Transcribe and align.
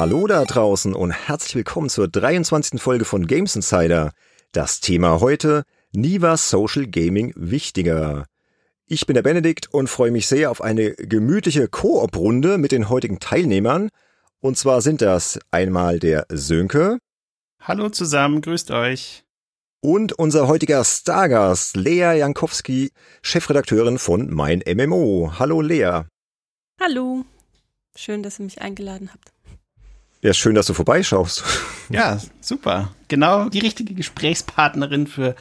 Hallo 0.00 0.28
da 0.28 0.44
draußen 0.44 0.94
und 0.94 1.10
herzlich 1.10 1.56
willkommen 1.56 1.88
zur 1.88 2.06
23. 2.06 2.80
Folge 2.80 3.04
von 3.04 3.26
Games 3.26 3.56
Insider. 3.56 4.12
Das 4.52 4.78
Thema 4.78 5.18
heute, 5.18 5.64
nie 5.90 6.20
war 6.20 6.36
Social 6.36 6.86
Gaming 6.86 7.32
wichtiger. 7.34 8.26
Ich 8.86 9.06
bin 9.06 9.14
der 9.14 9.22
Benedikt 9.22 9.74
und 9.74 9.90
freue 9.90 10.12
mich 10.12 10.28
sehr 10.28 10.52
auf 10.52 10.60
eine 10.60 10.92
gemütliche 10.92 11.66
Koop-Runde 11.66 12.58
mit 12.58 12.70
den 12.70 12.88
heutigen 12.88 13.18
Teilnehmern. 13.18 13.88
Und 14.38 14.56
zwar 14.56 14.82
sind 14.82 15.02
das 15.02 15.40
einmal 15.50 15.98
der 15.98 16.26
Sönke. 16.28 16.98
Hallo 17.60 17.88
zusammen, 17.88 18.40
grüßt 18.40 18.70
euch. 18.70 19.24
Und 19.80 20.12
unser 20.12 20.46
heutiger 20.46 20.84
Stargast, 20.84 21.76
Lea 21.76 22.18
Jankowski, 22.18 22.92
Chefredakteurin 23.20 23.98
von 23.98 24.32
Mein 24.32 24.62
MMO. 24.64 25.32
Hallo 25.40 25.60
Lea. 25.60 26.02
Hallo. 26.80 27.24
Schön, 27.96 28.22
dass 28.22 28.38
ihr 28.38 28.44
mich 28.44 28.60
eingeladen 28.60 29.10
habt. 29.12 29.32
Ja, 30.20 30.34
schön, 30.34 30.54
dass 30.54 30.66
du 30.66 30.74
vorbeischaust. 30.74 31.44
Ja, 31.90 32.20
super. 32.42 32.92
Genau 33.08 33.48
die 33.48 33.60
richtige 33.60 33.94
Gesprächspartnerin 33.94 35.06
für 35.06 35.34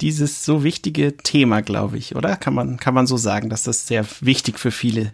dieses 0.00 0.44
so 0.44 0.62
wichtige 0.62 1.16
Thema, 1.16 1.60
glaube 1.60 1.98
ich, 1.98 2.14
oder? 2.14 2.36
Kann 2.36 2.54
man, 2.54 2.76
kann 2.76 2.94
man 2.94 3.08
so 3.08 3.16
sagen, 3.16 3.50
dass 3.50 3.64
das 3.64 3.88
sehr 3.88 4.06
wichtig 4.20 4.60
für 4.60 4.70
viele 4.70 5.12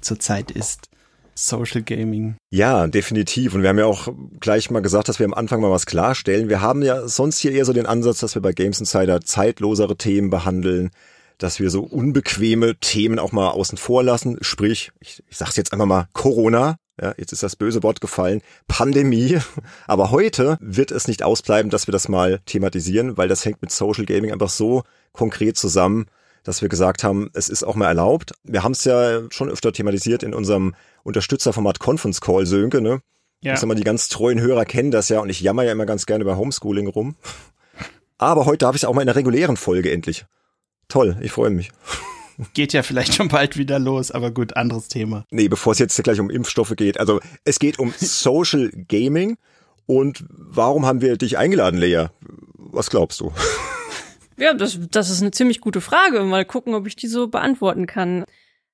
zurzeit 0.00 0.50
ist. 0.50 0.88
Social 1.36 1.82
Gaming. 1.82 2.34
Ja, 2.50 2.88
definitiv. 2.88 3.54
Und 3.54 3.62
wir 3.62 3.68
haben 3.68 3.78
ja 3.78 3.86
auch 3.86 4.08
gleich 4.40 4.70
mal 4.70 4.82
gesagt, 4.82 5.08
dass 5.08 5.20
wir 5.20 5.26
am 5.26 5.34
Anfang 5.34 5.60
mal 5.60 5.70
was 5.70 5.86
klarstellen. 5.86 6.48
Wir 6.48 6.60
haben 6.60 6.82
ja 6.82 7.06
sonst 7.06 7.38
hier 7.38 7.52
eher 7.52 7.64
so 7.64 7.72
den 7.72 7.86
Ansatz, 7.86 8.18
dass 8.18 8.34
wir 8.34 8.42
bei 8.42 8.52
Games 8.52 8.80
Insider 8.80 9.20
zeitlosere 9.20 9.96
Themen 9.96 10.30
behandeln, 10.30 10.90
dass 11.38 11.60
wir 11.60 11.70
so 11.70 11.82
unbequeme 11.82 12.76
Themen 12.80 13.20
auch 13.20 13.30
mal 13.30 13.50
außen 13.50 13.78
vor 13.78 14.02
lassen. 14.02 14.38
Sprich, 14.40 14.90
ich, 14.98 15.22
ich 15.28 15.36
sag's 15.36 15.56
jetzt 15.56 15.72
einfach 15.72 15.86
mal 15.86 16.08
Corona. 16.12 16.76
Ja, 17.00 17.12
jetzt 17.16 17.32
ist 17.32 17.42
das 17.42 17.56
böse 17.56 17.82
Wort 17.82 18.00
gefallen. 18.00 18.40
Pandemie. 18.68 19.38
Aber 19.86 20.10
heute 20.10 20.56
wird 20.60 20.90
es 20.90 21.08
nicht 21.08 21.22
ausbleiben, 21.22 21.70
dass 21.70 21.88
wir 21.88 21.92
das 21.92 22.08
mal 22.08 22.40
thematisieren, 22.46 23.16
weil 23.16 23.28
das 23.28 23.44
hängt 23.44 23.62
mit 23.62 23.72
Social 23.72 24.04
Gaming 24.04 24.32
einfach 24.32 24.48
so 24.48 24.84
konkret 25.12 25.56
zusammen, 25.56 26.06
dass 26.44 26.62
wir 26.62 26.68
gesagt 26.68 27.02
haben, 27.02 27.30
es 27.32 27.48
ist 27.48 27.64
auch 27.64 27.74
mal 27.74 27.88
erlaubt. 27.88 28.32
Wir 28.44 28.62
haben 28.62 28.72
es 28.72 28.84
ja 28.84 29.22
schon 29.30 29.48
öfter 29.48 29.72
thematisiert 29.72 30.22
in 30.22 30.34
unserem 30.34 30.74
Unterstützerformat 31.02 31.80
Conference 31.80 32.20
Call, 32.20 32.46
Sönke, 32.46 32.80
ne? 32.80 33.00
Ja. 33.40 33.54
Ich 33.54 33.60
sag 33.60 33.66
mal, 33.66 33.74
die 33.74 33.84
ganz 33.84 34.08
treuen 34.08 34.40
Hörer 34.40 34.64
kennen 34.64 34.90
das 34.90 35.08
ja 35.08 35.20
und 35.20 35.28
ich 35.28 35.40
jammer 35.40 35.64
ja 35.64 35.72
immer 35.72 35.86
ganz 35.86 36.06
gerne 36.06 36.22
über 36.22 36.36
Homeschooling 36.36 36.86
rum. 36.86 37.16
Aber 38.18 38.46
heute 38.46 38.58
darf 38.58 38.76
ich 38.76 38.82
es 38.82 38.88
auch 38.88 38.94
mal 38.94 39.02
in 39.02 39.06
der 39.06 39.16
regulären 39.16 39.56
Folge 39.56 39.90
endlich. 39.90 40.24
Toll, 40.88 41.16
ich 41.20 41.32
freue 41.32 41.50
mich. 41.50 41.70
Geht 42.52 42.72
ja 42.72 42.82
vielleicht 42.82 43.14
schon 43.14 43.28
bald 43.28 43.56
wieder 43.56 43.78
los, 43.78 44.10
aber 44.10 44.30
gut, 44.30 44.56
anderes 44.56 44.88
Thema. 44.88 45.24
Nee, 45.30 45.48
bevor 45.48 45.72
es 45.72 45.78
jetzt 45.78 46.02
gleich 46.02 46.20
um 46.20 46.30
Impfstoffe 46.30 46.74
geht. 46.76 46.98
Also 46.98 47.20
es 47.44 47.58
geht 47.58 47.78
um 47.78 47.92
Social 47.98 48.70
Gaming. 48.88 49.36
Und 49.86 50.24
warum 50.28 50.86
haben 50.86 51.00
wir 51.00 51.16
dich 51.16 51.36
eingeladen, 51.36 51.78
Lea? 51.78 52.06
Was 52.56 52.90
glaubst 52.90 53.20
du? 53.20 53.32
Ja, 54.36 54.52
das, 54.52 54.80
das 54.90 55.10
ist 55.10 55.22
eine 55.22 55.30
ziemlich 55.30 55.60
gute 55.60 55.80
Frage. 55.80 56.20
Mal 56.22 56.44
gucken, 56.44 56.74
ob 56.74 56.88
ich 56.88 56.96
die 56.96 57.06
so 57.06 57.28
beantworten 57.28 57.86
kann. 57.86 58.24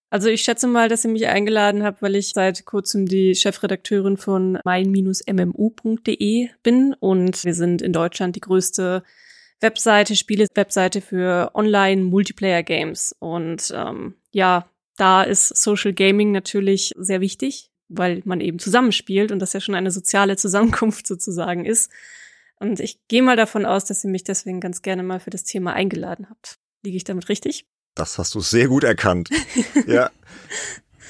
Also 0.09 0.29
ich 0.29 0.43
schätze 0.43 0.67
mal, 0.67 0.89
dass 0.89 1.05
ihr 1.05 1.11
mich 1.11 1.29
eingeladen 1.29 1.85
habt, 1.85 2.01
weil 2.03 2.17
ich 2.17 2.31
seit 2.31 2.65
kurzem 2.65 3.05
die 3.07 3.35
Chefredakteurin 3.35 4.17
von 4.17 4.59
mein-mmu.de 4.65 6.49
bin 6.63 6.95
und 6.99 7.45
wir 7.45 7.55
sind 7.55 7.83
in 7.83 7.93
Deutschland 7.93 8.37
die 8.37 8.41
größte 8.41 9.05
Webseite, 9.61 10.17
Spiele-Webseite 10.17 11.01
für 11.01 11.51
Online-Multiplayer-Games. 11.55 13.15
Und 13.19 13.73
ähm, 13.75 14.15
ja, 14.33 14.69
da 14.97 15.23
ist 15.23 15.49
Social 15.57 15.93
Gaming 15.93 16.33
natürlich 16.33 16.95
sehr 16.99 17.21
wichtig, 17.21 17.71
weil 17.89 18.23
man 18.25 18.41
eben 18.41 18.59
zusammenspielt 18.59 19.33
und 19.33 19.39
das 19.39 19.53
ja 19.53 19.61
schon 19.61 19.75
eine 19.75 19.91
soziale 19.91 20.37
Zusammenkunft 20.37 21.07
sozusagen 21.07 21.65
ist. 21.65 21.91
Und 22.59 22.81
ich 22.81 23.01
gehe 23.09 23.23
mal 23.23 23.37
davon 23.37 23.65
aus, 23.65 23.85
dass 23.87 24.05
ihr 24.05 24.11
mich 24.11 24.25
deswegen 24.25 24.61
ganz 24.61 24.83
gerne 24.83 25.03
mal 25.03 25.21
für 25.21 25.31
das 25.31 25.45
Thema 25.45 25.73
eingeladen 25.73 26.29
habt. 26.29 26.59
Liege 26.83 26.97
ich 26.97 27.05
damit 27.05 27.29
richtig? 27.29 27.67
Das 27.95 28.19
hast 28.19 28.35
du 28.35 28.41
sehr 28.41 28.69
gut 28.69 28.85
erkannt. 28.85 29.31
ja. 29.87 30.11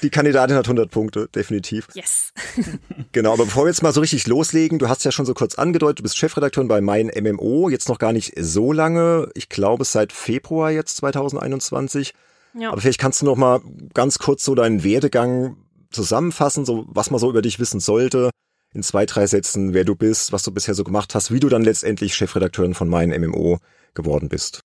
Die 0.03 0.11
Kandidatin 0.11 0.56
hat 0.56 0.66
100 0.66 0.91
Punkte, 0.91 1.28
definitiv. 1.34 1.88
Yes. 1.94 2.33
genau, 3.12 3.34
aber 3.34 3.44
bevor 3.44 3.65
wir 3.65 3.69
jetzt 3.69 3.83
mal 3.83 3.93
so 3.93 4.00
richtig 4.00 4.27
loslegen, 4.27 4.78
du 4.78 4.88
hast 4.88 5.05
ja 5.05 5.12
schon 5.12 5.27
so 5.27 5.34
kurz 5.34 5.56
angedeutet, 5.56 5.99
du 5.99 6.03
bist 6.03 6.16
Chefredakteurin 6.16 6.69
bei 6.69 6.81
Mein 6.81 7.11
MMO, 7.15 7.69
jetzt 7.69 7.88
noch 7.88 7.99
gar 7.99 8.12
nicht 8.12 8.33
so 8.38 8.72
lange, 8.72 9.28
ich 9.34 9.49
glaube 9.49 9.84
seit 9.84 10.12
Februar 10.12 10.71
jetzt 10.71 10.97
2021. 10.97 12.15
Ja. 12.55 12.72
Aber 12.72 12.81
vielleicht 12.81 13.00
kannst 13.00 13.22
du 13.22 13.27
noch 13.27 13.37
mal 13.37 13.61
ganz 13.94 14.19
kurz 14.19 14.44
so 14.44 14.55
deinen 14.55 14.83
Werdegang 14.83 15.56
zusammenfassen, 15.91 16.65
so 16.65 16.87
was 16.88 17.11
man 17.11 17.21
so 17.21 17.28
über 17.31 17.43
dich 17.43 17.59
wissen 17.59 17.81
sollte, 17.81 18.31
in 18.72 18.82
zwei, 18.82 19.06
drei 19.06 19.27
Sätzen, 19.27 19.75
wer 19.75 19.84
du 19.84 19.97
bist, 19.97 20.32
was 20.32 20.43
du 20.43 20.53
bisher 20.53 20.75
so 20.75 20.84
gemacht 20.84 21.15
hast, 21.15 21.32
wie 21.32 21.41
du 21.41 21.49
dann 21.49 21.62
letztendlich 21.62 22.15
Chefredakteurin 22.15 22.75
von 22.75 22.88
Mein 22.88 23.11
MMO 23.11 23.59
geworden 23.94 24.28
bist. 24.28 24.61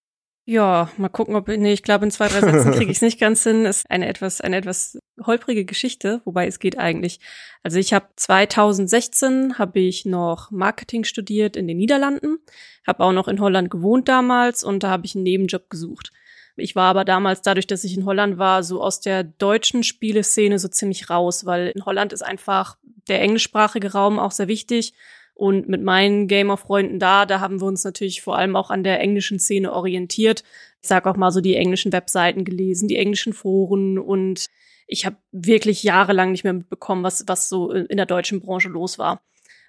Ja, 0.48 0.92
mal 0.98 1.10
gucken, 1.10 1.36
ob 1.36 1.48
nee, 1.48 1.74
ich 1.74 1.82
glaube 1.82 2.06
in 2.06 2.12
zwei, 2.12 2.28
drei 2.28 2.42
Sätzen 2.42 2.72
kriege 2.74 2.92
ich 2.92 2.98
es 2.98 3.02
nicht 3.02 3.20
ganz 3.20 3.42
hin. 3.44 3.66
Ist 3.66 3.90
eine 3.90 4.08
etwas 4.08 4.42
eine 4.42 4.58
etwas 4.58 5.00
holprige 5.28 5.66
Geschichte, 5.66 6.22
wobei 6.26 6.48
es 6.48 6.60
geht 6.60 6.78
eigentlich. 6.78 7.20
Also 7.64 7.80
ich 7.80 7.94
habe 7.94 8.08
2016 8.16 9.58
habe 9.58 9.80
ich 9.80 10.06
noch 10.06 10.52
Marketing 10.52 11.04
studiert 11.04 11.56
in 11.56 11.68
den 11.68 11.78
Niederlanden, 11.78 12.40
habe 12.86 13.04
auch 13.04 13.12
noch 13.12 13.28
in 13.28 13.40
Holland 13.40 13.70
gewohnt 13.70 14.08
damals 14.08 14.64
und 14.64 14.84
da 14.84 14.90
habe 14.90 15.06
ich 15.06 15.16
einen 15.16 15.24
Nebenjob 15.24 15.70
gesucht. 15.70 16.12
Ich 16.58 16.76
war 16.76 16.90
aber 16.90 17.04
damals 17.04 17.42
dadurch, 17.42 17.68
dass 17.68 17.84
ich 17.84 17.98
in 17.98 18.06
Holland 18.06 18.38
war, 18.38 18.64
so 18.64 18.82
aus 18.82 19.02
der 19.02 19.24
deutschen 19.24 19.84
Spieleszene 19.84 20.58
so 20.58 20.68
ziemlich 20.68 21.10
raus, 21.10 21.46
weil 21.46 21.68
in 21.76 21.86
Holland 21.86 22.14
ist 22.14 22.22
einfach 22.22 22.78
der 23.08 23.22
englischsprachige 23.22 23.92
Raum 23.92 24.20
auch 24.20 24.32
sehr 24.32 24.48
wichtig 24.48 24.94
und 25.36 25.68
mit 25.68 25.84
meinen 25.84 26.28
Gamer-Freunden 26.28 26.98
da, 26.98 27.26
da 27.26 27.42
haben 27.42 27.60
wir 27.60 27.68
uns 27.68 27.84
natürlich 27.84 28.22
vor 28.22 28.38
allem 28.38 28.56
auch 28.56 28.72
an 28.72 28.84
der 28.84 29.02
englischen 29.02 29.38
Szene 29.38 29.74
orientiert. 29.74 30.44
Ich 30.82 30.88
sag 30.88 31.06
auch 31.06 31.18
mal 31.18 31.32
so 31.32 31.42
die 31.42 31.56
englischen 31.56 31.92
Webseiten 31.92 32.46
gelesen, 32.46 32.88
die 32.88 32.96
englischen 32.96 33.34
Foren 33.34 34.00
und 34.00 34.48
ich 34.88 35.06
habe 35.06 35.18
wirklich 35.32 35.84
jahrelang 35.84 36.32
nicht 36.32 36.44
mehr 36.44 36.54
mitbekommen, 36.54 37.04
was, 37.04 37.24
was 37.28 37.50
so 37.50 37.72
in 37.72 37.98
der 37.98 38.06
deutschen 38.06 38.40
Branche 38.40 38.70
los 38.70 38.98
war. 39.00 39.22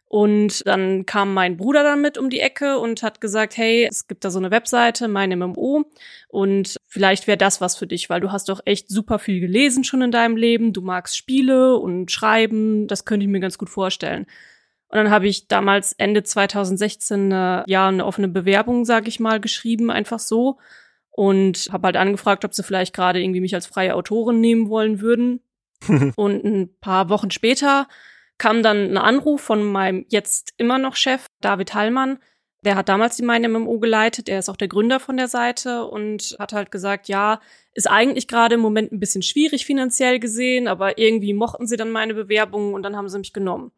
Und 0.08 0.64
dann 0.66 1.04
kam 1.04 1.34
mein 1.34 1.56
Bruder 1.56 1.82
dann 1.82 2.00
mit 2.00 2.16
um 2.16 2.30
die 2.30 2.38
Ecke 2.38 2.78
und 2.78 3.02
hat 3.02 3.20
gesagt, 3.20 3.56
hey, 3.56 3.88
es 3.90 4.06
gibt 4.06 4.24
da 4.24 4.30
so 4.30 4.38
eine 4.38 4.52
Webseite, 4.52 5.08
mein 5.08 5.36
MMO, 5.36 5.84
und 6.28 6.76
vielleicht 6.86 7.26
wäre 7.26 7.36
das 7.36 7.60
was 7.60 7.76
für 7.76 7.88
dich, 7.88 8.08
weil 8.08 8.20
du 8.20 8.30
hast 8.30 8.48
doch 8.48 8.60
echt 8.64 8.88
super 8.88 9.18
viel 9.18 9.40
gelesen 9.40 9.82
schon 9.82 10.02
in 10.02 10.12
deinem 10.12 10.36
Leben, 10.36 10.72
du 10.72 10.80
magst 10.80 11.16
Spiele 11.16 11.76
und 11.76 12.12
Schreiben, 12.12 12.86
das 12.86 13.04
könnte 13.04 13.24
ich 13.26 13.32
mir 13.32 13.40
ganz 13.40 13.58
gut 13.58 13.68
vorstellen. 13.68 14.26
Und 14.88 14.98
dann 14.98 15.10
habe 15.10 15.26
ich 15.26 15.48
damals 15.48 15.92
Ende 15.94 16.22
2016 16.22 17.32
eine, 17.32 17.64
ja 17.66 17.88
eine 17.88 18.06
offene 18.06 18.28
Bewerbung, 18.28 18.84
sage 18.84 19.08
ich 19.08 19.18
mal, 19.18 19.40
geschrieben, 19.40 19.90
einfach 19.90 20.20
so 20.20 20.58
und 21.16 21.70
habe 21.72 21.86
halt 21.86 21.96
angefragt, 21.96 22.44
ob 22.44 22.52
sie 22.52 22.62
vielleicht 22.62 22.94
gerade 22.94 23.22
irgendwie 23.22 23.40
mich 23.40 23.54
als 23.54 23.64
freie 23.64 23.94
Autorin 23.94 24.38
nehmen 24.38 24.68
wollen 24.68 25.00
würden. 25.00 25.40
und 26.16 26.44
ein 26.44 26.78
paar 26.80 27.08
Wochen 27.08 27.30
später 27.30 27.88
kam 28.36 28.62
dann 28.62 28.90
ein 28.90 28.98
Anruf 28.98 29.40
von 29.40 29.64
meinem 29.64 30.04
jetzt 30.10 30.52
immer 30.58 30.78
noch 30.78 30.94
Chef 30.94 31.24
David 31.40 31.72
Hallmann. 31.72 32.18
Der 32.64 32.74
hat 32.74 32.90
damals 32.90 33.16
die 33.16 33.22
Meine 33.22 33.48
MMO 33.48 33.78
geleitet. 33.78 34.28
Er 34.28 34.38
ist 34.38 34.50
auch 34.50 34.56
der 34.56 34.68
Gründer 34.68 35.00
von 35.00 35.16
der 35.16 35.28
Seite 35.28 35.86
und 35.86 36.36
hat 36.38 36.52
halt 36.52 36.70
gesagt, 36.70 37.08
ja, 37.08 37.40
ist 37.72 37.88
eigentlich 37.88 38.28
gerade 38.28 38.56
im 38.56 38.60
Moment 38.60 38.92
ein 38.92 39.00
bisschen 39.00 39.22
schwierig 39.22 39.64
finanziell 39.64 40.20
gesehen, 40.20 40.68
aber 40.68 40.98
irgendwie 40.98 41.32
mochten 41.32 41.66
sie 41.66 41.78
dann 41.78 41.92
meine 41.92 42.12
Bewerbung 42.12 42.74
und 42.74 42.82
dann 42.82 42.94
haben 42.94 43.08
sie 43.08 43.18
mich 43.18 43.32
genommen. 43.32 43.72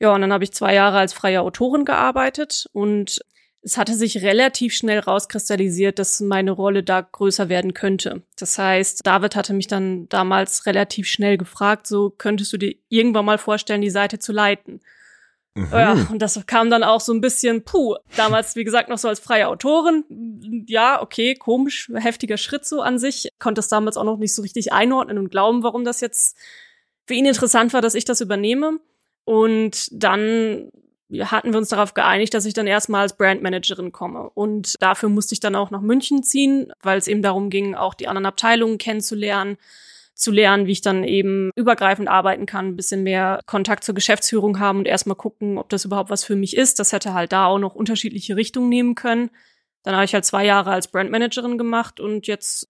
Ja, 0.00 0.14
und 0.14 0.22
dann 0.22 0.32
habe 0.32 0.44
ich 0.44 0.52
zwei 0.52 0.74
Jahre 0.74 0.98
als 0.98 1.12
freie 1.12 1.42
Autorin 1.42 1.84
gearbeitet 1.84 2.66
und 2.72 3.20
es 3.62 3.78
hatte 3.78 3.94
sich 3.94 4.22
relativ 4.22 4.74
schnell 4.74 4.98
rauskristallisiert, 4.98 5.98
dass 5.98 6.20
meine 6.20 6.50
Rolle 6.50 6.82
da 6.82 7.00
größer 7.00 7.48
werden 7.48 7.74
könnte. 7.74 8.22
Das 8.36 8.58
heißt, 8.58 9.00
David 9.04 9.36
hatte 9.36 9.54
mich 9.54 9.68
dann 9.68 10.08
damals 10.08 10.66
relativ 10.66 11.06
schnell 11.06 11.38
gefragt, 11.38 11.86
so 11.86 12.10
könntest 12.10 12.52
du 12.52 12.56
dir 12.56 12.74
irgendwann 12.88 13.24
mal 13.24 13.38
vorstellen, 13.38 13.80
die 13.80 13.90
Seite 13.90 14.18
zu 14.18 14.32
leiten. 14.32 14.80
Mhm. 15.54 15.68
Ja, 15.70 15.92
und 16.10 16.20
das 16.20 16.44
kam 16.46 16.70
dann 16.70 16.82
auch 16.82 17.00
so 17.00 17.12
ein 17.12 17.20
bisschen, 17.20 17.62
puh, 17.62 17.96
damals, 18.16 18.56
wie 18.56 18.64
gesagt, 18.64 18.88
noch 18.88 18.98
so 18.98 19.08
als 19.08 19.20
freie 19.20 19.46
Autorin. 19.48 20.64
Ja, 20.66 21.00
okay, 21.00 21.34
komisch, 21.34 21.90
heftiger 21.94 22.38
Schritt 22.38 22.64
so 22.64 22.80
an 22.80 22.98
sich. 22.98 23.28
Konnte 23.38 23.60
es 23.60 23.68
damals 23.68 23.96
auch 23.96 24.04
noch 24.04 24.18
nicht 24.18 24.34
so 24.34 24.42
richtig 24.42 24.72
einordnen 24.72 25.18
und 25.18 25.30
glauben, 25.30 25.62
warum 25.62 25.84
das 25.84 26.00
jetzt 26.00 26.36
für 27.06 27.14
ihn 27.14 27.26
interessant 27.26 27.72
war, 27.74 27.80
dass 27.80 27.94
ich 27.94 28.04
das 28.04 28.20
übernehme. 28.20 28.80
Und 29.24 29.88
dann 29.92 30.70
hatten 31.20 31.52
wir 31.52 31.58
uns 31.58 31.68
darauf 31.68 31.94
geeinigt, 31.94 32.34
dass 32.34 32.44
ich 32.44 32.54
dann 32.54 32.66
erstmal 32.66 33.02
als 33.02 33.16
Brandmanagerin 33.16 33.92
komme. 33.92 34.30
Und 34.30 34.80
dafür 34.82 35.08
musste 35.08 35.34
ich 35.34 35.40
dann 35.40 35.54
auch 35.54 35.70
nach 35.70 35.80
München 35.80 36.22
ziehen, 36.22 36.72
weil 36.82 36.98
es 36.98 37.08
eben 37.08 37.22
darum 37.22 37.50
ging, 37.50 37.74
auch 37.74 37.94
die 37.94 38.08
anderen 38.08 38.26
Abteilungen 38.26 38.78
kennenzulernen, 38.78 39.56
zu 40.14 40.30
lernen, 40.30 40.66
wie 40.66 40.72
ich 40.72 40.82
dann 40.82 41.04
eben 41.04 41.50
übergreifend 41.56 42.08
arbeiten 42.08 42.46
kann, 42.46 42.68
ein 42.68 42.76
bisschen 42.76 43.02
mehr 43.02 43.40
Kontakt 43.46 43.82
zur 43.82 43.94
Geschäftsführung 43.94 44.58
haben 44.58 44.78
und 44.78 44.86
erstmal 44.86 45.16
gucken, 45.16 45.58
ob 45.58 45.68
das 45.68 45.84
überhaupt 45.84 46.10
was 46.10 46.24
für 46.24 46.36
mich 46.36 46.56
ist. 46.56 46.78
Das 46.78 46.92
hätte 46.92 47.14
halt 47.14 47.32
da 47.32 47.46
auch 47.46 47.58
noch 47.58 47.74
unterschiedliche 47.74 48.36
Richtungen 48.36 48.68
nehmen 48.68 48.94
können. 48.94 49.30
Dann 49.82 49.94
habe 49.94 50.04
ich 50.04 50.14
halt 50.14 50.24
zwei 50.24 50.44
Jahre 50.44 50.70
als 50.70 50.88
Brandmanagerin 50.88 51.58
gemacht 51.58 51.98
und 51.98 52.26
jetzt 52.26 52.68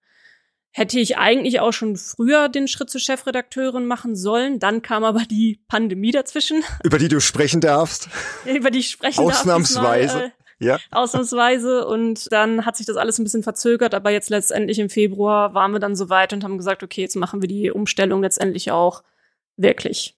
hätte 0.73 0.99
ich 0.99 1.17
eigentlich 1.17 1.59
auch 1.59 1.71
schon 1.71 1.95
früher 1.95 2.49
den 2.49 2.67
Schritt 2.67 2.89
zur 2.89 2.99
Chefredakteurin 2.99 3.85
machen 3.85 4.15
sollen. 4.15 4.59
Dann 4.59 4.81
kam 4.81 5.03
aber 5.03 5.21
die 5.29 5.61
Pandemie 5.67 6.11
dazwischen. 6.11 6.63
Über 6.83 6.97
die 6.97 7.07
du 7.07 7.21
sprechen 7.21 7.61
darfst. 7.61 8.09
Über 8.45 8.71
die 8.71 8.79
ich 8.79 8.89
sprechen 8.89 9.19
Ausnahmsweise. 9.19 10.07
darf. 10.07 10.15
Ausnahmsweise. 10.15 10.25
Äh, 10.25 10.65
ja. 10.65 10.79
Ausnahmsweise. 10.91 11.87
Und 11.87 12.31
dann 12.31 12.65
hat 12.65 12.75
sich 12.75 12.87
das 12.87 12.97
alles 12.97 13.19
ein 13.19 13.23
bisschen 13.23 13.43
verzögert. 13.43 13.93
Aber 13.93 14.09
jetzt 14.09 14.31
letztendlich 14.31 14.79
im 14.79 14.89
Februar 14.89 15.53
waren 15.53 15.73
wir 15.73 15.79
dann 15.79 15.95
soweit 15.95 16.33
und 16.33 16.43
haben 16.43 16.57
gesagt, 16.57 16.81
okay, 16.81 17.01
jetzt 17.01 17.15
machen 17.15 17.41
wir 17.41 17.47
die 17.47 17.69
Umstellung 17.69 18.23
letztendlich 18.23 18.71
auch 18.71 19.03
wirklich. 19.55 20.17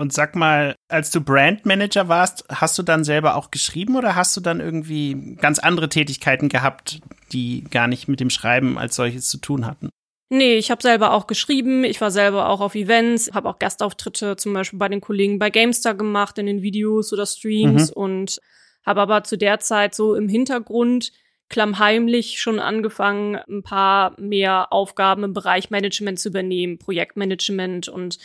Und 0.00 0.14
sag 0.14 0.34
mal, 0.34 0.76
als 0.88 1.10
du 1.10 1.20
Brandmanager 1.20 2.08
warst, 2.08 2.46
hast 2.48 2.78
du 2.78 2.82
dann 2.82 3.04
selber 3.04 3.36
auch 3.36 3.50
geschrieben 3.50 3.96
oder 3.96 4.16
hast 4.16 4.34
du 4.34 4.40
dann 4.40 4.58
irgendwie 4.58 5.36
ganz 5.38 5.58
andere 5.58 5.90
Tätigkeiten 5.90 6.48
gehabt, 6.48 7.02
die 7.32 7.64
gar 7.70 7.86
nicht 7.86 8.08
mit 8.08 8.18
dem 8.18 8.30
Schreiben 8.30 8.78
als 8.78 8.96
solches 8.96 9.28
zu 9.28 9.36
tun 9.36 9.66
hatten? 9.66 9.90
Nee, 10.30 10.54
ich 10.54 10.70
habe 10.70 10.80
selber 10.80 11.12
auch 11.12 11.26
geschrieben, 11.26 11.84
ich 11.84 12.00
war 12.00 12.10
selber 12.10 12.48
auch 12.48 12.62
auf 12.62 12.74
Events, 12.74 13.30
habe 13.34 13.50
auch 13.50 13.58
Gastauftritte 13.58 14.36
zum 14.36 14.54
Beispiel 14.54 14.78
bei 14.78 14.88
den 14.88 15.02
Kollegen 15.02 15.38
bei 15.38 15.50
GameStar 15.50 15.92
gemacht, 15.92 16.38
in 16.38 16.46
den 16.46 16.62
Videos 16.62 17.12
oder 17.12 17.26
Streams 17.26 17.90
mhm. 17.90 18.02
und 18.02 18.38
habe 18.86 19.02
aber 19.02 19.22
zu 19.24 19.36
der 19.36 19.60
Zeit 19.60 19.94
so 19.94 20.14
im 20.14 20.30
Hintergrund 20.30 21.12
klammheimlich 21.50 22.40
schon 22.40 22.58
angefangen, 22.58 23.36
ein 23.36 23.62
paar 23.62 24.18
mehr 24.18 24.72
Aufgaben 24.72 25.24
im 25.24 25.34
Bereich 25.34 25.68
Management 25.68 26.18
zu 26.18 26.30
übernehmen, 26.30 26.78
Projektmanagement 26.78 27.88
und 27.88 28.16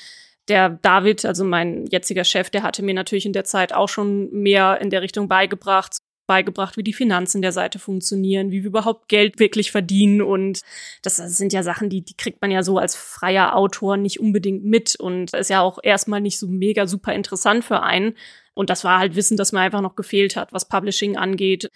der 0.47 0.69
David, 0.69 1.25
also 1.25 1.44
mein 1.44 1.86
jetziger 1.88 2.24
Chef, 2.24 2.50
der 2.50 2.63
hatte 2.63 2.83
mir 2.83 2.94
natürlich 2.94 3.25
in 3.25 3.33
der 3.33 3.45
Zeit 3.45 3.74
auch 3.74 3.89
schon 3.89 4.31
mehr 4.31 4.80
in 4.81 4.89
der 4.89 5.01
Richtung 5.01 5.27
beigebracht, 5.27 5.97
beigebracht, 6.27 6.77
wie 6.77 6.83
die 6.83 6.94
Finanzen 6.94 7.42
der 7.42 7.51
Seite 7.51 7.80
funktionieren, 7.80 8.51
wie 8.51 8.63
wir 8.63 8.69
überhaupt 8.69 9.07
Geld 9.07 9.39
wirklich 9.39 9.71
verdienen. 9.71 10.21
Und 10.21 10.62
das 11.03 11.18
sind 11.18 11.53
ja 11.53 11.63
Sachen, 11.63 11.89
die, 11.89 12.01
die 12.01 12.15
kriegt 12.15 12.42
man 12.42 12.51
ja 12.51 12.63
so 12.63 12.77
als 12.77 12.95
freier 12.95 13.56
Autor 13.56 13.97
nicht 13.97 14.19
unbedingt 14.19 14.63
mit 14.63 14.95
und 14.95 15.33
ist 15.33 15.50
ja 15.50 15.62
auch 15.62 15.80
erstmal 15.81 16.21
nicht 16.21 16.39
so 16.39 16.47
mega 16.47 16.88
super 16.88 17.13
interessant 17.13 17.63
für 17.63 17.81
einen. 17.83 18.15
Und 18.53 18.69
das 18.69 18.83
war 18.83 19.00
halt 19.00 19.15
Wissen, 19.15 19.38
das 19.38 19.51
mir 19.51 19.59
einfach 19.59 19.81
noch 19.81 19.95
gefehlt 19.95 20.36
hat, 20.36 20.53
was 20.53 20.68
Publishing 20.68 21.18
angeht, 21.18 21.69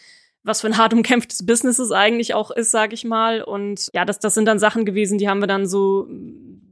was 0.44 0.62
für 0.62 0.68
ein 0.68 0.78
hart 0.78 0.94
umkämpftes 0.94 1.46
Business 1.46 1.78
es 1.80 1.92
eigentlich 1.92 2.34
auch 2.34 2.52
ist, 2.52 2.72
sage 2.72 2.94
ich 2.94 3.04
mal. 3.04 3.42
Und 3.42 3.90
ja, 3.94 4.06
das, 4.06 4.20
das 4.20 4.34
sind 4.34 4.46
dann 4.46 4.60
Sachen 4.60 4.86
gewesen, 4.86 5.18
die 5.18 5.28
haben 5.28 5.42
wir 5.42 5.48
dann 5.48 5.68
so, 5.68 6.08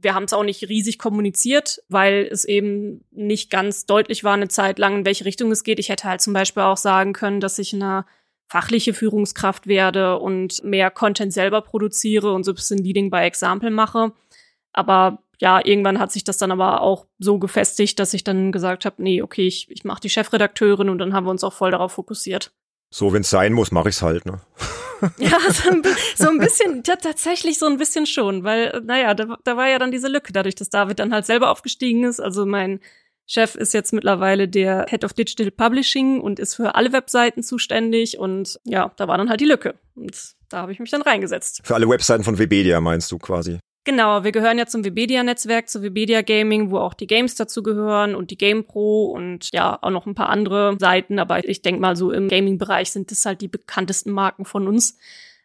wir 0.00 0.14
haben 0.14 0.24
es 0.24 0.32
auch 0.32 0.44
nicht 0.44 0.68
riesig 0.68 0.98
kommuniziert, 0.98 1.82
weil 1.88 2.28
es 2.30 2.44
eben 2.44 3.04
nicht 3.10 3.50
ganz 3.50 3.86
deutlich 3.86 4.24
war 4.24 4.34
eine 4.34 4.48
Zeit 4.48 4.78
lang, 4.78 4.98
in 4.98 5.04
welche 5.04 5.24
Richtung 5.24 5.50
es 5.50 5.64
geht. 5.64 5.78
Ich 5.78 5.88
hätte 5.88 6.08
halt 6.08 6.20
zum 6.20 6.32
Beispiel 6.32 6.62
auch 6.62 6.76
sagen 6.76 7.12
können, 7.12 7.40
dass 7.40 7.58
ich 7.58 7.74
eine 7.74 8.04
fachliche 8.48 8.94
Führungskraft 8.94 9.66
werde 9.66 10.18
und 10.18 10.64
mehr 10.64 10.90
Content 10.90 11.32
selber 11.32 11.60
produziere 11.60 12.32
und 12.32 12.44
so 12.44 12.52
ein 12.52 12.54
bisschen 12.54 12.78
Leading 12.78 13.10
by 13.10 13.18
Example 13.18 13.70
mache. 13.70 14.12
Aber 14.72 15.22
ja, 15.40 15.64
irgendwann 15.64 15.98
hat 15.98 16.12
sich 16.12 16.24
das 16.24 16.38
dann 16.38 16.50
aber 16.50 16.80
auch 16.80 17.06
so 17.18 17.38
gefestigt, 17.38 17.98
dass 17.98 18.14
ich 18.14 18.24
dann 18.24 18.50
gesagt 18.50 18.84
habe, 18.84 19.02
nee, 19.02 19.22
okay, 19.22 19.46
ich, 19.46 19.70
ich 19.70 19.84
mache 19.84 20.00
die 20.00 20.10
Chefredakteurin 20.10 20.88
und 20.88 20.98
dann 20.98 21.12
haben 21.12 21.26
wir 21.26 21.30
uns 21.30 21.44
auch 21.44 21.52
voll 21.52 21.70
darauf 21.70 21.92
fokussiert. 21.92 22.52
So, 22.90 23.12
wenn 23.12 23.22
es 23.22 23.30
sein 23.30 23.52
muss, 23.52 23.70
mache 23.70 23.90
ich's 23.90 24.02
halt, 24.02 24.24
ne? 24.24 24.40
ja, 25.18 25.38
so 25.50 25.70
ein, 25.70 25.82
so 26.16 26.28
ein 26.28 26.38
bisschen, 26.38 26.82
ja, 26.86 26.96
tatsächlich 26.96 27.58
so 27.58 27.66
ein 27.66 27.76
bisschen 27.76 28.06
schon, 28.06 28.44
weil, 28.44 28.82
naja, 28.84 29.14
da, 29.14 29.36
da 29.44 29.56
war 29.56 29.68
ja 29.68 29.78
dann 29.78 29.90
diese 29.92 30.08
Lücke, 30.08 30.32
dadurch, 30.32 30.54
dass 30.54 30.70
David 30.70 30.98
dann 30.98 31.12
halt 31.12 31.26
selber 31.26 31.50
aufgestiegen 31.50 32.04
ist. 32.04 32.18
Also 32.20 32.46
mein 32.46 32.80
Chef 33.26 33.54
ist 33.54 33.74
jetzt 33.74 33.92
mittlerweile 33.92 34.48
der 34.48 34.86
Head 34.88 35.04
of 35.04 35.12
Digital 35.12 35.50
Publishing 35.50 36.20
und 36.20 36.38
ist 36.38 36.54
für 36.54 36.74
alle 36.74 36.92
Webseiten 36.92 37.42
zuständig 37.42 38.18
und 38.18 38.58
ja, 38.64 38.90
da 38.96 39.06
war 39.06 39.18
dann 39.18 39.28
halt 39.28 39.40
die 39.40 39.44
Lücke. 39.44 39.74
Und 39.94 40.16
da 40.48 40.62
habe 40.62 40.72
ich 40.72 40.80
mich 40.80 40.90
dann 40.90 41.02
reingesetzt. 41.02 41.60
Für 41.62 41.74
alle 41.74 41.88
Webseiten 41.88 42.24
von 42.24 42.38
Webedia 42.38 42.80
meinst 42.80 43.12
du 43.12 43.18
quasi? 43.18 43.58
Genau, 43.88 44.22
wir 44.22 44.32
gehören 44.32 44.58
ja 44.58 44.66
zum 44.66 44.84
Webedia-Netzwerk, 44.84 45.66
zu 45.66 45.82
Webedia 45.82 46.20
Gaming, 46.20 46.70
wo 46.70 46.76
auch 46.76 46.92
die 46.92 47.06
Games 47.06 47.36
dazu 47.36 47.62
gehören 47.62 48.14
und 48.14 48.30
die 48.30 48.36
GamePro 48.36 49.06
und 49.06 49.48
ja, 49.54 49.78
auch 49.80 49.88
noch 49.88 50.04
ein 50.04 50.14
paar 50.14 50.28
andere 50.28 50.76
Seiten. 50.78 51.18
Aber 51.18 51.48
ich 51.48 51.62
denke 51.62 51.80
mal, 51.80 51.96
so 51.96 52.12
im 52.12 52.28
Gaming-Bereich 52.28 52.90
sind 52.90 53.10
das 53.10 53.24
halt 53.24 53.40
die 53.40 53.48
bekanntesten 53.48 54.10
Marken 54.10 54.44
von 54.44 54.68
uns. 54.68 54.98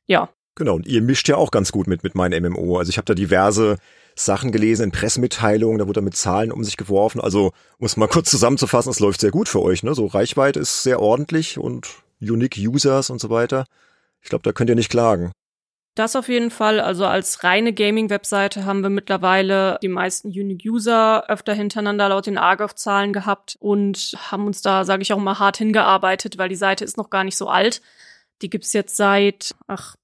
Ja. 0.07 0.28
Genau, 0.56 0.75
und 0.75 0.86
ihr 0.86 1.01
mischt 1.01 1.30
ja 1.30 1.38
auch 1.38 1.51
ganz 1.51 1.72
gut 1.72 1.88
mit, 1.88 2.04
mit 2.04 2.16
meinen 2.16 2.44
MMO. 2.44 2.80
Also 2.80 2.90
ich 2.90 2.98
habe 2.98 3.06
da 3.06 3.13
diverse 3.13 3.78
Sachen 4.13 4.51
gelesen 4.51 4.84
in 4.84 4.92
Pressemitteilungen, 4.92 5.78
da 5.78 5.88
wurde 5.88 6.01
mit 6.01 6.18
Zahlen 6.18 6.51
um 6.51 6.66
sich 6.66 6.75
geworfen. 6.75 7.22
Also, 7.22 7.54
um 7.78 7.86
es 7.86 7.96
mal 7.96 8.10
kurz 8.10 8.30
zusammenzufassen, 8.30 8.92
es 8.92 9.00
läuft 9.00 9.22
sehr 9.22 9.31
gut 9.31 9.48
für 9.48 9.62
euch. 9.62 9.84
Ne? 9.84 9.96
So 9.96 10.06
Reichweite 10.07 10.60
ist 10.60 10.84
sehr 10.84 11.00
ordentlich 11.00 11.57
und 11.57 11.88
Unique 12.19 12.57
Users 12.57 13.10
und 13.10 13.22
so 13.22 13.30
weiter. 13.30 13.63
Ich 14.22 14.28
glaube, 14.28 14.44
da 14.44 14.51
könnt 14.51 14.69
ihr 14.69 14.75
nicht 14.75 14.89
klagen. 14.89 15.31
Das 15.95 16.16
auf 16.16 16.28
jeden 16.28 16.50
Fall. 16.50 16.80
Also 16.80 17.06
als 17.06 17.44
reine 17.44 17.72
Gaming-Webseite 17.72 18.66
haben 18.66 18.81
wir 18.81 18.90
mittlerweile 18.90 19.78
die 19.84 19.90
meisten 19.90 20.30
Unique 20.30 20.66
User 20.66 21.30
öfter 21.30 21.54
hintereinander 21.54 22.10
laut 22.10 22.25
den 22.25 22.40
Argov-Zahlen 22.40 23.13
gehabt 23.13 23.57
und 23.60 24.18
haben 24.31 24.48
uns 24.48 24.63
da, 24.63 24.86
sage 24.86 25.04
ich 25.04 25.13
auch 25.13 25.19
mal, 25.19 25.38
hart 25.38 25.57
hingearbeitet, 25.57 26.40
weil 26.40 26.50
die 26.50 26.56
Seite 26.56 26.84
ist 26.84 26.98
noch 26.98 27.12
gar 27.12 27.24
nicht 27.24 27.38
so 27.38 27.48
alt. 27.48 27.81
Die 28.42 28.50
gibt's 28.50 28.74
jetzt 28.74 28.95
seit, 28.95 29.54
ach, 29.68 29.95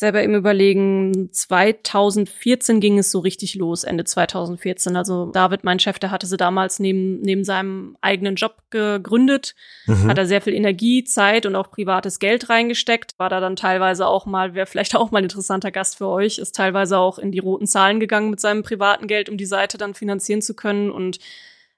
selber 0.00 0.22
im 0.22 0.34
Überlegen, 0.34 1.28
2014 1.30 2.80
ging 2.80 2.98
es 2.98 3.10
so 3.10 3.18
richtig 3.18 3.54
los, 3.54 3.84
Ende 3.84 4.04
2014. 4.04 4.96
Also 4.96 5.26
David, 5.26 5.62
mein 5.62 5.78
Chef, 5.78 5.98
der 5.98 6.10
hatte 6.10 6.26
sie 6.26 6.38
damals 6.38 6.78
neben, 6.78 7.20
neben 7.20 7.44
seinem 7.44 7.98
eigenen 8.00 8.36
Job 8.36 8.56
gegründet, 8.70 9.54
mhm. 9.84 10.08
hat 10.08 10.16
da 10.16 10.24
sehr 10.24 10.40
viel 10.40 10.54
Energie, 10.54 11.04
Zeit 11.04 11.44
und 11.44 11.54
auch 11.54 11.70
privates 11.70 12.18
Geld 12.18 12.48
reingesteckt, 12.48 13.18
war 13.18 13.28
da 13.28 13.40
dann 13.40 13.56
teilweise 13.56 14.06
auch 14.06 14.24
mal, 14.24 14.54
wäre 14.54 14.64
vielleicht 14.64 14.96
auch 14.96 15.10
mal 15.10 15.18
ein 15.18 15.24
interessanter 15.24 15.70
Gast 15.70 15.98
für 15.98 16.08
euch, 16.08 16.38
ist 16.38 16.56
teilweise 16.56 16.96
auch 16.96 17.18
in 17.18 17.30
die 17.30 17.38
roten 17.38 17.66
Zahlen 17.66 18.00
gegangen 18.00 18.30
mit 18.30 18.40
seinem 18.40 18.62
privaten 18.62 19.06
Geld, 19.06 19.28
um 19.28 19.36
die 19.36 19.44
Seite 19.44 19.76
dann 19.76 19.92
finanzieren 19.92 20.40
zu 20.40 20.54
können 20.54 20.90
und 20.90 21.18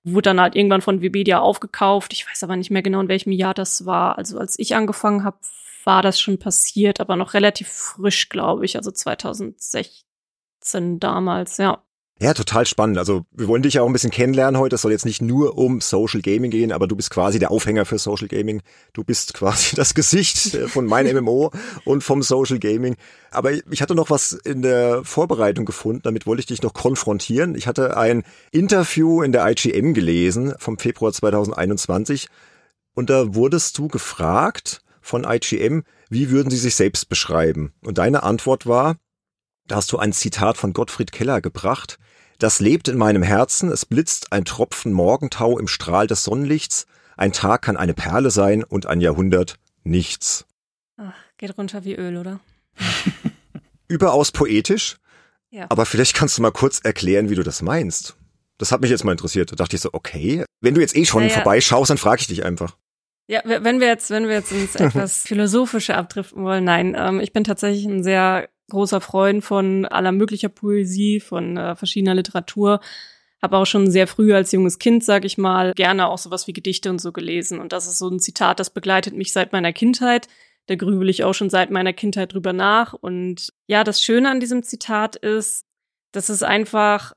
wurde 0.05 0.31
dann 0.31 0.41
halt 0.41 0.55
irgendwann 0.55 0.81
von 0.81 1.03
Webedia 1.03 1.41
aufgekauft. 1.41 2.13
Ich 2.13 2.25
weiß 2.29 2.45
aber 2.45 2.55
nicht 2.55 2.71
mehr 2.71 2.83
genau, 2.83 3.01
in 3.01 3.09
welchem 3.09 3.33
Jahr 3.33 3.55
das 3.55 3.85
war. 3.85 4.17
Also 4.17 4.39
als 4.39 4.59
ich 4.61 4.77
angefangen 4.77 5.25
habe, 5.25 5.39
war 5.85 6.03
das 6.03 6.21
schon 6.21 6.39
passiert, 6.39 7.01
aber 7.01 7.17
noch 7.17 7.35
relativ 7.35 7.69
frisch, 7.69 8.29
glaube 8.29 8.65
ich, 8.65 8.77
also 8.77 8.91
2016 8.91 10.99
damals, 10.99 11.59
ja. 11.59 11.83
Ja, 12.23 12.35
total 12.35 12.67
spannend. 12.67 12.99
Also 12.99 13.27
wir 13.33 13.49
wollen 13.49 13.63
dich 13.63 13.75
ja 13.75 13.83
auch 13.83 13.87
ein 13.87 13.93
bisschen 13.93 14.13
kennenlernen 14.13 14.61
heute. 14.61 14.77
Es 14.77 14.83
soll 14.83 14.93
jetzt 14.93 15.05
nicht 15.05 15.21
nur 15.21 15.59
um 15.59 15.81
Social 15.81 16.21
Gaming 16.21 16.53
gehen, 16.53 16.71
aber 16.71 16.87
du 16.87 16.95
bist 16.95 17.11
quasi 17.11 17.41
der 17.41 17.51
Aufhänger 17.51 17.85
für 17.85 17.99
Social 17.99 18.29
Gaming. 18.29 18.63
Du 18.93 19.03
bist 19.03 19.35
quasi 19.35 19.75
das 19.75 19.95
Gesicht 19.95 20.57
von 20.69 20.87
meinem 20.87 21.17
MMO 21.25 21.51
und 21.85 22.05
vom 22.05 22.23
Social 22.23 22.61
Gaming. 22.61 22.95
Aber 23.33 23.51
ich 23.51 23.83
hatte 23.83 23.97
noch 23.97 24.09
was 24.09 24.35
in 24.35 24.63
der 24.63 25.05
Vorbereitung 25.05 25.65
gefunden, 25.65 26.03
damit 26.05 26.25
wollte 26.25 26.41
ich 26.41 26.47
dich 26.47 26.63
noch 26.63 26.75
konfrontieren. 26.75 27.57
Ich 27.57 27.67
hatte 27.67 27.97
ein 27.97 28.23
Interview 28.53 29.23
in 29.23 29.33
der 29.33 29.45
IGM 29.51 29.93
gelesen 29.93 30.55
vom 30.59 30.79
Februar 30.79 31.13
2021 31.13 32.29
und 32.95 33.11
da 33.11 33.35
wurdest 33.35 33.79
du 33.79 33.89
gefragt, 33.89 34.82
von 35.03 35.25
IGM, 35.25 35.83
wie 36.09 36.31
würden 36.31 36.51
Sie 36.51 36.57
sich 36.57 36.75
selbst 36.75 37.09
beschreiben? 37.09 37.73
Und 37.83 37.99
deine 37.99 38.23
Antwort 38.23 38.67
war, 38.67 38.97
da 39.67 39.77
hast 39.77 39.93
du 39.93 39.99
ein 39.99 40.13
Zitat 40.13 40.57
von 40.57 40.73
Gottfried 40.73 41.13
Keller 41.13 41.41
gebracht, 41.41 41.99
das 42.39 42.61
lebt 42.61 42.89
in 42.89 42.97
meinem 42.97 43.23
Herzen, 43.23 43.71
es 43.71 43.87
blitzt 43.87 44.33
ein 44.33 44.45
Tropfen 44.45 44.93
Morgentau 44.93 45.59
im 45.59 45.69
Strahl 45.69 46.07
des 46.07 46.25
Sonnenlichts, 46.25 46.87
ein 47.17 47.33
Tag 47.33 47.63
kann 47.63 47.77
eine 47.77 47.95
Perle 47.95 48.31
sein 48.31 48.65
und 48.65 48.87
ein 48.87 49.01
Jahrhundert 49.01 49.57
nichts. 49.85 50.47
Ach, 50.97 51.15
geht 51.37 51.57
runter 51.57 51.85
wie 51.85 51.95
Öl, 51.95 52.17
oder? 52.17 52.41
Überaus 53.89 54.33
poetisch, 54.33 54.97
ja. 55.51 55.67
aber 55.69 55.87
vielleicht 55.87 56.15
kannst 56.15 56.39
du 56.39 56.43
mal 56.43 56.53
kurz 56.53 56.81
erklären, 56.81 57.31
wie 57.31 57.35
du 57.35 57.43
das 57.43 57.63
meinst. 57.63 58.17
Das 58.59 58.73
hat 58.73 58.81
mich 58.81 58.91
jetzt 58.91 59.05
mal 59.05 59.13
interessiert. 59.13 59.51
Da 59.53 59.57
dachte 59.57 59.77
ich 59.77 59.83
so, 59.83 59.91
okay, 59.93 60.45
wenn 60.61 60.75
du 60.75 60.81
jetzt 60.81 60.97
eh 60.97 61.05
schon 61.05 61.23
ja, 61.23 61.29
ja. 61.29 61.35
vorbeischaust, 61.35 61.91
dann 61.91 61.99
frage 61.99 62.21
ich 62.21 62.29
dich 62.29 62.45
einfach. 62.45 62.77
Ja, 63.33 63.41
wenn 63.47 63.81
wir 63.81 63.87
jetzt, 63.87 64.11
wenn 64.11 64.29
wir 64.29 64.35
jetzt 64.35 64.53
ins 64.53 64.75
etwas 64.77 65.23
philosophische 65.23 65.97
abdriften 65.97 66.45
wollen, 66.45 66.65
nein, 66.65 66.95
ähm, 66.99 67.19
ich 67.19 67.33
bin 67.33 67.45
tatsächlich 67.45 67.87
ein 67.87 68.03
sehr 68.03 68.51
großer 68.69 69.01
Freund 69.01 69.43
von 69.43 69.87
aller 69.87 70.13
möglicher 70.13 70.51
Poesie, 70.51 71.19
von 71.19 71.57
äh, 71.57 71.75
verschiedener 71.75 72.15
Literatur. 72.15 72.81
Habe 73.41 73.57
auch 73.57 73.65
schon 73.65 73.91
sehr 73.91 74.07
früh 74.07 74.35
als 74.35 74.53
junges 74.53 74.79
Kind, 74.79 75.03
sag 75.03 75.25
ich 75.25 75.39
mal, 75.39 75.73
gerne 75.73 76.09
auch 76.09 76.19
sowas 76.19 76.47
wie 76.47 76.53
Gedichte 76.53 76.91
und 76.91 77.01
so 77.01 77.11
gelesen. 77.11 77.59
Und 77.59 77.73
das 77.73 77.87
ist 77.87 77.97
so 77.97 78.09
ein 78.11 78.21
Zitat, 78.21 78.61
das 78.61 78.69
begleitet 78.69 79.15
mich 79.15 79.33
seit 79.33 79.51
meiner 79.51 79.73
Kindheit. 79.73 80.29
Da 80.67 80.75
grübel 80.75 81.09
ich 81.09 81.25
auch 81.25 81.33
schon 81.33 81.49
seit 81.49 81.71
meiner 81.71 81.95
Kindheit 81.95 82.35
drüber 82.35 82.53
nach. 82.53 82.93
Und 82.93 83.55
ja, 83.67 83.83
das 83.83 84.03
Schöne 84.03 84.29
an 84.29 84.41
diesem 84.41 84.63
Zitat 84.63 85.17
ist, 85.17 85.65
dass 86.13 86.29
es 86.29 86.43
einfach 86.43 87.15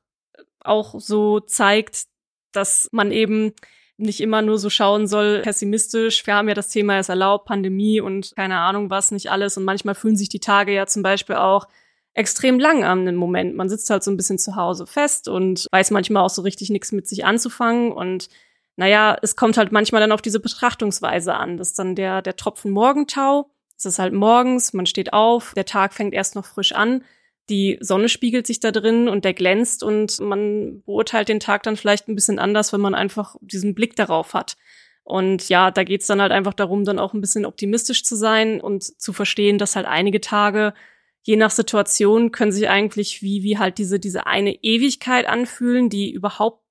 auch 0.62 0.98
so 0.98 1.42
zeigt, 1.42 2.06
dass 2.54 2.88
man 2.94 3.12
eben 3.12 3.52
nicht 3.98 4.20
immer 4.20 4.42
nur 4.42 4.58
so 4.58 4.70
schauen 4.70 5.08
soll, 5.08 5.42
pessimistisch. 5.42 6.26
Wir 6.28 6.36
haben 6.36 6.48
ja 6.48 6.54
das 6.54 6.70
Thema 6.70 7.00
ist 7.00 7.10
erlaubt, 7.10 7.46
Pandemie 7.46 8.02
und 8.02 8.34
keine 8.36 8.58
Ahnung 8.58 8.90
was, 8.90 9.12
nicht 9.12 9.32
alles. 9.32 9.58
Und 9.58 9.64
manchmal 9.64 9.96
fühlen 9.96 10.18
sich 10.18 10.30
die 10.30 10.40
Tage 10.40 10.74
ja 10.74 10.86
zum 10.86 11.02
Beispiel 11.02 11.36
auch 11.36 11.68
extrem 12.14 12.60
lang 12.60 12.84
an 12.84 13.06
dem 13.06 13.16
Moment. 13.16 13.56
Man 13.56 13.70
sitzt 13.70 13.90
halt 13.90 14.04
so 14.04 14.12
ein 14.12 14.18
bisschen 14.18 14.38
zu 14.38 14.56
Hause 14.56 14.88
fest 14.88 15.28
und 15.28 15.68
weiß 15.72 15.92
manchmal 15.92 16.24
auch 16.24 16.30
so 16.30 16.42
richtig 16.42 16.70
nichts 16.70 16.92
mit 16.92 17.08
sich 17.08 17.26
anzufangen. 17.26 17.92
Und 17.92 18.30
naja, 18.76 19.18
es 19.22 19.36
kommt 19.36 19.58
halt 19.58 19.72
manchmal 19.72 20.02
dann 20.02 20.12
auf 20.12 20.22
diese 20.22 20.40
Betrachtungsweise 20.40 21.34
an. 21.36 21.58
Das 21.58 21.70
ist 21.70 21.80
dann 21.80 21.96
der, 21.96 22.22
der 22.22 22.36
Tropfen 22.36 22.72
Morgentau. 22.72 23.50
Es 23.78 23.86
ist 23.86 24.00
halt 24.00 24.14
morgens, 24.14 24.74
man 24.74 24.86
steht 24.86 25.14
auf, 25.14 25.54
der 25.56 25.66
Tag 25.66 25.94
fängt 25.94 26.14
erst 26.14 26.36
noch 26.36 26.46
frisch 26.46 26.74
an. 26.74 27.04
Die 27.50 27.78
Sonne 27.80 28.10
spiegelt 28.10 28.48
sich 28.48 28.60
da 28.60 28.72
drin 28.72 29.08
und 29.08 29.26
der 29.26 29.34
glänzt 29.34 29.84
und 29.84 30.20
man 30.20 30.82
beurteilt 30.86 31.30
den 31.30 31.40
Tag 31.40 31.64
dann 31.64 31.78
vielleicht 31.78 32.08
ein 32.08 32.16
bisschen 32.16 32.40
anders, 32.40 32.74
wenn 32.74 32.82
man 32.82 32.96
einfach 32.96 33.36
diesen 33.42 33.76
Blick 33.76 33.96
darauf 33.96 34.34
hat. 34.34 34.58
Und 35.04 35.50
ja, 35.50 35.70
da 35.70 35.84
geht's 35.84 36.08
dann 36.08 36.20
halt 36.20 36.32
einfach 36.32 36.56
darum, 36.56 36.84
dann 36.84 36.98
auch 36.98 37.14
ein 37.14 37.22
bisschen 37.22 37.46
optimistisch 37.46 38.04
zu 38.04 38.16
sein 38.16 38.60
und 38.60 38.84
zu 38.84 39.14
verstehen, 39.14 39.60
dass 39.60 39.76
halt 39.76 39.86
einige 39.86 40.20
Tage, 40.20 40.74
je 41.22 41.36
nach 41.36 41.52
Situation, 41.52 42.32
können 42.32 42.52
sich 42.52 42.68
eigentlich 42.70 43.22
wie, 43.22 43.44
wie 43.44 43.60
halt 43.60 43.78
diese, 43.78 44.00
diese 44.00 44.26
eine 44.26 44.56
Ewigkeit 44.64 45.28
anfühlen, 45.28 45.90
die 45.90 46.12
überhaupt 46.12 46.64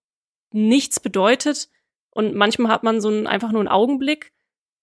nichts 0.50 0.98
bedeutet. 0.98 1.68
Und 2.10 2.34
manchmal 2.34 2.72
hat 2.72 2.82
man 2.82 3.00
so 3.00 3.08
einen, 3.08 3.28
einfach 3.28 3.52
nur 3.52 3.60
einen 3.60 3.68
Augenblick, 3.68 4.32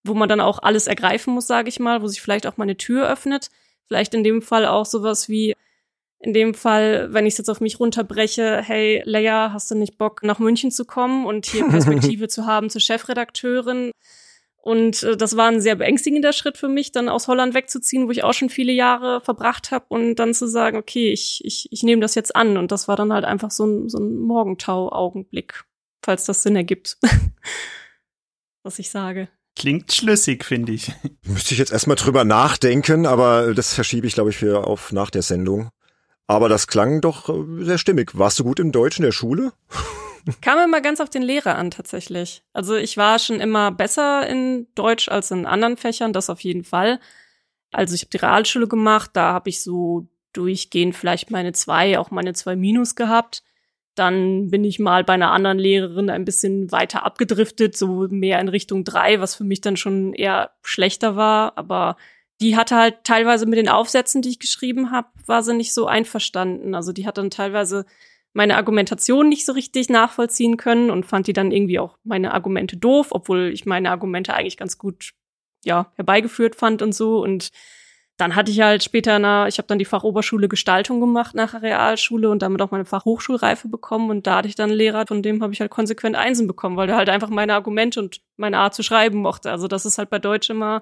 wo 0.04 0.14
man 0.14 0.30
dann 0.30 0.40
auch 0.40 0.60
alles 0.60 0.88
ergreifen 0.88 1.34
muss, 1.34 1.48
sage 1.48 1.68
ich 1.68 1.80
mal, 1.80 2.02
wo 2.02 2.08
sich 2.08 2.22
vielleicht 2.22 2.48
auch 2.48 2.56
mal 2.56 2.64
eine 2.64 2.78
Tür 2.78 3.10
öffnet. 3.10 3.50
Vielleicht 3.88 4.14
in 4.14 4.24
dem 4.24 4.42
Fall 4.42 4.66
auch 4.66 4.86
sowas 4.86 5.28
wie, 5.28 5.56
in 6.22 6.34
dem 6.34 6.54
Fall, 6.54 7.12
wenn 7.12 7.26
ich 7.26 7.34
es 7.34 7.40
jetzt 7.40 7.50
auf 7.50 7.62
mich 7.62 7.80
runterbreche, 7.80 8.62
hey 8.62 9.02
Leia, 9.06 9.52
hast 9.54 9.72
du 9.72 9.76
nicht 9.76 9.98
Bock, 9.98 10.22
nach 10.24 10.40
München 10.40 10.72
zu 10.72 10.86
kommen 10.86 11.26
und 11.26 11.48
hier 11.48 11.68
Perspektive 11.70 12.28
zu 12.28 12.46
haben 12.46 12.70
zur 12.70 12.82
Chefredakteurin? 12.82 13.92
Und 14.62 15.02
äh, 15.02 15.18
das 15.18 15.36
war 15.36 15.48
ein 15.48 15.62
sehr 15.62 15.76
beängstigender 15.76 16.34
Schritt 16.34 16.58
für 16.58 16.70
mich, 16.70 16.92
dann 16.92 17.10
aus 17.10 17.28
Holland 17.28 17.56
wegzuziehen, 17.56 18.08
wo 18.08 18.12
ich 18.12 18.24
auch 18.24 18.34
schon 18.34 18.50
viele 18.50 18.72
Jahre 18.72 19.22
verbracht 19.22 19.72
habe 19.72 19.86
und 19.90 20.16
dann 20.16 20.36
zu 20.36 20.48
sagen, 20.48 20.78
okay, 20.78 21.12
ich, 21.12 21.42
ich, 21.44 21.68
ich 21.72 21.82
nehme 21.82 22.02
das 22.02 22.14
jetzt 22.14 22.36
an. 22.36 22.58
Und 22.58 22.72
das 22.72 22.88
war 22.88 22.96
dann 22.96 23.12
halt 23.12 23.26
einfach 23.26 23.50
so 23.50 23.66
ein, 23.66 23.90
so 23.90 23.98
ein 23.98 24.20
Morgentau-Augenblick, 24.20 25.64
falls 26.04 26.26
das 26.26 26.44
Sinn 26.44 26.56
ergibt, 26.56 26.98
was 28.64 28.78
ich 28.78 28.92
sage. 28.92 29.28
Klingt 29.58 29.92
schlüssig, 29.92 30.46
finde 30.46 30.72
ich. 30.72 30.92
Müsste 31.26 31.56
ich 31.56 31.60
jetzt 31.60 31.74
erstmal 31.74 31.98
drüber 31.98 32.24
nachdenken, 32.24 33.08
aber 33.08 33.54
das 33.56 33.74
verschiebe 33.74 34.06
ich, 34.06 34.14
glaube 34.14 34.30
ich, 34.30 34.38
für 34.38 34.68
auf 34.68 34.92
nach 34.92 35.10
der 35.10 35.24
Sendung. 35.24 35.72
Aber 36.32 36.48
das 36.48 36.68
klang 36.68 37.02
doch 37.02 37.28
äh, 37.28 37.66
sehr 37.66 37.78
stimmig. 37.78 38.18
Warst 38.18 38.40
du 38.40 38.46
gut 38.46 38.62
im 38.62 38.72
Deutsch 38.72 38.98
in 38.98 39.04
der 39.04 39.12
Schule? 39.12 39.52
Kam 40.42 40.60
immer 40.60 40.80
ganz 40.80 41.02
auf 41.02 41.10
den 41.10 41.24
Lehrer 41.24 41.58
an, 41.58 41.72
tatsächlich. 41.72 42.42
Also 42.54 42.78
ich 42.78 42.96
war 42.96 43.20
schon 43.20 43.42
immer 43.42 43.70
besser 43.70 44.26
in 44.28 44.68
Deutsch 44.74 45.10
als 45.10 45.32
in 45.32 45.46
anderen 45.46 45.76
Fächern, 45.76 46.14
das 46.14 46.30
auf 46.30 46.40
jeden 46.40 46.64
Fall. 46.64 47.02
Also 47.74 47.96
ich 47.96 48.04
habe 48.04 48.12
die 48.12 48.18
Realschule 48.18 48.70
gemacht, 48.70 49.12
da 49.14 49.34
habe 49.34 49.50
ich 49.50 49.62
so 49.62 50.08
durchgehend 50.32 50.96
vielleicht 50.96 51.32
meine 51.32 51.52
zwei, 51.52 52.00
auch 52.00 52.12
meine 52.12 52.32
zwei 52.32 52.56
Minus 52.56 52.96
gehabt. 52.96 53.44
Dann 53.96 54.50
bin 54.50 54.64
ich 54.64 54.80
mal 54.80 55.04
bei 55.04 55.14
einer 55.14 55.32
anderen 55.32 55.60
Lehrerin 55.60 56.10
ein 56.10 56.24
bisschen 56.24 56.72
weiter 56.72 57.06
abgedriftet, 57.06 57.76
so 57.76 58.08
mehr 58.10 58.40
in 58.40 58.48
Richtung 58.48 58.86
drei, 58.86 59.20
was 59.20 59.36
für 59.36 59.44
mich 59.44 59.60
dann 59.60 59.76
schon 59.76 60.14
eher 60.14 60.52
schlechter 60.64 61.18
war. 61.18 61.58
Aber 61.58 61.98
die 62.42 62.58
hatte 62.58 62.76
halt 62.76 63.04
teilweise 63.04 63.46
mit 63.46 63.60
den 63.60 63.70
Aufsätzen, 63.70 64.22
die 64.22 64.30
ich 64.30 64.40
geschrieben 64.40 64.92
habe, 64.92 65.08
war 65.28 65.44
sie 65.44 65.54
nicht 65.54 65.74
so 65.74 65.86
einverstanden. 65.86 66.74
Also 66.74 66.92
die 66.92 67.06
hat 67.06 67.18
dann 67.18 67.30
teilweise 67.30 67.86
meine 68.34 68.58
Argumentation 68.58 69.30
nicht 69.30 69.46
so 69.46 69.52
richtig 69.52 69.90
nachvollziehen 69.90 70.58
können 70.58 70.90
und 70.90 71.06
fand 71.06 71.28
die 71.28 71.34
dann 71.34 71.52
irgendwie 71.52 71.80
auch 71.80 71.98
meine 72.04 72.34
Argumente 72.34 72.78
doof, 72.78 73.08
obwohl 73.12 73.52
ich 73.54 73.66
meine 73.66 73.92
Argumente 73.92 74.34
eigentlich 74.34 74.58
ganz 74.58 74.78
gut 74.78 75.12
ja 75.64 75.92
herbeigeführt 75.96 76.56
fand 76.56 76.82
und 76.82 76.96
so 76.96 77.22
und 77.22 77.52
dann 78.18 78.36
hatte 78.36 78.52
ich 78.52 78.62
halt 78.62 78.84
später 78.84 79.20
na, 79.20 79.48
ich 79.48 79.58
habe 79.58 79.68
dann 79.68 79.80
die 79.80 79.86
Fachoberschule 79.86 80.48
Gestaltung 80.48 81.00
gemacht 81.00 81.36
nach 81.36 81.52
der 81.52 81.62
Realschule 81.62 82.30
und 82.30 82.42
damit 82.42 82.62
auch 82.62 82.72
meine 82.72 82.86
Fachhochschulreife 82.86 83.68
bekommen 83.68 84.10
und 84.10 84.28
da 84.28 84.38
hatte 84.38 84.48
ich 84.48 84.56
dann 84.56 84.70
einen 84.70 84.78
Lehrer, 84.78 85.06
von 85.08 85.22
dem 85.22 85.44
habe 85.44 85.54
ich 85.54 85.60
halt 85.60 85.72
konsequent 85.72 86.16
Einsen 86.16 86.48
bekommen, 86.48 86.78
weil 86.78 86.88
der 86.88 86.96
halt 86.96 87.10
einfach 87.10 87.30
meine 87.30 87.54
Argumente 87.54 88.00
und 88.00 88.22
meine 88.38 88.60
Art 88.60 88.74
zu 88.74 88.84
schreiben 88.84 89.20
mochte. 89.20 89.52
Also 89.52 89.68
das 89.68 89.86
ist 89.86 89.98
halt 89.98 90.10
bei 90.10 90.20
Deutsch 90.20 90.50
immer 90.50 90.82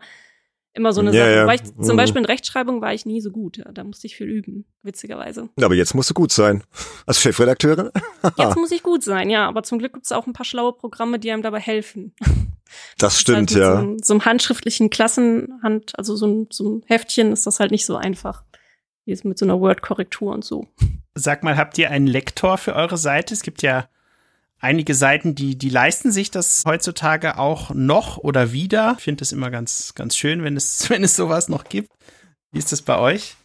immer 0.73 0.93
so 0.93 1.01
eine 1.01 1.11
ja, 1.11 1.25
Sache. 1.25 1.35
Ja. 1.35 1.53
Ich, 1.53 1.63
zum 1.63 1.95
mhm. 1.95 1.97
Beispiel 1.97 2.19
in 2.19 2.25
Rechtschreibung 2.25 2.81
war 2.81 2.93
ich 2.93 3.05
nie 3.05 3.21
so 3.21 3.31
gut. 3.31 3.57
Ja, 3.57 3.71
da 3.71 3.83
musste 3.83 4.07
ich 4.07 4.15
viel 4.15 4.27
üben, 4.27 4.65
witzigerweise. 4.83 5.49
Aber 5.61 5.75
jetzt 5.75 5.95
musst 5.95 6.09
du 6.09 6.13
gut 6.13 6.31
sein. 6.31 6.63
Als 7.05 7.19
Chefredakteurin? 7.19 7.89
jetzt 8.37 8.55
muss 8.57 8.71
ich 8.71 8.83
gut 8.83 9.03
sein, 9.03 9.29
ja. 9.29 9.47
Aber 9.47 9.63
zum 9.63 9.79
Glück 9.79 9.93
gibt 9.93 10.05
es 10.05 10.11
auch 10.11 10.27
ein 10.27 10.33
paar 10.33 10.45
schlaue 10.45 10.73
Programme, 10.73 11.19
die 11.19 11.31
einem 11.31 11.43
dabei 11.43 11.59
helfen. 11.59 12.13
Das 12.99 13.19
stimmt, 13.19 13.49
halt 13.49 13.59
ja. 13.59 13.81
So, 13.81 13.97
so 13.99 14.13
einem 14.13 14.25
handschriftlichen 14.25 14.91
Klassenhand, 14.91 15.97
also 15.97 16.15
so 16.15 16.27
ein, 16.27 16.47
so 16.51 16.69
ein 16.69 16.83
Heftchen 16.85 17.31
ist 17.31 17.47
das 17.47 17.59
halt 17.59 17.71
nicht 17.71 17.83
so 17.83 17.95
einfach. 17.95 18.43
Wie 19.05 19.11
es 19.11 19.23
mit 19.23 19.39
so 19.39 19.45
einer 19.45 19.59
Word-Korrektur 19.59 20.31
und 20.31 20.45
so. 20.45 20.67
Sag 21.15 21.43
mal, 21.43 21.57
habt 21.57 21.79
ihr 21.79 21.89
einen 21.89 22.05
Lektor 22.05 22.59
für 22.59 22.75
eure 22.75 22.97
Seite? 22.97 23.33
Es 23.33 23.41
gibt 23.41 23.63
ja 23.63 23.89
einige 24.59 24.93
Seiten, 24.93 25.35
die, 25.35 25.57
die 25.57 25.69
leisten 25.69 26.11
sich 26.11 26.31
das 26.31 26.63
heutzutage 26.65 27.37
auch 27.37 27.71
noch 27.73 28.17
oder 28.17 28.51
wieder. 28.51 28.95
Ich 28.97 29.03
finde 29.03 29.23
es 29.23 29.31
immer 29.31 29.49
ganz, 29.49 29.93
ganz 29.95 30.15
schön, 30.15 30.43
wenn 30.43 30.55
es, 30.55 30.89
wenn 30.89 31.03
es 31.03 31.15
sowas 31.15 31.49
noch 31.49 31.65
gibt. 31.65 31.89
Wie 32.51 32.59
ist 32.59 32.71
das 32.71 32.81
bei 32.81 32.97
euch? 32.97 33.35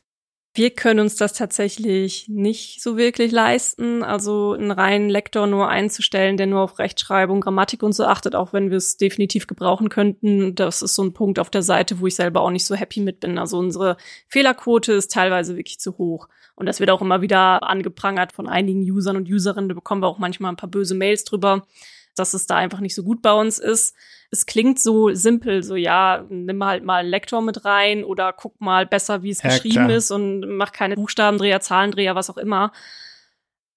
Wir 0.56 0.70
können 0.70 1.00
uns 1.00 1.16
das 1.16 1.32
tatsächlich 1.32 2.28
nicht 2.28 2.80
so 2.80 2.96
wirklich 2.96 3.32
leisten, 3.32 4.04
also 4.04 4.52
einen 4.52 4.70
reinen 4.70 5.10
Lektor 5.10 5.48
nur 5.48 5.68
einzustellen, 5.68 6.36
der 6.36 6.46
nur 6.46 6.60
auf 6.60 6.78
Rechtschreibung, 6.78 7.40
Grammatik 7.40 7.82
und 7.82 7.92
so 7.92 8.04
achtet, 8.04 8.36
auch 8.36 8.52
wenn 8.52 8.70
wir 8.70 8.76
es 8.76 8.96
definitiv 8.96 9.48
gebrauchen 9.48 9.88
könnten. 9.88 10.54
Das 10.54 10.80
ist 10.80 10.94
so 10.94 11.02
ein 11.02 11.12
Punkt 11.12 11.40
auf 11.40 11.50
der 11.50 11.62
Seite, 11.62 11.98
wo 11.98 12.06
ich 12.06 12.14
selber 12.14 12.40
auch 12.40 12.52
nicht 12.52 12.66
so 12.66 12.76
happy 12.76 13.00
mit 13.00 13.18
bin. 13.18 13.36
Also 13.36 13.58
unsere 13.58 13.96
Fehlerquote 14.28 14.92
ist 14.92 15.10
teilweise 15.10 15.56
wirklich 15.56 15.80
zu 15.80 15.98
hoch. 15.98 16.28
Und 16.56 16.66
das 16.66 16.80
wird 16.80 16.90
auch 16.90 17.02
immer 17.02 17.20
wieder 17.20 17.62
angeprangert 17.62 18.32
von 18.32 18.48
einigen 18.48 18.82
Usern 18.82 19.16
und 19.16 19.28
Userinnen. 19.28 19.68
Da 19.68 19.74
bekommen 19.74 20.02
wir 20.02 20.08
auch 20.08 20.18
manchmal 20.18 20.52
ein 20.52 20.56
paar 20.56 20.70
böse 20.70 20.94
Mails 20.94 21.24
drüber, 21.24 21.66
dass 22.14 22.34
es 22.34 22.46
da 22.46 22.56
einfach 22.56 22.80
nicht 22.80 22.94
so 22.94 23.02
gut 23.02 23.22
bei 23.22 23.32
uns 23.32 23.58
ist. 23.58 23.96
Es 24.30 24.46
klingt 24.46 24.78
so 24.78 25.12
simpel, 25.14 25.62
so 25.62 25.76
ja, 25.76 26.24
nimm 26.28 26.64
halt 26.64 26.84
mal 26.84 27.00
einen 27.00 27.08
Lektor 27.08 27.42
mit 27.42 27.64
rein 27.64 28.04
oder 28.04 28.32
guck 28.32 28.60
mal 28.60 28.86
besser, 28.86 29.22
wie 29.22 29.30
es 29.30 29.42
ja, 29.42 29.50
geschrieben 29.50 29.86
klar. 29.86 29.90
ist 29.90 30.10
und 30.10 30.56
mach 30.56 30.72
keine 30.72 30.94
Buchstabendreher, 30.94 31.60
Zahlendreher, 31.60 32.14
was 32.14 32.30
auch 32.30 32.36
immer. 32.36 32.72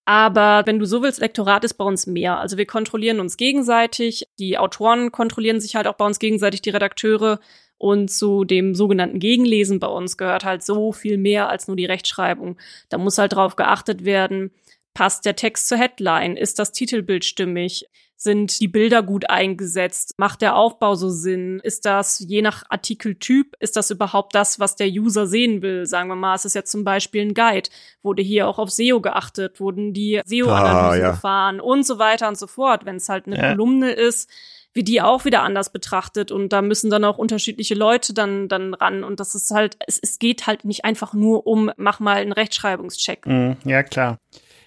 Aber 0.05 0.65
wenn 0.65 0.79
du 0.79 0.85
so 0.85 1.01
willst, 1.01 1.19
Lektorat 1.19 1.65
ist 1.65 1.73
bei 1.73 1.83
uns 1.83 2.07
mehr. 2.07 2.39
Also 2.39 2.57
wir 2.57 2.65
kontrollieren 2.65 3.19
uns 3.19 3.35
gegenseitig. 3.35 4.25
Die 4.39 4.57
Autoren 4.57 5.11
kontrollieren 5.11 5.59
sich 5.59 5.75
halt 5.75 5.85
auch 5.85 5.95
bei 5.95 6.05
uns 6.05 6.17
gegenseitig, 6.19 6.61
die 6.61 6.69
Redakteure. 6.69 7.39
Und 7.77 8.09
zu 8.09 8.43
dem 8.43 8.73
sogenannten 8.73 9.19
Gegenlesen 9.19 9.79
bei 9.79 9.87
uns 9.87 10.17
gehört 10.17 10.43
halt 10.43 10.63
so 10.63 10.91
viel 10.91 11.17
mehr 11.17 11.49
als 11.49 11.67
nur 11.67 11.77
die 11.77 11.85
Rechtschreibung. 11.85 12.57
Da 12.89 12.97
muss 12.97 13.17
halt 13.17 13.33
drauf 13.33 13.55
geachtet 13.55 14.03
werden, 14.03 14.51
passt 14.93 15.25
der 15.25 15.35
Text 15.35 15.67
zur 15.67 15.77
Headline? 15.77 16.37
Ist 16.37 16.57
das 16.57 16.71
Titelbild 16.71 17.23
stimmig? 17.23 17.85
Sind 18.19 18.59
die 18.61 18.67
Bilder 18.67 19.03
gut 19.03 19.29
eingesetzt? 19.29 20.15
Macht 20.17 20.41
der 20.41 20.55
Aufbau 20.55 20.95
so 20.95 21.07
Sinn? 21.07 21.59
Ist 21.61 21.85
das 21.85 22.17
je 22.27 22.41
nach 22.41 22.63
Artikeltyp, 22.67 23.55
ist 23.59 23.75
das 23.75 23.91
überhaupt 23.91 24.33
das, 24.33 24.59
was 24.59 24.75
der 24.75 24.87
User 24.87 25.27
sehen 25.27 25.61
will? 25.61 25.85
Sagen 25.85 26.09
wir 26.09 26.15
mal, 26.15 26.33
es 26.33 26.43
ist 26.43 26.55
jetzt 26.55 26.71
zum 26.71 26.83
Beispiel 26.83 27.21
ein 27.21 27.35
Guide. 27.35 27.69
Wurde 28.01 28.23
hier 28.23 28.47
auch 28.47 28.57
auf 28.57 28.71
SEO 28.71 29.01
geachtet? 29.01 29.59
Wurden 29.59 29.93
die 29.93 30.19
SEO-Analysen 30.25 30.89
ah, 30.89 30.95
ja. 30.95 31.11
gefahren? 31.11 31.59
Und 31.59 31.85
so 31.85 31.99
weiter 31.99 32.27
und 32.27 32.39
so 32.39 32.47
fort. 32.47 32.85
Wenn 32.85 32.95
es 32.95 33.07
halt 33.07 33.27
eine 33.27 33.37
ja. 33.37 33.49
Kolumne 33.49 33.91
ist, 33.91 34.31
wie 34.73 34.83
die 34.83 35.01
auch 35.01 35.25
wieder 35.25 35.43
anders 35.43 35.71
betrachtet 35.71 36.31
und 36.31 36.53
da 36.53 36.61
müssen 36.61 36.89
dann 36.89 37.03
auch 37.03 37.17
unterschiedliche 37.17 37.73
Leute 37.73 38.13
dann 38.13 38.47
dann 38.47 38.73
ran 38.73 39.03
und 39.03 39.19
das 39.19 39.35
ist 39.35 39.51
halt 39.51 39.77
es, 39.87 39.99
es 39.99 40.19
geht 40.19 40.47
halt 40.47 40.65
nicht 40.65 40.85
einfach 40.85 41.13
nur 41.13 41.47
um 41.47 41.71
mach 41.77 41.99
mal 41.99 42.17
einen 42.17 42.31
Rechtschreibungscheck. 42.31 43.25
Mm, 43.25 43.53
ja 43.65 43.83
klar. 43.83 44.17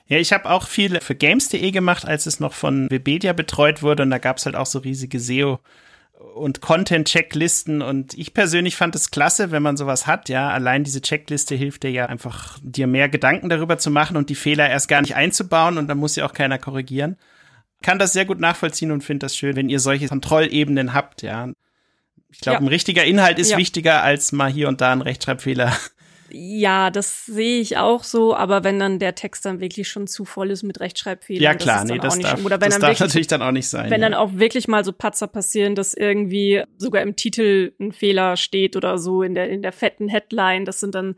Ja, 0.07 0.19
ich 0.19 0.33
habe 0.33 0.51
auch 0.51 0.67
viel 0.67 1.01
für 1.01 1.15
games.de 1.15 1.71
gemacht, 1.71 2.05
als 2.05 2.27
es 2.27 2.41
noch 2.41 2.53
von 2.53 2.91
Webedia 2.91 3.33
betreut 3.33 3.83
wurde 3.83 4.03
und 4.03 4.11
da 4.11 4.19
gab 4.19 4.39
es 4.39 4.47
halt 4.47 4.57
auch 4.57 4.67
so 4.67 4.81
riesige 4.81 5.21
SEO 5.21 5.61
und 6.35 6.61
Content-Checklisten 6.61 7.81
und 7.81 8.15
ich 8.15 8.35
persönlich 8.35 8.77
fand 8.77 8.95
es 8.97 9.11
klasse, 9.11 9.53
wenn 9.53 9.63
man 9.63 9.77
sowas 9.77 10.07
hat, 10.07 10.29
ja. 10.29 10.51
Allein 10.51 10.85
diese 10.85 11.01
Checkliste 11.01 11.55
hilft 11.55 11.85
dir 11.85 11.91
ja 11.91 12.07
einfach, 12.07 12.59
dir 12.63 12.87
mehr 12.87 13.09
Gedanken 13.09 13.49
darüber 13.49 13.79
zu 13.79 13.91
machen 13.91 14.17
und 14.17 14.29
die 14.29 14.35
Fehler 14.35 14.69
erst 14.69 14.89
gar 14.89 15.01
nicht 15.01 15.15
einzubauen 15.15 15.79
und 15.79 15.87
dann 15.87 15.99
muss 15.99 16.17
ja 16.17 16.27
auch 16.27 16.35
keiner 16.35 16.59
korrigieren 16.59 17.17
kann 17.83 17.99
das 17.99 18.13
sehr 18.13 18.25
gut 18.25 18.41
nachvollziehen 18.41 18.91
und 18.91 19.03
finde 19.03 19.27
das 19.27 19.37
schön, 19.37 19.57
wenn 19.57 19.69
ihr 19.69 19.81
solche 19.81 20.09
Kontrollebenen 20.09 20.93
habt, 20.93 21.23
ja. 21.23 21.49
Ich 22.33 22.41
glaube, 22.41 22.57
ja. 22.57 22.61
ein 22.61 22.69
richtiger 22.69 23.05
Inhalt 23.05 23.39
ist 23.39 23.51
ja. 23.51 23.59
wichtiger 23.59 24.03
als 24.03 24.33
mal 24.33 24.51
hier 24.51 24.69
und 24.69 24.81
da 24.81 24.93
ein 24.93 25.03
Rechtschreibfehler. 25.03 25.77
Ja, 26.33 26.91
das 26.91 27.27
sehe 27.27 27.61
ich 27.61 27.77
auch 27.77 28.05
so, 28.05 28.37
aber 28.37 28.63
wenn 28.63 28.79
dann 28.79 28.99
der 28.99 29.15
Text 29.15 29.45
dann 29.45 29.61
wirklich 29.61 29.89
schon 29.89 30.07
zu 30.07 30.25
voll 30.25 30.51
ist 30.51 30.63
mit 30.63 30.79
Rechtschreibfehlern, 30.79 31.43
ja 31.43 31.55
klar, 31.55 31.81
das 31.81 31.91
nee, 31.91 31.99
das 31.99 32.19
darf, 32.21 32.45
oder 32.45 32.61
wenn 32.61 32.71
das 32.71 32.79
darf 32.79 32.91
wirklich, 32.91 33.01
natürlich 33.01 33.27
dann 33.27 33.43
auch 33.43 33.51
nicht 33.51 33.69
sein. 33.69 33.91
Wenn 33.91 34.01
ja. 34.01 34.09
dann 34.09 34.15
auch 34.15 34.35
wirklich 34.35 34.69
mal 34.69 34.85
so 34.85 34.93
Patzer 34.93 35.27
passieren, 35.27 35.75
dass 35.75 35.95
irgendwie 35.95 36.63
sogar 36.79 37.03
im 37.03 37.17
Titel 37.17 37.73
ein 37.81 37.93
Fehler 37.93 38.37
steht 38.37 38.77
oder 38.77 38.99
so 38.99 39.23
in 39.23 39.35
der 39.35 39.51
in 39.51 39.63
der 39.63 39.73
fetten 39.73 40.09
Headline, 40.09 40.65
das 40.65 40.79
sind 40.79 40.95
dann 40.95 41.17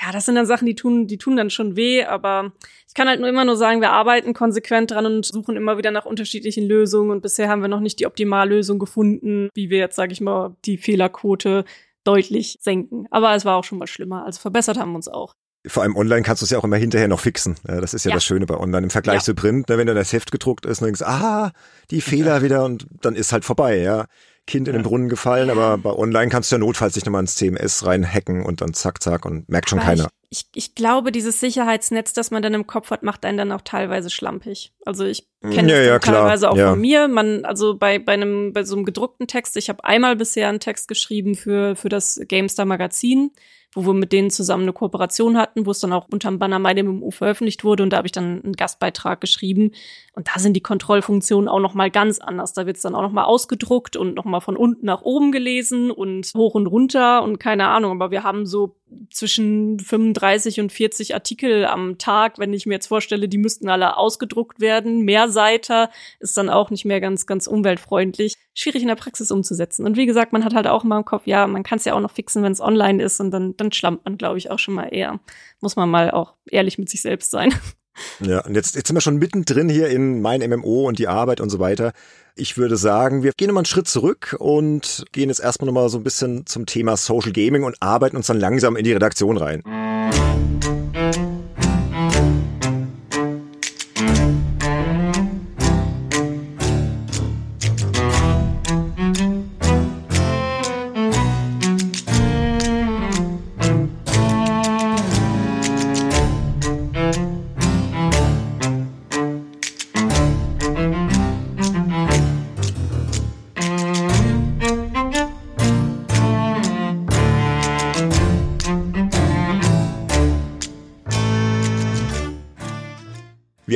ja, 0.00 0.10
das 0.12 0.26
sind 0.26 0.34
dann 0.34 0.46
Sachen, 0.46 0.66
die 0.66 0.74
tun, 0.74 1.06
die 1.06 1.18
tun 1.18 1.36
dann 1.36 1.50
schon 1.50 1.76
weh, 1.76 2.04
aber 2.04 2.52
ich 2.88 2.94
kann 2.94 3.08
halt 3.08 3.20
nur 3.20 3.28
immer 3.28 3.44
nur 3.44 3.56
sagen, 3.56 3.80
wir 3.80 3.92
arbeiten 3.92 4.34
konsequent 4.34 4.90
dran 4.90 5.06
und 5.06 5.24
suchen 5.24 5.56
immer 5.56 5.78
wieder 5.78 5.90
nach 5.90 6.04
unterschiedlichen 6.04 6.66
Lösungen 6.66 7.10
und 7.10 7.22
bisher 7.22 7.48
haben 7.48 7.62
wir 7.62 7.68
noch 7.68 7.80
nicht 7.80 8.00
die 8.00 8.06
Optimallösung 8.06 8.78
gefunden, 8.78 9.48
wie 9.54 9.70
wir 9.70 9.78
jetzt, 9.78 9.96
sage 9.96 10.12
ich 10.12 10.20
mal, 10.20 10.56
die 10.64 10.78
Fehlerquote 10.78 11.64
deutlich 12.02 12.58
senken. 12.60 13.06
Aber 13.10 13.34
es 13.34 13.44
war 13.44 13.56
auch 13.56 13.64
schon 13.64 13.78
mal 13.78 13.86
schlimmer, 13.86 14.24
also 14.24 14.40
verbessert 14.40 14.78
haben 14.78 14.92
wir 14.92 14.96
uns 14.96 15.08
auch. 15.08 15.34
Vor 15.66 15.82
allem 15.82 15.96
online 15.96 16.22
kannst 16.22 16.42
du 16.42 16.44
es 16.44 16.50
ja 16.50 16.58
auch 16.58 16.64
immer 16.64 16.76
hinterher 16.76 17.08
noch 17.08 17.20
fixen. 17.20 17.56
Das 17.64 17.94
ist 17.94 18.04
ja, 18.04 18.10
ja. 18.10 18.16
das 18.16 18.24
Schöne 18.24 18.44
bei 18.44 18.58
online 18.58 18.84
im 18.84 18.90
Vergleich 18.90 19.20
ja. 19.20 19.22
zu 19.22 19.34
Print. 19.34 19.68
Ne, 19.70 19.78
wenn 19.78 19.86
da 19.86 19.94
das 19.94 20.12
Heft 20.12 20.30
gedruckt 20.30 20.66
ist, 20.66 20.82
dann 20.82 20.88
denkst 20.88 21.00
du, 21.00 21.08
ah, 21.08 21.52
die 21.90 22.02
Fehler 22.02 22.36
ja. 22.36 22.42
wieder 22.42 22.64
und 22.64 22.86
dann 23.00 23.14
ist 23.14 23.32
halt 23.32 23.46
vorbei, 23.46 23.78
ja. 23.78 24.04
Kind 24.46 24.68
in 24.68 24.74
den 24.74 24.82
Brunnen 24.82 25.08
gefallen, 25.08 25.48
aber 25.48 25.78
bei 25.78 25.90
online 25.90 26.28
kannst 26.28 26.52
du 26.52 26.56
ja 26.56 26.58
notfalls 26.58 26.94
dich 26.94 27.06
nochmal 27.06 27.22
ins 27.22 27.34
CMS 27.36 27.86
reinhacken 27.86 28.44
und 28.44 28.60
dann 28.60 28.74
zack, 28.74 29.02
zack 29.02 29.24
und 29.24 29.48
merkt 29.48 29.70
schon 29.70 29.78
aber 29.78 29.88
keiner. 29.88 30.08
Ich, 30.28 30.44
ich, 30.52 30.68
ich 30.68 30.74
glaube, 30.74 31.12
dieses 31.12 31.40
Sicherheitsnetz, 31.40 32.12
das 32.12 32.30
man 32.30 32.42
dann 32.42 32.52
im 32.52 32.66
Kopf 32.66 32.90
hat, 32.90 33.02
macht 33.02 33.24
einen 33.24 33.38
dann 33.38 33.52
auch 33.52 33.62
teilweise 33.62 34.10
schlampig. 34.10 34.74
Also 34.84 35.04
ich 35.06 35.26
kenne 35.40 35.72
ja, 35.72 35.78
das 35.78 35.86
ja, 35.86 35.98
teilweise 35.98 36.50
auch 36.50 36.58
ja. 36.58 36.70
von 36.70 36.80
mir. 36.80 37.08
Man, 37.08 37.46
also 37.46 37.78
bei, 37.78 37.98
bei 37.98 38.12
einem, 38.12 38.52
bei 38.52 38.64
so 38.64 38.76
einem 38.76 38.84
gedruckten 38.84 39.26
Text, 39.28 39.56
ich 39.56 39.70
habe 39.70 39.82
einmal 39.84 40.14
bisher 40.16 40.50
einen 40.50 40.60
Text 40.60 40.88
geschrieben 40.88 41.36
für, 41.36 41.74
für 41.74 41.88
das 41.88 42.20
GameStar 42.28 42.66
Magazin 42.66 43.30
wo 43.74 43.86
wir 43.86 43.94
mit 43.94 44.12
denen 44.12 44.30
zusammen 44.30 44.62
eine 44.62 44.72
Kooperation 44.72 45.36
hatten, 45.36 45.66
wo 45.66 45.70
es 45.70 45.80
dann 45.80 45.92
auch 45.92 46.08
unterm 46.10 46.38
Banner 46.38 46.58
MyDMMU 46.58 47.10
veröffentlicht 47.10 47.64
wurde. 47.64 47.82
Und 47.82 47.90
da 47.90 47.98
habe 47.98 48.06
ich 48.06 48.12
dann 48.12 48.42
einen 48.42 48.54
Gastbeitrag 48.54 49.20
geschrieben. 49.20 49.72
Und 50.14 50.28
da 50.28 50.38
sind 50.38 50.54
die 50.54 50.60
Kontrollfunktionen 50.60 51.48
auch 51.48 51.60
noch 51.60 51.74
mal 51.74 51.90
ganz 51.90 52.20
anders. 52.20 52.52
Da 52.52 52.66
wird 52.66 52.76
es 52.76 52.82
dann 52.82 52.94
auch 52.94 53.02
noch 53.02 53.12
mal 53.12 53.24
ausgedruckt 53.24 53.96
und 53.96 54.14
noch 54.14 54.24
mal 54.24 54.40
von 54.40 54.56
unten 54.56 54.86
nach 54.86 55.02
oben 55.02 55.32
gelesen 55.32 55.90
und 55.90 56.30
hoch 56.36 56.54
und 56.54 56.66
runter 56.66 57.22
und 57.22 57.38
keine 57.38 57.68
Ahnung, 57.68 57.92
aber 57.92 58.10
wir 58.10 58.22
haben 58.22 58.46
so 58.46 58.76
zwischen 59.10 59.78
35 59.78 60.60
und 60.60 60.72
40 60.72 61.14
Artikel 61.14 61.64
am 61.66 61.98
Tag, 61.98 62.38
wenn 62.38 62.52
ich 62.52 62.66
mir 62.66 62.74
jetzt 62.74 62.86
vorstelle, 62.86 63.28
die 63.28 63.38
müssten 63.38 63.68
alle 63.68 63.96
ausgedruckt 63.96 64.60
werden. 64.60 65.02
Mehrseiter 65.02 65.90
ist 66.20 66.36
dann 66.36 66.50
auch 66.50 66.70
nicht 66.70 66.84
mehr 66.84 67.00
ganz, 67.00 67.26
ganz 67.26 67.46
umweltfreundlich. 67.46 68.34
Schwierig 68.54 68.82
in 68.82 68.88
der 68.88 68.94
Praxis 68.94 69.30
umzusetzen. 69.30 69.84
Und 69.84 69.96
wie 69.96 70.06
gesagt, 70.06 70.32
man 70.32 70.44
hat 70.44 70.54
halt 70.54 70.66
auch 70.66 70.84
mal 70.84 70.98
im 70.98 71.04
Kopf, 71.04 71.26
ja, 71.26 71.46
man 71.46 71.62
kann 71.62 71.78
es 71.78 71.84
ja 71.84 71.94
auch 71.94 72.00
noch 72.00 72.12
fixen, 72.12 72.42
wenn 72.42 72.52
es 72.52 72.60
online 72.60 73.02
ist 73.02 73.20
und 73.20 73.30
dann, 73.30 73.56
dann 73.56 73.72
schlampt 73.72 74.04
man, 74.04 74.16
glaube 74.16 74.38
ich, 74.38 74.50
auch 74.50 74.58
schon 74.58 74.74
mal 74.74 74.88
eher. 74.88 75.20
Muss 75.60 75.76
man 75.76 75.90
mal 75.90 76.10
auch 76.10 76.34
ehrlich 76.50 76.78
mit 76.78 76.88
sich 76.88 77.02
selbst 77.02 77.30
sein. 77.30 77.52
Ja, 78.20 78.44
und 78.44 78.54
jetzt, 78.54 78.74
jetzt 78.74 78.88
sind 78.88 78.96
wir 78.96 79.00
schon 79.00 79.18
mittendrin 79.18 79.68
hier 79.68 79.88
in 79.88 80.20
mein 80.20 80.40
MMO 80.40 80.88
und 80.88 80.98
die 80.98 81.08
Arbeit 81.08 81.40
und 81.40 81.50
so 81.50 81.58
weiter. 81.58 81.92
Ich 82.36 82.56
würde 82.56 82.76
sagen, 82.76 83.22
wir 83.22 83.32
gehen 83.36 83.48
nochmal 83.48 83.60
einen 83.60 83.66
Schritt 83.66 83.86
zurück 83.86 84.34
und 84.38 85.04
gehen 85.12 85.28
jetzt 85.28 85.40
erstmal 85.40 85.66
nochmal 85.66 85.88
so 85.88 85.98
ein 85.98 86.04
bisschen 86.04 86.46
zum 86.46 86.66
Thema 86.66 86.96
Social 86.96 87.32
Gaming 87.32 87.62
und 87.62 87.76
arbeiten 87.80 88.16
uns 88.16 88.26
dann 88.26 88.40
langsam 88.40 88.76
in 88.76 88.84
die 88.84 88.92
Redaktion 88.92 89.36
rein. 89.36 89.62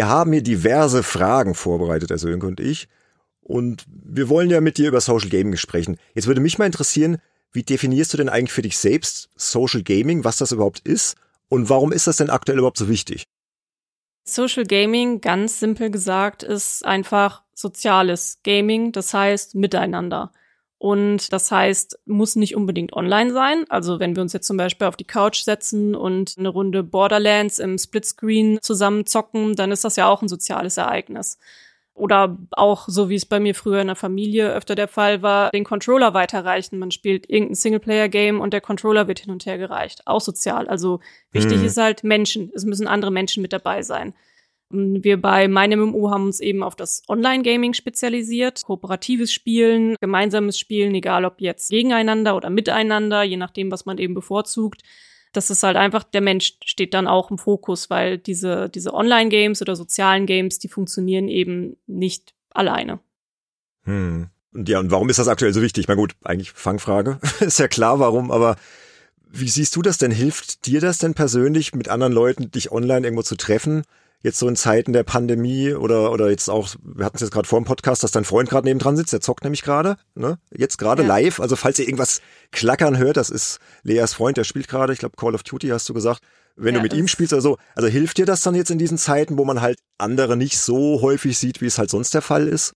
Wir 0.09 0.15
haben 0.15 0.33
hier 0.33 0.43
diverse 0.43 1.03
Fragen 1.03 1.53
vorbereitet, 1.53 2.09
Herr 2.09 2.17
Sönke 2.17 2.47
und 2.47 2.61
ich. 2.61 2.89
Und 3.43 3.85
wir 3.91 4.31
wollen 4.31 4.49
ja 4.49 4.63
mit 4.63 4.79
dir 4.79 4.89
über 4.89 5.03
Social 5.03 5.29
Gaming 5.29 5.59
sprechen. 5.59 5.99
Jetzt 6.15 6.27
würde 6.27 6.41
mich 6.41 6.57
mal 6.57 6.65
interessieren, 6.65 7.19
wie 7.53 7.63
definierst 7.63 8.15
du 8.15 8.17
denn 8.17 8.31
eigentlich 8.31 8.53
für 8.55 8.63
dich 8.63 8.79
selbst 8.79 9.29
Social 9.37 9.83
Gaming, 9.83 10.25
was 10.25 10.39
das 10.39 10.51
überhaupt 10.51 10.81
ist 10.81 11.17
und 11.51 11.69
warum 11.69 11.93
ist 11.93 12.07
das 12.07 12.17
denn 12.17 12.31
aktuell 12.31 12.57
überhaupt 12.57 12.79
so 12.79 12.89
wichtig? 12.89 13.25
Social 14.25 14.65
Gaming, 14.65 15.21
ganz 15.21 15.61
simpel 15.61 15.91
gesagt, 15.91 16.43
ist 16.43 16.87
einfach 16.87 17.43
soziales 17.53 18.39
Gaming, 18.43 18.93
das 18.93 19.13
heißt 19.13 19.57
miteinander. 19.57 20.33
Und 20.79 21.33
das 21.33 21.51
heißt, 21.51 21.99
muss 22.07 22.37
nicht 22.37 22.55
unbedingt 22.55 22.93
online 22.93 23.33
sein. 23.33 23.65
Also 23.69 23.99
wenn 23.99 24.15
wir 24.15 24.23
uns 24.23 24.33
jetzt 24.33 24.47
zum 24.47 24.57
Beispiel 24.57 24.87
auf 24.87 24.97
die 24.97 25.05
Couch 25.05 25.43
setzen 25.43 25.97
und 25.97 26.37
eine 26.39 26.49
Runde 26.49 26.85
Borderlands 26.85 27.59
im 27.59 27.79
Splitscreen 27.79 28.61
zusammen 28.63 29.05
zocken, 29.05 29.57
dann 29.57 29.73
ist 29.73 29.85
das 29.85 29.97
ja 29.97 30.09
auch 30.09 30.23
ein 30.23 30.29
soziales 30.29 30.77
Ereignis. 30.77 31.39
Oder 31.95 32.39
auch, 32.53 32.85
so 32.89 33.09
wie 33.09 33.17
es 33.17 33.27
bei 33.27 33.41
mir 33.41 33.57
früher 33.57 33.81
in 33.81 33.89
der 33.89 33.97
Familie 33.97 34.53
öfter 34.53 34.77
der 34.77 34.87
Fall 34.87 35.21
war, 35.21 35.51
den 35.51 35.65
Controller 35.65 36.15
weiterreichen. 36.15 36.79
Man 36.79 36.93
spielt 36.93 37.29
irgendein 37.29 37.57
Singleplayer-Game 37.57 38.41
und 38.41 38.53
der 38.53 38.61
Controller 38.61 39.09
wird 39.09 39.19
hin 39.19 39.33
und 39.33 39.47
her 39.47 39.59
gereicht. 39.59 40.03
Auch 40.07 40.21
sozial. 40.21 40.69
Also 40.69 41.01
wichtig 41.33 41.59
Mhm. 41.59 41.65
ist 41.65 41.77
halt 41.77 42.05
Menschen. 42.05 42.53
Es 42.55 42.65
müssen 42.65 42.87
andere 42.87 43.11
Menschen 43.11 43.43
mit 43.43 43.53
dabei 43.53 43.83
sein. 43.83 44.15
Wir 44.71 45.21
bei 45.21 45.49
MeinMMO 45.49 46.11
haben 46.11 46.27
uns 46.27 46.41
eben 46.41 46.63
auf 46.63 46.77
das 46.77 47.03
Online-Gaming 47.09 47.73
spezialisiert. 47.73 48.63
Kooperatives 48.65 49.33
Spielen, 49.33 49.97
gemeinsames 50.01 50.59
Spielen, 50.59 50.95
egal 50.95 51.25
ob 51.25 51.41
jetzt 51.41 51.71
gegeneinander 51.71 52.37
oder 52.37 52.51
miteinander, 52.51 53.23
je 53.23 53.39
nachdem, 53.39 53.71
was 53.71 53.87
man 53.87 53.99
eben 53.99 54.15
bevorzugt. 54.15 54.83
Das 55.33 55.51
ist 55.51 55.63
halt 55.63 55.77
einfach, 55.77 56.05
der 56.05 56.21
Mensch 56.21 56.59
steht 56.65 56.95
dann 56.95 57.07
auch 57.07 57.31
im 57.31 57.39
Fokus, 57.39 57.91
weil 57.91 58.19
diese, 58.19 58.69
diese 58.69 58.93
Online-Games 58.93 59.63
oder 59.63 59.77
sozialen 59.77 60.27
Games, 60.27 60.59
die 60.59 60.69
funktionieren 60.69 61.29
eben 61.29 61.77
nicht 61.87 62.35
alleine. 62.51 63.01
Hm. 63.85 64.29
Und 64.53 64.69
ja, 64.69 64.81
und 64.81 64.91
warum 64.91 65.09
ist 65.09 65.19
das 65.19 65.29
aktuell 65.29 65.53
so 65.53 65.63
wichtig? 65.63 65.87
Na 65.89 65.95
gut, 65.95 66.15
eigentlich 66.25 66.53
Fangfrage. 66.53 67.21
ist 67.41 67.59
ja 67.59 67.69
klar, 67.69 68.01
warum, 68.01 68.31
aber 68.31 68.57
wie 69.31 69.49
siehst 69.49 69.77
du 69.77 69.83
das 69.83 69.99
denn? 69.99 70.11
Hilft 70.11 70.67
dir 70.67 70.81
das 70.81 70.99
denn 70.99 71.15
persönlich, 71.15 71.75
mit 71.75 71.89
anderen 71.89 72.13
Leuten 72.13 72.51
dich 72.51 72.73
online 72.73 73.07
irgendwo 73.07 73.23
zu 73.23 73.37
treffen? 73.37 73.85
Jetzt 74.23 74.39
so 74.41 74.49
in 74.49 74.57
Zeiten 74.57 74.93
der 74.93 75.05
Pandemie 75.05 75.73
oder 75.75 76.11
oder 76.11 76.29
jetzt 76.29 76.51
auch, 76.51 76.71
wir 76.83 77.05
hatten 77.05 77.17
es 77.17 77.21
jetzt 77.23 77.31
gerade 77.31 77.47
vor 77.47 77.61
dem 77.61 77.65
Podcast, 77.65 78.03
dass 78.03 78.11
dein 78.11 78.25
Freund 78.25 78.51
gerade 78.51 78.67
nebendran 78.67 78.97
sitzt, 78.97 79.13
der 79.13 79.21
zockt 79.21 79.45
nämlich 79.45 79.63
gerade, 79.63 79.97
ne? 80.17 80.39
Jetzt 80.51 80.77
gerade 80.79 81.03
Ja. 81.03 81.09
live. 81.09 81.39
Also 81.41 81.55
falls 81.55 81.79
ihr 81.79 81.85
irgendwas 81.87 82.21
klackern 82.51 82.99
hört, 82.99 83.17
das 83.17 83.31
ist 83.31 83.59
Leas 83.85 84.15
Freund, 84.15 84.37
der 84.37 84.45
spielt 84.45 84.67
gerade, 84.67 84.93
ich 84.93 84.99
glaube 84.99 85.17
Call 85.17 85.35
of 85.35 85.45
Duty 85.45 85.69
hast 85.69 85.89
du 85.89 85.95
gesagt. 85.95 86.21
Wenn 86.57 86.75
Ja, 86.75 86.81
du 86.81 86.83
mit 86.83 86.93
ihm 86.95 87.07
spielst 87.07 87.33
oder 87.33 87.43
so, 87.43 87.59
also 87.77 87.87
hilft 87.87 88.19
dir 88.19 88.27
das 88.27 88.41
dann 88.41 88.57
jetzt 88.57 88.71
in 88.73 88.79
diesen 88.79 88.99
Zeiten, 88.99 89.39
wo 89.39 89.45
man 89.45 89.61
halt 89.61 89.79
andere 89.99 90.37
nicht 90.37 90.59
so 90.59 91.01
häufig 91.01 91.39
sieht, 91.39 91.61
wie 91.61 91.67
es 91.67 91.79
halt 91.79 91.89
sonst 91.91 92.13
der 92.15 92.23
Fall 92.23 92.49
ist? 92.49 92.73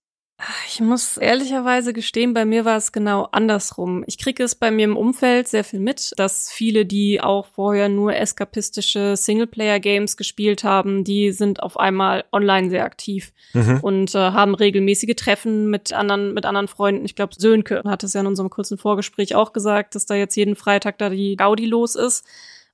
Ich 0.67 0.79
muss 0.81 1.17
ehrlicherweise 1.17 1.93
gestehen, 1.93 2.33
bei 2.33 2.45
mir 2.45 2.65
war 2.65 2.77
es 2.77 2.91
genau 2.91 3.27
andersrum. 3.31 4.03
Ich 4.07 4.17
kriege 4.17 4.43
es 4.43 4.55
bei 4.55 4.71
mir 4.71 4.85
im 4.85 4.97
Umfeld 4.97 5.47
sehr 5.47 5.63
viel 5.63 5.79
mit, 5.79 6.13
dass 6.17 6.51
viele, 6.51 6.85
die 6.85 7.21
auch 7.21 7.45
vorher 7.45 7.89
nur 7.89 8.15
eskapistische 8.15 9.15
Singleplayer-Games 9.15 10.17
gespielt 10.17 10.63
haben, 10.63 11.03
die 11.03 11.31
sind 11.31 11.61
auf 11.61 11.79
einmal 11.79 12.25
online 12.31 12.69
sehr 12.69 12.85
aktiv 12.85 13.31
Mhm. 13.53 13.79
und 13.81 14.15
äh, 14.15 14.17
haben 14.17 14.55
regelmäßige 14.55 15.15
Treffen 15.15 15.69
mit 15.69 15.93
anderen, 15.93 16.33
mit 16.33 16.45
anderen 16.45 16.67
Freunden. 16.67 17.05
Ich 17.05 17.15
glaube, 17.15 17.35
Sönke 17.37 17.83
hat 17.85 18.03
es 18.03 18.13
ja 18.13 18.21
in 18.21 18.27
unserem 18.27 18.49
kurzen 18.49 18.77
Vorgespräch 18.79 19.35
auch 19.35 19.53
gesagt, 19.53 19.93
dass 19.95 20.07
da 20.07 20.15
jetzt 20.15 20.35
jeden 20.35 20.55
Freitag 20.55 20.97
da 20.97 21.09
die 21.09 21.35
Gaudi 21.35 21.65
los 21.65 21.95
ist. 21.95 22.25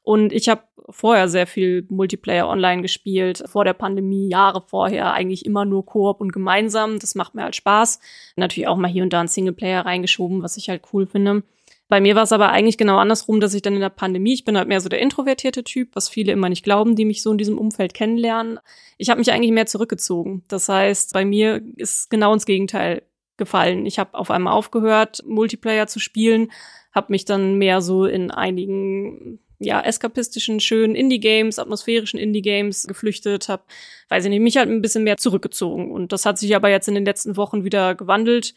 Und 0.09 0.33
ich 0.33 0.49
habe 0.49 0.63
vorher 0.89 1.29
sehr 1.29 1.45
viel 1.45 1.85
Multiplayer 1.87 2.47
online 2.47 2.81
gespielt, 2.81 3.43
vor 3.45 3.63
der 3.63 3.73
Pandemie, 3.73 4.27
Jahre 4.27 4.59
vorher, 4.59 5.13
eigentlich 5.13 5.45
immer 5.45 5.65
nur 5.65 5.85
Koop 5.85 6.19
und 6.19 6.33
gemeinsam. 6.33 6.97
Das 6.97 7.13
macht 7.13 7.35
mir 7.35 7.43
halt 7.43 7.55
Spaß. 7.55 7.99
Natürlich 8.35 8.67
auch 8.67 8.75
mal 8.75 8.89
hier 8.89 9.03
und 9.03 9.13
da 9.13 9.19
einen 9.19 9.27
Singleplayer 9.27 9.85
reingeschoben, 9.85 10.41
was 10.41 10.57
ich 10.57 10.67
halt 10.67 10.81
cool 10.91 11.05
finde. 11.05 11.43
Bei 11.89 12.01
mir 12.01 12.15
war 12.15 12.23
es 12.23 12.31
aber 12.31 12.49
eigentlich 12.49 12.79
genau 12.79 12.97
andersrum, 12.97 13.39
dass 13.39 13.53
ich 13.53 13.61
dann 13.61 13.75
in 13.75 13.81
der 13.81 13.89
Pandemie, 13.89 14.33
ich 14.33 14.45
bin 14.45 14.57
halt 14.57 14.67
mehr 14.67 14.81
so 14.81 14.89
der 14.89 14.97
introvertierte 14.97 15.63
Typ, 15.63 15.89
was 15.93 16.09
viele 16.09 16.31
immer 16.31 16.49
nicht 16.49 16.63
glauben, 16.63 16.95
die 16.95 17.05
mich 17.05 17.21
so 17.21 17.31
in 17.31 17.37
diesem 17.37 17.59
Umfeld 17.59 17.93
kennenlernen. 17.93 18.57
Ich 18.97 19.11
habe 19.11 19.19
mich 19.19 19.31
eigentlich 19.31 19.51
mehr 19.51 19.67
zurückgezogen. 19.67 20.41
Das 20.47 20.69
heißt, 20.69 21.13
bei 21.13 21.23
mir 21.23 21.61
ist 21.75 22.09
genau 22.09 22.33
ins 22.33 22.47
Gegenteil 22.47 23.03
gefallen. 23.37 23.85
Ich 23.85 23.99
habe 23.99 24.17
auf 24.17 24.31
einmal 24.31 24.53
aufgehört, 24.53 25.23
Multiplayer 25.27 25.85
zu 25.85 25.99
spielen, 25.99 26.51
habe 26.95 27.11
mich 27.11 27.25
dann 27.25 27.59
mehr 27.59 27.83
so 27.83 28.05
in 28.05 28.31
einigen 28.31 29.39
ja, 29.59 29.81
eskapistischen, 29.81 30.59
schönen 30.59 30.95
Indie-Games, 30.95 31.59
atmosphärischen 31.59 32.19
Indie-Games 32.19 32.87
geflüchtet, 32.87 33.49
habe, 33.49 33.63
weiß 34.07 34.23
ich 34.23 34.29
nicht, 34.29 34.39
mich 34.39 34.57
halt 34.57 34.69
ein 34.69 34.81
bisschen 34.81 35.03
mehr 35.03 35.17
zurückgezogen. 35.17 35.91
Und 35.91 36.13
das 36.13 36.25
hat 36.25 36.39
sich 36.39 36.55
aber 36.55 36.69
jetzt 36.69 36.87
in 36.87 36.95
den 36.95 37.05
letzten 37.05 37.35
Wochen 37.35 37.63
wieder 37.65 37.93
gewandelt. 37.93 38.53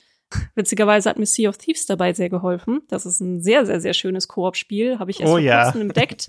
Witzigerweise 0.54 1.10
hat 1.10 1.18
mir 1.18 1.26
Sea 1.26 1.48
of 1.48 1.58
Thieves 1.58 1.86
dabei 1.86 2.12
sehr 2.12 2.28
geholfen. 2.28 2.82
Das 2.88 3.06
ist 3.06 3.20
ein 3.20 3.40
sehr, 3.40 3.66
sehr, 3.66 3.80
sehr 3.80 3.94
schönes 3.94 4.28
Koop-Spiel. 4.28 4.98
Habe 4.98 5.10
ich 5.10 5.20
erst 5.20 5.30
Oh 5.30 5.34
vor 5.34 5.40
ja. 5.40 5.64
kurzem 5.64 5.82
entdeckt. 5.82 6.28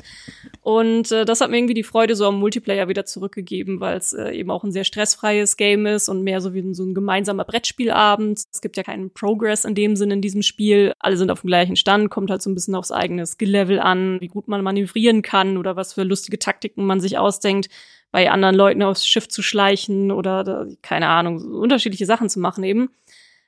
Und 0.62 1.12
äh, 1.12 1.26
das 1.26 1.42
hat 1.42 1.50
mir 1.50 1.58
irgendwie 1.58 1.74
die 1.74 1.84
Freude 1.84 2.16
so 2.16 2.28
am 2.28 2.40
Multiplayer 2.40 2.88
wieder 2.88 3.06
zurückgegeben, 3.06 3.80
weil 3.80 3.98
es 3.98 4.14
äh, 4.14 4.32
eben 4.32 4.52
auch 4.52 4.64
ein 4.64 4.72
sehr 4.72 4.84
stressfreies 4.84 5.58
Game 5.58 5.86
ist 5.86 6.10
und 6.10 6.24
mehr 6.24 6.42
so 6.42 6.54
wie 6.54 6.74
so 6.74 6.84
ein 6.84 6.94
gemeinsamer 6.94 7.46
Brettspielabend. 7.46 8.42
Es 8.52 8.62
gibt 8.62 8.78
ja 8.78 8.84
keinen 8.84 9.12
Progress 9.12 9.66
in 9.66 9.76
dem 9.76 9.96
Sinn 9.96 10.12
in 10.12 10.22
diesem 10.22 10.42
Spiel. 10.42 10.94
Alle 11.00 11.18
sind 11.18 11.32
auf 11.32 11.42
dem 11.42 11.48
gleichen 11.48 11.76
Stand, 11.76 12.10
kommt 12.10 12.30
halt 12.30 12.42
so 12.42 12.50
ein 12.50 12.56
bisschen 12.56 12.76
aufs 12.76 12.92
eigene 12.92 13.26
Skill-Level 13.26 13.80
an, 13.80 14.20
wie 14.22 14.28
gut 14.28 14.48
man 14.48 14.64
manövrieren 14.64 15.22
kann 15.22 15.58
oder 15.58 15.76
was 15.76 15.94
für 15.94 16.04
lustige 16.04 16.40
Taktiken 16.40 16.86
man 16.86 17.00
sich 17.00 17.18
ausdenkt, 17.18 17.70
bei 18.14 18.30
anderen 18.30 18.56
Leuten 18.56 18.84
aufs 18.84 19.08
Schiff 19.08 19.28
zu 19.28 19.42
schleichen 19.42 20.12
oder 20.12 20.68
keine 20.84 21.08
Ahnung, 21.08 21.44
unterschiedliche 21.56 22.06
Sachen 22.06 22.30
zu 22.30 22.40
machen 22.40 22.64
eben. 22.64 22.90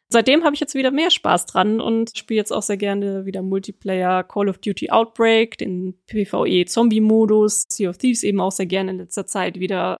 Seitdem 0.10 0.44
habe 0.44 0.54
ich 0.54 0.60
jetzt 0.60 0.76
wieder 0.76 0.92
mehr 0.92 1.10
Spaß 1.10 1.48
dran 1.48 1.82
und 1.82 2.16
spiele 2.16 2.38
jetzt 2.38 2.52
auch 2.52 2.62
sehr 2.62 2.78
gerne 2.78 3.26
wieder 3.26 3.42
Multiplayer 3.42 4.24
Call 4.24 4.50
of 4.50 4.60
Duty 4.60 4.92
Outbreak, 4.92 5.58
den 5.58 6.00
PvE 6.06 6.66
Zombie 6.66 7.02
Modus, 7.02 7.66
Sea 7.70 7.90
of 7.90 7.98
Thieves 7.98 8.24
eben 8.24 8.40
auch 8.40 8.52
sehr 8.52 8.68
gerne 8.68 8.92
in 8.92 8.98
letzter 8.98 9.26
Zeit 9.26 9.60
wieder. 9.60 9.98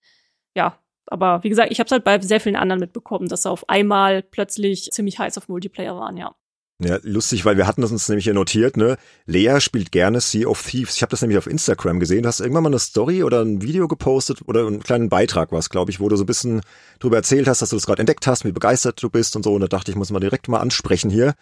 Ja, 0.54 0.80
aber 1.06 1.42
wie 1.42 1.48
gesagt, 1.48 1.72
ich 1.72 1.80
habe 1.80 1.86
es 1.86 1.92
halt 1.92 2.04
bei 2.04 2.20
sehr 2.20 2.40
vielen 2.40 2.56
anderen 2.56 2.80
mitbekommen, 2.80 3.28
dass 3.28 3.42
sie 3.42 3.50
auf 3.50 3.68
einmal 3.68 4.22
plötzlich 4.22 4.90
ziemlich 4.92 5.18
heiß 5.18 5.38
auf 5.38 5.48
Multiplayer 5.48 5.96
waren, 5.96 6.16
ja. 6.16 6.34
Ja, 6.78 6.98
lustig, 7.02 7.46
weil 7.46 7.56
wir 7.56 7.66
hatten 7.66 7.80
das 7.80 7.90
uns 7.90 8.06
nämlich 8.08 8.24
hier 8.24 8.34
notiert, 8.34 8.76
ne? 8.76 8.98
Lea 9.24 9.60
spielt 9.60 9.92
gerne 9.92 10.20
Sea 10.20 10.46
of 10.46 10.62
Thieves. 10.62 10.96
Ich 10.96 11.02
habe 11.02 11.10
das 11.10 11.22
nämlich 11.22 11.38
auf 11.38 11.46
Instagram 11.46 12.00
gesehen. 12.00 12.22
Du 12.22 12.28
hast 12.28 12.40
irgendwann 12.40 12.64
mal 12.64 12.68
eine 12.68 12.78
Story 12.78 13.22
oder 13.22 13.40
ein 13.40 13.62
Video 13.62 13.88
gepostet 13.88 14.40
oder 14.46 14.66
einen 14.66 14.82
kleinen 14.82 15.08
Beitrag 15.08 15.52
was, 15.52 15.70
glaube 15.70 15.90
ich, 15.90 16.00
wo 16.00 16.10
du 16.10 16.16
so 16.16 16.24
ein 16.24 16.26
bisschen 16.26 16.60
drüber 16.98 17.16
erzählt 17.16 17.48
hast, 17.48 17.62
dass 17.62 17.70
du 17.70 17.76
das 17.76 17.86
gerade 17.86 18.00
entdeckt 18.00 18.26
hast, 18.26 18.44
wie 18.44 18.52
begeistert 18.52 19.02
du 19.02 19.08
bist 19.08 19.36
und 19.36 19.42
so. 19.42 19.54
Und 19.54 19.62
da 19.62 19.68
dachte 19.68 19.90
ich, 19.90 19.96
muss 19.96 20.10
mal 20.10 20.20
direkt 20.20 20.48
mal 20.48 20.60
ansprechen 20.60 21.10
hier. 21.10 21.34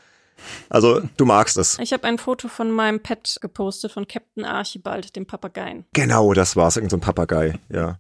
Also, 0.69 1.03
du 1.17 1.25
magst 1.25 1.57
es. 1.57 1.79
Ich 1.81 1.93
habe 1.93 2.05
ein 2.05 2.19
Foto 2.19 2.49
von 2.49 2.71
meinem 2.71 3.01
Pet 3.01 3.39
gepostet, 3.41 3.93
von 3.93 4.07
Captain 4.07 4.45
Archibald, 4.45 5.17
dem 5.17 5.27
Papageien. 5.27 5.85
Genau, 5.93 6.33
das 6.33 6.55
war's, 6.55 6.77
irgendein 6.77 7.01
so 7.01 7.07
Papagei, 7.07 7.59
ja. 7.71 7.99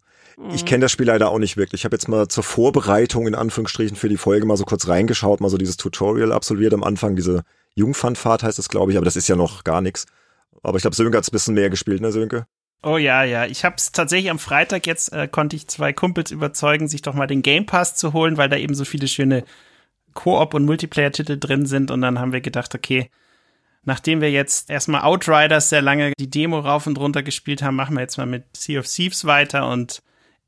Ich 0.52 0.64
kenne 0.64 0.82
das 0.82 0.92
Spiel 0.92 1.06
leider 1.06 1.30
auch 1.30 1.38
nicht 1.38 1.56
wirklich. 1.56 1.82
Ich 1.82 1.84
habe 1.84 1.94
jetzt 1.94 2.08
mal 2.08 2.28
zur 2.28 2.42
Vorbereitung 2.42 3.26
in 3.26 3.34
Anführungsstrichen 3.34 3.96
für 3.96 4.08
die 4.08 4.16
Folge 4.16 4.46
mal 4.46 4.56
so 4.56 4.64
kurz 4.64 4.88
reingeschaut, 4.88 5.40
mal 5.40 5.48
so 5.48 5.58
dieses 5.58 5.76
Tutorial 5.76 6.32
absolviert 6.32 6.74
am 6.74 6.82
Anfang, 6.82 7.14
diese 7.14 7.44
Jungfernfahrt 7.76 8.42
heißt 8.42 8.58
es, 8.58 8.68
glaube 8.68 8.92
ich, 8.92 8.96
aber 8.98 9.04
das 9.04 9.16
ist 9.16 9.28
ja 9.28 9.36
noch 9.36 9.64
gar 9.64 9.80
nichts. 9.80 10.06
Aber 10.62 10.76
ich 10.76 10.82
glaube, 10.82 10.96
Sönke 10.96 11.18
hat's 11.18 11.28
ein 11.28 11.32
bisschen 11.32 11.54
mehr 11.54 11.70
gespielt, 11.70 12.00
ne, 12.00 12.12
Sönke? 12.12 12.46
Oh 12.82 12.98
ja, 12.98 13.24
ja. 13.24 13.46
Ich 13.46 13.64
habe 13.64 13.76
es 13.78 13.92
tatsächlich 13.92 14.30
am 14.30 14.38
Freitag 14.38 14.86
jetzt, 14.86 15.12
äh, 15.12 15.26
konnte 15.26 15.56
ich 15.56 15.68
zwei 15.68 15.92
Kumpels 15.92 16.30
überzeugen, 16.30 16.86
sich 16.88 17.02
doch 17.02 17.14
mal 17.14 17.26
den 17.26 17.42
Game 17.42 17.66
Pass 17.66 17.96
zu 17.96 18.12
holen, 18.12 18.36
weil 18.36 18.48
da 18.48 18.56
eben 18.56 18.74
so 18.74 18.84
viele 18.84 19.08
schöne 19.08 19.44
Koop- 20.12 20.54
und 20.54 20.66
Multiplayer-Titel 20.66 21.38
drin 21.38 21.66
sind. 21.66 21.90
Und 21.90 22.02
dann 22.02 22.18
haben 22.18 22.32
wir 22.32 22.40
gedacht, 22.40 22.74
okay, 22.74 23.10
nachdem 23.84 24.20
wir 24.20 24.30
jetzt 24.30 24.70
erstmal 24.70 25.02
Outriders 25.02 25.70
sehr 25.70 25.82
lange 25.82 26.12
die 26.18 26.30
Demo 26.30 26.58
rauf 26.58 26.86
und 26.86 26.98
runter 26.98 27.22
gespielt 27.22 27.62
haben, 27.62 27.76
machen 27.76 27.94
wir 27.96 28.02
jetzt 28.02 28.18
mal 28.18 28.26
mit 28.26 28.44
Sea 28.56 28.80
of 28.80 28.86
Thieves 28.86 29.24
weiter 29.24 29.68
und 29.68 30.02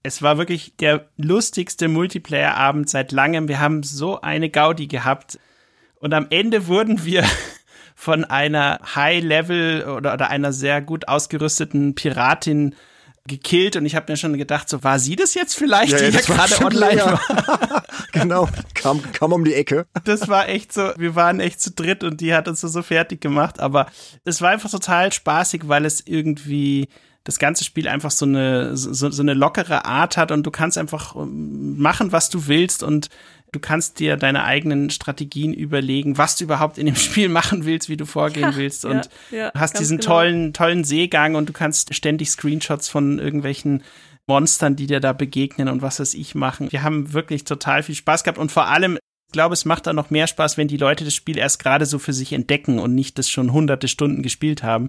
es 0.06 0.22
war 0.22 0.38
wirklich 0.38 0.74
der 0.76 1.08
lustigste 1.16 1.88
Multiplayer-Abend 1.88 2.88
seit 2.88 3.12
langem. 3.12 3.48
Wir 3.48 3.60
haben 3.60 3.82
so 3.82 4.20
eine 4.20 4.48
Gaudi 4.48 4.86
gehabt. 4.86 5.38
Und 5.98 6.14
am 6.14 6.26
Ende 6.30 6.68
wurden 6.68 7.04
wir 7.04 7.24
von 7.96 8.24
einer 8.24 8.78
High-Level 8.94 9.84
oder, 9.88 10.14
oder 10.14 10.30
einer 10.30 10.52
sehr 10.52 10.80
gut 10.80 11.08
ausgerüsteten 11.08 11.94
Piratin 11.94 12.74
gekillt 13.26 13.74
und 13.74 13.84
ich 13.84 13.96
habe 13.96 14.12
mir 14.12 14.16
schon 14.16 14.38
gedacht, 14.38 14.68
so 14.68 14.84
war 14.84 15.00
sie 15.00 15.16
das 15.16 15.34
jetzt 15.34 15.56
vielleicht, 15.56 15.90
Ja, 15.90 15.98
ja, 15.98 16.10
die 16.10 16.16
ja 16.16 16.20
gerade 16.20 16.64
online 16.64 16.94
Lea. 16.94 17.00
war. 17.00 17.82
genau, 18.12 18.48
kam, 18.74 19.02
kam 19.12 19.32
um 19.32 19.44
die 19.44 19.54
Ecke. 19.54 19.86
Das 20.04 20.28
war 20.28 20.48
echt 20.48 20.72
so, 20.72 20.92
wir 20.96 21.16
waren 21.16 21.40
echt 21.40 21.60
zu 21.60 21.72
dritt 21.72 22.04
und 22.04 22.20
die 22.20 22.32
hat 22.34 22.46
uns 22.46 22.60
so, 22.60 22.68
so 22.68 22.82
fertig 22.82 23.20
gemacht, 23.20 23.58
aber 23.58 23.86
es 24.24 24.40
war 24.42 24.50
einfach 24.50 24.70
total 24.70 25.12
spaßig, 25.12 25.62
weil 25.66 25.84
es 25.86 26.06
irgendwie 26.06 26.88
das 27.26 27.40
ganze 27.40 27.64
Spiel 27.64 27.88
einfach 27.88 28.12
so 28.12 28.24
eine 28.24 28.76
so, 28.76 29.10
so 29.10 29.22
eine 29.22 29.34
lockere 29.34 29.84
Art 29.84 30.16
hat 30.16 30.30
und 30.30 30.44
du 30.44 30.52
kannst 30.52 30.78
einfach 30.78 31.16
ähm, 31.16 31.76
machen, 31.76 32.12
was 32.12 32.30
du 32.30 32.46
willst 32.46 32.84
und 32.84 33.08
du 33.50 33.58
kannst 33.58 33.98
dir 33.98 34.16
deine 34.16 34.44
eigenen 34.44 34.90
Strategien 34.90 35.52
überlegen, 35.52 36.18
was 36.18 36.36
du 36.36 36.44
überhaupt 36.44 36.78
in 36.78 36.86
dem 36.86 36.94
Spiel 36.94 37.28
machen 37.28 37.64
willst, 37.64 37.88
wie 37.88 37.96
du 37.96 38.06
vorgehen 38.06 38.50
Ja, 38.50 38.56
willst 38.56 38.84
ja, 38.84 38.90
und 38.90 39.10
ja, 39.32 39.50
hast 39.54 39.74
ganz 39.74 39.78
diesen 39.80 39.98
genau. 39.98 40.08
tollen 40.08 40.52
tollen 40.52 40.84
Seegang 40.84 41.34
und 41.34 41.48
du 41.48 41.52
kannst 41.52 41.92
ständig 41.94 42.30
Screenshots 42.30 42.88
von 42.88 43.18
irgendwelchen 43.18 43.82
Monstern, 44.28 44.76
die 44.76 44.86
dir 44.86 45.00
da 45.00 45.12
begegnen 45.12 45.68
und 45.68 45.82
was 45.82 45.98
weiß 45.98 46.14
ich 46.14 46.36
machen. 46.36 46.70
Wir 46.70 46.84
haben 46.84 47.12
wirklich 47.12 47.42
total 47.42 47.82
viel 47.82 47.96
Spaß 47.96 48.22
gehabt 48.22 48.38
und 48.38 48.52
vor 48.52 48.66
allem 48.66 48.98
ich 49.28 49.32
glaube, 49.32 49.54
es 49.54 49.64
macht 49.64 49.88
da 49.88 49.92
noch 49.92 50.10
mehr 50.10 50.28
Spaß, 50.28 50.56
wenn 50.56 50.68
die 50.68 50.76
Leute 50.76 51.04
das 51.04 51.12
Spiel 51.12 51.36
erst 51.36 51.58
gerade 51.58 51.84
so 51.84 51.98
für 51.98 52.12
sich 52.12 52.32
entdecken 52.32 52.78
und 52.78 52.94
nicht 52.94 53.18
das 53.18 53.28
schon 53.28 53.52
hunderte 53.52 53.88
Stunden 53.88 54.22
gespielt 54.22 54.62
haben 54.62 54.88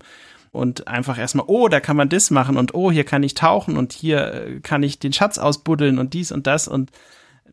und 0.57 0.87
einfach 0.87 1.17
erstmal, 1.17 1.45
oh, 1.47 1.67
da 1.67 1.79
kann 1.79 1.95
man 1.95 2.09
das 2.09 2.31
machen 2.31 2.57
und 2.57 2.73
oh, 2.73 2.91
hier 2.91 3.03
kann 3.03 3.23
ich 3.23 3.35
tauchen 3.35 3.77
und 3.77 3.93
hier 3.93 4.33
äh, 4.33 4.59
kann 4.59 4.83
ich 4.83 4.99
den 4.99 5.13
Schatz 5.13 5.37
ausbuddeln 5.37 5.99
und 5.99 6.13
dies 6.13 6.31
und 6.31 6.47
das. 6.47 6.67
Und 6.67 6.91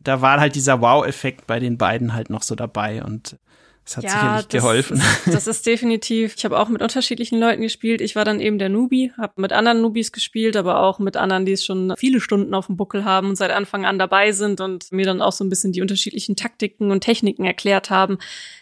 da 0.03 0.21
war 0.21 0.39
halt 0.39 0.55
dieser 0.55 0.81
Wow-Effekt 0.81 1.47
bei 1.47 1.59
den 1.59 1.77
beiden 1.77 2.13
halt 2.13 2.29
noch 2.29 2.43
so 2.43 2.55
dabei 2.55 3.03
und 3.03 3.37
es 3.85 3.97
hat 3.97 4.03
sicherlich 4.03 4.47
das 4.47 4.47
geholfen. 4.47 4.97
Ist, 4.97 5.27
das 5.33 5.47
ist 5.47 5.65
definitiv. 5.65 6.33
Ich 6.35 6.43
habe 6.43 6.59
auch 6.59 6.69
mit 6.69 6.81
unterschiedlichen 6.81 7.39
Leuten 7.39 7.61
gespielt. 7.61 8.01
Ich 8.01 8.15
war 8.15 8.25
dann 8.25 8.39
eben 8.39 8.57
der 8.57 8.69
Newbie, 8.69 9.11
habe 9.17 9.33
mit 9.41 9.53
anderen 9.53 9.81
Newbies 9.81 10.11
gespielt, 10.11 10.57
aber 10.57 10.81
auch 10.81 10.97
mit 10.97 11.17
anderen, 11.17 11.45
die 11.45 11.51
es 11.51 11.63
schon 11.63 11.93
viele 11.95 12.19
Stunden 12.19 12.55
auf 12.55 12.65
dem 12.65 12.77
Buckel 12.77 13.05
haben 13.05 13.29
und 13.29 13.35
seit 13.35 13.51
Anfang 13.51 13.85
an 13.85 13.99
dabei 13.99 14.31
sind 14.31 14.59
und 14.59 14.91
mir 14.91 15.05
dann 15.05 15.21
auch 15.21 15.33
so 15.33 15.43
ein 15.43 15.49
bisschen 15.49 15.71
die 15.71 15.81
unterschiedlichen 15.81 16.35
Taktiken 16.35 16.89
und 16.89 17.01
Techniken 17.01 17.45
erklärt 17.45 17.91
haben. 17.91 18.17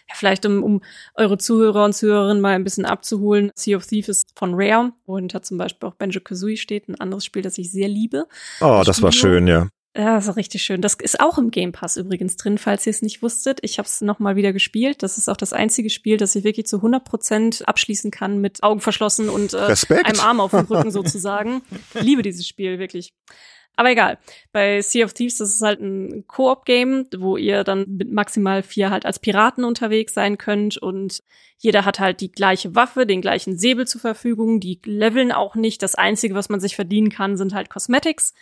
Ja, 0.08 0.14
vielleicht 0.14 0.44
um, 0.44 0.62
um 0.62 0.82
eure 1.14 1.38
Zuhörer 1.38 1.86
und 1.86 1.94
Zuhörerinnen 1.94 2.42
mal 2.42 2.54
ein 2.54 2.64
bisschen 2.64 2.84
abzuholen. 2.84 3.50
Sea 3.54 3.78
of 3.78 3.86
Thieves 3.86 4.08
ist 4.08 4.32
von 4.36 4.52
Rare 4.54 4.92
hat 5.32 5.46
zum 5.46 5.56
Beispiel 5.58 5.88
auch 5.88 5.94
Banjo 5.94 6.20
Kazooie 6.20 6.56
steht, 6.56 6.88
ein 6.88 7.00
anderes 7.00 7.24
Spiel, 7.24 7.42
das 7.42 7.56
ich 7.56 7.70
sehr 7.70 7.88
liebe. 7.88 8.26
Oh, 8.60 8.82
das 8.84 9.00
war 9.00 9.10
Studio. 9.10 9.36
schön, 9.36 9.46
ja. 9.46 9.68
Ja, 9.96 10.16
das 10.16 10.26
ist 10.26 10.36
richtig 10.36 10.62
schön. 10.64 10.80
Das 10.80 10.94
ist 10.94 11.20
auch 11.20 11.38
im 11.38 11.52
Game 11.52 11.70
Pass 11.70 11.96
übrigens 11.96 12.36
drin, 12.36 12.58
falls 12.58 12.84
ihr 12.84 12.90
es 12.90 13.00
nicht 13.00 13.22
wusstet. 13.22 13.60
Ich 13.62 13.78
habe 13.78 13.86
es 13.86 14.00
nochmal 14.00 14.34
wieder 14.34 14.52
gespielt. 14.52 15.04
Das 15.04 15.18
ist 15.18 15.28
auch 15.28 15.36
das 15.36 15.52
einzige 15.52 15.88
Spiel, 15.88 16.16
das 16.16 16.34
ich 16.34 16.42
wirklich 16.42 16.66
zu 16.66 16.76
100 16.76 17.04
Prozent 17.04 17.68
abschließen 17.68 18.10
kann 18.10 18.40
mit 18.40 18.64
Augen 18.64 18.80
verschlossen 18.80 19.28
und 19.28 19.52
äh, 19.52 19.58
Respekt. 19.58 20.06
einem 20.06 20.18
Arm 20.18 20.40
auf 20.40 20.50
dem 20.50 20.66
Rücken 20.66 20.90
sozusagen. 20.90 21.62
Ich 21.94 22.02
liebe 22.02 22.22
dieses 22.22 22.46
Spiel 22.48 22.80
wirklich. 22.80 23.14
Aber 23.76 23.90
egal. 23.90 24.18
Bei 24.50 24.82
Sea 24.82 25.04
of 25.04 25.12
Thieves, 25.12 25.38
das 25.38 25.54
ist 25.54 25.62
halt 25.62 25.80
ein 25.80 26.26
Koop-Game, 26.26 27.06
wo 27.16 27.36
ihr 27.36 27.62
dann 27.62 27.86
mit 27.88 28.12
maximal 28.12 28.64
vier 28.64 28.90
halt 28.90 29.06
als 29.06 29.20
Piraten 29.20 29.64
unterwegs 29.64 30.14
sein 30.14 30.38
könnt 30.38 30.76
und 30.76 31.22
jeder 31.58 31.84
hat 31.84 31.98
halt 31.98 32.20
die 32.20 32.30
gleiche 32.30 32.74
Waffe, 32.74 33.06
den 33.06 33.20
gleichen 33.20 33.58
Säbel 33.58 33.86
zur 33.86 34.00
Verfügung, 34.00 34.60
die 34.60 34.80
leveln 34.84 35.32
auch 35.32 35.54
nicht. 35.54 35.82
Das 35.82 35.94
Einzige, 35.94 36.34
was 36.34 36.48
man 36.48 36.60
sich 36.60 36.76
verdienen 36.76 37.10
kann, 37.10 37.36
sind 37.36 37.54
halt 37.54 37.70
Cosmetics. 37.70 38.34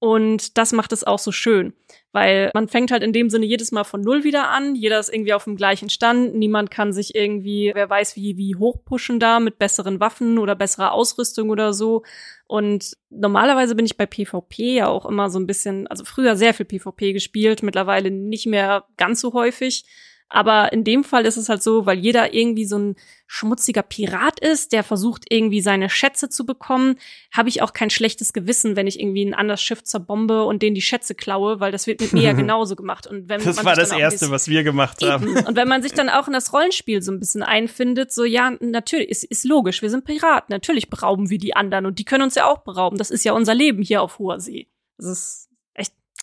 Und 0.00 0.56
das 0.56 0.72
macht 0.72 0.92
es 0.92 1.04
auch 1.04 1.18
so 1.18 1.30
schön, 1.30 1.74
weil 2.10 2.50
man 2.54 2.68
fängt 2.68 2.90
halt 2.90 3.02
in 3.02 3.12
dem 3.12 3.28
Sinne 3.28 3.44
jedes 3.44 3.70
Mal 3.70 3.84
von 3.84 4.00
Null 4.00 4.24
wieder 4.24 4.48
an. 4.48 4.74
Jeder 4.74 4.98
ist 4.98 5.12
irgendwie 5.12 5.34
auf 5.34 5.44
dem 5.44 5.56
gleichen 5.56 5.90
Stand. 5.90 6.34
Niemand 6.34 6.70
kann 6.70 6.94
sich 6.94 7.14
irgendwie, 7.14 7.70
wer 7.74 7.90
weiß 7.90 8.16
wie, 8.16 8.38
wie 8.38 8.56
hochpushen 8.56 9.20
da 9.20 9.40
mit 9.40 9.58
besseren 9.58 10.00
Waffen 10.00 10.38
oder 10.38 10.56
besserer 10.56 10.92
Ausrüstung 10.92 11.50
oder 11.50 11.74
so. 11.74 12.02
Und 12.46 12.96
normalerweise 13.10 13.74
bin 13.74 13.84
ich 13.84 13.98
bei 13.98 14.06
PvP 14.06 14.76
ja 14.76 14.88
auch 14.88 15.04
immer 15.04 15.28
so 15.28 15.38
ein 15.38 15.46
bisschen, 15.46 15.86
also 15.86 16.06
früher 16.06 16.34
sehr 16.34 16.54
viel 16.54 16.64
PvP 16.64 17.12
gespielt, 17.12 17.62
mittlerweile 17.62 18.10
nicht 18.10 18.46
mehr 18.46 18.86
ganz 18.96 19.20
so 19.20 19.34
häufig. 19.34 19.84
Aber 20.32 20.72
in 20.72 20.84
dem 20.84 21.02
Fall 21.02 21.26
ist 21.26 21.36
es 21.36 21.48
halt 21.48 21.60
so, 21.60 21.86
weil 21.86 21.98
jeder 21.98 22.32
irgendwie 22.32 22.64
so 22.64 22.78
ein 22.78 22.96
schmutziger 23.26 23.82
Pirat 23.82 24.38
ist, 24.38 24.72
der 24.72 24.84
versucht 24.84 25.24
irgendwie 25.28 25.60
seine 25.60 25.90
Schätze 25.90 26.28
zu 26.28 26.46
bekommen, 26.46 26.96
habe 27.32 27.48
ich 27.48 27.62
auch 27.62 27.72
kein 27.72 27.90
schlechtes 27.90 28.32
Gewissen, 28.32 28.76
wenn 28.76 28.86
ich 28.86 29.00
irgendwie 29.00 29.24
ein 29.24 29.34
anderes 29.34 29.60
Schiff 29.60 29.82
zerbombe 29.82 30.44
und 30.44 30.62
denen 30.62 30.76
die 30.76 30.82
Schätze 30.82 31.16
klaue, 31.16 31.58
weil 31.58 31.72
das 31.72 31.88
wird 31.88 32.00
mit 32.00 32.12
mir 32.12 32.22
ja 32.22 32.32
genauso 32.32 32.76
gemacht. 32.76 33.08
Und 33.08 33.28
wenn 33.28 33.42
Das 33.42 33.56
man 33.56 33.64
war 33.64 33.74
das 33.74 33.90
Erste, 33.90 34.30
was 34.30 34.46
wir 34.46 34.62
gemacht 34.62 35.02
haben. 35.02 35.36
Eben. 35.36 35.46
Und 35.46 35.56
wenn 35.56 35.68
man 35.68 35.82
sich 35.82 35.92
dann 35.92 36.08
auch 36.08 36.28
in 36.28 36.32
das 36.32 36.52
Rollenspiel 36.52 37.02
so 37.02 37.10
ein 37.10 37.18
bisschen 37.18 37.42
einfindet, 37.42 38.12
so 38.12 38.24
ja, 38.24 38.52
natürlich, 38.60 39.08
ist, 39.08 39.24
ist 39.24 39.44
logisch, 39.44 39.82
wir 39.82 39.90
sind 39.90 40.04
Piraten, 40.04 40.52
natürlich 40.52 40.88
berauben 40.88 41.28
wir 41.28 41.38
die 41.38 41.56
anderen 41.56 41.86
und 41.86 41.98
die 41.98 42.04
können 42.04 42.22
uns 42.22 42.36
ja 42.36 42.46
auch 42.46 42.58
berauben. 42.58 42.98
Das 42.98 43.10
ist 43.10 43.24
ja 43.24 43.32
unser 43.32 43.54
Leben 43.54 43.82
hier 43.82 44.00
auf 44.00 44.20
hoher 44.20 44.38
See. 44.38 44.68
Das 44.96 45.06
ist 45.06 45.49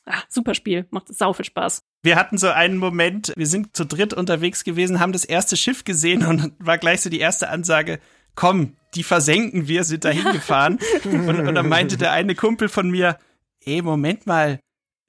ah, 0.08 0.24
super 0.30 0.54
Spiel, 0.54 0.88
macht 0.90 1.14
sau 1.14 1.34
viel 1.34 1.46
Spaß. 1.46 1.84
Wir 2.04 2.16
hatten 2.16 2.38
so 2.38 2.50
einen 2.50 2.78
Moment, 2.78 3.34
wir 3.36 3.48
sind 3.48 3.76
zu 3.76 3.86
dritt 3.86 4.14
unterwegs 4.14 4.64
gewesen, 4.64 5.00
haben 5.00 5.14
das 5.14 5.26
erste 5.26 5.58
Schiff 5.58 5.84
gesehen 5.84 6.26
und 6.26 6.54
war 6.60 6.78
gleich 6.78 7.02
so 7.02 7.10
die 7.10 7.20
erste 7.20 7.50
Ansage, 7.50 8.00
komm, 8.36 8.76
die 8.96 9.04
versenken 9.04 9.68
wir, 9.68 9.84
sind 9.84 10.06
da 10.06 10.10
hingefahren. 10.10 10.80
und, 11.04 11.48
und 11.48 11.56
dann 11.56 11.68
meinte 11.70 11.98
der 11.98 12.12
eine 12.12 12.36
Kumpel 12.36 12.70
von 12.70 12.90
mir, 12.90 13.18
ey, 13.66 13.82
Moment 13.82 14.26
mal, 14.26 14.60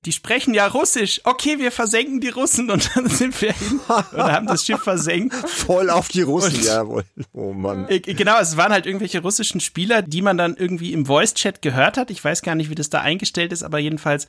die 0.04 0.12
sprechen 0.12 0.54
ja 0.54 0.66
Russisch. 0.66 1.20
Okay, 1.24 1.58
wir 1.58 1.72
versenken 1.72 2.20
die 2.20 2.28
Russen 2.28 2.70
und 2.70 2.90
dann 2.94 3.08
sind 3.08 3.40
wir 3.42 3.52
hin 3.52 3.80
und 3.86 4.22
haben 4.22 4.46
das 4.46 4.64
Schiff 4.64 4.80
versenkt. 4.82 5.34
Voll 5.34 5.90
auf 5.90 6.08
die 6.08 6.22
Russen, 6.22 6.54
Und- 6.54 6.64
jawohl. 6.64 7.04
Oh 7.32 7.52
Mann. 7.52 7.86
Genau, 7.88 8.38
es 8.38 8.56
waren 8.56 8.72
halt 8.72 8.86
irgendwelche 8.86 9.20
russischen 9.20 9.60
Spieler, 9.60 10.02
die 10.02 10.22
man 10.22 10.38
dann 10.38 10.56
irgendwie 10.56 10.92
im 10.92 11.06
Voice-Chat 11.06 11.62
gehört 11.62 11.96
hat. 11.96 12.10
Ich 12.10 12.24
weiß 12.24 12.42
gar 12.42 12.54
nicht, 12.54 12.70
wie 12.70 12.76
das 12.76 12.90
da 12.90 13.00
eingestellt 13.00 13.52
ist, 13.52 13.64
aber 13.64 13.78
jedenfalls 13.78 14.28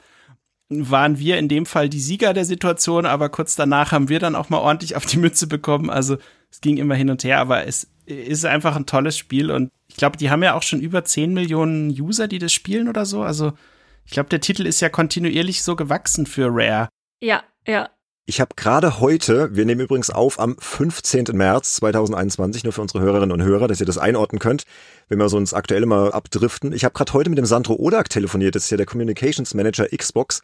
waren 0.70 1.18
wir 1.18 1.38
in 1.38 1.48
dem 1.48 1.66
Fall 1.66 1.90
die 1.90 2.00
Sieger 2.00 2.34
der 2.34 2.46
Situation, 2.46 3.06
aber 3.06 3.30
kurz 3.30 3.56
danach 3.56 3.92
haben 3.92 4.10
wir 4.10 4.20
dann 4.20 4.36
auch 4.36 4.50
mal 4.50 4.60
ordentlich 4.60 4.96
auf 4.96 5.06
die 5.06 5.18
Mütze 5.18 5.48
bekommen. 5.48 5.90
Also 5.90 6.18
es 6.52 6.62
ging 6.62 6.78
immer 6.78 6.96
hin 6.96 7.10
und 7.10 7.24
her, 7.24 7.40
aber 7.40 7.66
es 7.66 7.90
ist 8.06 8.46
einfach 8.46 8.76
ein 8.76 8.86
tolles 8.86 9.18
Spiel 9.18 9.52
und 9.52 9.72
ich 9.88 9.96
glaube, 9.96 10.18
die 10.18 10.30
haben 10.30 10.44
ja 10.44 10.54
auch 10.54 10.64
schon 10.64 10.82
über 10.82 11.04
10 11.04 11.34
Millionen 11.34 11.90
User, 11.90 12.28
die 12.28 12.40
das 12.40 12.54
spielen 12.54 12.88
oder 12.88 13.06
so. 13.06 13.24
Also 13.24 13.54
ich 14.06 14.12
glaube, 14.12 14.30
der 14.30 14.42
Titel 14.42 14.66
ist 14.66 14.80
ja 14.80 14.90
kontinuierlich 14.90 15.64
so 15.64 15.76
gewachsen 15.76 16.26
für 16.26 16.48
Rare. 16.50 16.90
Ja, 17.22 17.44
ja. 17.68 17.90
Ich 18.30 18.40
habe 18.40 18.54
gerade 18.56 19.00
heute, 19.00 19.56
wir 19.56 19.66
nehmen 19.66 19.82
übrigens 19.82 20.12
auf 20.12 20.40
am 20.40 20.56
15. 20.60 21.30
März 21.34 21.78
2021, 21.78 22.64
nur 22.64 22.72
für 22.72 22.84
unsere 22.84 23.00
Hörerinnen 23.00 23.32
und 23.32 23.42
Hörer, 23.42 23.68
dass 23.68 23.80
ihr 23.80 23.88
das 23.88 23.98
einordnen 23.98 24.38
könnt, 24.38 24.66
wenn 25.08 25.18
wir 25.18 25.30
so 25.30 25.40
ins 25.40 25.56
Aktuelle 25.56 25.88
mal 25.88 26.12
abdriften. 26.12 26.72
Ich 26.72 26.86
habe 26.86 26.94
gerade 26.94 27.12
heute 27.14 27.32
mit 27.32 27.40
dem 27.40 27.48
Sandro 27.48 27.74
Odak 27.80 28.08
telefoniert, 28.12 28.54
das 28.54 28.66
ist 28.66 28.70
ja 28.70 28.78
der 28.78 28.86
Communications 28.86 29.56
Manager 29.56 29.88
Xbox, 29.88 30.44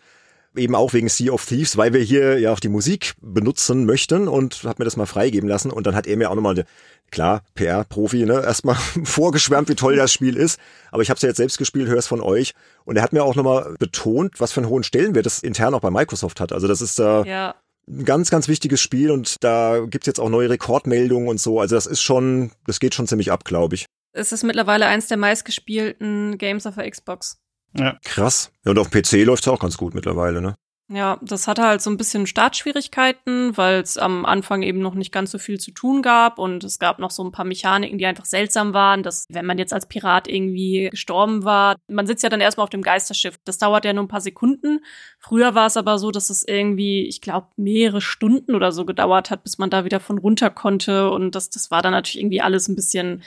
eben 0.56 0.74
auch 0.74 0.94
wegen 0.94 1.10
Sea 1.10 1.32
of 1.32 1.46
Thieves, 1.46 1.78
weil 1.78 1.94
wir 1.94 2.02
hier 2.02 2.40
ja 2.40 2.52
auch 2.52 2.60
die 2.60 2.70
Musik 2.70 3.14
benutzen 3.22 3.86
möchten 3.86 4.28
und 4.28 4.64
habe 4.64 4.78
mir 4.80 4.86
das 4.86 4.98
mal 4.98 5.06
freigeben 5.06 5.48
lassen 5.48 5.70
und 5.70 5.86
dann 5.86 5.94
hat 5.94 6.08
er 6.08 6.18
mir 6.18 6.32
auch 6.32 6.36
nochmal, 6.36 6.66
klar, 7.12 7.44
PR-Profi, 7.54 8.26
ne, 8.26 8.42
erstmal 8.42 8.78
vorgeschwärmt, 9.04 9.70
wie 9.70 9.76
toll 9.76 9.96
das 9.96 10.12
Spiel 10.12 10.38
ist, 10.38 10.60
aber 10.90 11.04
ich 11.04 11.12
habe 11.12 11.18
es 11.18 11.22
ja 11.22 11.30
jetzt 11.30 11.38
selbst 11.38 11.60
gespielt, 11.60 11.88
höre 11.88 12.00
es 12.00 12.08
von 12.08 12.22
euch 12.22 12.56
und 12.84 12.96
er 12.96 13.04
hat 13.04 13.14
mir 13.14 13.24
auch 13.24 13.36
nochmal 13.36 13.76
betont, 13.78 14.40
was 14.40 14.54
für 14.54 14.62
einen 14.62 14.70
hohen 14.70 14.82
Stellenwert 14.82 15.28
das 15.28 15.44
intern 15.44 15.76
auch 15.76 15.82
bei 15.82 15.92
Microsoft 15.92 16.40
hat. 16.40 16.52
Also 16.52 16.68
das 16.68 16.82
ist 16.82 16.98
da 16.98 17.24
Ja, 17.26 17.54
ein 17.88 18.06
ganz, 18.06 18.32
ganz 18.32 18.48
wichtiges 18.48 18.82
Spiel 18.82 19.12
und 19.12 19.36
da 19.44 19.86
gibt's 19.86 20.08
jetzt 20.08 20.20
auch 20.20 20.30
neue 20.30 20.50
Rekordmeldungen 20.50 21.28
und 21.28 21.40
so. 21.40 21.60
Also 21.60 21.76
das 21.76 21.86
ist 21.86 22.02
schon, 22.02 22.52
das 22.66 22.80
geht 22.80 22.96
schon 22.96 23.08
ziemlich 23.08 23.32
ab, 23.32 23.46
glaube 23.46 23.76
ich. 23.76 23.86
Es 24.14 24.32
ist 24.32 24.44
mittlerweile 24.44 24.86
eins 24.86 25.08
der 25.08 25.18
meistgespielten 25.18 26.38
Games 26.38 26.66
auf 26.66 26.76
der 26.76 26.90
Xbox. 26.90 27.38
Ja. 27.78 28.00
Krass. 28.04 28.52
Ja, 28.64 28.72
und 28.72 28.80
auf 28.80 28.90
dem 28.90 29.02
PC 29.02 29.26
läuft's 29.26 29.48
auch 29.48 29.60
ganz 29.60 29.78
gut 29.78 29.94
mittlerweile, 29.94 30.42
ne? 30.42 30.56
Ja, 30.88 31.18
das 31.24 31.48
hatte 31.48 31.64
halt 31.64 31.82
so 31.82 31.90
ein 31.90 31.98
bisschen 31.98 32.28
Startschwierigkeiten, 32.28 33.58
weil 33.58 33.82
es 33.82 33.98
am 33.98 34.24
Anfang 34.24 34.62
eben 34.62 34.82
noch 34.82 34.94
nicht 34.94 35.12
ganz 35.12 35.32
so 35.32 35.40
viel 35.40 35.60
zu 35.60 35.72
tun 35.72 36.04
gab 36.04 36.38
und 36.38 36.64
es 36.64 36.78
gab 36.78 37.00
noch 37.00 37.10
so 37.10 37.24
ein 37.24 37.32
paar 37.32 37.44
Mechaniken, 37.44 37.98
die 37.98 38.06
einfach 38.06 38.26
seltsam 38.26 38.76
waren, 38.76 39.02
dass 39.02 39.26
wenn 39.30 39.48
man 39.48 39.58
jetzt 39.58 39.74
als 39.74 39.88
Pirat 39.88 40.28
irgendwie 40.28 40.90
gestorben 40.92 41.44
war, 41.44 41.76
man 41.88 42.06
sitzt 42.06 42.22
ja 42.22 42.30
dann 42.30 42.40
erstmal 42.40 42.66
auf 42.66 42.70
dem 42.70 42.84
Geisterschiff. 42.84 43.40
Das 43.46 43.58
dauert 43.58 43.84
ja 43.84 43.94
nur 43.94 44.04
ein 44.04 44.08
paar 44.08 44.22
Sekunden. 44.22 44.82
Früher 45.18 45.56
war 45.56 45.66
es 45.66 45.76
aber 45.76 45.98
so, 45.98 46.12
dass 46.12 46.30
es 46.30 46.48
irgendwie, 46.48 47.08
ich 47.08 47.20
glaube, 47.20 47.48
mehrere 47.56 48.00
Stunden 48.02 48.54
oder 48.54 48.72
so 48.72 48.86
gedauert 48.86 49.32
hat, 49.32 49.44
bis 49.44 49.58
man 49.58 49.72
da 49.72 49.86
wieder 49.86 50.00
von 50.00 50.20
runter 50.20 50.52
konnte 50.52 51.10
und 51.10 51.34
das, 51.34 51.50
das 51.50 51.72
war 51.72 51.82
dann 51.82 51.94
natürlich 51.94 52.20
irgendwie 52.20 52.42
alles 52.42 52.68
ein 52.68 52.76
bisschen 52.76 53.24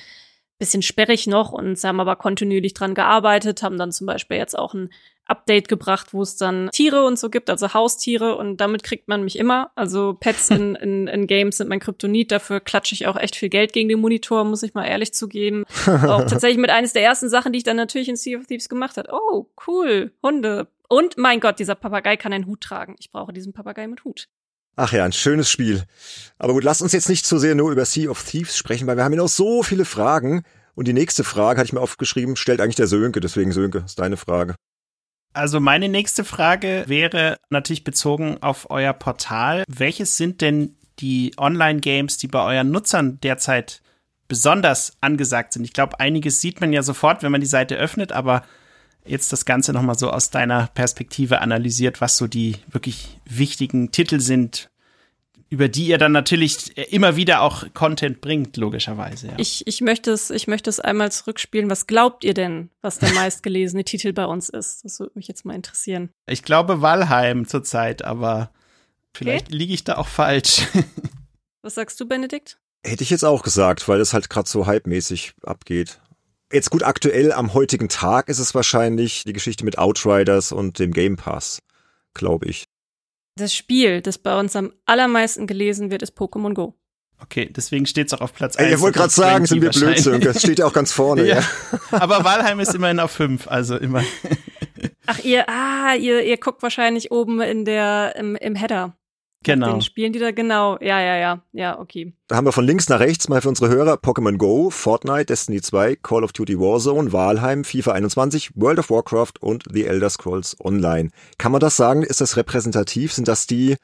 bisschen 0.60 0.82
sperrig 0.82 1.28
noch 1.28 1.52
und 1.52 1.78
sie 1.78 1.86
haben 1.86 2.00
aber 2.00 2.16
kontinuierlich 2.16 2.74
dran 2.74 2.94
gearbeitet, 2.94 3.62
haben 3.62 3.78
dann 3.78 3.92
zum 3.92 4.08
Beispiel 4.08 4.38
jetzt 4.38 4.58
auch 4.58 4.74
ein 4.74 4.90
Update 5.28 5.68
gebracht, 5.68 6.12
wo 6.12 6.22
es 6.22 6.36
dann 6.36 6.70
Tiere 6.72 7.04
und 7.04 7.18
so 7.18 7.30
gibt, 7.30 7.50
also 7.50 7.74
Haustiere 7.74 8.36
und 8.36 8.56
damit 8.58 8.82
kriegt 8.82 9.08
man 9.08 9.22
mich 9.22 9.38
immer. 9.38 9.70
Also 9.74 10.14
Pets 10.14 10.50
in, 10.50 10.74
in, 10.80 11.06
in 11.06 11.26
Games 11.26 11.58
sind 11.58 11.68
mein 11.68 11.80
Kryptonit, 11.80 12.32
dafür 12.32 12.60
klatsche 12.60 12.94
ich 12.94 13.06
auch 13.06 13.16
echt 13.16 13.36
viel 13.36 13.48
Geld 13.48 13.72
gegen 13.72 13.88
den 13.88 14.00
Monitor, 14.00 14.44
muss 14.44 14.62
ich 14.62 14.74
mal 14.74 14.86
ehrlich 14.86 15.12
zugeben. 15.14 15.64
auch 15.86 16.24
tatsächlich 16.26 16.58
mit 16.58 16.70
eines 16.70 16.92
der 16.92 17.02
ersten 17.02 17.28
Sachen, 17.28 17.52
die 17.52 17.58
ich 17.58 17.64
dann 17.64 17.76
natürlich 17.76 18.08
in 18.08 18.16
Sea 18.16 18.38
of 18.38 18.46
Thieves 18.46 18.68
gemacht 18.68 18.96
hat. 18.96 19.08
Oh, 19.12 19.46
cool, 19.66 20.12
Hunde. 20.22 20.68
Und 20.88 21.18
mein 21.18 21.40
Gott, 21.40 21.58
dieser 21.58 21.74
Papagei 21.74 22.16
kann 22.16 22.32
einen 22.32 22.46
Hut 22.46 22.62
tragen. 22.62 22.96
Ich 22.98 23.10
brauche 23.10 23.32
diesen 23.32 23.52
Papagei 23.52 23.86
mit 23.86 24.04
Hut. 24.04 24.28
Ach 24.76 24.92
ja, 24.92 25.04
ein 25.04 25.12
schönes 25.12 25.50
Spiel. 25.50 25.82
Aber 26.38 26.52
gut, 26.52 26.64
lasst 26.64 26.82
uns 26.82 26.92
jetzt 26.92 27.08
nicht 27.08 27.26
zu 27.26 27.38
sehr 27.38 27.54
nur 27.54 27.72
über 27.72 27.84
Sea 27.84 28.08
of 28.08 28.22
Thieves 28.22 28.56
sprechen, 28.56 28.86
weil 28.86 28.96
wir 28.96 29.04
haben 29.04 29.12
ja 29.12 29.18
noch 29.18 29.28
so 29.28 29.62
viele 29.62 29.84
Fragen. 29.84 30.44
Und 30.74 30.86
die 30.86 30.92
nächste 30.92 31.24
Frage 31.24 31.58
hatte 31.58 31.66
ich 31.66 31.72
mir 31.72 31.80
aufgeschrieben, 31.80 32.36
stellt 32.36 32.60
eigentlich 32.60 32.76
der 32.76 32.86
Sönke. 32.86 33.18
Deswegen, 33.18 33.50
Sönke, 33.50 33.78
ist 33.84 33.98
deine 33.98 34.16
Frage. 34.16 34.54
Also 35.38 35.60
meine 35.60 35.88
nächste 35.88 36.24
Frage 36.24 36.82
wäre 36.88 37.38
natürlich 37.48 37.84
bezogen 37.84 38.38
auf 38.40 38.70
euer 38.70 38.92
Portal. 38.92 39.62
Welches 39.68 40.16
sind 40.16 40.40
denn 40.40 40.74
die 40.98 41.32
Online-Games, 41.36 42.18
die 42.18 42.26
bei 42.26 42.42
euren 42.42 42.72
Nutzern 42.72 43.20
derzeit 43.20 43.80
besonders 44.26 44.96
angesagt 45.00 45.52
sind? 45.52 45.62
Ich 45.62 45.72
glaube, 45.72 46.00
einiges 46.00 46.40
sieht 46.40 46.60
man 46.60 46.72
ja 46.72 46.82
sofort, 46.82 47.22
wenn 47.22 47.30
man 47.30 47.40
die 47.40 47.46
Seite 47.46 47.76
öffnet, 47.76 48.10
aber 48.10 48.42
jetzt 49.06 49.32
das 49.32 49.44
Ganze 49.44 49.72
nochmal 49.72 49.96
so 49.96 50.10
aus 50.10 50.30
deiner 50.30 50.66
Perspektive 50.74 51.40
analysiert, 51.40 52.00
was 52.00 52.16
so 52.16 52.26
die 52.26 52.56
wirklich 52.66 53.20
wichtigen 53.24 53.92
Titel 53.92 54.18
sind, 54.18 54.70
über 55.50 55.68
die 55.68 55.86
ihr 55.86 55.98
dann 55.98 56.12
natürlich 56.12 56.76
immer 56.92 57.16
wieder 57.16 57.40
auch 57.40 57.64
Content 57.72 58.20
bringt, 58.20 58.56
logischerweise. 58.56 59.28
Ja. 59.28 59.34
Ich, 59.38 59.66
ich, 59.66 59.80
möchte 59.80 60.10
es, 60.10 60.30
ich 60.30 60.46
möchte 60.46 60.68
es 60.68 60.78
einmal 60.78 61.10
zurückspielen. 61.10 61.70
Was 61.70 61.86
glaubt 61.86 62.24
ihr 62.24 62.34
denn, 62.34 62.70
was 62.82 62.98
der 62.98 63.10
meistgelesene 63.14 63.84
Titel 63.84 64.12
bei 64.12 64.26
uns 64.26 64.48
ist? 64.48 64.84
Das 64.84 65.00
würde 65.00 65.12
mich 65.14 65.26
jetzt 65.26 65.44
mal 65.44 65.54
interessieren. 65.54 66.10
Ich 66.26 66.42
glaube 66.42 66.82
Valheim 66.82 67.46
zurzeit, 67.46 68.04
aber 68.04 68.50
vielleicht 69.14 69.48
okay. 69.48 69.56
liege 69.56 69.72
ich 69.72 69.84
da 69.84 69.96
auch 69.96 70.08
falsch. 70.08 70.66
was 71.62 71.76
sagst 71.76 71.98
du, 72.00 72.06
Benedikt? 72.06 72.58
Hätte 72.84 73.02
ich 73.02 73.10
jetzt 73.10 73.24
auch 73.24 73.42
gesagt, 73.42 73.88
weil 73.88 74.00
es 74.00 74.12
halt 74.12 74.28
gerade 74.28 74.48
so 74.48 74.66
hypemäßig 74.66 75.32
abgeht. 75.42 75.98
Jetzt 76.52 76.70
gut, 76.70 76.82
aktuell 76.82 77.32
am 77.32 77.54
heutigen 77.54 77.88
Tag 77.88 78.28
ist 78.28 78.38
es 78.38 78.54
wahrscheinlich 78.54 79.24
die 79.24 79.32
Geschichte 79.32 79.64
mit 79.64 79.78
Outriders 79.78 80.52
und 80.52 80.78
dem 80.78 80.92
Game 80.92 81.16
Pass, 81.16 81.60
glaube 82.14 82.46
ich. 82.46 82.68
Das 83.38 83.54
Spiel, 83.54 84.00
das 84.00 84.18
bei 84.18 84.38
uns 84.38 84.56
am 84.56 84.72
allermeisten 84.84 85.46
gelesen 85.46 85.90
wird, 85.90 86.02
ist 86.02 86.18
Pokémon 86.18 86.54
Go. 86.54 86.74
Okay, 87.20 87.50
deswegen 87.54 87.86
steht 87.86 88.08
es 88.08 88.14
auch 88.14 88.20
auf 88.20 88.32
Platz 88.32 88.56
1. 88.56 88.68
Ey, 88.68 88.74
ich 88.74 88.80
wollte 88.80 88.98
gerade 88.98 89.12
sagen, 89.12 89.46
sind 89.46 89.62
wir 89.62 89.70
Blödsinn. 89.70 90.20
Das 90.20 90.40
steht 90.40 90.58
ja 90.58 90.66
auch 90.66 90.72
ganz 90.72 90.92
vorne. 90.92 91.26
ja. 91.26 91.40
ja. 91.40 91.44
Aber 91.90 92.24
Walheim 92.24 92.60
ist 92.60 92.74
immerhin 92.74 93.00
auf 93.00 93.10
5, 93.12 93.48
also 93.48 93.76
immer. 93.76 94.02
Ach, 95.06 95.18
ihr, 95.24 95.48
ah, 95.48 95.94
ihr, 95.94 96.22
ihr 96.22 96.36
guckt 96.36 96.62
wahrscheinlich 96.62 97.10
oben 97.10 97.40
in 97.40 97.64
der, 97.64 98.14
im, 98.16 98.36
im 98.36 98.54
Header. 98.54 98.97
Genau. 99.44 99.72
Den 99.72 99.82
spielen 99.82 100.12
die 100.12 100.18
da 100.18 100.32
genau. 100.32 100.78
Ja, 100.80 101.00
ja, 101.00 101.16
ja. 101.16 101.42
Ja, 101.52 101.78
okay. 101.78 102.12
Da 102.26 102.36
haben 102.36 102.44
wir 102.44 102.52
von 102.52 102.64
links 102.64 102.88
nach 102.88 102.98
rechts 102.98 103.28
mal 103.28 103.40
für 103.40 103.48
unsere 103.48 103.70
Hörer 103.70 103.94
Pokémon 103.94 104.36
Go, 104.36 104.70
Fortnite, 104.70 105.26
Destiny 105.26 105.60
2, 105.60 105.96
Call 105.96 106.24
of 106.24 106.32
Duty 106.32 106.58
Warzone, 106.58 107.12
Walheim, 107.12 107.64
FIFA 107.64 107.92
21, 107.92 108.50
World 108.56 108.80
of 108.80 108.90
Warcraft 108.90 109.34
und 109.40 109.64
The 109.72 109.86
Elder 109.86 110.10
Scrolls 110.10 110.56
Online. 110.60 111.10
Kann 111.38 111.52
man 111.52 111.60
das 111.60 111.76
sagen? 111.76 112.02
Ist 112.02 112.20
das 112.20 112.36
repräsentativ? 112.36 113.12
Sind 113.12 113.28
das 113.28 113.46
die 113.46 113.76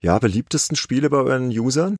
ja, 0.00 0.18
beliebtesten 0.18 0.76
Spiele 0.76 1.10
bei 1.10 1.18
euren 1.18 1.48
Usern? 1.48 1.96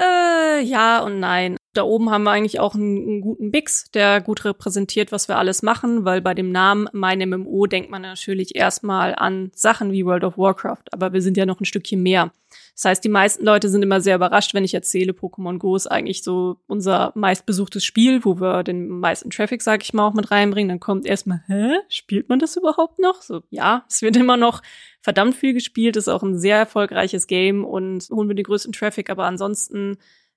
Äh, 0.00 0.62
ja 0.62 1.00
und 1.00 1.20
nein. 1.20 1.56
Da 1.76 1.82
oben 1.82 2.10
haben 2.10 2.24
wir 2.24 2.30
eigentlich 2.30 2.58
auch 2.58 2.74
einen, 2.74 2.96
einen, 2.96 3.20
guten 3.20 3.50
Mix, 3.50 3.90
der 3.90 4.20
gut 4.22 4.44
repräsentiert, 4.44 5.12
was 5.12 5.28
wir 5.28 5.36
alles 5.36 5.62
machen, 5.62 6.04
weil 6.04 6.22
bei 6.22 6.32
dem 6.32 6.50
Namen 6.50 6.88
Mein 6.92 7.18
MMO 7.28 7.66
denkt 7.66 7.90
man 7.90 8.02
natürlich 8.02 8.56
erstmal 8.56 9.14
an 9.14 9.50
Sachen 9.54 9.92
wie 9.92 10.06
World 10.06 10.24
of 10.24 10.38
Warcraft, 10.38 10.84
aber 10.92 11.12
wir 11.12 11.20
sind 11.20 11.36
ja 11.36 11.44
noch 11.44 11.60
ein 11.60 11.66
Stückchen 11.66 12.02
mehr. 12.02 12.32
Das 12.74 12.84
heißt, 12.84 13.04
die 13.04 13.08
meisten 13.08 13.44
Leute 13.44 13.68
sind 13.68 13.82
immer 13.82 14.00
sehr 14.00 14.16
überrascht, 14.16 14.54
wenn 14.54 14.64
ich 14.64 14.74
erzähle, 14.74 15.12
Pokémon 15.12 15.58
Go 15.58 15.76
ist 15.76 15.86
eigentlich 15.86 16.22
so 16.22 16.58
unser 16.66 17.12
meistbesuchtes 17.14 17.84
Spiel, 17.84 18.24
wo 18.24 18.40
wir 18.40 18.62
den 18.62 18.88
meisten 18.88 19.30
Traffic, 19.30 19.62
sag 19.62 19.82
ich 19.82 19.94
mal, 19.94 20.06
auch 20.06 20.14
mit 20.14 20.30
reinbringen. 20.30 20.68
Dann 20.68 20.80
kommt 20.80 21.06
erstmal, 21.06 21.42
hä, 21.46 21.78
spielt 21.88 22.28
man 22.28 22.38
das 22.38 22.56
überhaupt 22.56 22.98
noch? 22.98 23.22
So, 23.22 23.42
ja, 23.50 23.84
es 23.88 24.02
wird 24.02 24.16
immer 24.16 24.36
noch 24.36 24.62
verdammt 25.00 25.36
viel 25.36 25.54
gespielt, 25.54 25.96
ist 25.96 26.08
auch 26.08 26.22
ein 26.22 26.38
sehr 26.38 26.58
erfolgreiches 26.58 27.26
Game 27.26 27.64
und 27.64 28.08
holen 28.10 28.28
wir 28.28 28.34
den 28.34 28.44
größten 28.44 28.72
Traffic, 28.72 29.08
aber 29.08 29.24
ansonsten 29.24 29.96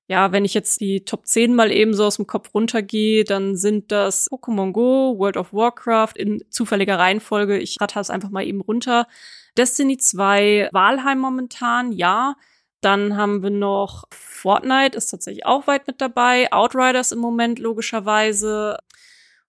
ja, 0.10 0.32
wenn 0.32 0.44
ich 0.44 0.56
jetzt 0.56 0.82
die 0.82 1.06
Top 1.06 1.28
10 1.28 1.54
mal 1.54 1.72
eben 1.72 1.94
so 1.94 2.04
aus 2.06 2.16
dem 2.16 2.26
Kopf 2.26 2.56
runtergehe, 2.56 3.24
dann 3.24 3.56
sind 3.56 3.92
das 3.92 4.28
Pokémon 4.32 4.72
Go, 4.72 5.20
World 5.20 5.38
of 5.38 5.54
Warcraft 5.54 6.14
in 6.16 6.44
zufälliger 6.50 6.98
Reihenfolge. 6.98 7.60
Ich 7.60 7.80
ratter 7.80 8.02
es 8.02 8.10
einfach 8.10 8.32
mal 8.32 8.44
eben 8.44 8.60
runter. 8.60 9.08
Destiny 9.56 9.98
2, 9.98 10.70
Walheim 10.72 11.20
momentan, 11.20 11.92
ja. 11.92 12.36
Dann 12.82 13.18
haben 13.18 13.44
wir 13.44 13.52
noch 13.52 14.06
Fortnite, 14.10 14.98
ist 14.98 15.12
tatsächlich 15.12 15.46
auch 15.46 15.68
weit 15.68 15.86
mit 15.86 16.02
dabei. 16.02 16.52
Outriders 16.52 17.12
im 17.12 17.20
Moment, 17.20 17.60
logischerweise. 17.60 18.78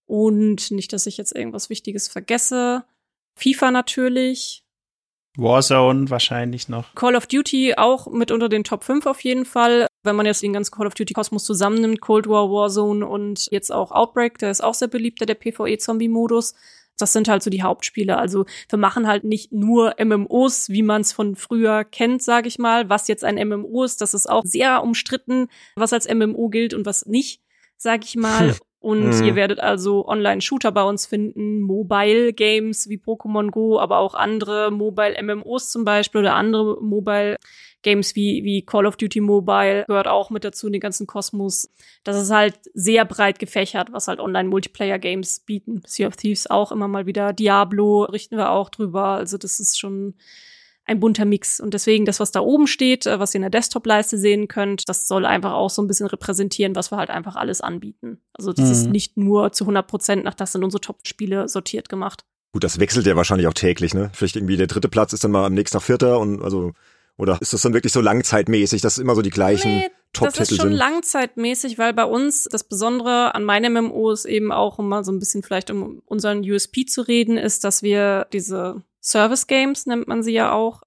Und 0.04 0.70
nicht, 0.72 0.92
dass 0.92 1.06
ich 1.06 1.16
jetzt 1.16 1.34
irgendwas 1.34 1.70
Wichtiges 1.70 2.06
vergesse. 2.06 2.84
FIFA 3.34 3.70
natürlich. 3.70 4.62
Warzone 5.38 6.10
wahrscheinlich 6.10 6.68
noch. 6.68 6.94
Call 6.94 7.16
of 7.16 7.26
Duty 7.26 7.76
auch 7.78 8.08
mit 8.08 8.30
unter 8.30 8.50
den 8.50 8.64
Top 8.64 8.84
5 8.84 9.06
auf 9.06 9.22
jeden 9.22 9.46
Fall. 9.46 9.86
Wenn 10.02 10.16
man 10.16 10.26
jetzt 10.26 10.42
den 10.42 10.52
ganzen 10.52 10.72
Call 10.72 10.86
of 10.86 10.94
Duty 10.94 11.12
Kosmos 11.12 11.44
zusammennimmt, 11.44 12.00
Cold 12.00 12.26
War, 12.26 12.50
Warzone 12.50 13.06
und 13.06 13.48
jetzt 13.50 13.70
auch 13.72 13.92
Outbreak, 13.92 14.38
der 14.38 14.50
ist 14.50 14.62
auch 14.62 14.74
sehr 14.74 14.88
beliebt, 14.88 15.20
der 15.20 15.34
PvE-Zombie-Modus. 15.34 16.54
Das 16.96 17.12
sind 17.12 17.28
halt 17.28 17.42
so 17.42 17.50
die 17.50 17.62
Hauptspiele. 17.62 18.16
Also 18.16 18.44
wir 18.68 18.78
machen 18.78 19.06
halt 19.06 19.24
nicht 19.24 19.52
nur 19.52 19.94
MMOs, 20.02 20.68
wie 20.68 20.82
man 20.82 21.02
es 21.02 21.12
von 21.12 21.36
früher 21.36 21.84
kennt, 21.84 22.22
sage 22.22 22.48
ich 22.48 22.58
mal. 22.58 22.88
Was 22.88 23.08
jetzt 23.08 23.24
ein 23.24 23.36
MMO 23.48 23.84
ist, 23.84 24.00
das 24.00 24.14
ist 24.14 24.28
auch 24.28 24.44
sehr 24.44 24.82
umstritten, 24.82 25.48
was 25.76 25.92
als 25.92 26.08
MMO 26.08 26.48
gilt 26.48 26.74
und 26.74 26.86
was 26.86 27.06
nicht, 27.06 27.42
sage 27.76 28.04
ich 28.04 28.16
mal. 28.16 28.56
Und 28.80 29.10
mhm. 29.10 29.24
ihr 29.24 29.34
werdet 29.34 29.60
also 29.60 30.08
Online-Shooter 30.08 30.72
bei 30.72 30.82
uns 30.82 31.04
finden, 31.04 31.60
Mobile-Games 31.60 32.88
wie 32.88 32.96
Pokémon 32.96 33.50
Go, 33.50 33.78
aber 33.78 33.98
auch 33.98 34.14
andere 34.14 34.70
Mobile-MMOs 34.70 35.70
zum 35.70 35.84
Beispiel 35.84 36.22
oder 36.22 36.34
andere 36.34 36.82
Mobile 36.82 37.36
Games 37.82 38.14
wie, 38.16 38.42
wie 38.42 38.64
Call 38.64 38.86
of 38.86 38.96
Duty 38.96 39.20
Mobile 39.20 39.84
gehört 39.86 40.08
auch 40.08 40.30
mit 40.30 40.44
dazu, 40.44 40.70
den 40.70 40.80
ganzen 40.80 41.06
Kosmos. 41.06 41.70
Das 42.04 42.20
ist 42.20 42.30
halt 42.30 42.54
sehr 42.72 43.04
breit 43.04 43.38
gefächert, 43.38 43.92
was 43.92 44.08
halt 44.08 44.18
Online-Multiplayer-Games 44.18 45.40
bieten. 45.40 45.82
Sea 45.86 46.08
of 46.08 46.16
Thieves 46.16 46.48
auch 46.48 46.72
immer 46.72 46.88
mal 46.88 47.06
wieder. 47.06 47.34
Diablo 47.34 48.04
richten 48.04 48.36
wir 48.36 48.50
auch 48.50 48.70
drüber. 48.70 49.04
Also 49.04 49.36
das 49.36 49.60
ist 49.60 49.78
schon 49.78 50.14
ein 50.90 50.98
bunter 50.98 51.24
Mix. 51.24 51.60
Und 51.60 51.72
deswegen 51.72 52.04
das, 52.04 52.18
was 52.18 52.32
da 52.32 52.40
oben 52.40 52.66
steht, 52.66 53.06
äh, 53.06 53.20
was 53.20 53.32
ihr 53.32 53.36
in 53.38 53.42
der 53.42 53.50
Desktop-Leiste 53.50 54.18
sehen 54.18 54.48
könnt, 54.48 54.88
das 54.88 55.06
soll 55.06 55.24
einfach 55.24 55.52
auch 55.52 55.70
so 55.70 55.80
ein 55.80 55.86
bisschen 55.86 56.08
repräsentieren, 56.08 56.74
was 56.74 56.90
wir 56.90 56.98
halt 56.98 57.10
einfach 57.10 57.36
alles 57.36 57.60
anbieten. 57.60 58.18
Also 58.32 58.52
das 58.52 58.66
mhm. 58.66 58.72
ist 58.72 58.86
nicht 58.88 59.16
nur 59.16 59.52
zu 59.52 59.64
100 59.64 59.86
Prozent 59.86 60.24
nach 60.24 60.34
das 60.34 60.52
sind 60.52 60.64
unsere 60.64 60.80
Top-Spiele 60.80 61.48
sortiert 61.48 61.88
gemacht. 61.88 62.24
Gut, 62.52 62.64
das 62.64 62.80
wechselt 62.80 63.06
ja 63.06 63.14
wahrscheinlich 63.14 63.46
auch 63.46 63.54
täglich, 63.54 63.94
ne? 63.94 64.10
Vielleicht 64.12 64.34
irgendwie 64.34 64.56
der 64.56 64.66
dritte 64.66 64.88
Platz 64.88 65.12
ist 65.12 65.22
dann 65.22 65.30
mal 65.30 65.46
am 65.46 65.54
nächsten 65.54 65.78
Tag 65.78 65.84
vierter 65.84 66.18
und 66.18 66.42
also 66.42 66.72
oder 67.16 67.38
ist 67.40 67.52
das 67.52 67.62
dann 67.62 67.74
wirklich 67.74 67.92
so 67.92 68.00
langzeitmäßig, 68.00 68.82
dass 68.82 68.98
immer 68.98 69.14
so 69.14 69.22
die 69.22 69.30
gleichen 69.30 69.70
nee, 69.70 69.90
Top-Titel 70.12 70.32
sind? 70.32 70.40
Das 70.40 70.50
ist 70.50 70.56
schon 70.56 70.72
langzeitmäßig, 70.72 71.78
weil 71.78 71.92
bei 71.92 72.04
uns 72.04 72.48
das 72.50 72.64
Besondere 72.64 73.34
an 73.34 73.44
meinem 73.44 73.74
MMO 73.74 74.10
ist 74.10 74.24
eben 74.24 74.50
auch, 74.50 74.78
um 74.78 74.88
mal 74.88 75.04
so 75.04 75.12
ein 75.12 75.20
bisschen 75.20 75.42
vielleicht 75.42 75.70
um 75.70 76.02
unseren 76.06 76.40
USP 76.40 76.86
zu 76.86 77.02
reden, 77.02 77.36
ist, 77.36 77.62
dass 77.62 77.82
wir 77.82 78.26
diese 78.32 78.82
Service 79.02 79.46
Games, 79.46 79.86
nennt 79.86 80.08
man 80.08 80.22
sie 80.22 80.32
ja 80.32 80.52
auch, 80.52 80.82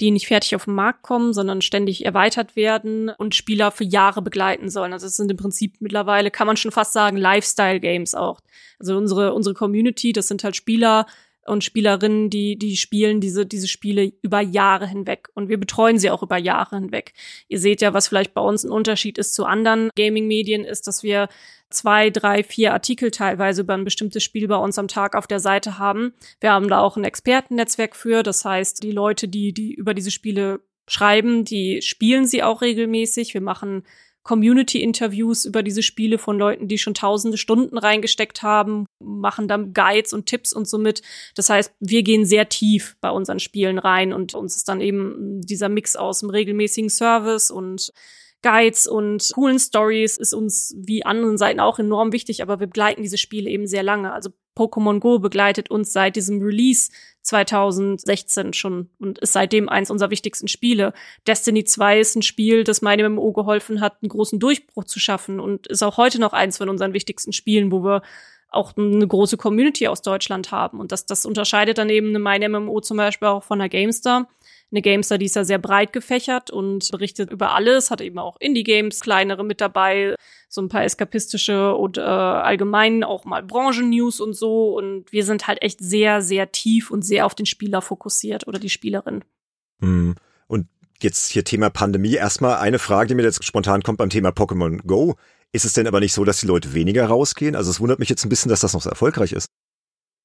die 0.00 0.10
nicht 0.10 0.26
fertig 0.26 0.56
auf 0.56 0.64
den 0.64 0.74
Markt 0.74 1.02
kommen, 1.02 1.32
sondern 1.32 1.62
ständig 1.62 2.04
erweitert 2.04 2.56
werden 2.56 3.08
und 3.10 3.34
Spieler 3.34 3.70
für 3.70 3.84
Jahre 3.84 4.22
begleiten 4.22 4.68
sollen. 4.68 4.92
Also 4.92 5.06
es 5.06 5.16
sind 5.16 5.30
im 5.30 5.36
Prinzip 5.36 5.76
mittlerweile, 5.80 6.30
kann 6.30 6.46
man 6.46 6.56
schon 6.56 6.72
fast 6.72 6.92
sagen, 6.92 7.16
Lifestyle-Games 7.16 8.14
auch. 8.14 8.40
Also 8.78 8.96
unsere, 8.96 9.32
unsere 9.32 9.54
Community, 9.54 10.12
das 10.12 10.28
sind 10.28 10.42
halt 10.42 10.56
Spieler, 10.56 11.06
und 11.44 11.64
Spielerinnen, 11.64 12.30
die, 12.30 12.56
die 12.56 12.76
spielen 12.76 13.20
diese, 13.20 13.46
diese 13.46 13.66
Spiele 13.66 14.12
über 14.22 14.40
Jahre 14.40 14.86
hinweg. 14.86 15.28
Und 15.34 15.48
wir 15.48 15.58
betreuen 15.58 15.98
sie 15.98 16.10
auch 16.10 16.22
über 16.22 16.36
Jahre 16.36 16.76
hinweg. 16.76 17.14
Ihr 17.48 17.58
seht 17.58 17.80
ja, 17.80 17.92
was 17.92 18.08
vielleicht 18.08 18.34
bei 18.34 18.40
uns 18.40 18.64
ein 18.64 18.70
Unterschied 18.70 19.18
ist 19.18 19.34
zu 19.34 19.44
anderen 19.44 19.90
Gaming-Medien, 19.96 20.64
ist, 20.64 20.86
dass 20.86 21.02
wir 21.02 21.28
zwei, 21.72 22.10
drei, 22.10 22.42
vier 22.42 22.72
Artikel 22.72 23.10
teilweise 23.10 23.62
über 23.62 23.74
ein 23.74 23.84
bestimmtes 23.84 24.22
Spiel 24.22 24.48
bei 24.48 24.56
uns 24.56 24.78
am 24.78 24.88
Tag 24.88 25.16
auf 25.16 25.26
der 25.26 25.40
Seite 25.40 25.78
haben. 25.78 26.12
Wir 26.40 26.52
haben 26.52 26.68
da 26.68 26.80
auch 26.80 26.96
ein 26.96 27.04
Expertennetzwerk 27.04 27.96
für. 27.96 28.22
Das 28.22 28.44
heißt, 28.44 28.82
die 28.82 28.92
Leute, 28.92 29.28
die, 29.28 29.52
die 29.52 29.74
über 29.74 29.94
diese 29.94 30.10
Spiele 30.10 30.60
schreiben, 30.86 31.44
die 31.44 31.80
spielen 31.82 32.26
sie 32.26 32.42
auch 32.42 32.60
regelmäßig. 32.62 33.34
Wir 33.34 33.40
machen 33.40 33.84
Community-Interviews 34.22 35.44
über 35.44 35.62
diese 35.62 35.82
Spiele 35.82 36.16
von 36.16 36.38
Leuten, 36.38 36.68
die 36.68 36.78
schon 36.78 36.94
tausende 36.94 37.36
Stunden 37.36 37.76
reingesteckt 37.76 38.42
haben, 38.42 38.86
machen 39.00 39.48
dann 39.48 39.72
Guides 39.72 40.12
und 40.12 40.26
Tipps 40.26 40.52
und 40.52 40.68
so 40.68 40.78
mit. 40.78 41.02
Das 41.34 41.50
heißt, 41.50 41.72
wir 41.80 42.02
gehen 42.02 42.24
sehr 42.24 42.48
tief 42.48 42.96
bei 43.00 43.10
unseren 43.10 43.40
Spielen 43.40 43.78
rein 43.78 44.12
und 44.12 44.34
uns 44.34 44.56
ist 44.56 44.68
dann 44.68 44.80
eben 44.80 45.40
dieser 45.40 45.68
Mix 45.68 45.96
aus 45.96 46.20
dem 46.20 46.30
regelmäßigen 46.30 46.90
Service 46.90 47.50
und 47.50 47.92
Guides 48.42 48.86
und 48.86 49.30
coolen 49.34 49.58
Stories 49.58 50.16
ist 50.16 50.34
uns 50.34 50.74
wie 50.76 51.04
anderen 51.04 51.38
Seiten 51.38 51.60
auch 51.60 51.78
enorm 51.78 52.12
wichtig, 52.12 52.42
aber 52.42 52.58
wir 52.58 52.66
begleiten 52.66 53.02
diese 53.02 53.18
Spiele 53.18 53.48
eben 53.48 53.66
sehr 53.66 53.82
lange. 53.82 54.12
Also 54.12 54.30
Pokémon 54.56 54.98
Go 54.98 55.18
begleitet 55.18 55.70
uns 55.70 55.92
seit 55.92 56.16
diesem 56.16 56.42
Release 56.42 56.90
2016 57.22 58.52
schon 58.52 58.90
und 58.98 59.18
ist 59.20 59.32
seitdem 59.32 59.68
eins 59.68 59.90
unserer 59.90 60.10
wichtigsten 60.10 60.48
Spiele. 60.48 60.92
Destiny 61.26 61.64
2 61.64 62.00
ist 62.00 62.16
ein 62.16 62.22
Spiel, 62.22 62.64
das 62.64 62.82
meinem 62.82 63.14
MMO 63.14 63.32
geholfen 63.32 63.80
hat, 63.80 64.02
einen 64.02 64.08
großen 64.08 64.40
Durchbruch 64.40 64.84
zu 64.84 64.98
schaffen 64.98 65.40
und 65.40 65.68
ist 65.68 65.82
auch 65.82 65.96
heute 65.96 66.20
noch 66.20 66.32
eins 66.32 66.58
von 66.58 66.68
unseren 66.68 66.92
wichtigsten 66.92 67.32
Spielen, 67.32 67.70
wo 67.70 67.84
wir 67.84 68.02
auch 68.48 68.76
eine 68.76 69.06
große 69.06 69.36
Community 69.38 69.88
aus 69.88 70.02
Deutschland 70.02 70.50
haben. 70.50 70.78
Und 70.78 70.92
das, 70.92 71.06
das 71.06 71.24
unterscheidet 71.24 71.78
dann 71.78 71.88
eben 71.88 72.14
eine 72.26 72.48
MMO 72.48 72.80
zum 72.80 72.98
Beispiel 72.98 73.28
auch 73.28 73.44
von 73.44 73.58
der 73.58 73.68
GameStar 73.68 74.28
eine 74.72 74.82
GameStar, 74.82 75.18
die 75.18 75.26
ist 75.26 75.36
ja 75.36 75.44
sehr 75.44 75.58
breit 75.58 75.92
gefächert 75.92 76.50
und 76.50 76.90
berichtet 76.90 77.30
über 77.30 77.54
alles, 77.54 77.90
hat 77.90 78.00
eben 78.00 78.18
auch 78.18 78.36
Indie-Games, 78.40 79.00
kleinere 79.00 79.44
mit 79.44 79.60
dabei, 79.60 80.16
so 80.48 80.60
ein 80.60 80.68
paar 80.68 80.84
eskapistische 80.84 81.74
und 81.74 81.98
äh, 81.98 82.00
allgemein 82.00 83.04
auch 83.04 83.24
mal 83.24 83.42
Branchen-News 83.42 84.20
und 84.20 84.34
so. 84.34 84.76
Und 84.76 85.12
wir 85.12 85.24
sind 85.24 85.46
halt 85.46 85.62
echt 85.62 85.80
sehr, 85.80 86.22
sehr 86.22 86.52
tief 86.52 86.90
und 86.90 87.02
sehr 87.02 87.26
auf 87.26 87.34
den 87.34 87.46
Spieler 87.46 87.82
fokussiert 87.82 88.48
oder 88.48 88.58
die 88.58 88.70
Spielerin. 88.70 89.24
Hm. 89.80 90.14
Und 90.46 90.66
jetzt 91.00 91.30
hier 91.30 91.44
Thema 91.44 91.70
Pandemie. 91.70 92.14
Erstmal 92.14 92.56
eine 92.56 92.78
Frage, 92.78 93.08
die 93.08 93.14
mir 93.14 93.22
jetzt 93.22 93.44
spontan 93.44 93.82
kommt 93.82 93.98
beim 93.98 94.10
Thema 94.10 94.30
Pokémon 94.30 94.86
Go. 94.86 95.16
Ist 95.52 95.66
es 95.66 95.74
denn 95.74 95.86
aber 95.86 96.00
nicht 96.00 96.14
so, 96.14 96.24
dass 96.24 96.40
die 96.40 96.46
Leute 96.46 96.72
weniger 96.72 97.06
rausgehen? 97.06 97.54
Also 97.56 97.70
es 97.70 97.80
wundert 97.80 97.98
mich 97.98 98.08
jetzt 98.08 98.24
ein 98.24 98.30
bisschen, 98.30 98.48
dass 98.48 98.60
das 98.60 98.72
noch 98.72 98.80
so 98.80 98.88
erfolgreich 98.88 99.32
ist. 99.32 99.46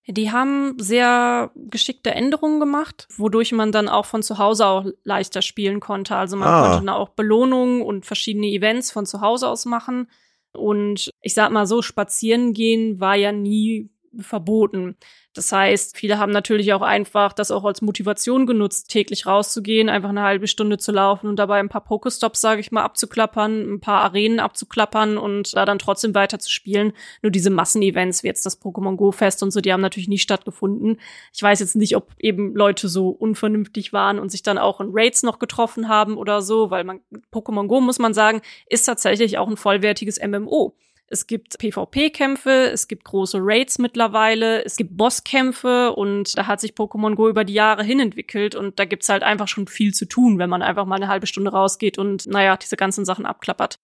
Die 0.10 0.32
haben 0.32 0.76
sehr 0.80 1.52
geschickte 1.56 2.12
Änderungen 2.12 2.62
gemacht, 2.62 3.08
wodurch 3.18 3.52
man 3.52 3.74
dann 3.74 3.90
auch 3.90 4.06
von 4.06 4.24
zu 4.24 4.38
Hause 4.38 4.66
auch 4.66 4.86
leichter 5.04 5.42
spielen 5.42 5.82
konnte. 5.82 6.16
Also 6.16 6.38
man 6.38 6.48
ah. 6.48 6.62
konnte 6.62 6.86
dann 6.86 6.96
auch 6.96 7.10
Belohnungen 7.10 7.82
und 7.82 8.06
verschiedene 8.06 8.48
Events 8.48 8.90
von 8.92 9.06
zu 9.06 9.20
Hause 9.20 9.50
aus 9.50 9.66
machen. 9.66 10.10
Und 10.54 11.12
ich 11.22 11.34
sag 11.34 11.52
mal 11.52 11.68
so, 11.68 11.82
spazieren 11.82 12.54
gehen 12.54 13.02
war 13.02 13.16
ja 13.16 13.34
nie 13.34 13.90
verboten. 14.18 14.96
Das 15.38 15.52
heißt, 15.52 15.96
viele 15.96 16.18
haben 16.18 16.32
natürlich 16.32 16.74
auch 16.74 16.82
einfach 16.82 17.32
das 17.32 17.52
auch 17.52 17.64
als 17.64 17.84
Motivation 17.84 18.48
genutzt, 18.48 18.90
täglich 18.90 19.28
rauszugehen, 19.28 19.88
einfach 19.88 20.10
eine 20.10 20.24
halbe 20.24 20.48
Stunde 20.48 20.80
zu 20.80 20.92
laufen 20.92 21.28
und 21.28 21.38
dabei 21.38 21.60
ein 21.60 21.70
paar 21.70 21.84
Pokestops, 21.84 22.42
sage 22.42 22.60
ich 22.60 22.72
mal, 22.72 22.82
abzuklappern, 22.82 23.76
ein 23.76 23.80
paar 23.80 24.02
Arenen 24.02 24.40
abzuklappern 24.40 25.20
und 25.20 25.56
da 25.56 25.66
dann 25.66 25.78
trotzdem 25.78 26.16
weiter 26.16 26.40
zu 26.40 26.50
spielen. 26.50 26.92
Nur 27.22 27.32
diese 27.32 27.52
Massenevents, 27.52 28.24
wie 28.24 28.28
jetzt 28.28 28.48
das 28.48 28.60
Pokémon 28.60 28.96
Go 28.96 29.12
Fest 29.12 29.44
und 29.44 29.52
so, 29.52 29.62
die 29.62 29.72
haben 29.72 29.82
natürlich 29.82 30.08
nie 30.08 30.18
stattgefunden. 30.18 31.00
Ich 31.32 31.44
weiß 31.44 31.60
jetzt 31.60 31.76
nicht, 31.76 31.96
ob 31.96 32.16
eben 32.18 32.56
Leute 32.56 32.90
so 32.90 33.10
unvernünftig 33.10 33.94
waren 33.94 34.18
und 34.18 34.32
sich 34.32 34.42
dann 34.42 34.58
auch 34.58 34.82
in 34.82 34.90
Raids 34.92 35.22
noch 35.22 35.38
getroffen 35.38 35.88
haben 35.88 36.18
oder 36.18 36.42
so, 36.42 36.72
weil 36.72 36.84
man 36.84 37.02
Pokémon 37.32 37.68
Go 37.68 37.80
muss 37.80 38.00
man 38.00 38.16
sagen, 38.16 38.42
ist 38.68 38.86
tatsächlich 38.86 39.38
auch 39.38 39.48
ein 39.48 39.58
vollwertiges 39.58 40.20
MMO. 40.20 40.74
Es 41.10 41.26
gibt 41.26 41.58
PvP-Kämpfe, 41.58 42.70
es 42.72 42.88
gibt 42.90 43.06
große 43.06 43.38
Raids 43.42 43.80
mittlerweile, 43.80 44.66
es 44.66 44.76
gibt 44.76 44.98
Bosskämpfe 44.98 45.94
und 45.94 46.38
da 46.38 46.48
hat 46.48 46.60
sich 46.60 46.74
Pokémon 46.74 47.16
Go 47.16 47.30
über 47.30 47.46
die 47.46 47.54
Jahre 47.54 47.84
hin 47.84 48.02
entwickelt 48.02 48.56
und 48.56 48.78
da 48.78 48.86
gibt's 48.86 49.08
halt 49.08 49.24
einfach 49.24 49.48
schon 49.48 49.68
viel 49.68 49.94
zu 49.94 50.06
tun, 50.06 50.38
wenn 50.38 50.50
man 50.50 50.62
einfach 50.62 50.86
mal 50.86 50.96
eine 50.96 51.08
halbe 51.08 51.28
Stunde 51.28 51.52
rausgeht 51.52 51.98
und 51.98 52.28
naja, 52.28 52.58
diese 52.58 52.76
ganzen 52.76 53.06
Sachen 53.06 53.26
abklappert. 53.26 53.80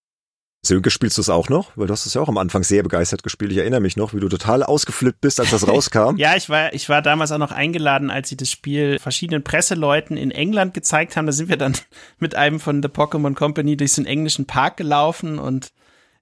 Sönke, 0.66 0.90
spielst 0.90 1.18
du 1.18 1.20
es 1.20 1.28
auch 1.28 1.48
noch? 1.48 1.72
Weil 1.76 1.86
du 1.86 1.92
hast 1.92 2.06
es 2.06 2.14
ja 2.14 2.22
auch 2.22 2.28
am 2.28 2.38
Anfang 2.38 2.62
sehr 2.62 2.82
begeistert 2.82 3.22
gespielt. 3.22 3.52
Ich 3.52 3.58
erinnere 3.58 3.80
mich 3.80 3.96
noch, 3.96 4.14
wie 4.14 4.20
du 4.20 4.28
total 4.28 4.62
ausgeflippt 4.62 5.20
bist, 5.20 5.38
als 5.38 5.50
das 5.50 5.68
rauskam. 5.68 6.16
ja, 6.16 6.36
ich 6.36 6.48
war, 6.48 6.72
ich 6.72 6.88
war 6.88 7.02
damals 7.02 7.32
auch 7.32 7.38
noch 7.38 7.52
eingeladen, 7.52 8.10
als 8.10 8.30
sie 8.30 8.36
das 8.36 8.50
Spiel 8.50 8.98
verschiedenen 8.98 9.44
Presseleuten 9.44 10.16
in 10.16 10.30
England 10.30 10.74
gezeigt 10.74 11.16
haben. 11.16 11.26
Da 11.26 11.32
sind 11.32 11.48
wir 11.48 11.58
dann 11.58 11.74
mit 12.18 12.34
einem 12.34 12.60
von 12.60 12.82
The 12.82 12.88
Pokémon 12.88 13.34
Company 13.34 13.76
durch 13.76 13.96
einen 13.98 14.06
englischen 14.06 14.46
Park 14.46 14.78
gelaufen 14.78 15.38
und 15.38 15.72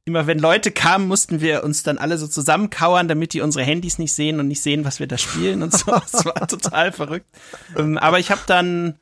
immer 0.05 0.27
wenn 0.27 0.39
Leute 0.39 0.71
kamen, 0.71 1.07
mussten 1.07 1.41
wir 1.41 1.63
uns 1.65 1.83
dann 1.83 1.99
alle 1.99 2.19
so 2.19 2.27
zusammenkauern, 2.27 3.09
damit 3.09 3.33
die 3.35 3.41
unsere 3.41 3.65
Handys 3.65 3.99
nicht 3.99 4.13
sehen 4.13 4.41
und 4.41 4.49
nicht 4.49 4.63
sehen, 4.63 4.85
was 4.85 5.01
wir 5.01 5.07
da 5.07 5.19
spielen 5.19 5.63
und 5.63 5.73
so. 5.73 5.93
Das 5.93 6.25
war 6.25 6.47
total 6.49 6.93
verrückt. 6.93 7.27
Ähm, 7.77 7.99
aber 7.99 8.19
ich 8.19 8.31
habe 8.31 8.41
dann 8.47 8.97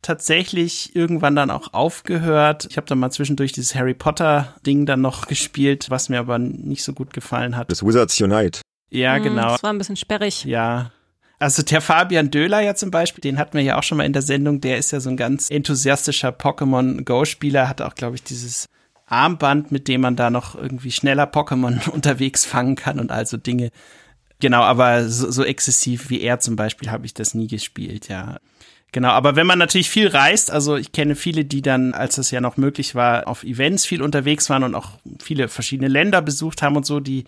tatsächlich 0.00 0.94
irgendwann 0.94 1.36
dann 1.36 1.50
auch 1.50 1.74
aufgehört. 1.74 2.66
Ich 2.70 2.76
habe 2.76 2.86
dann 2.86 2.98
mal 2.98 3.10
zwischendurch 3.10 3.52
dieses 3.52 3.74
Harry 3.74 3.94
Potter 3.94 4.54
Ding 4.64 4.86
dann 4.86 5.00
noch 5.00 5.26
gespielt, 5.26 5.90
was 5.90 6.08
mir 6.08 6.20
aber 6.20 6.38
nicht 6.38 6.84
so 6.84 6.92
gut 6.92 7.12
gefallen 7.12 7.56
hat. 7.56 7.70
Das 7.70 7.84
Wizards 7.84 8.20
Unite. 8.20 8.60
Ja, 8.90 9.16
hm, 9.16 9.22
genau. 9.24 9.52
Das 9.52 9.62
war 9.62 9.72
ein 9.72 9.78
bisschen 9.78 9.96
sperrig. 9.96 10.44
Ja. 10.44 10.92
Also 11.40 11.62
der 11.62 11.80
Fabian 11.80 12.30
Döhler 12.30 12.60
ja 12.60 12.74
zum 12.74 12.90
Beispiel, 12.90 13.20
den 13.20 13.38
hatten 13.38 13.56
wir 13.56 13.62
ja 13.62 13.78
auch 13.78 13.82
schon 13.82 13.98
mal 13.98 14.04
in 14.04 14.12
der 14.12 14.22
Sendung, 14.22 14.60
der 14.60 14.78
ist 14.78 14.90
ja 14.90 14.98
so 14.98 15.10
ein 15.10 15.16
ganz 15.16 15.50
enthusiastischer 15.50 16.30
Pokémon 16.30 17.04
Go-Spieler, 17.04 17.68
hat 17.68 17.80
auch, 17.80 17.94
glaube 17.94 18.16
ich, 18.16 18.24
dieses 18.24 18.66
Armband, 19.08 19.72
mit 19.72 19.88
dem 19.88 20.00
man 20.00 20.16
da 20.16 20.30
noch 20.30 20.54
irgendwie 20.54 20.90
schneller 20.90 21.24
Pokémon 21.24 21.88
unterwegs 21.90 22.44
fangen 22.44 22.76
kann 22.76 23.00
und 23.00 23.10
also 23.10 23.36
Dinge. 23.36 23.70
Genau, 24.40 24.62
aber 24.62 25.08
so, 25.08 25.30
so 25.30 25.44
exzessiv 25.44 26.10
wie 26.10 26.20
er 26.20 26.38
zum 26.40 26.56
Beispiel 26.56 26.90
habe 26.90 27.06
ich 27.06 27.14
das 27.14 27.34
nie 27.34 27.48
gespielt, 27.48 28.08
ja. 28.08 28.38
Genau, 28.92 29.08
aber 29.10 29.36
wenn 29.36 29.46
man 29.46 29.58
natürlich 29.58 29.90
viel 29.90 30.08
reist, 30.08 30.50
also 30.50 30.76
ich 30.76 30.92
kenne 30.92 31.14
viele, 31.14 31.44
die 31.44 31.60
dann, 31.60 31.92
als 31.92 32.16
es 32.16 32.30
ja 32.30 32.40
noch 32.40 32.56
möglich 32.56 32.94
war, 32.94 33.28
auf 33.28 33.44
Events 33.44 33.84
viel 33.84 34.00
unterwegs 34.00 34.48
waren 34.48 34.62
und 34.62 34.74
auch 34.74 34.92
viele 35.20 35.48
verschiedene 35.48 35.88
Länder 35.88 36.22
besucht 36.22 36.62
haben 36.62 36.76
und 36.76 36.86
so, 36.86 36.98
die 36.98 37.24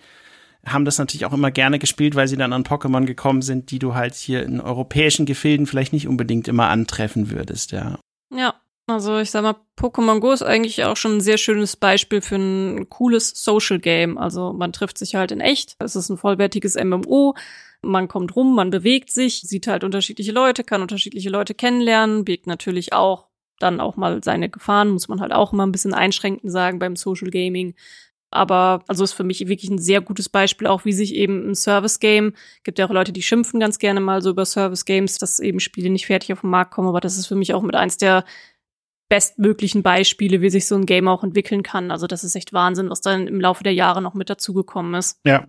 haben 0.65 0.85
das 0.85 0.97
natürlich 0.97 1.25
auch 1.25 1.33
immer 1.33 1.51
gerne 1.51 1.77
gespielt, 1.77 2.15
weil 2.15 2.27
sie 2.27 2.37
dann 2.37 2.53
an 2.53 2.63
Pokémon 2.63 3.05
gekommen 3.05 3.41
sind, 3.41 3.71
die 3.71 3.79
du 3.79 3.93
halt 3.93 4.15
hier 4.15 4.43
in 4.43 4.59
europäischen 4.59 5.25
Gefilden 5.25 5.67
vielleicht 5.67 5.93
nicht 5.93 6.07
unbedingt 6.07 6.47
immer 6.47 6.69
antreffen 6.69 7.29
würdest, 7.29 7.71
ja. 7.71 7.99
Ja, 8.33 8.55
also 8.91 9.19
ich 9.19 9.31
sag 9.31 9.43
mal, 9.43 9.55
Pokémon 9.77 10.19
Go 10.19 10.31
ist 10.31 10.43
eigentlich 10.43 10.83
auch 10.83 10.97
schon 10.97 11.17
ein 11.17 11.21
sehr 11.21 11.37
schönes 11.37 11.75
Beispiel 11.75 12.21
für 12.21 12.35
ein 12.35 12.89
cooles 12.89 13.31
Social 13.35 13.79
Game. 13.79 14.17
Also 14.17 14.53
man 14.53 14.73
trifft 14.73 14.97
sich 14.97 15.15
halt 15.15 15.31
in 15.31 15.39
echt. 15.39 15.75
Es 15.79 15.95
ist 15.95 16.09
ein 16.09 16.17
vollwertiges 16.17 16.75
MMO. 16.75 17.35
Man 17.81 18.07
kommt 18.07 18.35
rum, 18.35 18.55
man 18.55 18.69
bewegt 18.69 19.11
sich, 19.11 19.41
sieht 19.41 19.67
halt 19.67 19.83
unterschiedliche 19.83 20.31
Leute, 20.31 20.63
kann 20.63 20.81
unterschiedliche 20.81 21.29
Leute 21.29 21.55
kennenlernen, 21.55 22.25
birgt 22.25 22.45
natürlich 22.45 22.93
auch 22.93 23.27
dann 23.57 23.79
auch 23.79 23.95
mal 23.95 24.23
seine 24.23 24.49
Gefahren, 24.49 24.89
muss 24.89 25.07
man 25.07 25.21
halt 25.21 25.33
auch 25.33 25.53
immer 25.53 25.65
ein 25.65 25.71
bisschen 25.71 25.93
einschränken 25.93 26.49
sagen 26.49 26.79
beim 26.79 26.95
Social 26.95 27.29
Gaming. 27.29 27.75
Aber 28.33 28.83
also 28.87 29.03
ist 29.03 29.11
für 29.11 29.25
mich 29.25 29.45
wirklich 29.47 29.69
ein 29.69 29.77
sehr 29.77 29.99
gutes 29.99 30.29
Beispiel, 30.29 30.65
auch 30.65 30.85
wie 30.85 30.93
sich 30.93 31.15
eben 31.15 31.49
ein 31.49 31.55
Service-Game, 31.55 32.33
gibt 32.63 32.79
ja 32.79 32.85
auch 32.85 32.91
Leute, 32.91 33.11
die 33.11 33.21
schimpfen 33.21 33.59
ganz 33.59 33.77
gerne 33.77 33.99
mal 33.99 34.21
so 34.21 34.29
über 34.29 34.45
Service-Games, 34.45 35.17
dass 35.17 35.41
eben 35.41 35.59
Spiele 35.59 35.89
nicht 35.89 36.05
fertig 36.05 36.31
auf 36.31 36.41
den 36.41 36.49
Markt 36.49 36.73
kommen, 36.73 36.87
aber 36.87 37.01
das 37.01 37.17
ist 37.17 37.27
für 37.27 37.35
mich 37.35 37.53
auch 37.53 37.61
mit 37.61 37.75
eins 37.75 37.97
der 37.97 38.23
bestmöglichen 39.11 39.83
Beispiele, 39.83 40.39
wie 40.39 40.49
sich 40.49 40.65
so 40.65 40.75
ein 40.75 40.85
Game 40.85 41.09
auch 41.09 41.21
entwickeln 41.21 41.63
kann. 41.63 41.91
Also 41.91 42.07
das 42.07 42.23
ist 42.23 42.33
echt 42.37 42.53
Wahnsinn, 42.53 42.89
was 42.89 43.01
dann 43.01 43.27
im 43.27 43.41
Laufe 43.41 43.61
der 43.61 43.73
Jahre 43.73 44.01
noch 44.01 44.13
mit 44.13 44.29
dazugekommen 44.29 44.93
ist. 44.93 45.19
Ja. 45.25 45.47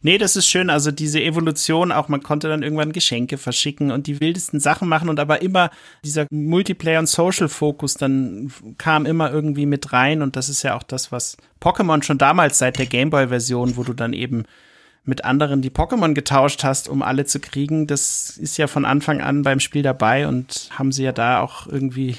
Nee, 0.00 0.16
das 0.16 0.36
ist 0.36 0.46
schön. 0.46 0.70
Also 0.70 0.90
diese 0.90 1.22
Evolution, 1.22 1.92
auch 1.92 2.08
man 2.08 2.22
konnte 2.22 2.48
dann 2.48 2.62
irgendwann 2.62 2.92
Geschenke 2.92 3.36
verschicken 3.36 3.90
und 3.90 4.06
die 4.06 4.22
wildesten 4.22 4.58
Sachen 4.58 4.88
machen 4.88 5.10
und 5.10 5.20
aber 5.20 5.42
immer 5.42 5.68
dieser 6.02 6.24
Multiplayer- 6.30 7.00
und 7.00 7.10
Social-Fokus 7.10 7.94
dann 7.94 8.50
kam 8.78 9.04
immer 9.04 9.30
irgendwie 9.30 9.66
mit 9.66 9.92
rein 9.92 10.22
und 10.22 10.36
das 10.36 10.48
ist 10.48 10.62
ja 10.62 10.74
auch 10.74 10.82
das, 10.82 11.12
was 11.12 11.36
Pokémon 11.60 12.02
schon 12.02 12.16
damals 12.16 12.56
seit 12.56 12.78
der 12.78 12.86
Gameboy-Version, 12.86 13.76
wo 13.76 13.82
du 13.82 13.92
dann 13.92 14.14
eben 14.14 14.44
mit 15.04 15.26
anderen 15.26 15.60
die 15.60 15.70
Pokémon 15.70 16.14
getauscht 16.14 16.64
hast, 16.64 16.88
um 16.88 17.02
alle 17.02 17.26
zu 17.26 17.38
kriegen, 17.38 17.86
das 17.86 18.30
ist 18.30 18.56
ja 18.56 18.66
von 18.66 18.86
Anfang 18.86 19.20
an 19.20 19.42
beim 19.42 19.60
Spiel 19.60 19.82
dabei 19.82 20.26
und 20.26 20.70
haben 20.72 20.90
sie 20.90 21.02
ja 21.02 21.12
da 21.12 21.40
auch 21.40 21.66
irgendwie 21.66 22.16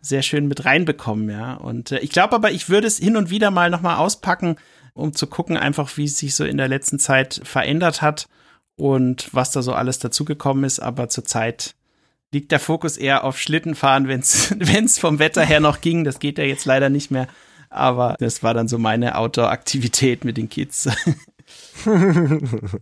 sehr 0.00 0.22
schön 0.22 0.48
mit 0.48 0.64
reinbekommen, 0.64 1.30
ja. 1.30 1.54
Und 1.54 1.92
äh, 1.92 1.98
ich 1.98 2.10
glaube 2.10 2.34
aber, 2.34 2.50
ich 2.50 2.68
würde 2.68 2.86
es 2.86 2.98
hin 2.98 3.16
und 3.16 3.30
wieder 3.30 3.50
mal 3.50 3.70
nochmal 3.70 3.96
auspacken, 3.96 4.56
um 4.94 5.14
zu 5.14 5.26
gucken, 5.26 5.56
einfach 5.56 5.96
wie 5.96 6.04
es 6.04 6.18
sich 6.18 6.34
so 6.34 6.44
in 6.44 6.56
der 6.56 6.68
letzten 6.68 6.98
Zeit 6.98 7.40
verändert 7.44 8.02
hat 8.02 8.28
und 8.76 9.28
was 9.32 9.50
da 9.50 9.62
so 9.62 9.72
alles 9.72 9.98
dazugekommen 9.98 10.64
ist. 10.64 10.80
Aber 10.80 11.08
zurzeit 11.08 11.74
liegt 12.32 12.52
der 12.52 12.60
Fokus 12.60 12.96
eher 12.96 13.24
auf 13.24 13.38
Schlittenfahren, 13.38 14.08
wenn 14.08 14.20
es 14.20 14.98
vom 14.98 15.18
Wetter 15.18 15.44
her 15.44 15.60
noch 15.60 15.80
ging. 15.80 16.04
Das 16.04 16.18
geht 16.18 16.38
ja 16.38 16.44
jetzt 16.44 16.64
leider 16.64 16.88
nicht 16.90 17.10
mehr. 17.10 17.28
Aber 17.70 18.16
das 18.18 18.42
war 18.42 18.54
dann 18.54 18.68
so 18.68 18.78
meine 18.78 19.16
Outdoor-Aktivität 19.16 20.24
mit 20.24 20.36
den 20.36 20.48
Kids. 20.48 20.88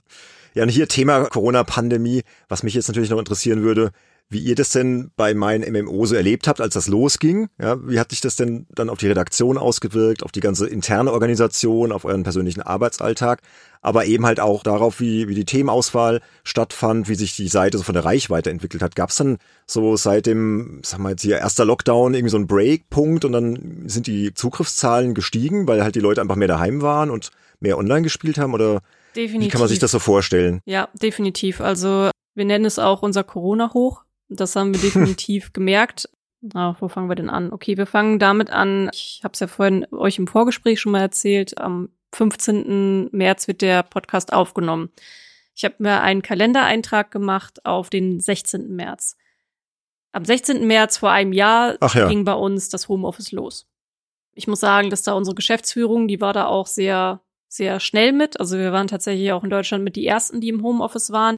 Ja, 0.56 0.62
und 0.62 0.70
hier 0.70 0.88
Thema 0.88 1.26
Corona-Pandemie, 1.26 2.22
was 2.48 2.62
mich 2.62 2.72
jetzt 2.72 2.88
natürlich 2.88 3.10
noch 3.10 3.18
interessieren 3.18 3.62
würde, 3.62 3.92
wie 4.28 4.40
ihr 4.40 4.56
das 4.56 4.70
denn 4.70 5.12
bei 5.16 5.34
meinen 5.34 5.70
MMO 5.72 6.04
so 6.04 6.16
erlebt 6.16 6.48
habt, 6.48 6.60
als 6.60 6.74
das 6.74 6.88
losging. 6.88 7.48
Ja, 7.60 7.76
wie 7.88 8.00
hat 8.00 8.10
sich 8.10 8.20
das 8.20 8.34
denn 8.34 8.66
dann 8.74 8.90
auf 8.90 8.98
die 8.98 9.06
Redaktion 9.06 9.56
ausgewirkt, 9.56 10.24
auf 10.24 10.32
die 10.32 10.40
ganze 10.40 10.66
interne 10.66 11.12
Organisation, 11.12 11.92
auf 11.92 12.04
euren 12.04 12.24
persönlichen 12.24 12.60
Arbeitsalltag, 12.60 13.40
aber 13.82 14.06
eben 14.06 14.26
halt 14.26 14.40
auch 14.40 14.64
darauf, 14.64 14.98
wie, 14.98 15.28
wie 15.28 15.36
die 15.36 15.44
Themenauswahl 15.44 16.20
stattfand, 16.42 17.08
wie 17.08 17.14
sich 17.14 17.36
die 17.36 17.46
Seite 17.46 17.78
so 17.78 17.84
von 17.84 17.94
der 17.94 18.04
Reichweite 18.04 18.50
entwickelt 18.50 18.82
hat. 18.82 18.96
Gab 18.96 19.10
es 19.10 19.16
dann 19.16 19.38
so 19.64 19.96
seit 19.96 20.26
dem, 20.26 20.80
sagen 20.82 21.04
wir 21.04 21.10
jetzt 21.10 21.22
hier, 21.22 21.38
erster 21.38 21.64
Lockdown 21.64 22.14
irgendwie 22.14 22.30
so 22.30 22.36
einen 22.36 22.48
Breakpunkt 22.48 23.24
und 23.24 23.30
dann 23.30 23.84
sind 23.86 24.08
die 24.08 24.34
Zugriffszahlen 24.34 25.14
gestiegen, 25.14 25.68
weil 25.68 25.84
halt 25.84 25.94
die 25.94 26.00
Leute 26.00 26.20
einfach 26.20 26.36
mehr 26.36 26.48
daheim 26.48 26.82
waren 26.82 27.10
und 27.10 27.30
mehr 27.60 27.78
online 27.78 28.02
gespielt 28.02 28.38
haben 28.38 28.54
oder 28.54 28.80
Definitiv. 29.14 29.46
wie 29.46 29.50
kann 29.52 29.60
man 29.60 29.68
sich 29.68 29.78
das 29.78 29.92
so 29.92 30.00
vorstellen? 30.00 30.60
Ja, 30.64 30.88
definitiv. 31.00 31.60
Also 31.60 32.10
wir 32.34 32.44
nennen 32.44 32.64
es 32.64 32.80
auch 32.80 33.02
unser 33.02 33.22
Corona-Hoch. 33.22 34.02
Das 34.28 34.56
haben 34.56 34.74
wir 34.74 34.80
definitiv 34.80 35.52
gemerkt. 35.52 36.08
Na, 36.40 36.76
wo 36.80 36.88
fangen 36.88 37.08
wir 37.08 37.16
denn 37.16 37.30
an? 37.30 37.52
Okay, 37.52 37.76
wir 37.76 37.86
fangen 37.86 38.18
damit 38.18 38.50
an. 38.50 38.90
Ich 38.92 39.20
habe 39.24 39.32
es 39.32 39.40
ja 39.40 39.46
vorhin 39.46 39.86
euch 39.92 40.18
im 40.18 40.26
Vorgespräch 40.26 40.80
schon 40.80 40.92
mal 40.92 41.00
erzählt. 41.00 41.58
Am 41.58 41.88
15. 42.12 43.10
März 43.12 43.48
wird 43.48 43.62
der 43.62 43.82
Podcast 43.82 44.32
aufgenommen. 44.32 44.90
Ich 45.54 45.64
habe 45.64 45.76
mir 45.78 46.02
einen 46.02 46.22
Kalendereintrag 46.22 47.10
gemacht 47.10 47.64
auf 47.64 47.90
den 47.90 48.20
16. 48.20 48.74
März. 48.74 49.16
Am 50.12 50.24
16. 50.24 50.66
März 50.66 50.98
vor 50.98 51.10
einem 51.10 51.32
Jahr 51.32 51.78
ja. 51.94 52.08
ging 52.08 52.24
bei 52.24 52.34
uns 52.34 52.68
das 52.68 52.88
Homeoffice 52.88 53.32
los. 53.32 53.66
Ich 54.34 54.46
muss 54.46 54.60
sagen, 54.60 54.90
dass 54.90 55.02
da 55.02 55.14
unsere 55.14 55.34
Geschäftsführung, 55.34 56.08
die 56.08 56.20
war 56.20 56.32
da 56.32 56.46
auch 56.46 56.66
sehr, 56.66 57.20
sehr 57.48 57.80
schnell 57.80 58.12
mit. 58.12 58.38
Also 58.38 58.58
wir 58.58 58.72
waren 58.72 58.86
tatsächlich 58.86 59.32
auch 59.32 59.44
in 59.44 59.50
Deutschland 59.50 59.82
mit 59.82 59.96
die 59.96 60.06
ersten, 60.06 60.40
die 60.40 60.48
im 60.48 60.62
Homeoffice 60.62 61.10
waren 61.10 61.36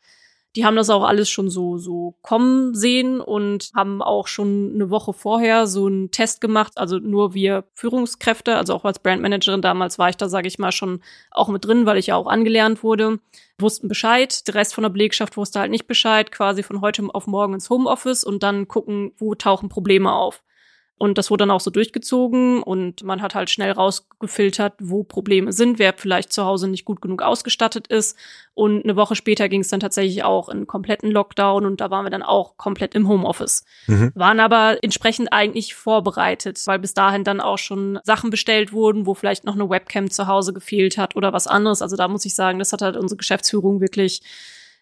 die 0.57 0.65
haben 0.65 0.77
das 0.77 0.91
auch 0.91 1.05
alles 1.05 1.29
schon 1.29 1.51
so, 1.51 1.79
so 1.79 2.17
kommen 2.23 2.75
sehen 2.75 3.21
und 3.21 3.71
haben 3.75 4.03
auch 4.03 4.27
schon 4.27 4.73
eine 4.75 4.91
Woche 4.91 5.13
vorher 5.13 5.67
so 5.67 5.87
einen 5.87 6.11
Test 6.11 6.41
gemacht. 6.41 6.73
Also 6.77 6.99
nur 6.99 7.35
wir 7.35 7.65
Führungskräfte, 7.75 8.57
also 8.57 8.75
auch 8.75 8.85
als 8.85 8.99
Brandmanagerin 8.99 9.63
damals 9.63 9.99
war 9.99 10.09
ich 10.09 10.17
da, 10.17 10.29
sage 10.29 10.49
ich 10.49 10.59
mal, 10.59 10.73
schon 10.73 11.01
auch 11.31 11.49
mit 11.49 11.65
drin, 11.65 11.87
weil 11.87 11.99
ich 11.99 12.09
ja 12.09 12.17
auch 12.17 12.27
angelernt 12.27 12.83
wurde, 12.83 13.21
wussten 13.59 13.89
Bescheid. 13.89 14.47
Der 14.49 14.55
Rest 14.55 14.75
von 14.75 14.83
der 14.83 14.91
Belegschaft 14.91 15.37
wusste 15.37 15.61
halt 15.61 15.71
nicht 15.71 15.87
Bescheid, 15.87 16.33
quasi 16.33 16.63
von 16.63 16.81
heute 16.81 17.05
auf 17.13 17.27
morgen 17.27 17.55
ins 17.55 17.71
Homeoffice 17.71 18.25
und 18.25 18.43
dann 18.43 18.69
gucken, 18.69 19.13
wo 19.19 19.35
tauchen 19.35 19.69
Probleme 19.69 20.13
auf. 20.13 20.43
Und 20.99 21.17
das 21.17 21.31
wurde 21.31 21.43
dann 21.43 21.53
auch 21.53 21.61
so 21.61 21.71
durchgezogen 21.71 22.61
und 22.61 23.05
man 23.05 23.23
hat 23.23 23.37
halt 23.37 23.51
schnell 23.51 23.71
rausgefiltert, 23.71 24.75
wo 24.81 25.05
Probleme 25.05 25.53
sind, 25.53 25.79
wer 25.79 25.95
vielleicht 25.97 26.33
zu 26.33 26.45
Hause 26.45 26.67
nicht 26.67 26.85
gut 26.85 27.01
genug 27.01 27.23
ausgestattet 27.23 27.87
ist. 27.87 28.17
Und 28.55 28.83
eine 28.83 28.97
Woche 28.97 29.15
später 29.15 29.49
ging 29.49 29.61
es 29.61 29.69
dann 29.69 29.79
tatsächlich 29.79 30.25
auch 30.25 30.49
in 30.49 30.67
kompletten 30.67 31.13
Lockdown 31.13 31.65
und 31.65 31.81
da 31.81 31.93
waren 31.93 32.05
wir 32.05 32.11
dann 32.11 32.25
auch 32.25 32.57
komplett 32.57 32.97
im 32.97 33.09
Homeoffice. 33.09 33.65
Mhm. 33.87 34.11
Waren 34.17 34.41
aber 34.41 34.79
entsprechend 34.83 35.33
eigentlich 35.33 35.77
vorbereitet, 35.77 36.61
weil 36.67 36.81
bis 36.81 36.95
dahin 36.95 37.23
dann 37.23 37.41
auch 37.41 37.59
schon 37.59 38.01
Sachen 38.03 38.31
bestellt 38.31 38.73
wurden, 38.73 39.07
wo 39.07 39.15
vielleicht 39.15 39.45
noch 39.45 39.55
eine 39.55 39.71
Webcam 39.71 40.11
zu 40.11 40.27
Hause 40.27 40.53
gefehlt 40.53 40.99
hat 40.99 41.15
oder 41.15 41.33
was 41.33 41.47
anderes. 41.47 41.81
Also 41.81 41.95
da 41.95 42.09
muss 42.09 42.25
ich 42.25 42.35
sagen, 42.35 42.59
das 42.59 42.73
hat 42.73 42.83
halt 42.83 42.97
unsere 42.97 43.19
Geschäftsführung 43.19 43.81
wirklich 43.81 44.21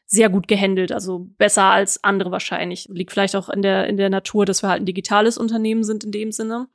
sehr 0.07 0.29
gut 0.29 0.47
gehandelt, 0.47 0.93
also 0.93 1.27
besser 1.37 1.65
als 1.65 2.03
andere 2.05 2.31
wahrscheinlich. 2.31 2.89
Liegt 2.91 3.13
vielleicht 3.13 3.37
auch 3.37 3.49
in 3.49 3.63
der, 3.63 3.87
in 3.89 3.97
der 3.97 4.11
Natur, 4.11 4.47
dass 4.47 4.63
wir 4.63 4.69
halt 4.69 4.83
ein 4.83 4.87
digitales 4.87 5.37
Unternehmen 5.37 5.83
sind 5.83 6.05
in 6.05 6.13
dem 6.13 6.33
Sinne. 6.33 6.69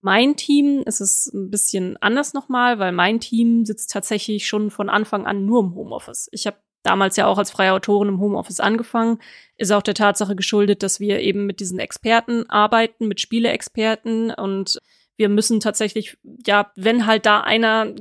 Mein 0.00 0.36
Team 0.36 0.82
ist 0.84 1.00
es 1.00 1.26
ein 1.32 1.50
bisschen 1.50 1.96
anders 1.98 2.32
nochmal, 2.34 2.78
weil 2.78 2.92
mein 2.92 3.20
Team 3.20 3.64
sitzt 3.64 3.92
tatsächlich 3.92 4.46
schon 4.48 4.70
von 4.70 4.88
Anfang 4.88 5.26
an 5.26 5.44
nur 5.46 5.60
im 5.60 5.74
Homeoffice. 5.74 6.28
Ich 6.32 6.46
habe 6.46 6.56
damals 6.82 7.16
ja 7.16 7.26
auch 7.26 7.38
als 7.38 7.52
freie 7.52 7.72
Autorin 7.72 8.08
im 8.08 8.20
Homeoffice 8.20 8.58
angefangen, 8.58 9.18
ist 9.56 9.70
auch 9.70 9.82
der 9.82 9.94
Tatsache 9.94 10.34
geschuldet, 10.34 10.82
dass 10.82 10.98
wir 10.98 11.20
eben 11.20 11.46
mit 11.46 11.60
diesen 11.60 11.78
Experten 11.78 12.48
arbeiten, 12.50 13.06
mit 13.06 13.20
Spieleexperten 13.20 14.32
und 14.32 14.80
wir 15.16 15.28
müssen 15.28 15.60
tatsächlich, 15.60 16.18
ja, 16.46 16.72
wenn 16.74 17.06
halt 17.06 17.26
da 17.26 17.40
einer 17.40 17.94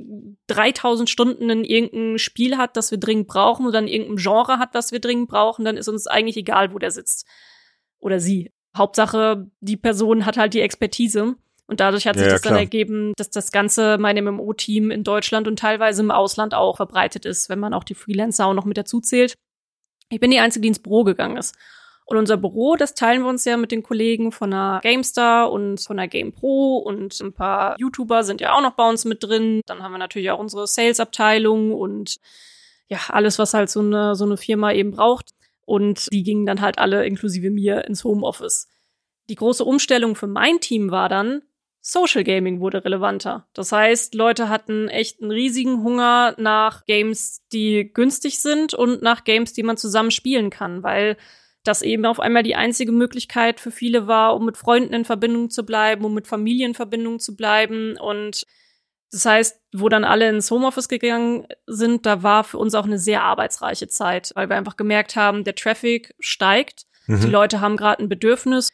3000 0.47 1.09
Stunden 1.09 1.49
in 1.49 1.63
irgendein 1.63 2.17
Spiel 2.17 2.57
hat, 2.57 2.77
das 2.77 2.91
wir 2.91 2.97
dringend 2.97 3.27
brauchen 3.27 3.65
oder 3.65 3.79
in 3.79 3.87
irgendeinem 3.87 4.17
Genre 4.17 4.59
hat, 4.59 4.75
das 4.75 4.91
wir 4.91 4.99
dringend 4.99 5.29
brauchen, 5.29 5.65
dann 5.65 5.77
ist 5.77 5.87
uns 5.87 6.07
eigentlich 6.07 6.37
egal, 6.37 6.73
wo 6.73 6.79
der 6.79 6.91
sitzt. 6.91 7.27
Oder 7.99 8.19
sie. 8.19 8.51
Hauptsache, 8.75 9.47
die 9.59 9.77
Person 9.77 10.25
hat 10.25 10.37
halt 10.37 10.53
die 10.53 10.61
Expertise. 10.61 11.35
Und 11.67 11.79
dadurch 11.79 12.05
hat 12.07 12.17
sich 12.17 12.25
ja, 12.25 12.33
das 12.33 12.41
dann 12.41 12.55
ergeben, 12.55 13.13
dass 13.15 13.29
das 13.29 13.51
ganze 13.51 13.97
mein 13.97 14.21
MMO-Team 14.21 14.91
in 14.91 15.03
Deutschland 15.03 15.47
und 15.47 15.59
teilweise 15.59 16.01
im 16.01 16.11
Ausland 16.11 16.53
auch 16.53 16.77
verbreitet 16.77 17.25
ist, 17.25 17.47
wenn 17.47 17.59
man 17.59 17.73
auch 17.73 17.85
die 17.85 17.95
Freelancer 17.95 18.45
auch 18.45 18.53
noch 18.53 18.65
mit 18.65 18.77
dazu 18.77 18.99
zählt. 18.99 19.35
Ich 20.09 20.19
bin 20.19 20.31
die 20.31 20.39
Einzige, 20.39 20.63
die 20.63 20.67
ins 20.69 20.79
Büro 20.79 21.03
gegangen 21.03 21.37
ist. 21.37 21.55
Und 22.05 22.17
unser 22.17 22.37
Büro, 22.37 22.75
das 22.75 22.93
teilen 22.93 23.21
wir 23.21 23.29
uns 23.29 23.45
ja 23.45 23.55
mit 23.57 23.71
den 23.71 23.83
Kollegen 23.83 24.31
von 24.31 24.51
der 24.51 24.79
GameStar 24.83 25.51
und 25.51 25.79
von 25.79 25.97
der 25.97 26.07
GamePro 26.07 26.77
und 26.77 27.19
ein 27.21 27.31
paar 27.31 27.75
YouTuber 27.79 28.23
sind 28.23 28.41
ja 28.41 28.53
auch 28.53 28.61
noch 28.61 28.73
bei 28.73 28.89
uns 28.89 29.05
mit 29.05 29.23
drin. 29.23 29.61
Dann 29.65 29.81
haben 29.81 29.93
wir 29.93 29.97
natürlich 29.97 30.29
auch 30.31 30.39
unsere 30.39 30.67
Sales-Abteilung 30.67 31.73
und 31.73 32.17
ja, 32.87 32.99
alles, 33.07 33.39
was 33.39 33.53
halt 33.53 33.69
so 33.69 33.79
eine, 33.79 34.15
so 34.15 34.25
eine 34.25 34.35
Firma 34.35 34.73
eben 34.73 34.91
braucht. 34.91 35.31
Und 35.65 36.11
die 36.11 36.23
gingen 36.23 36.45
dann 36.45 36.59
halt 36.59 36.79
alle 36.79 37.05
inklusive 37.05 37.49
mir 37.49 37.85
ins 37.85 38.03
Homeoffice. 38.03 38.67
Die 39.29 39.35
große 39.35 39.63
Umstellung 39.63 40.15
für 40.15 40.27
mein 40.27 40.59
Team 40.59 40.91
war 40.91 41.07
dann, 41.07 41.43
Social 41.79 42.23
Gaming 42.23 42.59
wurde 42.59 42.85
relevanter. 42.85 43.47
Das 43.53 43.71
heißt, 43.71 44.13
Leute 44.13 44.49
hatten 44.49 44.87
echt 44.87 45.21
einen 45.21 45.31
riesigen 45.31 45.83
Hunger 45.83 46.35
nach 46.37 46.85
Games, 46.85 47.41
die 47.51 47.91
günstig 47.91 48.39
sind 48.39 48.73
und 48.73 49.01
nach 49.01 49.23
Games, 49.23 49.53
die 49.53 49.63
man 49.63 49.77
zusammen 49.77 50.11
spielen 50.11 50.49
kann, 50.49 50.83
weil 50.83 51.17
das 51.63 51.81
eben 51.81 52.05
auf 52.05 52.19
einmal 52.19 52.43
die 52.43 52.55
einzige 52.55 52.91
Möglichkeit 52.91 53.59
für 53.59 53.71
viele 53.71 54.07
war, 54.07 54.35
um 54.35 54.45
mit 54.45 54.57
Freunden 54.57 54.93
in 54.93 55.05
Verbindung 55.05 55.49
zu 55.49 55.63
bleiben, 55.63 56.05
um 56.05 56.13
mit 56.13 56.27
Familien 56.27 56.71
in 56.71 56.75
Verbindung 56.75 57.19
zu 57.19 57.35
bleiben. 57.35 57.97
Und 57.97 58.45
das 59.11 59.25
heißt, 59.25 59.61
wo 59.73 59.89
dann 59.89 60.03
alle 60.03 60.29
ins 60.29 60.49
Homeoffice 60.49 60.87
gegangen 60.87 61.45
sind, 61.67 62.05
da 62.05 62.23
war 62.23 62.43
für 62.43 62.57
uns 62.57 62.73
auch 62.73 62.85
eine 62.85 62.97
sehr 62.97 63.23
arbeitsreiche 63.23 63.87
Zeit, 63.87 64.31
weil 64.35 64.49
wir 64.49 64.55
einfach 64.55 64.77
gemerkt 64.77 65.15
haben, 65.15 65.43
der 65.43 65.55
Traffic 65.55 66.15
steigt, 66.19 66.85
mhm. 67.07 67.21
die 67.21 67.27
Leute 67.27 67.61
haben 67.61 67.77
gerade 67.77 68.01
ein 68.01 68.09
Bedürfnis. 68.09 68.69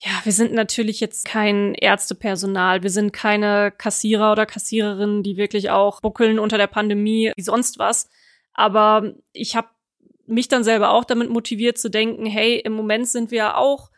Ja, 0.00 0.12
wir 0.24 0.32
sind 0.32 0.52
natürlich 0.52 1.00
jetzt 1.00 1.24
kein 1.24 1.74
Ärztepersonal, 1.74 2.82
wir 2.82 2.90
sind 2.90 3.12
keine 3.12 3.72
Kassierer 3.72 4.32
oder 4.32 4.44
Kassiererinnen, 4.44 5.22
die 5.22 5.36
wirklich 5.36 5.70
auch 5.70 6.00
buckeln 6.00 6.38
unter 6.38 6.58
der 6.58 6.66
Pandemie 6.66 7.32
wie 7.34 7.42
sonst 7.42 7.78
was. 7.78 8.10
Aber 8.52 9.14
ich 9.32 9.56
habe 9.56 9.68
mich 10.26 10.48
dann 10.48 10.64
selber 10.64 10.90
auch 10.90 11.04
damit 11.04 11.30
motiviert 11.30 11.78
zu 11.78 11.90
denken, 11.90 12.26
hey, 12.26 12.56
im 12.56 12.72
Moment 12.72 13.08
sind 13.08 13.30
wir 13.30 13.56
auch 13.56 13.90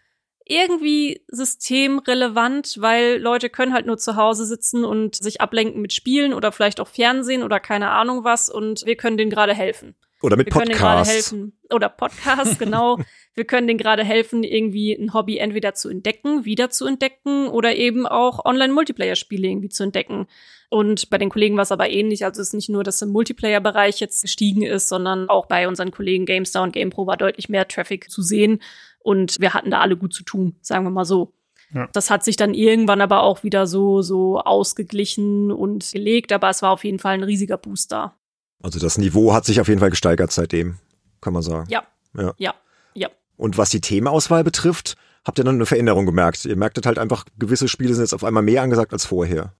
irgendwie 0.49 1.25
systemrelevant, 1.27 2.77
weil 2.81 3.19
Leute 3.19 3.51
können 3.51 3.75
halt 3.75 3.87
nur 3.87 3.99
zu 3.99 4.15
Hause 4.15 4.47
sitzen 4.47 4.85
und 4.85 5.17
sich 5.17 5.41
ablenken 5.41 5.83
mit 5.83 5.93
Spielen 5.93 6.33
oder 6.33 6.53
vielleicht 6.53 6.79
auch 6.79 6.89
Fernsehen 6.89 7.43
oder 7.43 7.59
keine 7.59 7.91
Ahnung 7.91 8.23
was 8.23 8.49
und 8.49 8.87
wir 8.87 8.97
können 8.97 9.17
denen 9.17 9.31
gerade 9.31 9.55
helfen. 9.55 9.97
Oder 10.23 10.37
mit 10.37 10.47
wir 10.47 10.53
Podcasts. 10.53 10.71
Können 10.71 10.79
denen 10.79 10.95
gerade 10.95 11.09
helfen. 11.09 11.59
Oder 11.75 11.89
Podcasts, 11.89 12.59
genau. 12.61 12.99
wir 13.35 13.45
können 13.45 13.67
denen 13.67 13.79
gerade 13.79 14.05
helfen, 14.05 14.45
irgendwie 14.45 14.93
ein 14.93 15.13
Hobby 15.13 15.39
entweder 15.39 15.75
zu 15.75 15.89
entdecken, 15.89 16.45
wieder 16.45 16.71
zu 16.71 16.87
entdecken 16.87 17.49
oder 17.49 17.75
eben 17.75 18.07
auch 18.07 18.45
Online-Multiplayer-Spiele 18.45 19.49
irgendwie 19.49 19.69
zu 19.69 19.83
entdecken. 19.83 20.27
Und 20.69 21.11
bei 21.11 21.19
den 21.19 21.31
Kollegen 21.31 21.57
war 21.57 21.63
es 21.63 21.73
aber 21.73 21.89
ähnlich. 21.89 22.25
Also 22.25 22.43
es 22.43 22.49
ist 22.49 22.55
nicht 22.55 22.69
nur, 22.69 22.83
dass 22.83 23.03
im 23.03 23.11
Multiplayer-Bereich 23.11 24.01
jetzt 24.01 24.23
gestiegen 24.23 24.63
ist, 24.63 24.89
sondern 24.89 25.29
auch 25.29 25.47
bei 25.47 25.69
unseren 25.69 25.91
Kollegen 25.91 26.27
GameStar 26.27 26.63
und 26.63 26.73
GamePro 26.73 27.07
war 27.07 27.17
deutlich 27.17 27.49
mehr 27.49 27.69
Traffic 27.69 28.11
zu 28.11 28.23
sehen. 28.23 28.61
Und 28.99 29.37
wir 29.39 29.55
hatten 29.55 29.71
da 29.71 29.81
alle 29.81 29.97
gut 29.97 30.13
zu 30.13 30.25
tun, 30.25 30.57
sagen 30.61 30.85
wir 30.85 30.91
mal 30.91 31.05
so. 31.05 31.33
Ja. 31.73 31.89
Das 31.93 32.11
hat 32.11 32.25
sich 32.25 32.37
dann 32.37 32.55
irgendwann 32.55 33.01
aber 33.01 33.23
auch 33.23 33.43
wieder 33.43 33.67
so, 33.67 34.03
so 34.03 34.41
ausgeglichen 34.41 35.51
und 35.51 35.91
gelegt, 35.93 36.33
aber 36.33 36.51
es 36.51 36.63
war 36.63 36.71
auf 36.71 36.85
jeden 36.85 36.99
Fall 36.99 37.15
ein 37.15 37.23
riesiger 37.23 37.59
Booster. 37.59 38.15
Also 38.63 38.79
das 38.79 38.99
Niveau 38.99 39.33
hat 39.33 39.45
sich 39.45 39.61
auf 39.61 39.69
jeden 39.69 39.81
Fall 39.81 39.91
gesteigert 39.91 40.33
seitdem, 40.33 40.77
kann 41.21 41.33
man 41.33 41.43
sagen. 41.43 41.69
Ja. 41.71 41.85
Ja. 42.17 42.35
Ja. 42.39 42.55
ja. 42.95 43.09
Und 43.37 43.59
was 43.59 43.71
die 43.71 43.81
Themenauswahl 43.81 44.45
betrifft, 44.45 44.97
habt 45.25 45.39
ihr 45.39 45.45
dann 45.45 45.57
eine 45.57 45.67
Veränderung 45.67 46.07
gemerkt? 46.07 46.45
Ihr 46.45 46.57
merktet 46.57 46.87
halt 46.87 46.99
einfach, 46.99 47.27
gewisse 47.39 47.69
Spiele 47.69 47.95
sind 47.95 48.05
jetzt 48.05 48.15
auf 48.15 48.25
einmal 48.25 48.43
mehr 48.43 48.63
angesagt 48.63 48.93
als 48.93 49.05
vorher. 49.05 49.53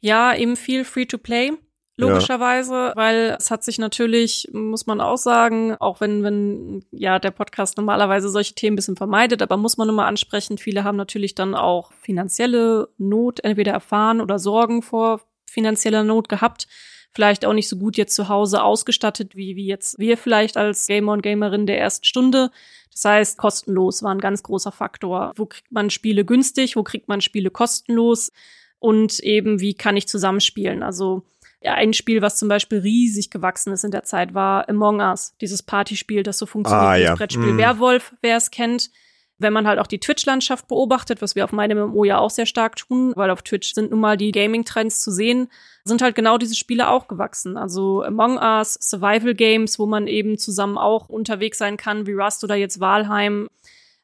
Ja, 0.00 0.34
eben 0.34 0.56
viel 0.56 0.84
Free-to-Play 0.84 1.52
logischerweise, 1.96 2.74
ja. 2.74 2.92
weil 2.94 3.36
es 3.38 3.50
hat 3.50 3.64
sich 3.64 3.78
natürlich, 3.78 4.48
muss 4.52 4.86
man 4.86 5.00
auch 5.00 5.16
sagen, 5.16 5.76
auch 5.76 6.00
wenn, 6.00 6.22
wenn 6.22 6.84
ja 6.90 7.18
der 7.18 7.30
Podcast 7.30 7.76
normalerweise 7.76 8.28
solche 8.28 8.54
Themen 8.54 8.74
ein 8.74 8.76
bisschen 8.76 8.96
vermeidet, 8.96 9.42
aber 9.42 9.56
muss 9.56 9.76
man 9.76 9.86
nur 9.86 9.96
mal 9.96 10.06
ansprechen, 10.06 10.58
viele 10.58 10.84
haben 10.84 10.96
natürlich 10.96 11.34
dann 11.34 11.54
auch 11.54 11.92
finanzielle 11.92 12.88
Not 12.98 13.40
entweder 13.44 13.72
erfahren 13.72 14.20
oder 14.20 14.38
Sorgen 14.38 14.82
vor 14.82 15.22
finanzieller 15.46 16.04
Not 16.04 16.28
gehabt. 16.28 16.66
Vielleicht 17.14 17.46
auch 17.46 17.54
nicht 17.54 17.68
so 17.68 17.76
gut 17.76 17.96
jetzt 17.96 18.14
zu 18.14 18.28
Hause 18.28 18.62
ausgestattet, 18.62 19.34
wie, 19.34 19.56
wie 19.56 19.66
jetzt 19.66 19.98
wir 19.98 20.18
vielleicht 20.18 20.58
als 20.58 20.86
Gamer 20.86 21.12
und 21.12 21.22
Gamerin 21.22 21.66
der 21.66 21.80
ersten 21.80 22.04
Stunde. 22.04 22.50
Das 22.92 23.06
heißt, 23.06 23.38
kostenlos 23.38 24.02
war 24.02 24.10
ein 24.10 24.20
ganz 24.20 24.42
großer 24.42 24.70
Faktor. 24.70 25.32
Wo 25.34 25.46
kriegt 25.46 25.72
man 25.72 25.88
Spiele 25.88 26.26
günstig? 26.26 26.76
Wo 26.76 26.82
kriegt 26.82 27.08
man 27.08 27.22
Spiele 27.22 27.50
kostenlos? 27.50 28.32
Und 28.78 29.18
eben, 29.20 29.60
wie 29.60 29.74
kann 29.74 29.96
ich 29.96 30.08
zusammenspielen. 30.08 30.82
Also 30.82 31.24
ein 31.62 31.94
Spiel, 31.94 32.22
was 32.22 32.36
zum 32.36 32.48
Beispiel 32.48 32.78
riesig 32.78 33.30
gewachsen 33.30 33.72
ist 33.72 33.84
in 33.84 33.90
der 33.90 34.04
Zeit, 34.04 34.34
war 34.34 34.68
Among 34.68 35.00
Us, 35.00 35.34
dieses 35.40 35.62
Partyspiel, 35.62 36.22
das 36.22 36.38
so 36.38 36.46
funktioniert 36.46 36.86
Ah, 36.86 36.96
wie 36.96 37.02
ja. 37.02 37.10
das 37.10 37.18
Brettspiel 37.18 37.52
Mm. 37.54 37.58
Werwolf, 37.58 38.14
wer 38.22 38.36
es 38.36 38.50
kennt. 38.50 38.90
Wenn 39.38 39.52
man 39.52 39.66
halt 39.66 39.78
auch 39.78 39.86
die 39.86 39.98
Twitch-Landschaft 39.98 40.66
beobachtet, 40.68 41.20
was 41.20 41.34
wir 41.34 41.44
auf 41.44 41.52
meinem 41.52 41.76
MMO 41.88 42.04
ja 42.04 42.18
auch 42.18 42.30
sehr 42.30 42.46
stark 42.46 42.76
tun, 42.76 43.12
weil 43.16 43.30
auf 43.30 43.42
Twitch 43.42 43.74
sind 43.74 43.90
nun 43.90 44.00
mal 44.00 44.16
die 44.16 44.32
Gaming-Trends 44.32 45.00
zu 45.00 45.10
sehen, 45.10 45.48
sind 45.84 46.00
halt 46.00 46.14
genau 46.14 46.38
diese 46.38 46.54
Spiele 46.54 46.88
auch 46.88 47.06
gewachsen. 47.08 47.56
Also 47.58 48.02
Among 48.02 48.38
Us, 48.38 48.78
Survival 48.80 49.34
Games, 49.34 49.78
wo 49.78 49.86
man 49.86 50.06
eben 50.06 50.38
zusammen 50.38 50.78
auch 50.78 51.08
unterwegs 51.08 51.58
sein 51.58 51.76
kann, 51.76 52.06
wie 52.06 52.12
Rust 52.14 52.44
oder 52.44 52.54
jetzt 52.54 52.80
Valheim. 52.80 53.48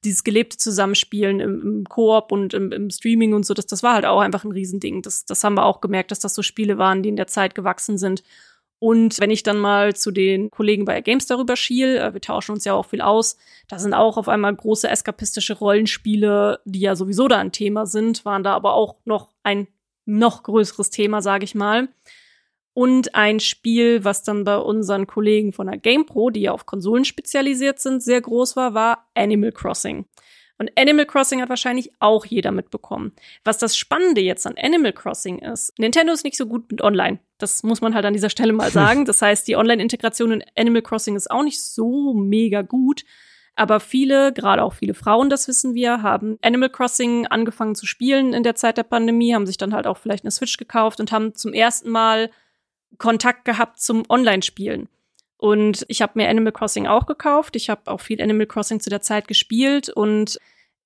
Dieses 0.04 0.24
gelebte 0.24 0.56
Zusammenspielen 0.56 1.40
im, 1.40 1.62
im 1.62 1.84
Koop 1.84 2.32
und 2.32 2.54
im, 2.54 2.72
im 2.72 2.90
Streaming 2.90 3.34
und 3.34 3.46
so, 3.46 3.54
das, 3.54 3.66
das 3.66 3.82
war 3.82 3.94
halt 3.94 4.04
auch 4.04 4.20
einfach 4.20 4.44
ein 4.44 4.52
Riesending. 4.52 5.02
Das, 5.02 5.24
das 5.24 5.44
haben 5.44 5.54
wir 5.54 5.64
auch 5.64 5.80
gemerkt, 5.80 6.10
dass 6.10 6.20
das 6.20 6.34
so 6.34 6.42
Spiele 6.42 6.78
waren, 6.78 7.02
die 7.02 7.08
in 7.08 7.16
der 7.16 7.28
Zeit 7.28 7.54
gewachsen 7.54 7.98
sind. 7.98 8.22
Und 8.82 9.20
wenn 9.20 9.30
ich 9.30 9.44
dann 9.44 9.58
mal 9.58 9.94
zu 9.94 10.10
den 10.10 10.50
Kollegen 10.50 10.84
bei 10.84 11.00
Games 11.02 11.26
darüber 11.26 11.54
schiel, 11.54 11.98
äh, 11.98 12.14
wir 12.14 12.20
tauschen 12.20 12.50
uns 12.50 12.64
ja 12.64 12.72
auch 12.72 12.86
viel 12.86 13.00
aus, 13.00 13.36
da 13.68 13.78
sind 13.78 13.94
auch 13.94 14.16
auf 14.16 14.28
einmal 14.28 14.52
große 14.56 14.88
eskapistische 14.88 15.54
Rollenspiele, 15.54 16.58
die 16.64 16.80
ja 16.80 16.96
sowieso 16.96 17.28
da 17.28 17.38
ein 17.38 17.52
Thema 17.52 17.86
sind, 17.86 18.24
waren 18.24 18.42
da 18.42 18.54
aber 18.54 18.74
auch 18.74 18.96
noch 19.04 19.28
ein 19.44 19.68
noch 20.04 20.42
größeres 20.42 20.90
Thema, 20.90 21.22
sage 21.22 21.44
ich 21.44 21.54
mal. 21.54 21.90
Und 22.74 23.14
ein 23.14 23.38
Spiel, 23.38 24.04
was 24.04 24.22
dann 24.22 24.44
bei 24.44 24.56
unseren 24.56 25.06
Kollegen 25.06 25.52
von 25.52 25.66
der 25.66 25.78
GamePro, 25.78 26.30
die 26.30 26.42
ja 26.42 26.52
auf 26.52 26.64
Konsolen 26.64 27.04
spezialisiert 27.04 27.80
sind, 27.80 28.02
sehr 28.02 28.20
groß 28.20 28.56
war, 28.56 28.72
war 28.72 29.10
Animal 29.14 29.52
Crossing. 29.52 30.06
Und 30.58 30.70
Animal 30.78 31.06
Crossing 31.06 31.42
hat 31.42 31.48
wahrscheinlich 31.48 31.90
auch 31.98 32.24
jeder 32.24 32.52
mitbekommen. 32.52 33.12
Was 33.44 33.58
das 33.58 33.76
Spannende 33.76 34.20
jetzt 34.20 34.46
an 34.46 34.54
Animal 34.56 34.92
Crossing 34.92 35.40
ist, 35.40 35.76
Nintendo 35.78 36.12
ist 36.12 36.24
nicht 36.24 36.36
so 36.36 36.46
gut 36.46 36.70
mit 36.70 36.82
Online. 36.82 37.18
Das 37.38 37.62
muss 37.62 37.80
man 37.80 37.94
halt 37.94 38.04
an 38.04 38.12
dieser 38.12 38.30
Stelle 38.30 38.52
mal 38.52 38.70
sagen. 38.72 39.04
Das 39.04 39.20
heißt, 39.20 39.48
die 39.48 39.56
Online-Integration 39.56 40.30
in 40.32 40.44
Animal 40.56 40.82
Crossing 40.82 41.16
ist 41.16 41.30
auch 41.30 41.42
nicht 41.42 41.60
so 41.60 42.14
mega 42.14 42.62
gut. 42.62 43.04
Aber 43.54 43.80
viele, 43.80 44.32
gerade 44.32 44.62
auch 44.62 44.72
viele 44.72 44.94
Frauen, 44.94 45.28
das 45.28 45.46
wissen 45.46 45.74
wir, 45.74 46.00
haben 46.02 46.38
Animal 46.40 46.70
Crossing 46.70 47.26
angefangen 47.26 47.74
zu 47.74 47.84
spielen 47.84 48.32
in 48.32 48.44
der 48.44 48.54
Zeit 48.54 48.78
der 48.78 48.84
Pandemie, 48.84 49.34
haben 49.34 49.46
sich 49.46 49.58
dann 49.58 49.74
halt 49.74 49.86
auch 49.86 49.98
vielleicht 49.98 50.24
eine 50.24 50.30
Switch 50.30 50.56
gekauft 50.56 51.00
und 51.00 51.12
haben 51.12 51.34
zum 51.34 51.52
ersten 51.52 51.90
Mal 51.90 52.30
Kontakt 52.98 53.44
gehabt 53.44 53.80
zum 53.80 54.04
Online-Spielen. 54.08 54.88
Und 55.36 55.84
ich 55.88 56.02
habe 56.02 56.12
mir 56.16 56.28
Animal 56.28 56.52
Crossing 56.52 56.86
auch 56.86 57.06
gekauft. 57.06 57.56
Ich 57.56 57.68
habe 57.68 57.90
auch 57.90 58.00
viel 58.00 58.22
Animal 58.22 58.46
Crossing 58.46 58.80
zu 58.80 58.90
der 58.90 59.00
Zeit 59.00 59.26
gespielt 59.26 59.88
und 59.88 60.38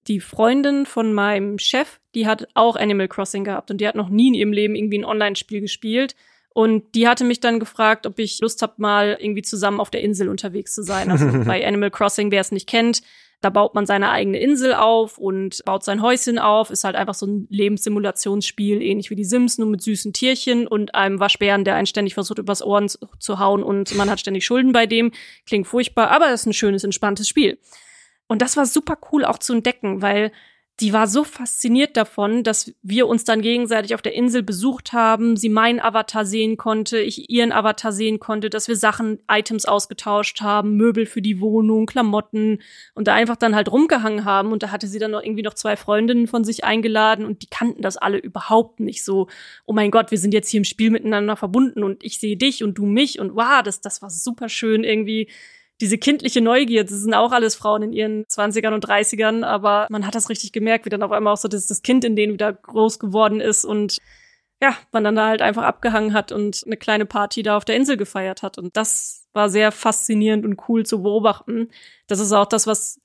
die 0.08 0.20
Freundin 0.20 0.86
von 0.86 1.12
meinem 1.12 1.58
Chef, 1.58 2.00
die 2.14 2.26
hat 2.26 2.48
auch 2.54 2.76
Animal 2.76 3.08
Crossing 3.08 3.44
gehabt 3.44 3.70
und 3.70 3.80
die 3.80 3.88
hat 3.88 3.96
noch 3.96 4.08
nie 4.08 4.28
in 4.28 4.34
ihrem 4.34 4.52
Leben 4.52 4.76
irgendwie 4.76 4.98
ein 4.98 5.04
Online-Spiel 5.04 5.60
gespielt. 5.60 6.14
Und 6.56 6.94
die 6.94 7.06
hatte 7.06 7.22
mich 7.22 7.40
dann 7.40 7.60
gefragt, 7.60 8.06
ob 8.06 8.18
ich 8.18 8.40
Lust 8.40 8.62
habe, 8.62 8.72
mal 8.78 9.18
irgendwie 9.20 9.42
zusammen 9.42 9.78
auf 9.78 9.90
der 9.90 10.00
Insel 10.00 10.30
unterwegs 10.30 10.74
zu 10.74 10.82
sein. 10.82 11.10
Also 11.10 11.26
bei 11.44 11.66
Animal 11.66 11.90
Crossing, 11.90 12.30
wer 12.30 12.40
es 12.40 12.50
nicht 12.50 12.66
kennt, 12.66 13.02
da 13.42 13.50
baut 13.50 13.74
man 13.74 13.84
seine 13.84 14.08
eigene 14.08 14.38
Insel 14.38 14.72
auf 14.72 15.18
und 15.18 15.62
baut 15.66 15.84
sein 15.84 16.00
Häuschen 16.00 16.38
auf. 16.38 16.70
Ist 16.70 16.84
halt 16.84 16.96
einfach 16.96 17.12
so 17.12 17.26
ein 17.26 17.46
Lebenssimulationsspiel, 17.50 18.80
ähnlich 18.80 19.10
wie 19.10 19.16
die 19.16 19.26
Sims, 19.26 19.58
nur 19.58 19.68
mit 19.68 19.82
süßen 19.82 20.14
Tierchen 20.14 20.66
und 20.66 20.94
einem 20.94 21.20
Waschbären, 21.20 21.64
der 21.64 21.74
einen 21.74 21.86
ständig 21.86 22.14
versucht, 22.14 22.38
übers 22.38 22.62
Ohren 22.62 22.88
zu, 22.88 23.00
zu 23.18 23.38
hauen 23.38 23.62
und 23.62 23.94
man 23.94 24.08
hat 24.08 24.20
ständig 24.20 24.46
Schulden 24.46 24.72
bei 24.72 24.86
dem. 24.86 25.12
Klingt 25.44 25.66
furchtbar, 25.66 26.10
aber 26.10 26.30
es 26.30 26.40
ist 26.40 26.46
ein 26.46 26.54
schönes, 26.54 26.84
entspanntes 26.84 27.28
Spiel. 27.28 27.58
Und 28.28 28.40
das 28.40 28.56
war 28.56 28.64
super 28.64 28.96
cool 29.12 29.26
auch 29.26 29.38
zu 29.38 29.52
entdecken, 29.52 30.00
weil 30.00 30.32
die 30.80 30.92
war 30.92 31.06
so 31.06 31.24
fasziniert 31.24 31.96
davon, 31.96 32.42
dass 32.42 32.74
wir 32.82 33.06
uns 33.06 33.24
dann 33.24 33.40
gegenseitig 33.40 33.94
auf 33.94 34.02
der 34.02 34.12
Insel 34.12 34.42
besucht 34.42 34.92
haben, 34.92 35.36
sie 35.36 35.48
meinen 35.48 35.80
Avatar 35.80 36.26
sehen 36.26 36.58
konnte, 36.58 36.98
ich 36.98 37.30
ihren 37.30 37.50
Avatar 37.50 37.92
sehen 37.92 38.20
konnte, 38.20 38.50
dass 38.50 38.68
wir 38.68 38.76
Sachen, 38.76 39.18
Items 39.26 39.64
ausgetauscht 39.64 40.42
haben, 40.42 40.76
Möbel 40.76 41.06
für 41.06 41.22
die 41.22 41.40
Wohnung, 41.40 41.86
Klamotten 41.86 42.60
und 42.94 43.08
da 43.08 43.14
einfach 43.14 43.36
dann 43.36 43.54
halt 43.54 43.72
rumgehangen 43.72 44.26
haben 44.26 44.52
und 44.52 44.62
da 44.62 44.70
hatte 44.70 44.86
sie 44.86 44.98
dann 44.98 45.12
noch 45.12 45.22
irgendwie 45.22 45.42
noch 45.42 45.54
zwei 45.54 45.76
Freundinnen 45.76 46.26
von 46.26 46.44
sich 46.44 46.64
eingeladen 46.64 47.24
und 47.24 47.40
die 47.42 47.48
kannten 47.48 47.80
das 47.80 47.96
alle 47.96 48.18
überhaupt 48.18 48.78
nicht 48.78 49.02
so. 49.02 49.28
Oh 49.64 49.72
mein 49.72 49.90
Gott, 49.90 50.10
wir 50.10 50.18
sind 50.18 50.34
jetzt 50.34 50.50
hier 50.50 50.58
im 50.58 50.64
Spiel 50.64 50.90
miteinander 50.90 51.36
verbunden 51.36 51.82
und 51.82 52.04
ich 52.04 52.20
sehe 52.20 52.36
dich 52.36 52.62
und 52.62 52.76
du 52.76 52.84
mich 52.84 53.18
und 53.18 53.34
wow, 53.34 53.62
das, 53.64 53.80
das 53.80 54.02
war 54.02 54.10
super 54.10 54.50
schön 54.50 54.84
irgendwie 54.84 55.28
diese 55.80 55.98
kindliche 55.98 56.40
Neugier, 56.40 56.84
das 56.84 56.92
sind 57.00 57.14
auch 57.14 57.32
alles 57.32 57.54
Frauen 57.54 57.82
in 57.82 57.92
ihren 57.92 58.24
20ern 58.24 58.72
und 58.72 58.86
30ern, 58.86 59.44
aber 59.44 59.86
man 59.90 60.06
hat 60.06 60.14
das 60.14 60.30
richtig 60.30 60.52
gemerkt, 60.52 60.86
wie 60.86 60.90
dann 60.90 61.02
auf 61.02 61.12
einmal 61.12 61.34
auch 61.34 61.38
so 61.38 61.48
das, 61.48 61.66
das 61.66 61.82
Kind 61.82 62.04
in 62.04 62.16
denen 62.16 62.32
wieder 62.32 62.52
groß 62.52 62.98
geworden 62.98 63.40
ist 63.40 63.64
und 63.64 63.98
ja, 64.62 64.74
man 64.90 65.04
dann 65.04 65.16
da 65.16 65.28
halt 65.28 65.42
einfach 65.42 65.64
abgehangen 65.64 66.14
hat 66.14 66.32
und 66.32 66.62
eine 66.64 66.76
kleine 66.76 67.04
Party 67.04 67.42
da 67.42 67.56
auf 67.56 67.64
der 67.64 67.76
Insel 67.76 67.96
gefeiert 67.96 68.42
hat. 68.42 68.56
Und 68.56 68.76
das 68.76 69.28
war 69.34 69.50
sehr 69.50 69.70
faszinierend 69.70 70.46
und 70.46 70.62
cool 70.68 70.86
zu 70.86 71.02
beobachten. 71.02 71.68
Das 72.06 72.20
ist 72.20 72.32
auch 72.32 72.46
das, 72.46 72.66
was 72.66 72.98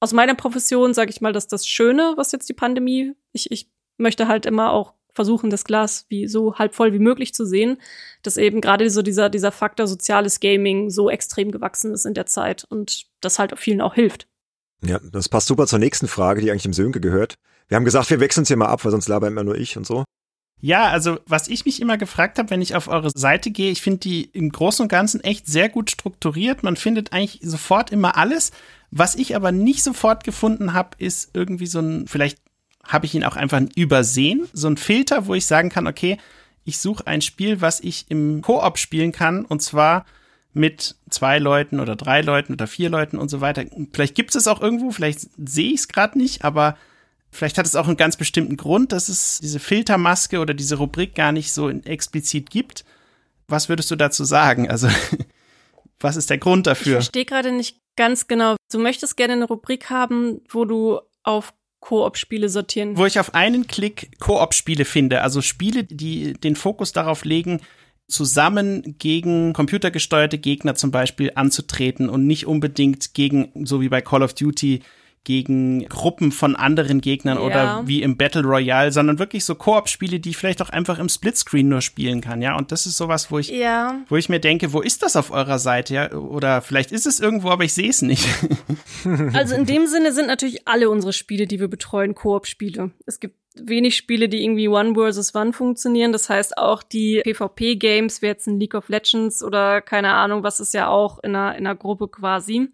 aus 0.00 0.14
meiner 0.14 0.34
Profession, 0.34 0.94
sage 0.94 1.10
ich 1.10 1.20
mal, 1.20 1.34
dass 1.34 1.48
das 1.48 1.66
Schöne, 1.66 2.14
was 2.16 2.32
jetzt 2.32 2.48
die 2.48 2.54
Pandemie, 2.54 3.12
ich, 3.32 3.50
ich 3.50 3.70
möchte 3.98 4.28
halt 4.28 4.46
immer 4.46 4.72
auch 4.72 4.94
versuchen, 5.16 5.50
das 5.50 5.64
Glas 5.64 6.06
wie 6.08 6.28
so 6.28 6.54
halb 6.54 6.74
voll 6.74 6.92
wie 6.92 7.00
möglich 7.00 7.34
zu 7.34 7.44
sehen, 7.44 7.78
dass 8.22 8.36
eben 8.36 8.60
gerade 8.60 8.88
so 8.90 9.02
dieser, 9.02 9.28
dieser 9.28 9.50
Faktor 9.50 9.88
soziales 9.88 10.38
Gaming 10.38 10.90
so 10.90 11.10
extrem 11.10 11.50
gewachsen 11.50 11.92
ist 11.92 12.06
in 12.06 12.14
der 12.14 12.26
Zeit 12.26 12.64
und 12.68 13.06
das 13.20 13.38
halt 13.40 13.58
vielen 13.58 13.80
auch 13.80 13.94
hilft. 13.94 14.28
Ja, 14.84 15.00
das 15.10 15.28
passt 15.28 15.48
super 15.48 15.66
zur 15.66 15.78
nächsten 15.78 16.06
Frage, 16.06 16.40
die 16.40 16.50
eigentlich 16.50 16.62
dem 16.62 16.72
Sönke 16.72 17.00
gehört. 17.00 17.34
Wir 17.68 17.76
haben 17.76 17.84
gesagt, 17.84 18.10
wir 18.10 18.20
wechseln 18.20 18.42
uns 18.42 18.48
hier 18.48 18.56
mal 18.56 18.66
ab, 18.66 18.84
weil 18.84 18.92
sonst 18.92 19.08
labern 19.08 19.32
immer 19.32 19.42
nur 19.42 19.56
ich 19.56 19.76
und 19.76 19.86
so. 19.86 20.04
Ja, 20.60 20.88
also 20.88 21.18
was 21.26 21.48
ich 21.48 21.64
mich 21.66 21.82
immer 21.82 21.98
gefragt 21.98 22.38
habe, 22.38 22.50
wenn 22.50 22.62
ich 22.62 22.74
auf 22.74 22.88
eure 22.88 23.10
Seite 23.14 23.50
gehe, 23.50 23.70
ich 23.70 23.82
finde 23.82 23.98
die 23.98 24.24
im 24.24 24.50
Großen 24.50 24.82
und 24.82 24.88
Ganzen 24.88 25.22
echt 25.22 25.46
sehr 25.46 25.68
gut 25.68 25.90
strukturiert. 25.90 26.62
Man 26.62 26.76
findet 26.76 27.12
eigentlich 27.12 27.40
sofort 27.42 27.92
immer 27.92 28.16
alles. 28.16 28.52
Was 28.90 29.16
ich 29.16 29.36
aber 29.36 29.52
nicht 29.52 29.82
sofort 29.82 30.24
gefunden 30.24 30.72
habe, 30.72 30.90
ist 30.98 31.30
irgendwie 31.34 31.66
so 31.66 31.80
ein, 31.80 32.06
vielleicht 32.06 32.38
habe 32.88 33.06
ich 33.06 33.14
ihn 33.14 33.24
auch 33.24 33.36
einfach 33.36 33.60
übersehen, 33.74 34.48
so 34.52 34.68
ein 34.68 34.76
Filter, 34.76 35.26
wo 35.26 35.34
ich 35.34 35.46
sagen 35.46 35.68
kann, 35.70 35.86
okay, 35.86 36.18
ich 36.64 36.78
suche 36.78 37.06
ein 37.06 37.20
Spiel, 37.22 37.60
was 37.60 37.80
ich 37.80 38.06
im 38.08 38.42
Koop 38.42 38.78
spielen 38.78 39.12
kann 39.12 39.44
und 39.44 39.62
zwar 39.62 40.04
mit 40.52 40.96
zwei 41.10 41.38
Leuten 41.38 41.80
oder 41.80 41.96
drei 41.96 42.22
Leuten 42.22 42.54
oder 42.54 42.66
vier 42.66 42.88
Leuten 42.88 43.18
und 43.18 43.28
so 43.28 43.40
weiter. 43.40 43.64
Vielleicht 43.92 44.14
gibt 44.14 44.30
es 44.30 44.36
es 44.42 44.48
auch 44.48 44.60
irgendwo, 44.60 44.90
vielleicht 44.90 45.20
sehe 45.36 45.72
ich 45.72 45.80
es 45.80 45.88
gerade 45.88 46.16
nicht, 46.18 46.44
aber 46.44 46.76
vielleicht 47.30 47.58
hat 47.58 47.66
es 47.66 47.76
auch 47.76 47.86
einen 47.86 47.98
ganz 47.98 48.16
bestimmten 48.16 48.56
Grund, 48.56 48.92
dass 48.92 49.08
es 49.08 49.38
diese 49.42 49.60
Filtermaske 49.60 50.40
oder 50.40 50.54
diese 50.54 50.76
Rubrik 50.76 51.14
gar 51.14 51.30
nicht 51.32 51.52
so 51.52 51.68
explizit 51.68 52.50
gibt. 52.50 52.84
Was 53.48 53.68
würdest 53.68 53.90
du 53.90 53.96
dazu 53.96 54.24
sagen? 54.24 54.70
Also, 54.70 54.88
was 56.00 56.16
ist 56.16 56.30
der 56.30 56.38
Grund 56.38 56.66
Ich 56.66 56.70
dafür? 56.72 56.94
verstehe 56.94 57.26
gerade 57.26 57.52
nicht 57.52 57.78
ganz 57.96 58.26
genau. 58.26 58.56
Du 58.72 58.78
möchtest 58.78 59.16
gerne 59.16 59.34
eine 59.34 59.44
Rubrik 59.44 59.90
haben, 59.90 60.40
wo 60.48 60.64
du 60.64 61.00
auf 61.22 61.52
Koop-Spiele 61.80 62.48
sortieren. 62.48 62.96
Wo 62.96 63.06
ich 63.06 63.20
auf 63.20 63.34
einen 63.34 63.66
Klick 63.66 64.18
Koop-Spiele 64.18 64.84
finde, 64.84 65.22
also 65.22 65.40
Spiele, 65.40 65.84
die 65.84 66.32
den 66.34 66.56
Fokus 66.56 66.92
darauf 66.92 67.24
legen, 67.24 67.60
zusammen 68.08 68.96
gegen 68.98 69.52
computergesteuerte 69.52 70.38
Gegner 70.38 70.74
zum 70.74 70.90
Beispiel 70.90 71.32
anzutreten 71.34 72.08
und 72.08 72.26
nicht 72.26 72.46
unbedingt 72.46 73.14
gegen, 73.14 73.50
so 73.66 73.80
wie 73.80 73.88
bei 73.88 74.00
Call 74.00 74.22
of 74.22 74.34
Duty, 74.34 74.82
gegen 75.26 75.86
Gruppen 75.88 76.30
von 76.32 76.56
anderen 76.56 77.00
Gegnern 77.02 77.36
Ja. 77.36 77.42
oder 77.44 77.82
wie 77.86 78.00
im 78.00 78.16
Battle 78.16 78.42
Royale, 78.44 78.92
sondern 78.92 79.18
wirklich 79.18 79.44
so 79.44 79.56
Koop-Spiele, 79.56 80.20
die 80.20 80.30
ich 80.30 80.36
vielleicht 80.36 80.62
auch 80.62 80.70
einfach 80.70 80.98
im 80.98 81.08
Splitscreen 81.08 81.68
nur 81.68 81.82
spielen 81.82 82.20
kann, 82.20 82.40
ja. 82.40 82.56
Und 82.56 82.70
das 82.72 82.86
ist 82.86 82.96
sowas, 82.96 83.30
wo 83.30 83.38
ich, 83.38 83.50
Ja, 83.50 83.96
wo 84.08 84.16
ich 84.16 84.28
mir 84.28 84.38
denke, 84.40 84.72
wo 84.72 84.80
ist 84.80 85.02
das 85.02 85.16
auf 85.16 85.32
eurer 85.32 85.58
Seite, 85.58 85.94
ja? 85.94 86.12
Oder 86.12 86.62
vielleicht 86.62 86.92
ist 86.92 87.06
es 87.06 87.18
irgendwo, 87.20 87.50
aber 87.50 87.64
ich 87.64 87.74
sehe 87.74 87.90
es 87.90 88.00
nicht. 88.02 88.24
also 89.34 89.54
in 89.54 89.66
dem 89.66 89.86
Sinne 89.86 90.12
sind 90.12 90.28
natürlich 90.28 90.66
alle 90.68 90.88
unsere 90.88 91.12
Spiele, 91.12 91.46
die 91.46 91.58
wir 91.60 91.68
betreuen, 91.68 92.14
Koop-Spiele. 92.14 92.92
Es 93.04 93.18
gibt 93.20 93.34
wenig 93.58 93.96
Spiele, 93.96 94.28
die 94.28 94.44
irgendwie 94.44 94.68
One 94.68 94.94
versus 94.94 95.34
One 95.34 95.52
funktionieren. 95.52 96.12
Das 96.12 96.28
heißt 96.28 96.56
auch 96.56 96.82
die 96.84 97.22
PvP-Games, 97.24 98.22
wie 98.22 98.26
jetzt 98.26 98.46
ein 98.46 98.60
League 98.60 98.74
of 98.74 98.88
Legends 98.88 99.42
oder 99.42 99.80
keine 99.80 100.12
Ahnung, 100.12 100.42
was 100.42 100.60
ist 100.60 100.72
ja 100.74 100.88
auch 100.88 101.18
in 101.24 101.34
einer, 101.34 101.56
in 101.56 101.66
einer 101.66 101.74
Gruppe 101.74 102.06
quasi. 102.08 102.68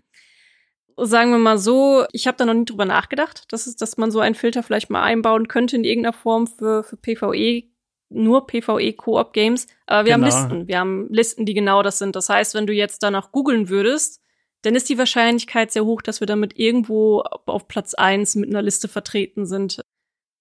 Sagen 1.05 1.30
wir 1.32 1.38
mal 1.38 1.59
so, 1.59 2.05
ich 2.12 2.26
habe 2.26 2.36
da 2.36 2.44
noch 2.44 2.55
nie 2.55 2.64
drüber 2.64 2.84
nachgedacht, 2.84 3.44
dass, 3.53 3.66
es, 3.66 3.76
dass 3.76 3.96
man 3.96 4.11
so 4.11 4.20
einen 4.20 4.34
Filter 4.34 4.62
vielleicht 4.62 4.90
mal 4.90 5.03
einbauen 5.03 5.48
könnte 5.48 5.76
in 5.76 5.84
irgendeiner 5.84 6.12
Form 6.12 6.46
für, 6.46 6.82
für 6.84 6.96
PvE, 6.96 7.64
nur 8.11 8.46
PvE-Koop-Games. 8.46 9.66
Aber 9.86 10.07
wir 10.07 10.14
Genau. 10.14 10.26
haben 10.26 10.42
Listen. 10.50 10.68
Wir 10.68 10.78
haben 10.78 11.07
Listen, 11.11 11.46
die 11.46 11.55
genau 11.55 11.82
das 11.82 11.98
sind. 11.98 12.14
Das 12.16 12.28
heißt, 12.28 12.55
wenn 12.55 12.66
du 12.66 12.72
jetzt 12.72 13.03
danach 13.03 13.32
googeln 13.32 13.68
würdest, 13.68 14.20
dann 14.62 14.74
ist 14.76 14.88
die 14.88 14.98
Wahrscheinlichkeit 14.98 15.72
sehr 15.72 15.84
hoch, 15.84 16.03
dass 16.03 16.20
wir 16.20 16.26
damit 16.26 16.59
irgendwo 16.59 17.20
auf 17.46 17.66
Platz 17.68 17.94
eins 17.94 18.34
mit 18.36 18.48
einer 18.50 18.62
Liste 18.62 18.86
vertreten 18.86 19.44
sind. 19.46 19.80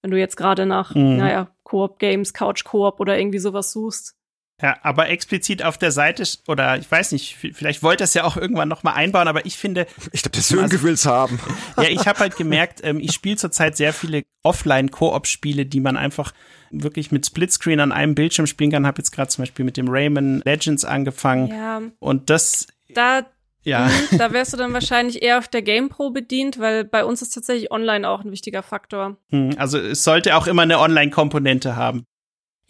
Wenn 0.03 0.11
du 0.11 0.17
jetzt 0.19 0.37
gerade 0.37 0.65
nach, 0.65 0.93
Mhm. 0.95 1.17
naja, 1.17 1.55
Koop-Games, 1.63 2.33
Couch-Koop 2.33 2.99
oder 2.99 3.17
irgendwie 3.17 3.39
sowas 3.39 3.71
suchst. 3.71 4.15
Ja, 4.61 4.77
aber 4.83 5.09
explizit 5.09 5.63
auf 5.63 5.77
der 5.77 5.91
Seite 5.91 6.23
oder 6.47 6.77
ich 6.77 6.89
weiß 6.89 7.11
nicht, 7.13 7.35
vielleicht 7.35 7.81
wollt 7.81 8.01
ihr 8.01 8.03
es 8.03 8.13
ja 8.13 8.23
auch 8.23 8.37
irgendwann 8.37 8.67
nochmal 8.67 8.93
einbauen, 8.93 9.27
aber 9.27 9.45
ich 9.45 9.57
finde. 9.57 9.87
Ich 10.11 10.21
glaube, 10.21 10.37
das 10.37 10.47
Sönke 10.47 10.83
will's 10.83 11.05
haben. 11.05 11.39
Ja, 11.77 11.89
ich 11.89 12.05
habe 12.07 12.19
halt 12.19 12.35
gemerkt, 12.35 12.81
ähm, 12.83 12.99
ich 12.99 13.13
spiele 13.13 13.37
zurzeit 13.37 13.75
sehr 13.75 13.93
viele 13.93 14.23
Offline-Koop-Spiele, 14.43 15.65
die 15.65 15.79
man 15.79 15.97
einfach 15.97 16.33
wirklich 16.69 17.11
mit 17.11 17.25
Splitscreen 17.25 17.79
an 17.79 17.91
einem 17.91 18.13
Bildschirm 18.13 18.45
spielen 18.45 18.71
kann. 18.71 18.85
Habe 18.85 18.99
jetzt 18.99 19.11
gerade 19.11 19.29
zum 19.29 19.43
Beispiel 19.43 19.65
mit 19.65 19.77
dem 19.77 19.87
Rayman 19.89 20.41
Legends 20.45 20.85
angefangen. 20.85 21.47
Ja. 21.47 21.81
Und 21.99 22.29
das. 22.29 22.67
Da 22.93 23.25
ja. 23.63 23.87
Mhm, 23.87 24.17
da 24.17 24.31
wärst 24.33 24.53
du 24.53 24.57
dann 24.57 24.73
wahrscheinlich 24.73 25.21
eher 25.21 25.37
auf 25.37 25.47
der 25.47 25.61
GamePro 25.61 26.11
bedient, 26.11 26.59
weil 26.59 26.83
bei 26.83 27.05
uns 27.05 27.21
ist 27.21 27.33
tatsächlich 27.33 27.71
online 27.71 28.07
auch 28.07 28.23
ein 28.23 28.31
wichtiger 28.31 28.63
Faktor. 28.63 29.17
Hm, 29.29 29.51
also 29.57 29.77
es 29.77 30.03
sollte 30.03 30.35
auch 30.35 30.47
immer 30.47 30.63
eine 30.63 30.79
Online-Komponente 30.79 31.75
haben. 31.75 32.05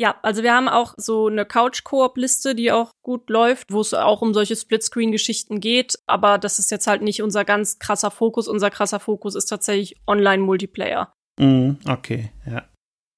Ja, 0.01 0.15
also 0.23 0.41
wir 0.41 0.55
haben 0.55 0.67
auch 0.67 0.95
so 0.97 1.27
eine 1.27 1.45
Couch-Koop-Liste, 1.45 2.55
die 2.55 2.71
auch 2.71 2.95
gut 3.03 3.29
läuft, 3.29 3.71
wo 3.71 3.81
es 3.81 3.93
auch 3.93 4.23
um 4.23 4.33
solche 4.33 4.55
Splitscreen-Geschichten 4.55 5.59
geht. 5.59 5.99
Aber 6.07 6.39
das 6.39 6.57
ist 6.57 6.71
jetzt 6.71 6.87
halt 6.87 7.03
nicht 7.03 7.21
unser 7.21 7.45
ganz 7.45 7.77
krasser 7.77 8.09
Fokus. 8.09 8.47
Unser 8.47 8.71
krasser 8.71 8.99
Fokus 8.99 9.35
ist 9.35 9.45
tatsächlich 9.45 10.01
Online-Multiplayer. 10.07 11.13
Mm, 11.37 11.73
okay, 11.87 12.31
ja. 12.47 12.63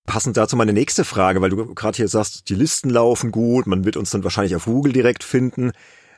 Passend 0.05 0.36
dazu 0.36 0.57
meine 0.57 0.73
nächste 0.73 1.05
Frage, 1.05 1.39
weil 1.39 1.51
du 1.51 1.73
gerade 1.73 1.95
hier 1.95 2.09
sagst, 2.09 2.49
die 2.49 2.55
Listen 2.55 2.89
laufen 2.89 3.31
gut, 3.31 3.65
man 3.65 3.86
wird 3.86 3.95
uns 3.95 4.09
dann 4.09 4.25
wahrscheinlich 4.25 4.57
auf 4.57 4.65
Google 4.65 4.91
direkt 4.91 5.23
finden. 5.23 5.71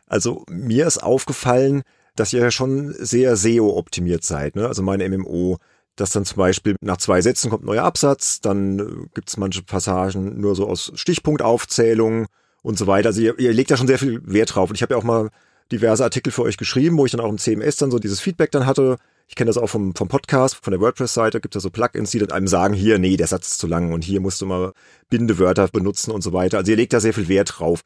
Also 0.08 0.46
mir 0.50 0.88
ist 0.88 0.98
aufgefallen, 0.98 1.84
dass 2.16 2.34
ihr 2.34 2.40
ja 2.40 2.50
schon 2.50 2.92
sehr 2.98 3.36
SEO-optimiert 3.36 4.24
seid. 4.24 4.56
Ne? 4.56 4.66
Also 4.66 4.82
meine 4.82 5.08
MMO 5.08 5.60
dass 5.96 6.12
dann 6.12 6.26
zum 6.26 6.38
Beispiel 6.38 6.76
nach 6.82 6.98
zwei 6.98 7.22
Sätzen 7.22 7.50
kommt 7.50 7.64
ein 7.64 7.68
neuer 7.68 7.84
Absatz, 7.84 8.42
dann 8.42 8.80
äh, 8.80 8.86
gibt 9.14 9.30
es 9.30 9.38
manche 9.38 9.64
Passagen 9.64 10.40
nur 10.40 10.56
so 10.56 10.68
aus 10.68 10.92
Stichpunktaufzählungen 10.96 12.28
und 12.62 12.78
so 12.78 12.88
weiter. 12.88 13.10
Also 13.10 13.22
ihr, 13.22 13.38
ihr 13.40 13.54
legt 13.54 13.72
da 13.72 13.78
schon 13.78 13.88
sehr 13.88 14.00
viel 14.00 14.22
Wert 14.26 14.56
drauf. 14.56 14.70
Und 14.70 14.76
ich 14.76 14.82
habe 14.82 14.94
ja 14.94 14.98
auch 14.98 15.04
mal 15.04 15.30
diverse 15.72 16.04
Artikel 16.04 16.32
für 16.32 16.44
euch 16.44 16.58
geschrieben, 16.58 16.98
wo 16.98 17.06
ich 17.06 17.12
dann 17.12 17.22
auch 17.22 17.30
im 17.30 17.38
CMS 17.38 17.78
dann 17.78 17.92
so 17.92 18.00
dieses 18.00 18.20
Feedback 18.20 18.52
dann 18.52 18.66
hatte. 18.66 18.98
Ich 19.28 19.36
kenne 19.36 19.50
das 19.50 19.58
auch 19.58 19.68
vom, 19.68 19.96
vom 19.96 20.08
Podcast, 20.08 20.56
von 20.56 20.72
der 20.72 20.80
WordPress-Seite, 20.80 21.42
gibt 21.42 21.56
es 21.56 21.62
da 21.62 21.64
so 21.64 21.72
Plugins, 21.72 22.12
die 22.12 22.20
dann 22.20 22.32
einem 22.32 22.48
sagen, 22.48 22.76
hier, 22.76 23.00
nee, 23.00 23.18
der 23.18 23.26
Satz 23.26 23.52
ist 23.52 23.60
zu 23.60 23.66
lang 23.66 23.92
und 23.92 24.04
hier 24.04 24.20
musst 24.20 24.42
du 24.42 24.46
mal 24.46 24.74
Bindewörter 25.10 25.68
benutzen 25.70 26.12
und 26.12 26.22
so 26.22 26.34
weiter. 26.34 26.58
Also 26.58 26.72
ihr 26.72 26.78
legt 26.78 26.94
da 26.94 27.00
sehr 27.00 27.14
viel 27.14 27.28
Wert 27.28 27.56
drauf. 27.58 27.82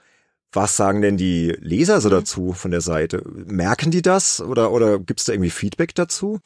Was 0.52 0.76
sagen 0.76 1.02
denn 1.02 1.16
die 1.16 1.56
Leser 1.60 2.02
so 2.02 2.10
mhm. 2.10 2.14
dazu 2.14 2.54
von 2.54 2.72
der 2.72 2.82
Seite? 2.82 3.24
Merken 3.26 3.92
die 3.92 4.02
das 4.02 4.42
oder, 4.42 4.72
oder 4.72 5.00
gibt 5.00 5.20
es 5.20 5.26
da 5.26 5.34
irgendwie 5.34 5.52
Feedback 5.52 5.96
dazu? 5.96 6.40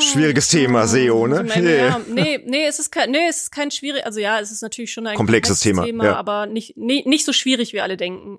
Schwieriges 0.00 0.48
Thema, 0.48 0.86
SEO, 0.86 1.26
ne? 1.26 1.44
Nee. 1.44 1.76
Ja, 1.78 2.00
nee, 2.08 2.40
nee, 2.44 2.66
es 2.66 2.78
ist 2.78 2.90
kein, 2.90 3.10
nee, 3.10 3.26
es 3.28 3.42
ist 3.42 3.52
kein 3.52 3.70
schwierig, 3.70 4.04
also 4.04 4.20
ja, 4.20 4.40
es 4.40 4.50
ist 4.50 4.62
natürlich 4.62 4.92
schon 4.92 5.06
ein 5.06 5.16
komplexes 5.16 5.60
Thema, 5.60 5.84
Thema 5.84 6.04
ja. 6.04 6.16
aber 6.16 6.46
nicht, 6.46 6.76
nee, 6.76 7.02
nicht 7.06 7.24
so 7.24 7.32
schwierig, 7.32 7.72
wie 7.72 7.80
alle 7.80 7.96
denken. 7.96 8.38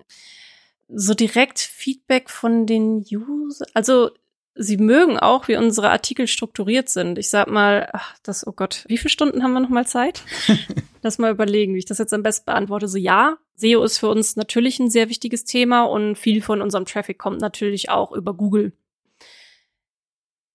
So 0.88 1.14
direkt 1.14 1.58
Feedback 1.58 2.30
von 2.30 2.66
den 2.66 3.04
User, 3.10 3.66
also 3.74 4.10
sie 4.56 4.78
mögen 4.78 5.18
auch, 5.18 5.48
wie 5.48 5.56
unsere 5.56 5.90
Artikel 5.90 6.26
strukturiert 6.26 6.88
sind. 6.88 7.18
Ich 7.18 7.28
sag 7.28 7.48
mal, 7.48 7.88
ach, 7.92 8.16
das, 8.22 8.46
oh 8.46 8.52
Gott, 8.52 8.84
wie 8.88 8.96
viele 8.96 9.10
Stunden 9.10 9.42
haben 9.42 9.52
wir 9.52 9.60
noch 9.60 9.68
mal 9.68 9.86
Zeit? 9.86 10.22
Lass 11.02 11.18
mal 11.18 11.30
überlegen, 11.30 11.74
wie 11.74 11.78
ich 11.78 11.84
das 11.84 11.98
jetzt 11.98 12.14
am 12.14 12.22
besten 12.22 12.46
beantworte. 12.46 12.88
So 12.88 12.98
ja, 12.98 13.36
SEO 13.54 13.84
ist 13.84 13.98
für 13.98 14.08
uns 14.08 14.36
natürlich 14.36 14.80
ein 14.80 14.90
sehr 14.90 15.08
wichtiges 15.08 15.44
Thema 15.44 15.84
und 15.84 16.16
viel 16.16 16.42
von 16.42 16.62
unserem 16.62 16.86
Traffic 16.86 17.18
kommt 17.18 17.40
natürlich 17.40 17.90
auch 17.90 18.12
über 18.12 18.34
Google. 18.34 18.72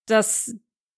Das 0.06 0.54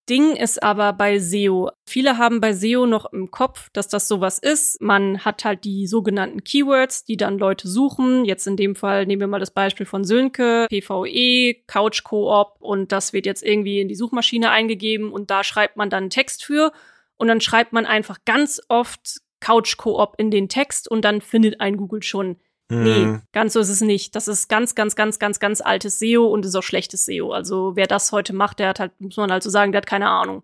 Ding 0.08 0.36
ist 0.36 0.62
aber 0.62 0.92
bei 0.92 1.18
SEO. 1.18 1.70
Viele 1.86 2.18
haben 2.18 2.40
bei 2.40 2.52
SEO 2.52 2.84
noch 2.84 3.10
im 3.12 3.30
Kopf, 3.30 3.70
dass 3.72 3.88
das 3.88 4.06
sowas 4.06 4.38
ist. 4.38 4.80
Man 4.82 5.24
hat 5.24 5.44
halt 5.44 5.64
die 5.64 5.86
sogenannten 5.86 6.44
Keywords, 6.44 7.04
die 7.04 7.16
dann 7.16 7.38
Leute 7.38 7.68
suchen. 7.68 8.26
Jetzt 8.26 8.46
in 8.46 8.56
dem 8.56 8.76
Fall 8.76 9.06
nehmen 9.06 9.20
wir 9.20 9.26
mal 9.28 9.40
das 9.40 9.50
Beispiel 9.50 9.86
von 9.86 10.04
Sönke, 10.04 10.66
PvE, 10.68 11.54
Couch 11.66 12.04
Coop 12.04 12.56
und 12.60 12.92
das 12.92 13.14
wird 13.14 13.24
jetzt 13.24 13.42
irgendwie 13.42 13.80
in 13.80 13.88
die 13.88 13.94
Suchmaschine 13.94 14.50
eingegeben 14.50 15.10
und 15.10 15.30
da 15.30 15.42
schreibt 15.42 15.76
man 15.76 15.88
dann 15.88 16.10
Text 16.10 16.44
für 16.44 16.72
und 17.16 17.28
dann 17.28 17.40
schreibt 17.40 17.72
man 17.72 17.86
einfach 17.86 18.18
ganz 18.26 18.60
oft 18.68 19.20
Couch 19.40 19.78
Coop 19.78 20.14
in 20.18 20.30
den 20.30 20.48
Text 20.48 20.90
und 20.90 21.02
dann 21.02 21.22
findet 21.22 21.60
ein 21.60 21.76
Google 21.76 22.02
schon 22.02 22.36
Nee, 22.70 23.06
mhm. 23.06 23.22
ganz 23.32 23.52
so 23.52 23.60
ist 23.60 23.68
es 23.68 23.82
nicht. 23.82 24.16
Das 24.16 24.26
ist 24.26 24.48
ganz, 24.48 24.74
ganz, 24.74 24.96
ganz, 24.96 25.18
ganz, 25.18 25.38
ganz 25.38 25.60
altes 25.60 25.98
SEO 25.98 26.26
und 26.26 26.46
ist 26.46 26.54
auch 26.54 26.62
schlechtes 26.62 27.04
SEO. 27.04 27.30
Also 27.32 27.76
wer 27.76 27.86
das 27.86 28.10
heute 28.10 28.32
macht, 28.32 28.58
der 28.58 28.68
hat 28.68 28.80
halt, 28.80 28.98
muss 29.00 29.16
man 29.16 29.30
halt 29.30 29.42
so 29.42 29.50
sagen, 29.50 29.72
der 29.72 29.82
hat 29.82 29.86
keine 29.86 30.08
Ahnung. 30.08 30.42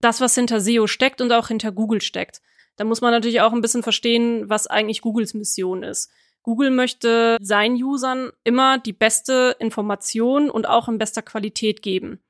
Das, 0.00 0.20
was 0.20 0.34
hinter 0.34 0.60
SEO 0.60 0.86
steckt 0.86 1.20
und 1.20 1.32
auch 1.32 1.48
hinter 1.48 1.72
Google 1.72 2.00
steckt. 2.00 2.40
Da 2.76 2.84
muss 2.84 3.00
man 3.00 3.10
natürlich 3.10 3.40
auch 3.40 3.52
ein 3.52 3.60
bisschen 3.60 3.82
verstehen, 3.82 4.48
was 4.48 4.66
eigentlich 4.66 5.02
Googles 5.02 5.34
Mission 5.34 5.82
ist. 5.82 6.10
Google 6.42 6.70
möchte 6.70 7.36
seinen 7.42 7.82
Usern 7.82 8.30
immer 8.44 8.78
die 8.78 8.94
beste 8.94 9.56
Information 9.58 10.48
und 10.48 10.66
auch 10.66 10.88
in 10.88 10.98
bester 10.98 11.20
Qualität 11.20 11.82
geben. 11.82 12.20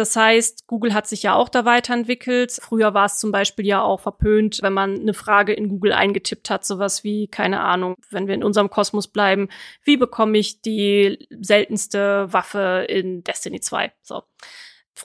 Das 0.00 0.16
heißt, 0.16 0.66
Google 0.66 0.94
hat 0.94 1.06
sich 1.06 1.22
ja 1.22 1.34
auch 1.34 1.50
da 1.50 1.66
weiterentwickelt. 1.66 2.52
Früher 2.52 2.94
war 2.94 3.04
es 3.04 3.18
zum 3.18 3.32
Beispiel 3.32 3.66
ja 3.66 3.82
auch 3.82 4.00
verpönt, 4.00 4.60
wenn 4.62 4.72
man 4.72 4.98
eine 4.98 5.12
Frage 5.12 5.52
in 5.52 5.68
Google 5.68 5.92
eingetippt 5.92 6.48
hat, 6.48 6.64
sowas 6.64 7.04
wie, 7.04 7.28
keine 7.28 7.60
Ahnung, 7.60 7.96
wenn 8.08 8.26
wir 8.26 8.32
in 8.32 8.42
unserem 8.42 8.70
Kosmos 8.70 9.08
bleiben, 9.08 9.50
wie 9.84 9.98
bekomme 9.98 10.38
ich 10.38 10.62
die 10.62 11.28
seltenste 11.42 12.32
Waffe 12.32 12.86
in 12.88 13.22
Destiny 13.24 13.60
2? 13.60 13.92
So. 14.00 14.22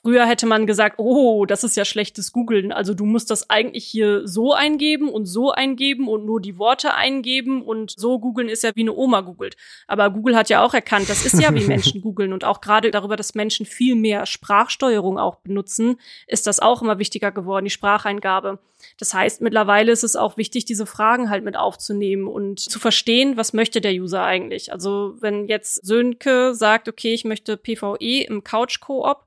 Früher 0.01 0.25
hätte 0.25 0.45
man 0.45 0.67
gesagt, 0.67 0.99
oh, 0.99 1.45
das 1.45 1.63
ist 1.63 1.77
ja 1.77 1.85
schlechtes 1.85 2.33
Googeln. 2.33 2.73
Also 2.73 2.93
du 2.93 3.05
musst 3.05 3.31
das 3.31 3.49
eigentlich 3.49 3.85
hier 3.85 4.27
so 4.27 4.53
eingeben 4.53 5.07
und 5.07 5.25
so 5.25 5.51
eingeben 5.51 6.09
und 6.09 6.25
nur 6.25 6.41
die 6.41 6.57
Worte 6.57 6.95
eingeben 6.95 7.61
und 7.61 7.91
so 7.91 8.19
googeln 8.19 8.49
ist 8.49 8.63
ja 8.63 8.71
wie 8.75 8.81
eine 8.81 8.93
Oma 8.93 9.21
googelt. 9.21 9.55
Aber 9.87 10.09
Google 10.09 10.35
hat 10.35 10.49
ja 10.49 10.63
auch 10.63 10.73
erkannt, 10.73 11.09
das 11.09 11.25
ist 11.25 11.41
ja 11.41 11.53
wie 11.53 11.63
Menschen 11.67 12.01
googeln 12.01 12.33
und 12.33 12.43
auch 12.43 12.59
gerade 12.59 12.91
darüber, 12.91 13.15
dass 13.15 13.35
Menschen 13.35 13.65
viel 13.65 13.95
mehr 13.95 14.25
Sprachsteuerung 14.25 15.17
auch 15.17 15.37
benutzen, 15.37 15.97
ist 16.27 16.45
das 16.45 16.59
auch 16.59 16.81
immer 16.81 16.99
wichtiger 16.99 17.31
geworden, 17.31 17.65
die 17.65 17.71
Spracheingabe. 17.71 18.59
Das 18.99 19.13
heißt, 19.13 19.41
mittlerweile 19.41 19.91
ist 19.91 20.03
es 20.03 20.15
auch 20.15 20.35
wichtig, 20.35 20.65
diese 20.65 20.85
Fragen 20.85 21.29
halt 21.29 21.43
mit 21.43 21.55
aufzunehmen 21.55 22.27
und 22.27 22.59
zu 22.59 22.79
verstehen, 22.79 23.37
was 23.37 23.53
möchte 23.53 23.81
der 23.81 23.93
User 23.93 24.23
eigentlich. 24.23 24.71
Also 24.73 25.15
wenn 25.21 25.47
jetzt 25.47 25.85
Sönke 25.85 26.53
sagt, 26.53 26.89
okay, 26.89 27.13
ich 27.13 27.23
möchte 27.23 27.57
PvE 27.57 28.25
im 28.27 28.43
Couch-Koop, 28.43 29.24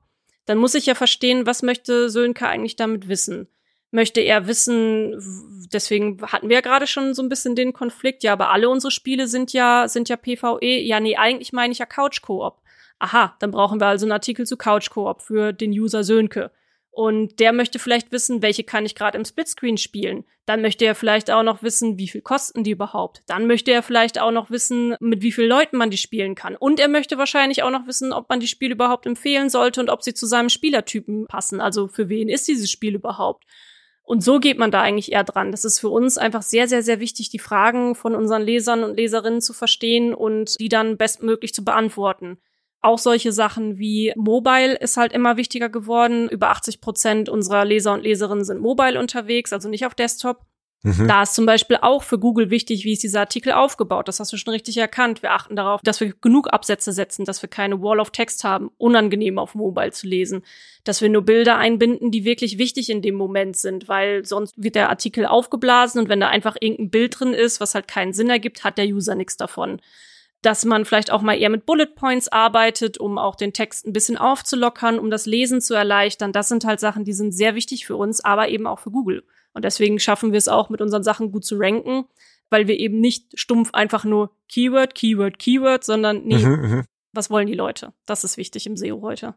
dann 0.49 0.57
muss 0.57 0.73
ich 0.73 0.87
ja 0.87 0.95
verstehen, 0.95 1.45
was 1.45 1.61
möchte 1.61 2.09
Sönke 2.09 2.47
eigentlich 2.47 2.75
damit 2.75 3.07
wissen. 3.07 3.47
Möchte 3.91 4.19
er 4.21 4.47
wissen, 4.47 5.15
deswegen 5.71 6.19
hatten 6.23 6.49
wir 6.49 6.55
ja 6.55 6.61
gerade 6.61 6.87
schon 6.87 7.13
so 7.13 7.21
ein 7.21 7.29
bisschen 7.29 7.55
den 7.55 7.71
Konflikt, 7.71 8.23
ja, 8.23 8.33
aber 8.33 8.49
alle 8.49 8.67
unsere 8.67 8.89
Spiele 8.89 9.27
sind 9.27 9.53
ja, 9.53 9.87
sind 9.87 10.09
ja 10.09 10.17
PvE. 10.17 10.79
Ja, 10.81 10.99
nee, 10.99 11.17
eigentlich 11.17 11.53
meine 11.53 11.71
ich 11.71 11.77
ja 11.77 11.85
Couch 11.85 12.23
Koop. 12.23 12.63
Aha, 12.97 13.35
dann 13.37 13.51
brauchen 13.51 13.79
wir 13.79 13.85
also 13.85 14.07
einen 14.07 14.11
Artikel 14.11 14.47
zu 14.47 14.57
Couch 14.57 14.89
Koop 14.89 15.21
für 15.21 15.53
den 15.53 15.69
User 15.69 16.03
Sönke. 16.03 16.49
Und 16.91 17.39
der 17.39 17.53
möchte 17.53 17.79
vielleicht 17.79 18.11
wissen, 18.11 18.41
welche 18.41 18.63
kann 18.63 18.85
ich 18.85 18.95
gerade 18.95 19.17
im 19.17 19.23
Splitscreen 19.23 19.77
spielen. 19.77 20.25
Dann 20.45 20.61
möchte 20.61 20.85
er 20.85 20.95
vielleicht 20.95 21.29
auch 21.29 21.43
noch 21.43 21.61
wissen, 21.61 21.97
wie 21.97 22.07
viel 22.07 22.21
kosten 22.21 22.63
die 22.63 22.71
überhaupt. 22.71 23.21
Dann 23.27 23.47
möchte 23.47 23.71
er 23.71 23.83
vielleicht 23.83 24.19
auch 24.19 24.31
noch 24.31 24.49
wissen, 24.49 24.95
mit 24.99 25.21
wie 25.21 25.31
vielen 25.31 25.49
Leuten 25.49 25.77
man 25.77 25.91
die 25.91 25.97
spielen 25.97 26.35
kann. 26.35 26.55
Und 26.55 26.79
er 26.79 26.87
möchte 26.87 27.17
wahrscheinlich 27.17 27.63
auch 27.63 27.71
noch 27.71 27.85
wissen, 27.87 28.11
ob 28.11 28.27
man 28.29 28.39
die 28.39 28.47
Spiele 28.47 28.73
überhaupt 28.73 29.05
empfehlen 29.05 29.49
sollte 29.49 29.79
und 29.79 29.89
ob 29.89 30.01
sie 30.01 30.13
zu 30.13 30.25
seinem 30.25 30.49
Spielertypen 30.49 31.27
passen. 31.27 31.61
Also 31.61 31.87
für 31.87 32.09
wen 32.09 32.27
ist 32.27 32.47
dieses 32.47 32.71
Spiel 32.71 32.95
überhaupt? 32.95 33.45
Und 34.09 34.23
so 34.23 34.39
geht 34.39 34.57
man 34.57 34.71
da 34.71 34.81
eigentlich 34.81 35.11
eher 35.11 35.23
dran. 35.23 35.51
Das 35.51 35.65
ist 35.65 35.79
für 35.79 35.89
uns 35.89 36.17
einfach 36.17 36.41
sehr, 36.41 36.67
sehr, 36.67 36.81
sehr 36.81 36.99
wichtig, 36.99 37.29
die 37.29 37.37
Fragen 37.37 37.93
von 37.93 38.15
unseren 38.15 38.41
Lesern 38.41 38.83
und 38.83 38.97
Leserinnen 38.97 39.39
zu 39.39 39.53
verstehen 39.53 40.15
und 40.15 40.59
die 40.59 40.67
dann 40.67 40.97
bestmöglich 40.97 41.53
zu 41.53 41.63
beantworten. 41.63 42.39
Auch 42.81 42.97
solche 42.97 43.31
Sachen 43.33 43.77
wie 43.77 44.13
Mobile 44.15 44.75
ist 44.75 44.95
halt 44.95 45.11
immer 45.11 45.35
wichtiger 45.35 45.69
geworden. 45.69 46.29
Über 46.29 46.49
80 46.49 46.79
Prozent 46.79 47.29
unserer 47.29 47.65
Leser 47.65 47.93
und 47.93 48.03
Leserinnen 48.03 48.45
sind 48.45 48.61
mobile 48.61 48.99
unterwegs, 48.99 49.51
also 49.51 49.67
nicht 49.67 49.85
auf 49.85 49.95
Desktop. 49.95 50.45
Mhm. 50.83 51.09
Da 51.09 51.23
ist 51.23 51.35
zum 51.35 51.45
Beispiel 51.45 51.77
auch 51.81 52.03
für 52.03 52.17
Google 52.17 52.49
wichtig, 52.51 52.85
wie 52.85 52.93
ist 52.93 53.03
dieser 53.03 53.19
Artikel 53.19 53.51
aufgebaut. 53.51 54.07
Das 54.07 54.21
hast 54.21 54.31
du 54.31 54.37
schon 54.37 54.53
richtig 54.53 54.77
erkannt. 54.77 55.21
Wir 55.21 55.33
achten 55.33 55.57
darauf, 55.57 55.81
dass 55.81 55.99
wir 55.99 56.13
genug 56.21 56.53
Absätze 56.53 56.93
setzen, 56.93 57.25
dass 57.25 57.41
wir 57.41 57.49
keine 57.49 57.81
Wall 57.81 57.99
of 57.99 58.11
Text 58.11 58.45
haben, 58.45 58.71
unangenehm 58.77 59.39
auf 59.39 59.55
Mobile 59.55 59.91
zu 59.91 60.07
lesen, 60.07 60.41
dass 60.85 61.01
wir 61.01 61.09
nur 61.09 61.23
Bilder 61.23 61.57
einbinden, 61.57 62.11
die 62.11 62.23
wirklich 62.23 62.57
wichtig 62.57 62.89
in 62.89 63.01
dem 63.01 63.15
Moment 63.15 63.57
sind, 63.57 63.89
weil 63.89 64.23
sonst 64.23 64.53
wird 64.55 64.75
der 64.75 64.89
Artikel 64.89 65.25
aufgeblasen 65.25 65.99
und 65.99 66.07
wenn 66.07 66.21
da 66.21 66.29
einfach 66.29 66.55
irgendein 66.57 66.91
Bild 66.91 67.19
drin 67.19 67.33
ist, 67.33 67.59
was 67.59 67.75
halt 67.75 67.89
keinen 67.89 68.13
Sinn 68.13 68.29
ergibt, 68.29 68.63
hat 68.63 68.77
der 68.77 68.87
User 68.87 69.15
nichts 69.15 69.35
davon 69.35 69.81
dass 70.41 70.63
man 70.63 70.85
vielleicht 70.85 71.11
auch 71.11 71.21
mal 71.21 71.37
eher 71.37 71.49
mit 71.49 71.65
Bullet 71.65 71.87
Points 71.95 72.29
arbeitet, 72.29 72.97
um 72.97 73.17
auch 73.17 73.35
den 73.35 73.53
Text 73.53 73.85
ein 73.85 73.93
bisschen 73.93 74.17
aufzulockern, 74.17 74.97
um 74.97 75.09
das 75.09 75.25
Lesen 75.25 75.61
zu 75.61 75.73
erleichtern. 75.73 76.31
Das 76.31 76.47
sind 76.47 76.63
halt 76.65 76.79
Sachen, 76.79 77.03
die 77.03 77.13
sind 77.13 77.33
sehr 77.33 77.55
wichtig 77.55 77.85
für 77.85 77.97
uns, 77.97 78.23
aber 78.23 78.49
eben 78.49 78.65
auch 78.65 78.79
für 78.79 78.91
Google. 78.91 79.23
Und 79.53 79.65
deswegen 79.65 79.99
schaffen 79.99 80.31
wir 80.31 80.37
es 80.37 80.47
auch 80.47 80.69
mit 80.69 80.81
unseren 80.81 81.03
Sachen 81.03 81.31
gut 81.31 81.43
zu 81.43 81.57
ranken, 81.57 82.05
weil 82.49 82.67
wir 82.67 82.79
eben 82.79 82.99
nicht 82.99 83.37
stumpf 83.37 83.73
einfach 83.73 84.05
nur 84.05 84.31
Keyword, 84.47 84.95
Keyword, 84.95 85.39
Keyword, 85.39 85.83
sondern 85.83 86.23
nee, 86.23 86.37
mhm, 86.37 86.61
mhm. 86.61 86.85
was 87.13 87.29
wollen 87.29 87.47
die 87.47 87.55
Leute? 87.55 87.93
Das 88.05 88.23
ist 88.23 88.37
wichtig 88.37 88.65
im 88.65 88.77
SEO 88.77 89.01
heute. 89.01 89.35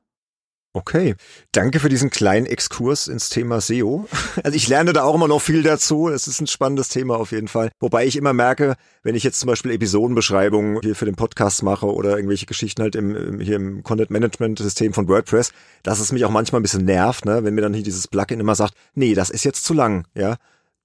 Okay, 0.75 1.17
danke 1.53 1.81
für 1.81 1.91
diesen 1.91 2.09
kleinen 2.09 2.47
Exkurs 2.47 3.07
ins 3.07 3.29
Thema 3.29 3.61
SEO. 3.61 4.09
Also 4.43 4.57
ich 4.57 4.69
lerne 4.69 4.95
da 4.95 5.03
auch 5.03 5.15
immer 5.15 5.29
noch 5.29 5.41
viel 5.41 5.63
dazu. 5.63 6.09
Es 6.09 6.27
ist 6.27 6.41
ein 6.41 6.47
spannendes 6.47 6.89
Thema 6.89 7.19
auf 7.19 7.33
jeden 7.33 7.49
Fall. 7.49 7.71
Wobei 7.79 8.07
ich 8.07 8.17
immer 8.17 8.33
merke, 8.33 8.77
wenn 9.03 9.15
ich 9.15 9.23
jetzt 9.23 9.39
zum 9.39 9.49
Beispiel 9.49 9.73
Episodenbeschreibungen 9.73 10.81
hier 10.81 10.97
für 10.97 11.05
den 11.05 11.15
Podcast 11.15 11.63
mache 11.63 11.87
oder 11.87 12.17
irgendwelche 12.17 12.47
Geschichten 12.47 12.81
halt 12.81 12.97
im, 12.97 13.15
im 13.15 13.41
hier 13.41 13.57
im 13.57 13.83
Content 13.83 14.11
Management 14.11 14.59
System 14.61 14.95
von 14.95 15.09
WordPress, 15.09 15.53
dass 15.83 16.01
es 16.01 16.11
mich 16.11 16.25
auch 16.25 16.31
manchmal 16.31 16.61
ein 16.61 16.63
bisschen 16.63 16.87
nervt, 16.87 17.27
ne, 17.27 17.45
wenn 17.45 17.55
mir 17.55 17.61
dann 17.61 17.75
hier 17.75 17.83
dieses 17.83 18.09
Plugin 18.09 18.41
immer 18.41 18.55
sagt, 18.55 18.75
nee, 18.95 19.15
das 19.15 19.29
ist 19.29 19.45
jetzt 19.45 19.65
zu 19.65 19.75
lang, 19.75 20.07
ja 20.15 20.39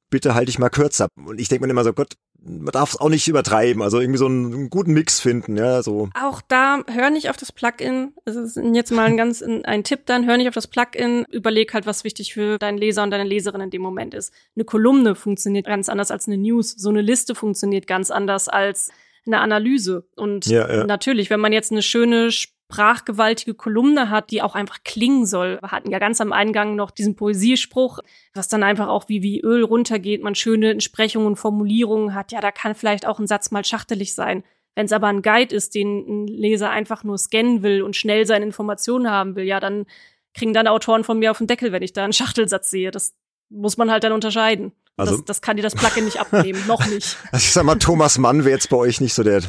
bitte 0.09 0.35
halte 0.35 0.49
ich 0.49 0.59
mal 0.59 0.69
kürzer. 0.69 1.07
Und 1.15 1.39
ich 1.39 1.49
denke 1.49 1.65
mir 1.65 1.71
immer 1.71 1.83
so, 1.83 1.93
Gott, 1.93 2.13
man 2.47 2.71
darf 2.71 2.93
es 2.93 2.99
auch 2.99 3.09
nicht 3.09 3.27
übertreiben, 3.27 3.81
also 3.81 3.99
irgendwie 3.99 4.17
so 4.17 4.27
einen, 4.27 4.53
einen, 4.53 4.69
guten 4.69 4.93
Mix 4.93 5.19
finden, 5.19 5.57
ja, 5.57 5.83
so. 5.83 6.09
Auch 6.19 6.41
da 6.47 6.83
hör 6.87 7.09
nicht 7.09 7.29
auf 7.29 7.37
das 7.37 7.51
Plugin. 7.51 8.13
Also 8.25 8.61
jetzt 8.61 8.91
mal 8.91 9.05
ein 9.05 9.17
ganz 9.17 9.43
ein 9.43 9.83
Tipp 9.83 10.05
dann, 10.05 10.25
hör 10.25 10.37
nicht 10.37 10.47
auf 10.47 10.53
das 10.53 10.67
Plugin, 10.67 11.25
überleg 11.29 11.73
halt, 11.73 11.85
was 11.85 12.03
wichtig 12.03 12.33
für 12.33 12.57
deinen 12.57 12.77
Leser 12.77 13.03
und 13.03 13.11
deine 13.11 13.25
Leserin 13.25 13.61
in 13.61 13.69
dem 13.69 13.81
Moment 13.81 14.13
ist. 14.13 14.33
Eine 14.55 14.65
Kolumne 14.65 15.15
funktioniert 15.15 15.67
ganz 15.67 15.89
anders 15.89 16.11
als 16.11 16.27
eine 16.27 16.37
News, 16.37 16.71
so 16.71 16.89
eine 16.89 17.01
Liste 17.01 17.35
funktioniert 17.35 17.87
ganz 17.87 18.11
anders 18.11 18.47
als 18.47 18.89
eine 19.25 19.39
Analyse. 19.39 20.07
Und 20.15 20.45
ja, 20.47 20.73
ja. 20.73 20.83
natürlich, 20.85 21.29
wenn 21.29 21.39
man 21.39 21.53
jetzt 21.53 21.71
eine 21.71 21.81
schöne 21.81 22.31
sprachgewaltige 22.69 23.53
Kolumne 23.53 24.09
hat, 24.09 24.29
die 24.29 24.41
auch 24.41 24.53
einfach 24.53 24.83
klingen 24.83 25.25
soll. 25.25 25.57
Wir 25.61 25.71
hatten 25.71 25.89
ja 25.89 25.99
ganz 25.99 26.19
am 26.19 26.33
Eingang 26.33 26.75
noch 26.75 26.91
diesen 26.91 27.15
Poesiespruch, 27.15 27.99
was 28.33 28.49
dann 28.49 28.61
einfach 28.63 28.87
auch 28.89 29.07
wie, 29.07 29.23
wie 29.23 29.39
Öl 29.39 29.63
runtergeht, 29.63 30.21
man 30.21 30.35
schöne 30.35 30.71
Entsprechungen 30.71 31.27
und 31.27 31.35
Formulierungen 31.37 32.13
hat. 32.13 32.33
Ja, 32.33 32.41
da 32.41 32.51
kann 32.51 32.75
vielleicht 32.75 33.05
auch 33.05 33.19
ein 33.19 33.27
Satz 33.27 33.51
mal 33.51 33.63
schachtelig 33.63 34.13
sein. 34.13 34.43
Wenn 34.75 34.85
es 34.85 34.91
aber 34.91 35.07
ein 35.07 35.21
Guide 35.21 35.55
ist, 35.55 35.75
den 35.75 36.25
ein 36.25 36.27
Leser 36.27 36.69
einfach 36.69 37.03
nur 37.03 37.17
scannen 37.17 37.63
will 37.63 37.81
und 37.81 37.95
schnell 37.95 38.25
seine 38.25 38.45
Informationen 38.45 39.09
haben 39.09 39.35
will, 39.35 39.45
ja, 39.45 39.59
dann 39.59 39.85
kriegen 40.33 40.53
dann 40.53 40.67
Autoren 40.67 41.03
von 41.03 41.19
mir 41.19 41.31
auf 41.31 41.37
den 41.37 41.47
Deckel, 41.47 41.71
wenn 41.71 41.83
ich 41.83 41.93
da 41.93 42.03
einen 42.03 42.13
Schachtelsatz 42.13 42.69
sehe. 42.69 42.91
Das 42.91 43.15
muss 43.49 43.77
man 43.77 43.89
halt 43.89 44.03
dann 44.03 44.11
unterscheiden. 44.11 44.73
Also, 44.97 45.17
das, 45.17 45.25
das 45.25 45.41
kann 45.41 45.57
dir 45.57 45.63
das 45.63 45.75
Plugin 45.75 46.05
nicht 46.05 46.19
abnehmen, 46.19 46.61
noch 46.67 46.85
nicht. 46.87 47.17
Also 47.31 47.45
ich 47.45 47.53
sag 47.53 47.63
mal, 47.63 47.75
Thomas 47.75 48.17
Mann 48.17 48.45
wäre 48.45 48.55
jetzt 48.55 48.69
bei 48.69 48.77
euch 48.77 48.99
nicht 48.99 49.13
so 49.13 49.23
der, 49.23 49.41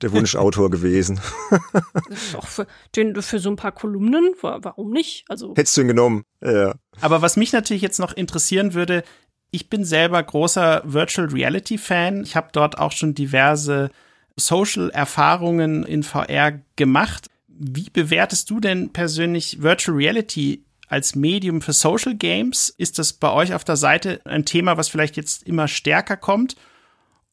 der 0.00 0.12
Wunschautor 0.12 0.70
gewesen. 0.70 1.20
Auch 2.36 2.46
für, 2.46 2.66
den, 2.96 3.20
für 3.20 3.38
so 3.38 3.50
ein 3.50 3.56
paar 3.56 3.72
Kolumnen, 3.72 4.34
warum 4.40 4.90
nicht? 4.90 5.26
Also 5.28 5.54
Hättest 5.56 5.76
du 5.76 5.82
ihn 5.82 5.88
genommen, 5.88 6.24
ja. 6.42 6.74
Aber 7.00 7.22
was 7.22 7.36
mich 7.36 7.52
natürlich 7.52 7.82
jetzt 7.82 8.00
noch 8.00 8.12
interessieren 8.14 8.72
würde, 8.72 9.04
ich 9.50 9.68
bin 9.68 9.84
selber 9.84 10.22
großer 10.22 10.82
Virtual 10.84 11.28
Reality 11.28 11.78
Fan. 11.78 12.22
Ich 12.22 12.34
habe 12.34 12.48
dort 12.52 12.78
auch 12.78 12.90
schon 12.90 13.14
diverse 13.14 13.90
Social-Erfahrungen 14.36 15.84
in 15.84 16.02
VR 16.02 16.60
gemacht. 16.76 17.28
Wie 17.46 17.88
bewertest 17.90 18.50
du 18.50 18.58
denn 18.58 18.92
persönlich 18.92 19.62
Virtual 19.62 19.96
Reality 19.96 20.63
als 20.88 21.14
Medium 21.14 21.60
für 21.60 21.72
Social 21.72 22.14
Games. 22.14 22.68
Ist 22.70 22.98
das 22.98 23.12
bei 23.12 23.30
euch 23.32 23.54
auf 23.54 23.64
der 23.64 23.76
Seite 23.76 24.20
ein 24.24 24.44
Thema, 24.44 24.76
was 24.76 24.88
vielleicht 24.88 25.16
jetzt 25.16 25.44
immer 25.44 25.68
stärker 25.68 26.16
kommt? 26.16 26.56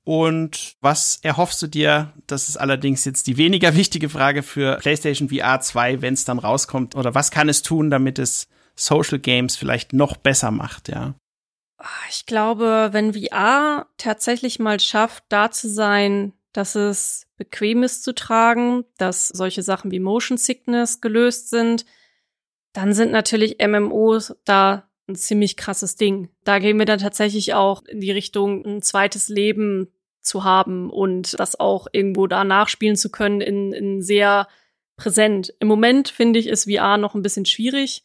Und 0.03 0.75
was 0.81 1.19
erhoffst 1.21 1.61
du 1.61 1.67
dir? 1.67 2.13
Das 2.25 2.49
ist 2.49 2.57
allerdings 2.57 3.05
jetzt 3.05 3.27
die 3.27 3.37
weniger 3.37 3.75
wichtige 3.75 4.09
Frage 4.09 4.43
für 4.43 4.77
PlayStation 4.77 5.29
VR 5.29 5.61
2, 5.61 6.01
wenn 6.01 6.13
es 6.13 6.25
dann 6.25 6.39
rauskommt. 6.39 6.95
Oder 6.95 7.13
was 7.13 7.31
kann 7.31 7.49
es 7.49 7.61
tun, 7.61 7.89
damit 7.89 8.19
es 8.19 8.47
Social 8.75 9.19
Games 9.19 9.55
vielleicht 9.55 9.93
noch 9.93 10.17
besser 10.17 10.51
macht, 10.51 10.89
ja? 10.89 11.13
Ah, 11.77 11.87
ich 12.09 12.25
glaube, 12.25 12.89
wenn 12.91 13.13
VR 13.13 13.87
tatsächlich 13.97 14.59
mal 14.59 14.79
schafft, 14.79 15.23
da 15.29 15.49
zu 15.49 15.67
sein, 15.67 16.33
dass 16.53 16.75
es 16.75 17.27
bequem 17.37 17.81
ist 17.83 18.03
zu 18.03 18.13
tragen, 18.13 18.85
dass 18.97 19.27
solche 19.29 19.63
Sachen 19.63 19.91
wie 19.91 19.99
Motion 19.99 20.37
Sickness 20.37 21.01
gelöst 21.01 21.49
sind, 21.49 21.85
dann 22.73 22.93
sind 22.93 23.11
natürlich 23.11 23.57
MMOs 23.65 24.35
da 24.45 24.87
ein 25.07 25.15
ziemlich 25.15 25.57
krasses 25.57 25.95
Ding. 25.95 26.29
Da 26.43 26.59
gehen 26.59 26.79
wir 26.79 26.85
dann 26.85 26.99
tatsächlich 26.99 27.53
auch 27.53 27.83
in 27.85 27.99
die 27.99 28.11
Richtung, 28.11 28.65
ein 28.65 28.81
zweites 28.81 29.29
Leben 29.29 29.91
zu 30.21 30.43
haben 30.43 30.89
und 30.89 31.39
das 31.39 31.59
auch 31.59 31.87
irgendwo 31.91 32.27
da 32.27 32.43
nachspielen 32.43 32.95
zu 32.95 33.09
können 33.09 33.41
in, 33.41 33.73
in 33.73 34.01
sehr 34.01 34.47
präsent. 34.95 35.53
Im 35.59 35.67
Moment 35.67 36.09
finde 36.09 36.39
ich 36.39 36.47
ist 36.47 36.71
VR 36.71 36.97
noch 36.97 37.15
ein 37.15 37.23
bisschen 37.23 37.45
schwierig, 37.45 38.03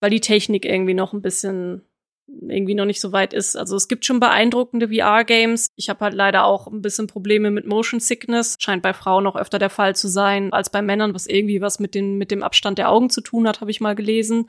weil 0.00 0.10
die 0.10 0.20
Technik 0.20 0.64
irgendwie 0.64 0.94
noch 0.94 1.12
ein 1.12 1.22
bisschen 1.22 1.82
irgendwie 2.28 2.74
noch 2.74 2.84
nicht 2.84 3.00
so 3.00 3.12
weit 3.12 3.32
ist. 3.32 3.56
Also 3.56 3.76
es 3.76 3.88
gibt 3.88 4.04
schon 4.04 4.20
beeindruckende 4.20 4.88
VR-Games. 4.88 5.68
Ich 5.76 5.88
habe 5.88 6.04
halt 6.04 6.14
leider 6.14 6.44
auch 6.44 6.66
ein 6.66 6.82
bisschen 6.82 7.06
Probleme 7.06 7.50
mit 7.50 7.66
Motion 7.66 8.00
Sickness. 8.00 8.56
Scheint 8.58 8.82
bei 8.82 8.92
Frauen 8.92 9.24
noch 9.24 9.36
öfter 9.36 9.58
der 9.58 9.70
Fall 9.70 9.94
zu 9.94 10.08
sein 10.08 10.52
als 10.52 10.70
bei 10.70 10.82
Männern, 10.82 11.14
was 11.14 11.26
irgendwie 11.26 11.60
was 11.60 11.78
mit, 11.78 11.94
den, 11.94 12.18
mit 12.18 12.30
dem 12.30 12.42
Abstand 12.42 12.78
der 12.78 12.90
Augen 12.90 13.10
zu 13.10 13.20
tun 13.20 13.46
hat, 13.46 13.60
habe 13.60 13.70
ich 13.70 13.80
mal 13.80 13.94
gelesen. 13.94 14.48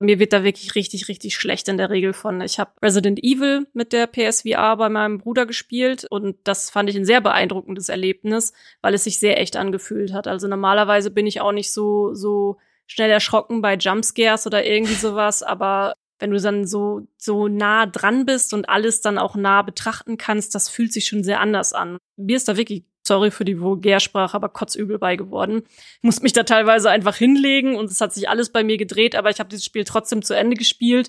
Mir 0.00 0.20
wird 0.20 0.32
da 0.32 0.44
wirklich 0.44 0.76
richtig, 0.76 1.08
richtig 1.08 1.34
schlecht 1.34 1.66
in 1.66 1.76
der 1.76 1.90
Regel 1.90 2.12
von. 2.12 2.40
Ich 2.40 2.60
habe 2.60 2.70
Resident 2.80 3.18
Evil 3.20 3.66
mit 3.72 3.92
der 3.92 4.06
PSVR 4.06 4.76
bei 4.76 4.88
meinem 4.88 5.18
Bruder 5.18 5.44
gespielt 5.44 6.06
und 6.08 6.36
das 6.44 6.70
fand 6.70 6.88
ich 6.88 6.94
ein 6.94 7.04
sehr 7.04 7.20
beeindruckendes 7.20 7.88
Erlebnis, 7.88 8.52
weil 8.80 8.94
es 8.94 9.04
sich 9.04 9.18
sehr 9.18 9.40
echt 9.40 9.56
angefühlt 9.56 10.12
hat. 10.12 10.28
Also 10.28 10.46
normalerweise 10.46 11.10
bin 11.10 11.26
ich 11.26 11.40
auch 11.40 11.50
nicht 11.50 11.72
so, 11.72 12.14
so 12.14 12.58
schnell 12.86 13.10
erschrocken 13.10 13.60
bei 13.60 13.74
Jumpscares 13.74 14.46
oder 14.46 14.64
irgendwie 14.64 14.94
sowas, 14.94 15.42
aber 15.42 15.94
wenn 16.18 16.30
du 16.30 16.40
dann 16.40 16.66
so, 16.66 17.06
so 17.16 17.48
nah 17.48 17.86
dran 17.86 18.26
bist 18.26 18.52
und 18.54 18.68
alles 18.68 19.00
dann 19.00 19.18
auch 19.18 19.36
nah 19.36 19.62
betrachten 19.62 20.16
kannst, 20.16 20.54
das 20.54 20.68
fühlt 20.68 20.92
sich 20.92 21.06
schon 21.06 21.22
sehr 21.22 21.40
anders 21.40 21.72
an. 21.72 21.98
Mir 22.16 22.36
ist 22.36 22.48
da 22.48 22.56
wirklich, 22.56 22.84
sorry 23.06 23.30
für 23.30 23.44
die 23.44 23.60
Vulgärsprache, 23.60 24.34
aber 24.36 24.48
kotzübel 24.48 24.98
bei 24.98 25.16
geworden. 25.16 25.62
Ich 25.96 26.02
musste 26.02 26.22
mich 26.22 26.32
da 26.32 26.42
teilweise 26.42 26.90
einfach 26.90 27.16
hinlegen 27.16 27.76
und 27.76 27.90
es 27.90 28.00
hat 28.00 28.12
sich 28.12 28.28
alles 28.28 28.50
bei 28.50 28.64
mir 28.64 28.76
gedreht, 28.76 29.14
aber 29.14 29.30
ich 29.30 29.40
habe 29.40 29.48
dieses 29.48 29.64
Spiel 29.64 29.84
trotzdem 29.84 30.22
zu 30.22 30.34
Ende 30.34 30.56
gespielt, 30.56 31.08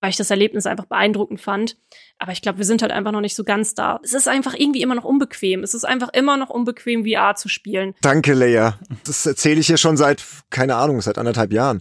weil 0.00 0.10
ich 0.10 0.16
das 0.16 0.30
Erlebnis 0.30 0.66
einfach 0.66 0.86
beeindruckend 0.86 1.40
fand. 1.40 1.76
Aber 2.22 2.32
ich 2.32 2.42
glaube, 2.42 2.58
wir 2.58 2.66
sind 2.66 2.82
halt 2.82 2.92
einfach 2.92 3.12
noch 3.12 3.22
nicht 3.22 3.34
so 3.34 3.44
ganz 3.44 3.74
da. 3.74 3.98
Es 4.02 4.12
ist 4.12 4.28
einfach 4.28 4.52
irgendwie 4.54 4.82
immer 4.82 4.94
noch 4.94 5.04
unbequem. 5.04 5.62
Es 5.62 5.72
ist 5.72 5.84
einfach 5.84 6.10
immer 6.12 6.36
noch 6.36 6.50
unbequem, 6.50 7.06
VR 7.06 7.34
zu 7.34 7.48
spielen. 7.48 7.94
Danke, 8.02 8.34
Leia. 8.34 8.78
Das 9.04 9.24
erzähle 9.24 9.60
ich 9.60 9.68
hier 9.68 9.78
schon 9.78 9.96
seit, 9.96 10.22
keine 10.50 10.76
Ahnung, 10.76 11.00
seit 11.00 11.16
anderthalb 11.16 11.50
Jahren. 11.50 11.80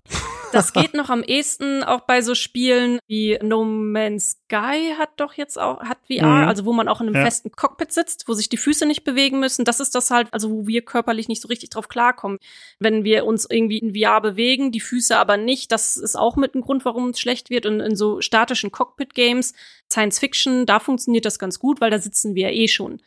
Das 0.53 0.71
geht 0.73 0.93
noch 0.93 1.09
am 1.09 1.23
ehesten 1.23 1.83
auch 1.83 2.01
bei 2.01 2.21
so 2.21 2.35
Spielen 2.35 2.99
wie 3.07 3.37
No 3.41 3.65
Man's 3.65 4.37
Sky 4.49 4.95
hat 4.97 5.11
doch 5.17 5.33
jetzt 5.33 5.59
auch, 5.59 5.81
hat 5.81 5.99
VR, 6.07 6.25
mhm. 6.25 6.47
also 6.47 6.65
wo 6.65 6.73
man 6.73 6.87
auch 6.87 7.01
in 7.01 7.07
einem 7.07 7.17
ja. 7.17 7.23
festen 7.23 7.51
Cockpit 7.51 7.91
sitzt, 7.91 8.27
wo 8.27 8.33
sich 8.33 8.49
die 8.49 8.57
Füße 8.57 8.85
nicht 8.85 9.03
bewegen 9.03 9.39
müssen. 9.39 9.63
Das 9.63 9.79
ist 9.79 9.93
das 9.93 10.09
halt, 10.09 10.27
also 10.31 10.49
wo 10.49 10.67
wir 10.67 10.81
körperlich 10.83 11.27
nicht 11.27 11.41
so 11.41 11.47
richtig 11.47 11.69
drauf 11.69 11.87
klarkommen. 11.87 12.39
Wenn 12.79 13.03
wir 13.03 13.25
uns 13.25 13.45
irgendwie 13.49 13.77
in 13.77 13.93
VR 13.93 14.21
bewegen, 14.21 14.71
die 14.71 14.79
Füße 14.79 15.17
aber 15.17 15.37
nicht, 15.37 15.71
das 15.71 15.97
ist 15.97 16.15
auch 16.15 16.35
mit 16.35 16.55
ein 16.55 16.61
Grund, 16.61 16.83
warum 16.85 17.09
es 17.09 17.19
schlecht 17.19 17.49
wird. 17.49 17.65
Und 17.65 17.79
in 17.79 17.95
so 17.95 18.21
statischen 18.21 18.71
Cockpit-Games, 18.71 19.53
Science 19.91 20.19
Fiction, 20.29 20.65
da 20.65 20.79
funktioniert 20.79 21.25
das 21.25 21.39
ganz 21.39 21.59
gut, 21.59 21.81
weil 21.81 21.89
da 21.89 21.99
sitzen 21.99 22.35
wir 22.35 22.51
ja 22.51 22.55
eh 22.55 22.67
schon. 22.67 23.01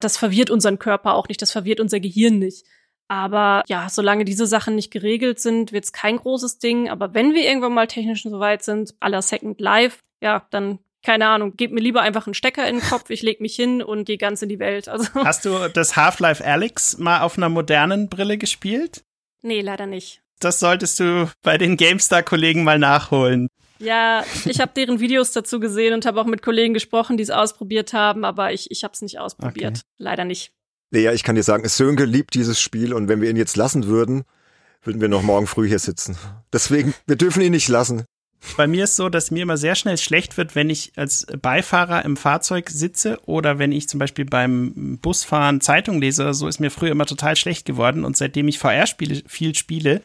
Das 0.00 0.16
verwirrt 0.16 0.50
unseren 0.50 0.78
Körper 0.78 1.14
auch 1.14 1.28
nicht, 1.28 1.40
das 1.40 1.52
verwirrt 1.52 1.80
unser 1.80 2.00
Gehirn 2.00 2.38
nicht. 2.38 2.66
Aber 3.06 3.62
ja, 3.68 3.88
solange 3.88 4.24
diese 4.24 4.46
Sachen 4.46 4.74
nicht 4.74 4.90
geregelt 4.90 5.38
sind, 5.38 5.72
wird 5.72 5.84
es 5.84 5.92
kein 5.92 6.16
großes 6.16 6.58
Ding. 6.58 6.88
Aber 6.88 7.14
wenn 7.14 7.34
wir 7.34 7.44
irgendwann 7.44 7.74
mal 7.74 7.86
technisch 7.86 8.22
so 8.22 8.40
weit 8.40 8.64
sind, 8.64 8.94
aller 8.98 9.22
Second 9.22 9.60
Life, 9.60 9.98
ja, 10.20 10.46
dann 10.50 10.78
keine 11.04 11.28
Ahnung, 11.28 11.54
gebt 11.54 11.74
mir 11.74 11.82
lieber 11.82 12.00
einfach 12.00 12.26
einen 12.26 12.32
Stecker 12.32 12.66
in 12.66 12.78
den 12.78 12.88
Kopf, 12.88 13.10
ich 13.10 13.22
leg 13.22 13.38
mich 13.42 13.54
hin 13.54 13.82
und 13.82 14.06
gehe 14.06 14.16
ganz 14.16 14.40
in 14.40 14.48
die 14.48 14.58
Welt. 14.58 14.88
Also. 14.88 15.06
Hast 15.24 15.44
du 15.44 15.68
das 15.68 15.96
Half-Life 15.96 16.42
Alex 16.42 16.96
mal 16.96 17.20
auf 17.20 17.36
einer 17.36 17.50
modernen 17.50 18.08
Brille 18.08 18.38
gespielt? 18.38 19.04
Nee, 19.42 19.60
leider 19.60 19.84
nicht. 19.84 20.22
Das 20.40 20.60
solltest 20.60 20.98
du 21.00 21.30
bei 21.42 21.58
den 21.58 21.76
GameStar-Kollegen 21.76 22.64
mal 22.64 22.78
nachholen. 22.78 23.48
Ja, 23.84 24.24
ich 24.46 24.60
habe 24.60 24.72
deren 24.74 24.98
Videos 24.98 25.32
dazu 25.32 25.60
gesehen 25.60 25.94
und 25.94 26.06
habe 26.06 26.20
auch 26.20 26.26
mit 26.26 26.42
Kollegen 26.42 26.74
gesprochen, 26.74 27.16
die 27.16 27.22
es 27.22 27.30
ausprobiert 27.30 27.92
haben, 27.92 28.24
aber 28.24 28.52
ich, 28.52 28.70
ich 28.70 28.82
habe 28.82 28.94
es 28.94 29.02
nicht 29.02 29.18
ausprobiert. 29.18 29.78
Okay. 29.78 29.86
Leider 29.98 30.24
nicht. 30.24 30.52
Naja, 30.90 31.12
ich 31.12 31.22
kann 31.22 31.34
dir 31.34 31.42
sagen, 31.42 31.68
Sönke 31.68 32.04
liebt 32.04 32.34
dieses 32.34 32.60
Spiel 32.60 32.94
und 32.94 33.08
wenn 33.08 33.20
wir 33.20 33.28
ihn 33.28 33.36
jetzt 33.36 33.56
lassen 33.56 33.86
würden, 33.86 34.24
würden 34.82 35.00
wir 35.00 35.08
noch 35.08 35.22
morgen 35.22 35.46
früh 35.46 35.68
hier 35.68 35.78
sitzen. 35.78 36.16
Deswegen, 36.52 36.94
wir 37.06 37.16
dürfen 37.16 37.42
ihn 37.42 37.52
nicht 37.52 37.68
lassen. 37.68 38.04
Bei 38.56 38.66
mir 38.66 38.84
ist 38.84 38.96
so, 38.96 39.08
dass 39.08 39.30
mir 39.30 39.42
immer 39.42 39.56
sehr 39.56 39.74
schnell 39.74 39.96
schlecht 39.96 40.36
wird, 40.36 40.54
wenn 40.54 40.70
ich 40.70 40.92
als 40.96 41.26
Beifahrer 41.40 42.04
im 42.04 42.16
Fahrzeug 42.16 42.70
sitze 42.70 43.18
oder 43.24 43.58
wenn 43.58 43.72
ich 43.72 43.88
zum 43.88 43.98
Beispiel 43.98 44.26
beim 44.26 44.98
Busfahren 45.00 45.60
Zeitung 45.60 46.00
lese 46.00 46.22
oder 46.22 46.34
so, 46.34 46.46
ist 46.46 46.60
mir 46.60 46.70
früher 46.70 46.92
immer 46.92 47.06
total 47.06 47.36
schlecht 47.36 47.64
geworden. 47.64 48.04
Und 48.04 48.16
seitdem 48.16 48.46
ich 48.46 48.58
VR-Spiele 48.58 49.22
viel 49.26 49.54
spiele, 49.54 50.02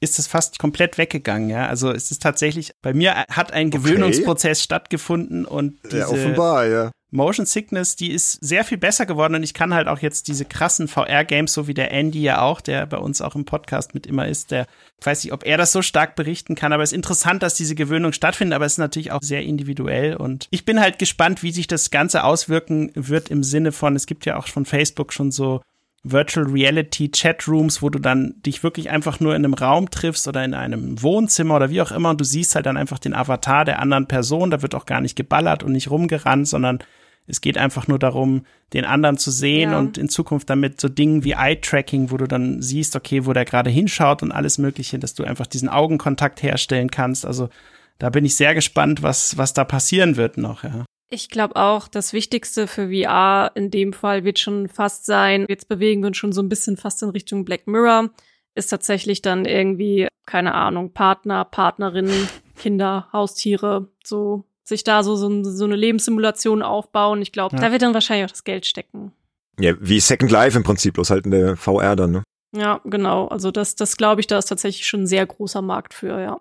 ist 0.00 0.18
es 0.18 0.26
fast 0.26 0.58
komplett 0.58 0.98
weggegangen, 0.98 1.50
ja. 1.50 1.66
Also 1.66 1.90
es 1.92 2.10
ist 2.10 2.22
tatsächlich, 2.22 2.72
bei 2.82 2.94
mir 2.94 3.26
hat 3.28 3.52
ein 3.52 3.70
Gewöhnungsprozess 3.70 4.58
okay. 4.58 4.64
stattgefunden 4.64 5.44
und 5.44 5.78
diese 5.84 5.98
ja, 5.98 6.08
offenbar, 6.08 6.66
ja. 6.66 6.90
Motion 7.12 7.44
Sickness, 7.44 7.96
die 7.96 8.12
ist 8.12 8.38
sehr 8.40 8.64
viel 8.64 8.78
besser 8.78 9.04
geworden 9.04 9.34
und 9.34 9.42
ich 9.42 9.52
kann 9.52 9.74
halt 9.74 9.88
auch 9.88 9.98
jetzt 9.98 10.28
diese 10.28 10.44
krassen 10.44 10.86
VR-Games, 10.86 11.52
so 11.52 11.66
wie 11.66 11.74
der 11.74 11.90
Andy 11.90 12.22
ja 12.22 12.40
auch, 12.40 12.60
der 12.60 12.86
bei 12.86 12.98
uns 12.98 13.20
auch 13.20 13.34
im 13.34 13.44
Podcast 13.44 13.94
mit 13.94 14.06
immer 14.06 14.28
ist, 14.28 14.52
der, 14.52 14.66
ich 15.00 15.06
weiß 15.06 15.24
nicht, 15.24 15.32
ob 15.32 15.44
er 15.44 15.58
das 15.58 15.72
so 15.72 15.82
stark 15.82 16.14
berichten 16.14 16.54
kann, 16.54 16.72
aber 16.72 16.82
es 16.82 16.92
ist 16.92 16.96
interessant, 16.96 17.42
dass 17.42 17.54
diese 17.54 17.74
Gewöhnung 17.74 18.12
stattfindet, 18.12 18.54
aber 18.54 18.64
es 18.64 18.72
ist 18.72 18.78
natürlich 18.78 19.10
auch 19.10 19.22
sehr 19.22 19.42
individuell 19.42 20.16
und 20.16 20.46
ich 20.50 20.64
bin 20.64 20.80
halt 20.80 20.98
gespannt, 20.98 21.42
wie 21.42 21.52
sich 21.52 21.66
das 21.66 21.90
Ganze 21.90 22.24
auswirken 22.24 22.92
wird 22.94 23.28
im 23.28 23.42
Sinne 23.42 23.72
von, 23.72 23.96
es 23.96 24.06
gibt 24.06 24.24
ja 24.24 24.36
auch 24.36 24.46
von 24.46 24.64
Facebook 24.64 25.12
schon 25.12 25.32
so 25.32 25.60
Virtual 26.02 26.46
Reality 26.46 27.10
Chatrooms, 27.10 27.82
wo 27.82 27.90
du 27.90 27.98
dann 27.98 28.34
dich 28.44 28.62
wirklich 28.62 28.88
einfach 28.90 29.20
nur 29.20 29.34
in 29.34 29.44
einem 29.44 29.54
Raum 29.54 29.90
triffst 29.90 30.26
oder 30.26 30.42
in 30.44 30.54
einem 30.54 31.02
Wohnzimmer 31.02 31.56
oder 31.56 31.70
wie 31.70 31.82
auch 31.82 31.92
immer 31.92 32.10
und 32.10 32.20
du 32.20 32.24
siehst 32.24 32.54
halt 32.54 32.66
dann 32.66 32.78
einfach 32.78 32.98
den 32.98 33.14
Avatar 33.14 33.64
der 33.66 33.80
anderen 33.80 34.06
Person. 34.06 34.50
Da 34.50 34.62
wird 34.62 34.74
auch 34.74 34.86
gar 34.86 35.02
nicht 35.02 35.14
geballert 35.14 35.62
und 35.62 35.72
nicht 35.72 35.90
rumgerannt, 35.90 36.48
sondern 36.48 36.78
es 37.26 37.42
geht 37.42 37.58
einfach 37.58 37.86
nur 37.86 37.98
darum, 37.98 38.46
den 38.72 38.84
anderen 38.84 39.18
zu 39.18 39.30
sehen 39.30 39.72
ja. 39.72 39.78
und 39.78 39.98
in 39.98 40.08
Zukunft 40.08 40.48
damit 40.48 40.80
so 40.80 40.88
Dingen 40.88 41.22
wie 41.22 41.32
Eye-Tracking, 41.32 42.10
wo 42.10 42.16
du 42.16 42.26
dann 42.26 42.62
siehst, 42.62 42.96
okay, 42.96 43.26
wo 43.26 43.32
der 43.32 43.44
gerade 43.44 43.70
hinschaut 43.70 44.22
und 44.22 44.32
alles 44.32 44.58
Mögliche, 44.58 44.98
dass 44.98 45.14
du 45.14 45.24
einfach 45.24 45.46
diesen 45.46 45.68
Augenkontakt 45.68 46.42
herstellen 46.42 46.90
kannst. 46.90 47.26
Also 47.26 47.50
da 47.98 48.08
bin 48.08 48.24
ich 48.24 48.36
sehr 48.36 48.54
gespannt, 48.54 49.02
was, 49.02 49.36
was 49.36 49.52
da 49.52 49.64
passieren 49.64 50.16
wird 50.16 50.38
noch, 50.38 50.64
ja. 50.64 50.84
Ich 51.12 51.28
glaube 51.28 51.56
auch, 51.56 51.88
das 51.88 52.12
Wichtigste 52.12 52.68
für 52.68 52.88
VR 52.90 53.50
in 53.56 53.72
dem 53.72 53.92
Fall 53.92 54.24
wird 54.24 54.38
schon 54.38 54.68
fast 54.68 55.06
sein, 55.06 55.44
jetzt 55.48 55.68
bewegen 55.68 56.02
wir 56.02 56.08
uns 56.08 56.16
schon 56.16 56.32
so 56.32 56.40
ein 56.40 56.48
bisschen 56.48 56.76
fast 56.76 57.02
in 57.02 57.10
Richtung 57.10 57.44
Black 57.44 57.66
Mirror, 57.66 58.10
ist 58.54 58.68
tatsächlich 58.68 59.20
dann 59.20 59.44
irgendwie, 59.44 60.06
keine 60.24 60.54
Ahnung, 60.54 60.92
Partner, 60.92 61.44
Partnerinnen, 61.44 62.28
Kinder, 62.56 63.08
Haustiere, 63.12 63.88
so 64.04 64.44
sich 64.62 64.84
da 64.84 65.02
so, 65.02 65.16
so, 65.16 65.42
so 65.42 65.64
eine 65.64 65.74
Lebenssimulation 65.74 66.62
aufbauen. 66.62 67.20
Ich 67.22 67.32
glaube, 67.32 67.56
ja. 67.56 67.62
da 67.62 67.72
wird 67.72 67.82
dann 67.82 67.92
wahrscheinlich 67.92 68.26
auch 68.26 68.30
das 68.30 68.44
Geld 68.44 68.64
stecken. 68.64 69.12
Ja, 69.58 69.74
wie 69.80 69.98
Second 69.98 70.30
Life 70.30 70.56
im 70.56 70.62
Prinzip, 70.62 70.94
bloß 70.94 71.10
halt 71.10 71.24
in 71.24 71.32
der 71.32 71.56
VR 71.56 71.96
dann, 71.96 72.12
ne? 72.12 72.22
Ja, 72.52 72.80
genau. 72.84 73.26
Also 73.28 73.50
das, 73.50 73.74
das 73.74 73.96
glaube 73.96 74.20
ich, 74.20 74.26
da 74.26 74.38
ist 74.38 74.46
tatsächlich 74.46 74.86
schon 74.86 75.02
ein 75.02 75.06
sehr 75.06 75.26
großer 75.26 75.60
Markt 75.60 75.92
für, 75.92 76.20
ja. 76.20 76.40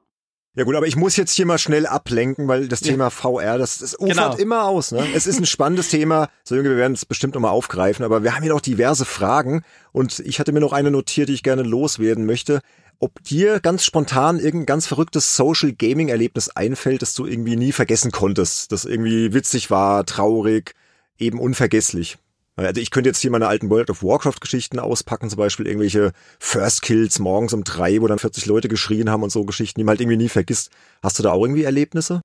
Ja 0.59 0.65
gut, 0.65 0.75
aber 0.75 0.87
ich 0.87 0.97
muss 0.97 1.15
jetzt 1.15 1.31
hier 1.31 1.45
mal 1.45 1.57
schnell 1.57 1.85
ablenken, 1.85 2.49
weil 2.49 2.67
das 2.67 2.81
Thema 2.81 3.05
ja. 3.05 3.09
VR, 3.11 3.57
das, 3.57 3.77
das 3.77 3.97
ufert 3.97 4.09
genau. 4.17 4.35
immer 4.35 4.65
aus. 4.65 4.91
Ne? 4.91 5.07
Es 5.15 5.25
ist 5.25 5.39
ein 5.39 5.45
spannendes 5.45 5.87
Thema. 5.87 6.27
So 6.43 6.53
Junge, 6.53 6.71
wir 6.71 6.75
werden 6.75 6.91
es 6.91 7.05
bestimmt 7.05 7.35
nochmal 7.35 7.51
aufgreifen, 7.51 8.03
aber 8.03 8.23
wir 8.23 8.35
haben 8.35 8.43
hier 8.43 8.51
noch 8.51 8.59
diverse 8.59 9.05
Fragen 9.05 9.63
und 9.93 10.19
ich 10.19 10.37
hatte 10.37 10.51
mir 10.51 10.59
noch 10.59 10.73
eine 10.73 10.91
notiert, 10.91 11.29
die 11.29 11.33
ich 11.33 11.43
gerne 11.43 11.63
loswerden 11.63 12.25
möchte. 12.25 12.59
Ob 12.99 13.23
dir 13.23 13.61
ganz 13.61 13.85
spontan 13.85 14.37
irgendein 14.37 14.65
ganz 14.65 14.85
verrücktes 14.85 15.37
Social 15.37 15.71
Gaming 15.71 16.09
Erlebnis 16.09 16.49
einfällt, 16.49 17.03
das 17.03 17.13
du 17.13 17.25
irgendwie 17.25 17.55
nie 17.55 17.71
vergessen 17.71 18.11
konntest, 18.11 18.73
das 18.73 18.83
irgendwie 18.83 19.33
witzig 19.33 19.71
war, 19.71 20.05
traurig, 20.05 20.75
eben 21.17 21.39
unvergesslich. 21.39 22.17
Also 22.65 22.81
ich 22.81 22.91
könnte 22.91 23.09
jetzt 23.09 23.19
hier 23.19 23.31
meine 23.31 23.47
alten 23.47 23.69
World 23.69 23.89
of 23.89 24.03
Warcraft 24.03 24.41
Geschichten 24.41 24.79
auspacken, 24.79 25.29
zum 25.29 25.37
Beispiel 25.37 25.67
irgendwelche 25.67 26.11
First 26.39 26.81
Kills 26.81 27.19
morgens 27.19 27.53
um 27.53 27.63
drei, 27.63 28.01
wo 28.01 28.07
dann 28.07 28.19
40 28.19 28.45
Leute 28.45 28.67
geschrien 28.67 29.09
haben 29.09 29.23
und 29.23 29.31
so 29.31 29.45
Geschichten, 29.45 29.79
die 29.79 29.83
man 29.83 29.93
halt 29.93 30.01
irgendwie 30.01 30.17
nie 30.17 30.29
vergisst. 30.29 30.71
Hast 31.01 31.19
du 31.19 31.23
da 31.23 31.31
auch 31.31 31.43
irgendwie 31.43 31.63
Erlebnisse? 31.63 32.21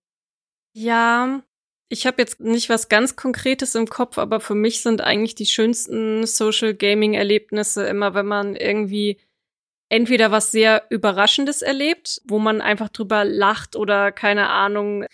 Ja, 0.72 1.43
ich 1.89 2.07
habe 2.07 2.20
jetzt 2.20 2.41
nicht 2.41 2.68
was 2.68 2.89
ganz 2.89 3.14
Konkretes 3.16 3.74
im 3.74 3.87
Kopf, 3.87 4.18
aber 4.18 4.41
für 4.41 4.55
mich 4.55 4.82
sind 4.82 5.01
eigentlich 5.01 5.35
die 5.35 5.47
schönsten 5.47 6.26
Social 6.26 6.74
Gaming 6.74 7.14
Erlebnisse 7.14 7.87
immer, 7.87 8.14
wenn 8.14 8.26
man 8.26 8.57
irgendwie 8.57 9.20
entweder 9.89 10.32
was 10.32 10.51
sehr 10.51 10.85
Überraschendes 10.91 11.62
erlebt, 11.62 12.20
wo 12.24 12.39
man 12.39 12.61
einfach 12.61 12.89
drüber 12.89 13.24
lacht 13.24 13.76
oder 13.76 14.11
keine 14.11 14.49
Ahnung, 14.49 15.05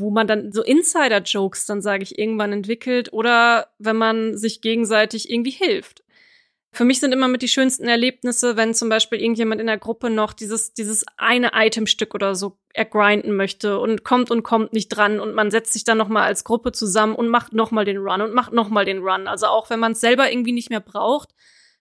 wo 0.00 0.10
man 0.10 0.26
dann 0.26 0.52
so 0.52 0.62
Insider-Jokes 0.62 1.66
dann, 1.66 1.82
sage 1.82 2.02
ich, 2.02 2.18
irgendwann 2.18 2.52
entwickelt 2.52 3.12
oder 3.12 3.68
wenn 3.78 3.96
man 3.96 4.36
sich 4.36 4.60
gegenseitig 4.60 5.30
irgendwie 5.30 5.50
hilft. 5.50 6.02
Für 6.72 6.84
mich 6.84 7.00
sind 7.00 7.12
immer 7.12 7.26
mit 7.26 7.42
die 7.42 7.48
schönsten 7.48 7.88
Erlebnisse, 7.88 8.56
wenn 8.56 8.74
zum 8.74 8.88
Beispiel 8.88 9.20
irgendjemand 9.20 9.60
in 9.60 9.66
der 9.66 9.78
Gruppe 9.78 10.08
noch 10.08 10.32
dieses, 10.32 10.72
dieses 10.72 11.04
eine 11.16 11.50
Itemstück 11.52 12.14
oder 12.14 12.36
so 12.36 12.58
ergrinden 12.72 13.34
möchte 13.34 13.80
und 13.80 14.04
kommt 14.04 14.30
und 14.30 14.44
kommt 14.44 14.72
nicht 14.72 14.88
dran 14.88 15.18
und 15.18 15.34
man 15.34 15.50
setzt 15.50 15.72
sich 15.72 15.82
dann 15.82 15.98
nochmal 15.98 16.22
als 16.24 16.44
Gruppe 16.44 16.70
zusammen 16.70 17.16
und 17.16 17.28
macht 17.28 17.52
nochmal 17.52 17.84
den 17.84 17.98
Run 17.98 18.22
und 18.22 18.34
macht 18.34 18.52
nochmal 18.52 18.84
den 18.84 18.98
Run. 18.98 19.26
Also 19.26 19.46
auch 19.46 19.68
wenn 19.68 19.80
man 19.80 19.92
es 19.92 20.00
selber 20.00 20.30
irgendwie 20.30 20.52
nicht 20.52 20.70
mehr 20.70 20.80
braucht. 20.80 21.30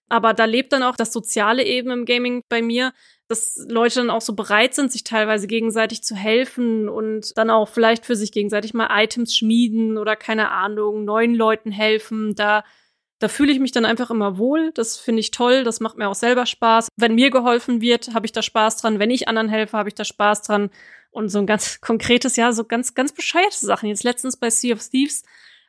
Aber 0.09 0.33
da 0.33 0.45
lebt 0.45 0.73
dann 0.73 0.81
auch 0.81 0.95
das 0.95 1.13
Soziale 1.13 1.63
eben 1.63 1.91
im 1.91 2.05
Gaming 2.05 2.41
bei 2.49 2.63
mir, 2.63 2.93
dass 3.29 3.63
Leute 3.69 3.99
dann 3.99 4.09
auch 4.09 4.21
so 4.21 4.33
bereit 4.33 4.73
sind, 4.73 4.91
sich 4.91 5.03
teilweise 5.03 5.45
gegenseitig 5.45 6.01
zu 6.03 6.15
helfen 6.15 6.89
und 6.89 7.37
dann 7.37 7.51
auch 7.51 7.69
vielleicht 7.69 8.07
für 8.07 8.15
sich 8.15 8.31
gegenseitig 8.31 8.73
mal 8.73 8.89
Items 8.91 9.35
schmieden 9.35 9.99
oder 9.99 10.15
keine 10.15 10.49
Ahnung, 10.49 11.05
neuen 11.05 11.35
Leuten 11.35 11.71
helfen. 11.71 12.33
Da, 12.33 12.63
da 13.19 13.27
fühle 13.27 13.51
ich 13.51 13.59
mich 13.59 13.71
dann 13.71 13.85
einfach 13.85 14.09
immer 14.09 14.39
wohl. 14.39 14.71
Das 14.73 14.97
finde 14.97 15.19
ich 15.19 15.29
toll. 15.29 15.63
Das 15.63 15.79
macht 15.79 15.95
mir 15.95 16.09
auch 16.09 16.15
selber 16.15 16.47
Spaß. 16.47 16.87
Wenn 16.97 17.13
mir 17.13 17.29
geholfen 17.29 17.81
wird, 17.81 18.15
habe 18.15 18.25
ich 18.25 18.31
da 18.31 18.41
Spaß 18.41 18.77
dran. 18.77 18.97
Wenn 18.97 19.11
ich 19.11 19.27
anderen 19.27 19.47
helfe, 19.47 19.77
habe 19.77 19.89
ich 19.89 19.95
da 19.95 20.05
Spaß 20.05 20.41
dran. 20.41 20.71
Und 21.11 21.29
so 21.29 21.37
ein 21.37 21.45
ganz 21.45 21.81
konkretes, 21.81 22.35
ja, 22.35 22.51
so 22.51 22.63
ganz, 22.63 22.95
ganz 22.95 23.13
bescheuerte 23.13 23.63
Sachen. 23.63 23.89
Jetzt 23.89 24.03
letztens 24.03 24.37
bei 24.37 24.49
Sea 24.49 24.73
of 24.73 24.89
Thieves, 24.89 25.21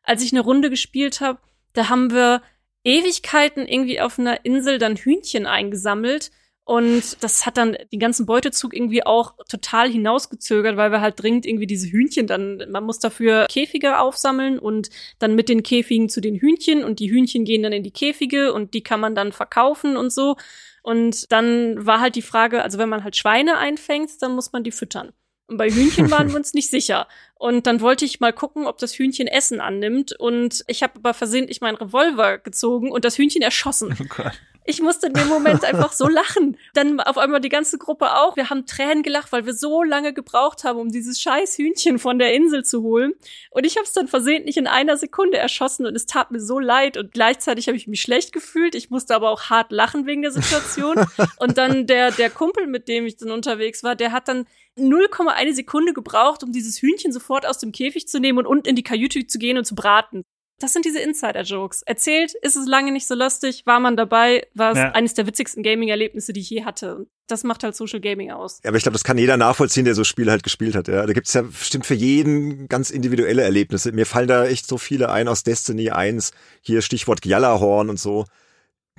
als 0.03 0.23
ich 0.23 0.33
eine 0.33 0.41
Runde 0.41 0.71
gespielt 0.71 1.21
habe, 1.21 1.41
da 1.75 1.91
haben 1.91 2.11
wir 2.11 2.41
Ewigkeiten 2.85 3.69
irgendwie 3.69 4.01
auf 4.01 4.19
einer 4.19 4.47
Insel 4.47 4.79
dann 4.79 4.97
Hühnchen 4.97 5.45
eingesammelt 5.45 6.31
und 6.71 7.21
das 7.25 7.47
hat 7.47 7.57
dann 7.57 7.77
den 7.93 7.99
ganzen 7.99 8.27
Beutezug 8.27 8.77
irgendwie 8.77 9.05
auch 9.05 9.35
total 9.49 9.91
hinausgezögert, 9.91 10.77
weil 10.77 10.93
wir 10.93 11.01
halt 11.01 11.21
dringend 11.21 11.45
irgendwie 11.45 11.67
diese 11.67 11.91
Hühnchen 11.91 12.29
dann, 12.29 12.65
man 12.71 12.85
muss 12.85 13.01
dafür 13.01 13.47
Käfige 13.51 13.99
aufsammeln 13.99 14.57
und 14.57 14.89
dann 15.19 15.35
mit 15.35 15.49
den 15.49 15.65
Käfigen 15.65 16.09
zu 16.09 16.21
den 16.21 16.37
Hühnchen 16.37 16.85
und 16.85 17.01
die 17.01 17.11
Hühnchen 17.11 17.45
gehen 17.45 17.65
dann 17.65 17.73
in 17.73 17.83
die 17.83 17.91
Käfige 17.91 18.53
und 18.53 18.73
die 18.73 18.85
kann 18.85 19.01
man 19.01 19.17
dann 19.17 19.33
verkaufen 19.33 19.97
und 19.97 20.13
so. 20.13 20.37
Und 20.85 21.33
dann 21.33 21.85
war 21.85 21.99
halt 21.99 22.15
die 22.15 22.23
Frage, 22.23 22.63
also 22.63 22.79
wenn 22.79 22.89
man 22.89 23.03
halt 23.03 23.17
Schweine 23.17 23.59
einfängt, 23.59 24.11
dann 24.21 24.37
muss 24.37 24.53
man 24.53 24.63
die 24.63 24.71
füttern. 24.71 25.11
Und 25.49 25.57
bei 25.57 25.71
Hühnchen 25.71 26.09
waren 26.13 26.29
wir 26.29 26.37
uns 26.37 26.55
nicht 26.55 26.71
sicher. 26.71 27.09
Und 27.41 27.67
dann 27.67 27.81
wollte 27.81 28.05
ich 28.05 28.21
mal 28.21 28.35
gucken, 28.35 28.67
ob 28.67 28.77
das 28.77 28.93
Hühnchen 28.93 29.27
Essen 29.27 29.63
annimmt. 29.63 30.13
Und 30.13 30.63
ich 30.67 30.83
habe 30.83 30.93
aber 30.97 31.15
versehentlich 31.15 31.63
meinen 31.63 31.77
Revolver 31.77 32.37
gezogen 32.37 32.93
und 32.93 33.03
das 33.07 33.17
Hühnchen 33.17 33.41
erschossen. 33.41 33.97
Oh 33.99 34.05
Gott. 34.15 34.33
Ich 34.67 34.83
musste 34.83 35.07
in 35.07 35.15
dem 35.15 35.27
Moment 35.27 35.65
einfach 35.65 35.93
so 35.93 36.07
lachen. 36.07 36.59
Dann 36.75 37.01
auf 37.01 37.17
einmal 37.17 37.41
die 37.41 37.49
ganze 37.49 37.79
Gruppe 37.79 38.15
auch. 38.15 38.37
Wir 38.37 38.51
haben 38.51 38.67
Tränen 38.67 39.03
gelacht, 39.03 39.33
weil 39.33 39.47
wir 39.47 39.55
so 39.55 39.83
lange 39.83 40.13
gebraucht 40.13 40.65
haben, 40.65 40.79
um 40.79 40.91
dieses 40.91 41.19
scheiß 41.19 41.57
Hühnchen 41.57 41.99
von 41.99 42.19
der 42.19 42.35
Insel 42.35 42.63
zu 42.63 42.83
holen. 42.83 43.15
Und 43.51 43.65
ich 43.65 43.77
habe 43.77 43.85
es 43.85 43.95
dann 43.95 44.07
versehentlich 44.07 44.59
in 44.59 44.67
einer 44.67 44.99
Sekunde 44.99 45.39
erschossen 45.39 45.87
und 45.87 45.97
es 45.97 46.05
tat 46.05 46.31
mir 46.31 46.41
so 46.41 46.59
leid. 46.59 46.99
Und 46.99 47.13
gleichzeitig 47.13 47.69
habe 47.69 47.77
ich 47.77 47.87
mich 47.87 48.03
schlecht 48.03 48.33
gefühlt. 48.33 48.75
Ich 48.75 48.91
musste 48.91 49.15
aber 49.15 49.31
auch 49.31 49.45
hart 49.45 49.73
lachen 49.73 50.05
wegen 50.05 50.21
der 50.21 50.31
Situation. 50.31 51.07
und 51.39 51.57
dann 51.57 51.87
der, 51.87 52.11
der 52.11 52.29
Kumpel, 52.29 52.67
mit 52.67 52.87
dem 52.87 53.07
ich 53.07 53.17
dann 53.17 53.31
unterwegs 53.31 53.83
war, 53.83 53.97
der 53.97 54.13
hat 54.13 54.29
dann 54.29 54.47
0,1 54.79 55.55
Sekunde 55.55 55.93
gebraucht, 55.93 56.43
um 56.43 56.53
dieses 56.53 56.81
Hühnchen 56.81 57.13
sofort 57.13 57.30
aus 57.31 57.59
dem 57.59 57.73
Käfig 57.73 58.09
zu 58.09 58.21
nehmen 58.21 58.39
und 58.39 58.47
unten 58.47 58.69
in 58.69 58.77
die 58.77 58.83
Kajüte 58.83 59.27
zu 59.27 59.39
gehen 59.39 59.59
und 59.59 59.65
zu 59.65 59.75
braten. 59.75 60.25
Das 60.61 60.75
sind 60.75 60.85
diese 60.85 61.01
Insider-Jokes. 61.01 61.83
Erzählt 61.83 62.35
ist 62.43 62.55
es 62.55 62.67
lange 62.67 62.93
nicht 62.93 63.07
so 63.07 63.15
lustig, 63.15 63.63
war 63.65 63.81
man 63.81 63.97
dabei, 63.97 64.47
war 64.53 64.73
es 64.73 64.79
ja. 64.79 64.93
eines 64.93 65.15
der 65.15 65.27
witzigsten 65.27 65.63
Gaming-Erlebnisse, 65.63 66.35
die 66.35 66.41
ich 66.41 66.51
je 66.51 66.65
hatte. 66.65 67.07
Das 67.29 67.45
macht 67.45 67.65
halt 67.65 67.75
Social 67.75 68.01
Gaming 68.01 68.31
aus. 68.31 68.61
Ja, 68.63 68.69
aber 68.69 68.77
ich 68.77 68.83
glaube, 68.83 68.95
das 68.95 69.05
kann 69.05 69.17
jeder 69.17 69.39
nachvollziehen, 69.39 69.87
der 69.87 69.95
so 69.95 70.05
Spiele 70.05 70.31
halt 70.31 70.43
gespielt 70.43 70.75
hat. 70.75 70.89
Ja, 70.89 71.07
da 71.07 71.13
gibt's 71.15 71.33
ja 71.33 71.43
bestimmt 71.43 71.87
für 71.87 71.95
jeden 71.95 72.69
ganz 72.69 72.91
individuelle 72.91 73.43
Erlebnisse. 73.43 73.93
Mir 73.93 74.05
fallen 74.05 74.29
da 74.29 74.45
echt 74.45 74.67
so 74.67 74.77
viele 74.77 75.11
ein 75.11 75.29
aus 75.29 75.45
Destiny 75.45 75.91
1. 75.91 76.33
Hier 76.61 76.83
Stichwort 76.83 77.23
Gjallarhorn 77.23 77.89
und 77.89 77.99
so. 77.99 78.27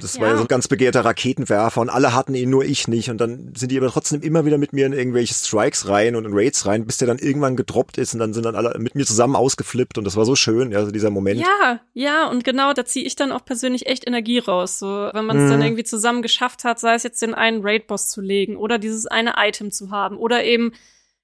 Das 0.01 0.15
ja. 0.15 0.21
war 0.21 0.29
ja 0.29 0.35
so 0.35 0.41
ein 0.43 0.47
ganz 0.47 0.67
begehrter 0.67 1.05
Raketenwerfer 1.05 1.81
und 1.81 1.89
alle 1.89 2.13
hatten 2.13 2.35
ihn, 2.35 2.49
nur 2.49 2.65
ich 2.65 2.87
nicht. 2.87 3.09
Und 3.09 3.19
dann 3.19 3.53
sind 3.55 3.71
die 3.71 3.77
aber 3.77 3.89
trotzdem 3.89 4.21
immer 4.21 4.45
wieder 4.45 4.57
mit 4.57 4.73
mir 4.73 4.85
in 4.85 4.93
irgendwelche 4.93 5.33
Strikes 5.33 5.87
rein 5.87 6.15
und 6.15 6.25
in 6.25 6.33
Raids 6.33 6.65
rein, 6.65 6.85
bis 6.85 6.97
der 6.97 7.07
dann 7.07 7.19
irgendwann 7.19 7.55
gedroppt 7.55 7.97
ist 7.97 8.13
und 8.13 8.19
dann 8.19 8.33
sind 8.33 8.45
dann 8.45 8.55
alle 8.55 8.77
mit 8.79 8.95
mir 8.95 9.05
zusammen 9.05 9.35
ausgeflippt 9.35 9.97
und 9.97 10.03
das 10.03 10.15
war 10.15 10.25
so 10.25 10.35
schön, 10.35 10.71
ja, 10.71 10.83
so 10.83 10.91
dieser 10.91 11.09
Moment. 11.09 11.39
Ja, 11.41 11.79
ja, 11.93 12.29
und 12.29 12.43
genau, 12.43 12.73
da 12.73 12.85
ziehe 12.85 13.05
ich 13.05 13.15
dann 13.15 13.31
auch 13.31 13.45
persönlich 13.45 13.85
echt 13.85 14.07
Energie 14.07 14.39
raus. 14.39 14.79
So, 14.79 14.87
wenn 15.13 15.25
man 15.25 15.37
es 15.37 15.43
mhm. 15.43 15.49
dann 15.49 15.61
irgendwie 15.61 15.83
zusammen 15.83 16.21
geschafft 16.21 16.63
hat, 16.63 16.79
sei 16.79 16.95
es 16.95 17.03
jetzt 17.03 17.21
den 17.21 17.33
einen 17.33 17.61
Raid-Boss 17.61 18.09
zu 18.09 18.21
legen 18.21 18.57
oder 18.57 18.79
dieses 18.79 19.07
eine 19.07 19.33
Item 19.37 19.71
zu 19.71 19.91
haben 19.91 20.17
oder 20.17 20.43
eben 20.43 20.73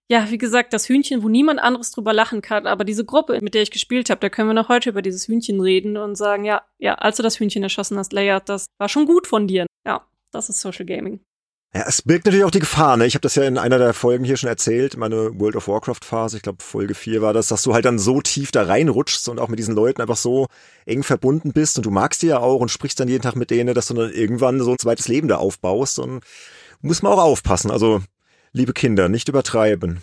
ja, 0.10 0.30
wie 0.32 0.38
gesagt, 0.38 0.74
das 0.74 0.88
Hühnchen, 0.88 1.22
wo 1.22 1.30
niemand 1.30 1.60
anderes 1.60 1.92
drüber 1.92 2.14
lachen 2.14 2.42
kann, 2.42 2.66
aber 2.66 2.86
diese 2.86 3.04
Gruppe, 3.04 3.40
mit 3.42 3.54
der 3.54 3.62
ich 3.62 3.72
gespielt 3.72 4.10
habe, 4.10 4.22
da 4.22 4.30
können 4.30 4.50
wir 4.50 4.54
noch 4.54 4.70
heute 4.70 4.90
über 4.90 5.02
dieses 5.02 5.28
Hühnchen 5.28 5.60
reden 5.60 5.98
und 5.98 6.16
sagen, 6.16 6.46
ja, 6.46 6.62
ja, 6.78 6.96
als 6.96 7.18
du 7.18 7.24
das 7.24 7.40
Hühnchen 7.40 7.64
erschossen 7.64 7.98
hast, 7.98 8.14
Leia, 8.14 8.40
das 8.40 8.68
war 8.78 8.88
schon 8.88 9.06
gut 9.06 9.28
von 9.28 9.48
dir. 9.48 9.66
Ja, 9.86 10.06
das 10.32 10.50
ist 10.50 10.62
Social 10.62 10.86
Gaming. 10.86 11.20
Ja, 11.76 11.84
es 11.86 12.02
birgt 12.02 12.26
natürlich 12.26 12.46
auch 12.46 12.52
die 12.52 12.62
Gefahr, 12.62 12.96
ne? 12.96 13.06
Ich 13.06 13.16
habe 13.16 13.22
das 13.22 13.36
ja 13.36 13.44
in 13.44 13.58
einer 13.58 13.78
der 13.78 13.94
Folgen 13.94 14.24
hier 14.24 14.38
schon 14.38 14.48
erzählt, 14.48 14.96
meine 14.96 15.38
World 15.38 15.58
of 15.58 15.68
Warcraft 15.68 16.06
Phase, 16.06 16.38
ich 16.38 16.44
glaube 16.44 16.64
Folge 16.64 16.96
4 16.96 17.22
war 17.22 17.34
das, 17.34 17.50
dass 17.50 17.64
du 17.64 17.74
halt 17.74 17.84
dann 17.84 18.00
so 18.00 18.22
tief 18.22 18.52
da 18.52 18.64
reinrutschst 18.64 19.28
und 19.28 19.40
auch 19.40 19.50
mit 19.50 19.60
diesen 19.60 19.76
Leuten 19.76 20.02
einfach 20.02 20.16
so 20.16 20.48
eng 20.86 21.04
verbunden 21.04 21.52
bist 21.52 21.78
und 21.78 21.86
du 21.86 21.92
magst 21.92 22.22
die 22.22 22.28
ja 22.28 22.40
auch 22.40 22.62
und 22.62 22.72
sprichst 22.72 23.00
dann 23.02 23.10
jeden 23.10 23.22
Tag 23.22 23.36
mit 23.36 23.52
denen, 23.52 23.76
dass 23.76 23.88
du 23.88 23.96
dann 23.96 24.12
irgendwann 24.14 24.62
so 24.62 24.72
ein 24.72 24.80
zweites 24.80 25.10
Leben 25.10 25.28
da 25.28 25.36
aufbaust 25.36 26.00
und 26.00 26.24
muss 26.80 27.02
man 27.02 27.12
auch 27.12 27.22
aufpassen. 27.22 27.70
Also 27.70 28.02
liebe 28.54 28.74
Kinder, 28.74 29.10
nicht 29.10 29.30
übertreiben. 29.30 30.00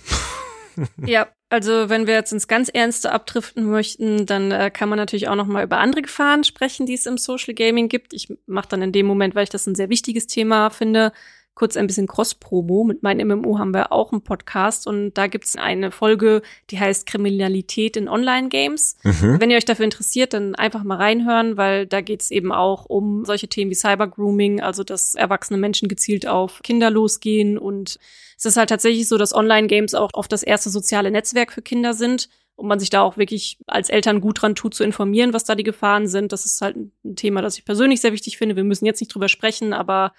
ja, 1.07 1.29
also 1.51 1.89
wenn 1.89 2.07
wir 2.07 2.15
jetzt 2.15 2.33
ins 2.33 2.49
ganz 2.49 2.69
Ernste 2.69 3.13
abdriften 3.13 3.65
möchten, 3.71 4.27
dann 4.27 4.51
äh, 4.51 4.71
kann 4.71 4.89
man 4.89 4.99
natürlich 4.99 5.29
auch 5.29 5.37
noch 5.37 5.47
mal 5.47 5.65
über 5.65 5.79
andere 5.79 6.03
Gefahren 6.03 6.45
sprechen, 6.45 6.87
die 6.87 6.95
es 6.95 7.07
im 7.07 7.19
Social 7.19 7.55
Gaming 7.55 7.89
gibt. 7.89 8.13
Ich 8.13 8.29
mache 8.47 8.69
dann 8.69 8.83
in 8.83 8.93
dem 8.93 9.07
Moment, 9.07 9.35
weil 9.35 9.45
ich 9.45 9.51
das 9.51 9.67
ein 9.67 9.75
sehr 9.75 9.89
wichtiges 9.89 10.27
Thema 10.27 10.71
finde, 10.71 11.13
kurz 11.55 11.77
ein 11.77 11.87
bisschen 11.87 12.09
Cross-Promo. 12.09 12.85
Mit 12.85 13.03
meinem 13.03 13.29
MMO 13.29 13.59
haben 13.59 13.73
wir 13.73 13.93
auch 13.93 14.11
einen 14.11 14.23
Podcast 14.23 14.87
und 14.87 15.15
da 15.15 15.29
gibt's 15.29 15.55
eine 15.55 15.91
Folge, 15.93 16.43
die 16.71 16.81
heißt 16.81 17.07
Kriminalität 17.07 17.97
in 17.97 18.09
Online-Games. 18.09 18.97
Mhm. 19.05 19.41
Wenn 19.41 19.51
ihr 19.51 19.57
euch 19.57 19.65
dafür 19.65 19.85
interessiert, 19.85 20.35
dann 20.35 20.57
einfach 20.57 20.83
mal 20.83 20.97
reinhören, 20.97 21.57
weil 21.57 21.87
da 21.87 22.01
geht's 22.01 22.31
eben 22.33 22.51
auch 22.51 22.87
um 22.87 23.25
solche 23.25 23.49
Themen 23.49 23.71
wie 23.71 23.77
Cyber-Grooming, 23.77 24.61
also 24.61 24.83
dass 24.83 25.15
erwachsene 25.15 25.59
Menschen 25.59 25.89
gezielt 25.89 26.27
auf 26.27 26.63
Kinder 26.63 26.91
losgehen 26.91 27.59
und 27.59 27.99
es 28.45 28.53
ist 28.53 28.57
halt 28.57 28.69
tatsächlich 28.69 29.09
so, 29.09 29.17
dass 29.17 29.35
Online-Games 29.35 29.95
auch 29.95 30.11
oft 30.13 30.31
das 30.31 30.43
erste 30.43 30.71
soziale 30.71 31.11
Netzwerk 31.11 31.53
für 31.53 31.63
Kinder 31.63 31.95
sind 31.95 32.29
und 32.57 32.69
man 32.69 32.79
sich 32.79 32.91
da 32.91 33.03
auch 33.03 33.17
wirklich 33.17 33.59
als 33.67 33.89
Eltern 33.89 34.21
gut 34.21 34.43
dran 34.43 34.55
tut, 34.55 34.75
zu 34.75 34.85
informieren, 34.85 35.33
was 35.33 35.45
da 35.45 35.55
die 35.55 35.65
Gefahren 35.65 36.07
sind. 36.07 36.33
Das 36.33 36.45
ist 36.45 36.61
halt 36.61 36.77
ein 36.77 37.17
Thema, 37.17 37.43
das 37.43 37.59
ich 37.59 37.65
persönlich 37.65 38.01
sehr 38.01 38.13
wichtig 38.13 38.37
finde. 38.37 38.57
Wir 38.57 38.65
müssen 38.65 38.87
jetzt 38.87 39.01
nicht 39.01 39.15
drüber 39.15 39.29
sprechen, 39.29 39.73
aber 39.73 40.13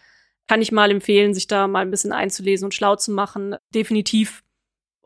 kann 0.47 0.61
ich 0.61 0.71
mal 0.71 0.91
empfehlen, 0.91 1.33
sich 1.33 1.47
da 1.47 1.67
mal 1.67 1.79
ein 1.79 1.91
bisschen 1.91 2.11
einzulesen 2.11 2.65
und 2.65 2.73
schlau 2.73 2.95
zu 2.95 3.11
machen. 3.11 3.55
Definitiv 3.73 4.43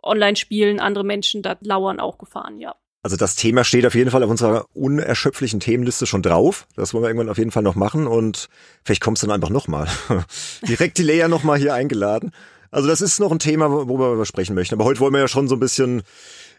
Online-Spielen, 0.02 0.80
andere 0.80 1.04
Menschen, 1.04 1.42
da 1.42 1.58
lauern 1.62 2.00
auch 2.00 2.18
Gefahren, 2.18 2.60
ja. 2.60 2.76
Also 3.02 3.16
das 3.16 3.36
Thema 3.36 3.64
steht 3.64 3.86
auf 3.86 3.96
jeden 3.96 4.12
Fall 4.12 4.24
auf 4.24 4.30
unserer 4.30 4.66
unerschöpfliche 4.74 5.58
Themenliste 5.60 6.06
schon 6.06 6.22
drauf. 6.22 6.68
Das 6.76 6.94
wollen 6.94 7.04
wir 7.04 7.10
irgendwann 7.10 7.30
auf 7.30 7.38
jeden 7.38 7.52
Fall 7.52 7.64
noch 7.64 7.76
machen 7.76 8.08
und 8.08 8.50
vielleicht 8.84 9.02
kommst 9.02 9.24
du 9.24 9.28
dann 9.28 9.36
einfach 9.36 9.50
nochmal. 9.50 9.88
Direkt 10.68 10.98
die 10.98 11.04
Lea 11.04 11.28
nochmal 11.30 11.58
hier 11.58 11.74
eingeladen. 11.74 12.32
Also 12.72 12.88
das 12.88 13.02
ist 13.02 13.20
noch 13.20 13.32
ein 13.32 13.40
Thema, 13.40 13.72
worüber 13.72 14.18
wir 14.18 14.26
sprechen 14.26 14.56
möchten. 14.56 14.76
Aber 14.76 14.86
heute 14.86 15.00
wollen 15.00 15.14
wir 15.14 15.20
ja 15.20 15.28
schon 15.28 15.48
so 15.48 15.56
ein 15.56 15.60
bisschen 15.60 16.04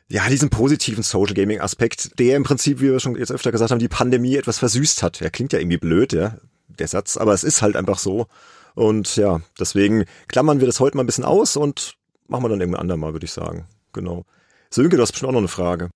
ja, 0.08 0.28
diesen 0.28 0.50
positiven 0.50 1.04
Social 1.04 1.34
Gaming 1.34 1.60
Aspekt, 1.60 2.18
der 2.18 2.36
im 2.36 2.42
Prinzip, 2.42 2.80
wie 2.80 2.90
wir 2.90 2.98
schon 2.98 3.14
jetzt 3.14 3.30
öfter 3.30 3.52
gesagt 3.52 3.70
haben, 3.70 3.78
die 3.78 3.88
Pandemie 3.88 4.36
etwas 4.36 4.58
versüßt 4.58 5.04
hat. 5.04 5.20
Ja, 5.20 5.30
klingt 5.30 5.52
ja 5.52 5.60
irgendwie 5.60 5.78
blöd, 5.78 6.12
ja, 6.12 6.36
der 6.66 6.88
Satz, 6.88 7.16
aber 7.16 7.32
es 7.32 7.44
ist 7.44 7.62
halt 7.62 7.76
einfach 7.76 7.98
so. 7.98 8.26
Und 8.74 9.14
ja, 9.16 9.40
deswegen 9.58 10.04
klammern 10.26 10.58
wir 10.58 10.66
das 10.66 10.80
heute 10.80 10.96
mal 10.96 11.04
ein 11.04 11.06
bisschen 11.06 11.24
aus 11.24 11.56
und 11.56 11.94
machen 12.26 12.44
wir 12.44 12.48
dann 12.48 12.60
irgendwann 12.60 12.80
andermal, 12.80 13.12
würde 13.12 13.26
ich 13.26 13.32
sagen. 13.32 13.66
Genau. 13.92 14.24
Sönke, 14.68 14.96
du 14.96 15.02
hast 15.02 15.12
bestimmt 15.12 15.28
auch 15.28 15.34
noch 15.34 15.40
eine 15.40 15.48
Frage. 15.48 15.90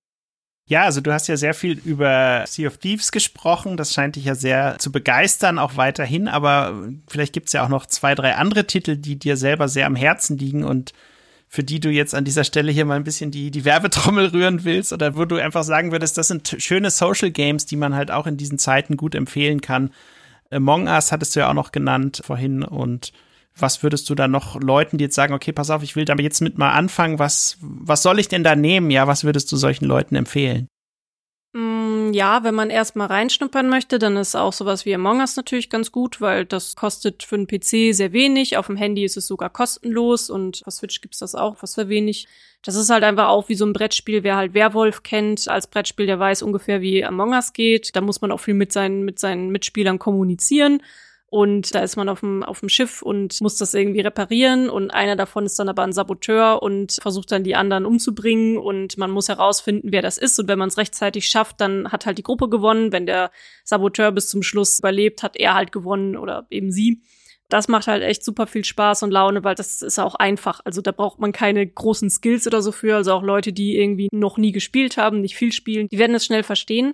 Ja, 0.67 0.83
also 0.83 0.99
du 0.99 1.13
hast 1.13 1.27
ja 1.27 1.37
sehr 1.37 1.53
viel 1.53 1.79
über 1.85 2.43
Sea 2.47 2.67
of 2.67 2.77
Thieves 2.77 3.11
gesprochen. 3.11 3.77
Das 3.77 3.93
scheint 3.93 4.15
dich 4.15 4.25
ja 4.25 4.33
sehr 4.33 4.77
zu 4.79 4.91
begeistern, 4.91 5.59
auch 5.59 5.77
weiterhin. 5.77 6.27
Aber 6.27 6.89
vielleicht 7.07 7.33
gibt's 7.33 7.53
ja 7.53 7.63
auch 7.63 7.69
noch 7.69 7.85
zwei, 7.85 8.15
drei 8.15 8.35
andere 8.35 8.65
Titel, 8.65 8.97
die 8.97 9.17
dir 9.17 9.37
selber 9.37 9.67
sehr 9.67 9.85
am 9.85 9.95
Herzen 9.95 10.37
liegen 10.37 10.63
und 10.63 10.93
für 11.47 11.63
die 11.63 11.79
du 11.79 11.89
jetzt 11.89 12.15
an 12.15 12.25
dieser 12.25 12.43
Stelle 12.43 12.71
hier 12.71 12.85
mal 12.85 12.95
ein 12.95 13.03
bisschen 13.03 13.29
die, 13.29 13.51
die 13.51 13.63
Werbetrommel 13.63 14.27
rühren 14.27 14.63
willst 14.63 14.91
oder 14.91 15.15
wo 15.15 15.25
du 15.25 15.37
einfach 15.37 15.63
sagen 15.63 15.91
würdest, 15.91 16.17
das 16.17 16.27
sind 16.27 16.55
schöne 16.57 16.89
Social 16.89 17.29
Games, 17.31 17.67
die 17.67 17.75
man 17.75 17.95
halt 17.95 18.09
auch 18.09 18.25
in 18.25 18.35
diesen 18.35 18.57
Zeiten 18.57 18.97
gut 18.97 19.13
empfehlen 19.13 19.61
kann. 19.61 19.91
Among 20.49 20.87
Us 20.87 21.11
hattest 21.11 21.35
du 21.35 21.41
ja 21.41 21.49
auch 21.49 21.53
noch 21.53 21.71
genannt 21.71 22.21
vorhin 22.25 22.63
und 22.63 23.13
was 23.57 23.83
würdest 23.83 24.09
du 24.09 24.15
da 24.15 24.27
noch 24.27 24.59
Leuten, 24.59 24.97
die 24.97 25.05
jetzt 25.05 25.15
sagen, 25.15 25.33
okay, 25.33 25.53
pass 25.53 25.69
auf, 25.69 25.81
ich 25.83 25.95
will 25.95 26.05
da 26.05 26.15
jetzt 26.15 26.41
mit 26.41 26.57
mal 26.57 26.71
anfangen, 26.71 27.19
was, 27.19 27.57
was 27.61 28.03
soll 28.03 28.19
ich 28.19 28.27
denn 28.27 28.43
da 28.43 28.55
nehmen? 28.55 28.91
Ja, 28.91 29.07
was 29.07 29.23
würdest 29.23 29.51
du 29.51 29.55
solchen 29.55 29.85
Leuten 29.85 30.15
empfehlen? 30.15 30.67
Mm, 31.53 32.11
ja, 32.11 32.43
wenn 32.43 32.53
man 32.53 32.69
erstmal 32.69 33.07
reinschnuppern 33.07 33.69
möchte, 33.69 33.97
dann 33.97 34.17
ist 34.17 34.35
auch 34.35 34.51
sowas 34.51 34.85
wie 34.85 34.93
Among 34.93 35.21
Us 35.21 35.37
natürlich 35.37 35.69
ganz 35.69 35.93
gut, 35.93 36.19
weil 36.19 36.45
das 36.45 36.75
kostet 36.75 37.23
für 37.23 37.35
einen 37.35 37.47
PC 37.47 37.95
sehr 37.95 38.11
wenig. 38.11 38.57
Auf 38.57 38.67
dem 38.67 38.75
Handy 38.75 39.05
ist 39.05 39.15
es 39.15 39.27
sogar 39.27 39.49
kostenlos 39.49 40.29
und 40.29 40.61
auf 40.65 40.73
Switch 40.73 40.99
gibt's 40.99 41.19
das 41.19 41.33
auch, 41.33 41.55
was 41.61 41.75
für 41.75 41.87
wenig. 41.87 42.27
Das 42.61 42.75
ist 42.75 42.89
halt 42.89 43.05
einfach 43.05 43.29
auch 43.29 43.47
wie 43.47 43.55
so 43.55 43.65
ein 43.65 43.71
Brettspiel, 43.71 44.23
wer 44.23 44.35
halt 44.35 44.53
Werwolf 44.53 45.03
kennt 45.03 45.47
als 45.47 45.67
Brettspiel, 45.67 46.07
der 46.07 46.19
weiß 46.19 46.41
ungefähr, 46.41 46.81
wie 46.81 47.05
Among 47.05 47.31
Us 47.31 47.53
geht. 47.53 47.95
Da 47.95 48.01
muss 48.01 48.19
man 48.19 48.33
auch 48.33 48.39
viel 48.41 48.53
mit 48.53 48.73
seinen, 48.73 49.05
mit 49.05 49.17
seinen 49.17 49.49
Mitspielern 49.49 49.97
kommunizieren. 49.97 50.81
Und 51.35 51.75
da 51.75 51.79
ist 51.79 51.97
man 51.97 52.07
auf 52.07 52.21
dem, 52.21 52.43
auf 52.43 52.61
dem 52.61 52.69
Schiff 52.69 53.01
und 53.01 53.41
muss 53.41 53.57
das 53.57 53.73
irgendwie 53.73 53.99
reparieren. 53.99 54.69
Und 54.69 54.91
einer 54.91 55.17
davon 55.17 55.45
ist 55.45 55.59
dann 55.59 55.67
aber 55.67 55.83
ein 55.83 55.91
Saboteur 55.91 56.63
und 56.63 56.97
versucht 57.01 57.29
dann 57.29 57.43
die 57.43 57.55
anderen 57.55 57.85
umzubringen. 57.85 58.57
Und 58.57 58.97
man 58.97 59.11
muss 59.11 59.27
herausfinden, 59.27 59.89
wer 59.91 60.01
das 60.01 60.17
ist. 60.17 60.39
Und 60.39 60.47
wenn 60.47 60.57
man 60.57 60.69
es 60.69 60.77
rechtzeitig 60.77 61.27
schafft, 61.27 61.59
dann 61.59 61.91
hat 61.91 62.05
halt 62.05 62.19
die 62.19 62.23
Gruppe 62.23 62.47
gewonnen. 62.47 62.93
Wenn 62.93 63.05
der 63.05 63.31
Saboteur 63.65 64.13
bis 64.13 64.29
zum 64.29 64.43
Schluss 64.43 64.79
überlebt, 64.79 65.23
hat 65.23 65.35
er 65.35 65.55
halt 65.55 65.73
gewonnen 65.73 66.15
oder 66.15 66.47
eben 66.51 66.71
sie. 66.71 67.01
Das 67.49 67.67
macht 67.67 67.87
halt 67.87 68.01
echt 68.01 68.23
super 68.23 68.47
viel 68.47 68.63
Spaß 68.63 69.03
und 69.03 69.11
Laune, 69.11 69.43
weil 69.43 69.55
das 69.55 69.81
ist 69.81 69.99
auch 69.99 70.15
einfach. 70.15 70.61
Also 70.63 70.79
da 70.79 70.93
braucht 70.93 71.19
man 71.19 71.33
keine 71.33 71.67
großen 71.67 72.09
Skills 72.09 72.47
oder 72.47 72.61
so 72.61 72.71
für. 72.71 72.95
Also 72.95 73.11
auch 73.11 73.23
Leute, 73.23 73.51
die 73.51 73.77
irgendwie 73.77 74.07
noch 74.13 74.37
nie 74.37 74.53
gespielt 74.53 74.95
haben, 74.95 75.19
nicht 75.19 75.35
viel 75.35 75.51
spielen, 75.51 75.89
die 75.91 75.99
werden 75.99 76.15
es 76.15 76.25
schnell 76.25 76.43
verstehen. 76.43 76.93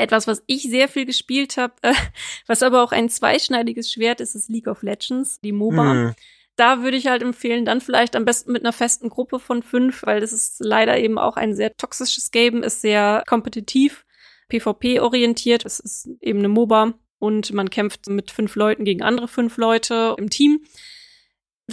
Etwas, 0.00 0.26
was 0.26 0.42
ich 0.46 0.62
sehr 0.62 0.88
viel 0.88 1.06
gespielt 1.06 1.56
habe, 1.56 1.74
äh, 1.82 1.94
was 2.46 2.62
aber 2.62 2.82
auch 2.82 2.92
ein 2.92 3.08
zweischneidiges 3.08 3.92
Schwert 3.92 4.20
ist, 4.20 4.34
ist 4.34 4.48
League 4.48 4.66
of 4.66 4.82
Legends, 4.82 5.40
die 5.40 5.52
MOBA. 5.52 5.94
Mhm. 5.94 6.14
Da 6.56 6.82
würde 6.82 6.96
ich 6.96 7.06
halt 7.06 7.22
empfehlen, 7.22 7.64
dann 7.64 7.80
vielleicht 7.80 8.16
am 8.16 8.24
besten 8.24 8.52
mit 8.52 8.62
einer 8.62 8.72
festen 8.72 9.08
Gruppe 9.08 9.38
von 9.38 9.62
fünf, 9.62 10.02
weil 10.04 10.20
das 10.20 10.32
ist 10.32 10.56
leider 10.60 10.98
eben 10.98 11.18
auch 11.18 11.36
ein 11.36 11.54
sehr 11.54 11.74
toxisches 11.76 12.30
Game, 12.30 12.62
ist 12.62 12.82
sehr 12.82 13.22
kompetitiv, 13.26 14.04
PvP-orientiert. 14.48 15.64
Es 15.64 15.80
ist 15.80 16.08
eben 16.20 16.40
eine 16.40 16.48
MOBA 16.48 16.94
und 17.18 17.52
man 17.52 17.70
kämpft 17.70 18.08
mit 18.08 18.30
fünf 18.30 18.56
Leuten 18.56 18.84
gegen 18.84 19.02
andere 19.02 19.28
fünf 19.28 19.56
Leute 19.56 20.16
im 20.18 20.28
Team 20.28 20.62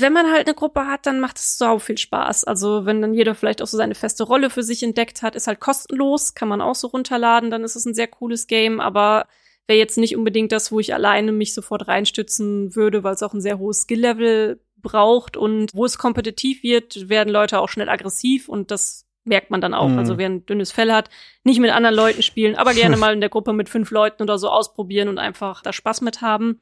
wenn 0.01 0.13
man 0.13 0.31
halt 0.31 0.47
eine 0.47 0.55
Gruppe 0.55 0.87
hat, 0.87 1.05
dann 1.05 1.19
macht 1.19 1.37
es 1.37 1.57
sau 1.57 1.79
viel 1.79 1.97
Spaß. 1.97 2.43
Also 2.43 2.85
wenn 2.85 3.01
dann 3.01 3.13
jeder 3.13 3.35
vielleicht 3.35 3.61
auch 3.61 3.67
so 3.67 3.77
seine 3.77 3.95
feste 3.95 4.23
Rolle 4.23 4.49
für 4.49 4.63
sich 4.63 4.83
entdeckt 4.83 5.21
hat, 5.21 5.35
ist 5.35 5.47
halt 5.47 5.59
kostenlos, 5.59 6.33
kann 6.33 6.47
man 6.47 6.61
auch 6.61 6.75
so 6.75 6.87
runterladen, 6.87 7.51
dann 7.51 7.63
ist 7.63 7.75
es 7.75 7.85
ein 7.85 7.93
sehr 7.93 8.07
cooles 8.07 8.47
Game, 8.47 8.79
aber 8.79 9.27
wäre 9.67 9.79
jetzt 9.79 9.97
nicht 9.97 10.15
unbedingt 10.15 10.51
das, 10.51 10.71
wo 10.71 10.79
ich 10.79 10.93
alleine 10.93 11.31
mich 11.31 11.53
sofort 11.53 11.87
reinstützen 11.87 12.75
würde, 12.75 13.03
weil 13.03 13.13
es 13.13 13.23
auch 13.23 13.33
ein 13.33 13.41
sehr 13.41 13.59
hohes 13.59 13.81
Skill-Level 13.81 14.59
braucht 14.77 15.37
und 15.37 15.71
wo 15.73 15.85
es 15.85 15.97
kompetitiv 15.97 16.63
wird, 16.63 17.09
werden 17.09 17.29
Leute 17.33 17.59
auch 17.59 17.69
schnell 17.69 17.89
aggressiv 17.89 18.47
und 18.47 18.71
das 18.71 19.05
merkt 19.27 19.51
man 19.51 19.61
dann 19.61 19.73
auch. 19.73 19.89
Mhm. 19.89 19.99
Also 19.99 20.17
wer 20.17 20.29
ein 20.29 20.45
dünnes 20.45 20.71
Fell 20.71 20.91
hat, 20.91 21.09
nicht 21.43 21.59
mit 21.59 21.71
anderen 21.71 21.95
Leuten 21.95 22.23
spielen, 22.23 22.55
aber 22.55 22.73
gerne 22.73 22.97
mal 22.97 23.13
in 23.13 23.19
der 23.19 23.29
Gruppe 23.29 23.53
mit 23.53 23.69
fünf 23.69 23.91
Leuten 23.91 24.23
oder 24.23 24.37
so 24.37 24.49
ausprobieren 24.49 25.09
und 25.09 25.17
einfach 25.17 25.61
da 25.61 25.73
Spaß 25.73 26.01
mit 26.01 26.21
haben. 26.21 26.61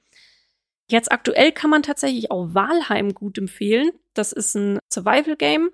Jetzt 0.87 1.11
aktuell 1.11 1.51
kann 1.51 1.69
man 1.69 1.83
tatsächlich 1.83 2.31
auch 2.31 2.49
Walheim 2.53 3.13
gut 3.13 3.37
empfehlen. 3.37 3.91
Das 4.13 4.31
ist 4.31 4.55
ein 4.55 4.79
Survival-Game, 4.93 5.71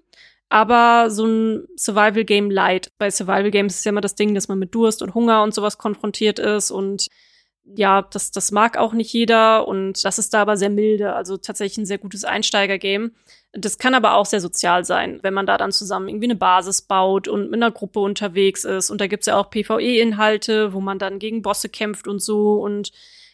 aber 0.49 1.09
so 1.09 1.25
ein 1.25 1.67
Survival-Game 1.77 2.49
light. 2.49 2.91
Bei 2.97 3.11
Survival-Games 3.11 3.75
ist 3.75 3.85
ja 3.85 3.89
immer 3.89 4.01
das 4.01 4.15
Ding, 4.15 4.33
dass 4.33 4.47
man 4.47 4.59
mit 4.59 4.73
Durst 4.73 5.01
und 5.01 5.13
Hunger 5.13 5.43
und 5.43 5.53
sowas 5.53 5.77
konfrontiert 5.77 6.39
ist 6.39 6.71
und 6.71 7.07
ja, 7.63 8.01
das, 8.01 8.31
das 8.31 8.51
mag 8.51 8.77
auch 8.77 8.93
nicht 8.93 9.13
jeder 9.13 9.67
und 9.67 10.03
das 10.03 10.17
ist 10.17 10.33
da 10.33 10.41
aber 10.41 10.57
sehr 10.57 10.69
milde, 10.69 11.13
also 11.13 11.37
tatsächlich 11.37 11.77
ein 11.77 11.85
sehr 11.85 11.99
gutes 11.99 12.25
Einsteiger-Game. 12.25 13.11
Das 13.53 13.77
kann 13.77 13.93
aber 13.93 14.15
auch 14.15 14.25
sehr 14.25 14.41
sozial 14.41 14.85
sein, 14.85 15.19
wenn 15.23 15.33
man 15.33 15.45
da 15.45 15.57
dann 15.57 15.71
zusammen 15.71 16.07
irgendwie 16.07 16.27
eine 16.27 16.35
Basis 16.35 16.81
baut 16.81 17.27
und 17.27 17.51
mit 17.51 17.61
einer 17.61 17.71
Gruppe 17.71 17.99
unterwegs 17.99 18.63
ist. 18.63 18.89
Und 18.89 19.01
da 19.01 19.07
gibt's 19.07 19.27
ja 19.27 19.37
auch 19.37 19.49
PvE-Inhalte, 19.49 20.73
wo 20.73 20.79
man 20.79 20.99
dann 20.99 21.19
gegen 21.19 21.41
Bosse 21.41 21.69
kämpft 21.69 22.07
und 22.07 22.21
so 22.21 22.53
und 22.61 22.91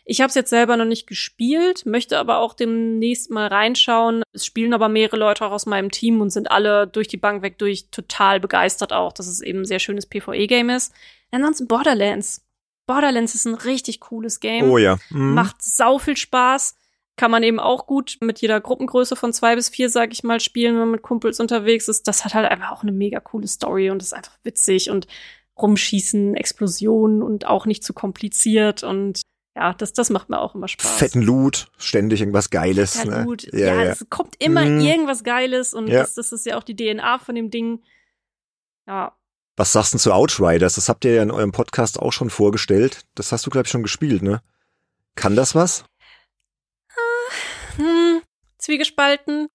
ich 0.09 0.21
habe 0.21 0.29
es 0.29 0.35
jetzt 0.35 0.49
selber 0.49 0.77
noch 0.77 0.85
nicht 0.85 1.05
gespielt, 1.05 1.85
möchte 1.85 2.17
aber 2.17 2.37
auch 2.39 2.53
demnächst 2.53 3.29
mal 3.29 3.47
reinschauen. 3.47 4.23
Es 4.31 4.45
spielen 4.45 4.73
aber 4.73 4.87
mehrere 4.87 5.17
Leute 5.17 5.45
auch 5.45 5.51
aus 5.51 5.65
meinem 5.65 5.91
Team 5.91 6.21
und 6.21 6.29
sind 6.29 6.49
alle 6.49 6.87
durch 6.87 7.09
die 7.09 7.17
Bank 7.17 7.41
weg 7.41 7.57
durch 7.57 7.89
total 7.91 8.39
begeistert 8.39 8.93
auch, 8.93 9.11
dass 9.11 9.27
es 9.27 9.41
eben 9.41 9.59
ein 9.59 9.65
sehr 9.65 9.79
schönes 9.79 10.05
PvE-Game 10.05 10.69
ist. 10.69 10.93
Ansonsten 11.31 11.67
Borderlands. 11.67 12.45
Borderlands 12.87 13.35
ist 13.35 13.45
ein 13.45 13.55
richtig 13.55 13.99
cooles 13.99 14.39
Game. 14.39 14.71
Oh 14.71 14.77
ja. 14.77 14.97
Mhm. 15.09 15.33
Macht 15.33 15.61
sau 15.61 15.99
viel 15.99 16.15
Spaß. 16.15 16.77
Kann 17.17 17.31
man 17.31 17.43
eben 17.43 17.59
auch 17.59 17.85
gut 17.85 18.17
mit 18.21 18.39
jeder 18.39 18.61
Gruppengröße 18.61 19.17
von 19.17 19.33
zwei 19.33 19.55
bis 19.55 19.67
vier, 19.67 19.89
sag 19.89 20.13
ich 20.13 20.23
mal, 20.23 20.39
spielen, 20.39 20.75
wenn 20.75 20.81
man 20.81 20.91
mit 20.91 21.01
Kumpels 21.01 21.41
unterwegs 21.41 21.89
ist. 21.89 22.07
Das 22.07 22.23
hat 22.23 22.33
halt 22.33 22.49
einfach 22.49 22.71
auch 22.71 22.83
eine 22.83 22.93
mega 22.93 23.19
coole 23.19 23.47
Story 23.47 23.89
und 23.89 24.01
ist 24.01 24.13
einfach 24.13 24.37
witzig 24.43 24.89
und 24.89 25.05
rumschießen, 25.61 26.35
Explosionen 26.35 27.21
und 27.21 27.45
auch 27.45 27.65
nicht 27.65 27.83
zu 27.83 27.93
kompliziert 27.93 28.83
und 28.83 29.21
ja, 29.57 29.73
das, 29.73 29.91
das 29.91 30.11
macht 30.11 30.29
mir 30.29 30.39
auch 30.39 30.53
immer 30.53 30.67
Spaß. 30.67 30.97
Fetten 30.97 31.23
Loot, 31.23 31.71
ständig 31.79 32.19
irgendwas 32.21 32.51
Geiles. 32.51 32.95
Fetter 32.95 33.19
ne? 33.19 33.23
Loot. 33.23 33.51
Ja, 33.51 33.59
ja, 33.59 33.83
ja, 33.85 33.91
es 33.91 34.05
kommt 34.07 34.35
immer 34.37 34.63
mhm. 34.63 34.81
irgendwas 34.81 35.23
Geiles 35.23 35.73
und 35.73 35.87
ja. 35.87 36.01
das, 36.01 36.13
das 36.13 36.31
ist 36.31 36.45
ja 36.45 36.57
auch 36.57 36.63
die 36.63 36.75
DNA 36.75 37.17
von 37.17 37.33
dem 37.33 37.49
Ding. 37.49 37.81
Ja. 38.85 39.17
Was 39.55 39.71
sagst 39.71 39.95
du 39.95 39.97
zu 39.97 40.13
Outriders? 40.13 40.75
Das 40.75 40.89
habt 40.89 41.05
ihr 41.05 41.15
ja 41.15 41.23
in 41.23 41.31
eurem 41.31 41.51
Podcast 41.51 41.99
auch 41.99 42.13
schon 42.13 42.29
vorgestellt. 42.29 43.05
Das 43.15 43.31
hast 43.31 43.47
du, 43.47 43.49
glaube 43.49 43.65
ich, 43.65 43.71
schon 43.71 43.81
gespielt, 43.81 44.21
ne? 44.21 44.43
Kann 45.15 45.35
das 45.35 45.55
was? 45.55 45.85
Ah, 46.91 47.77
hm, 47.77 48.21
zwiegespalten. 48.59 49.47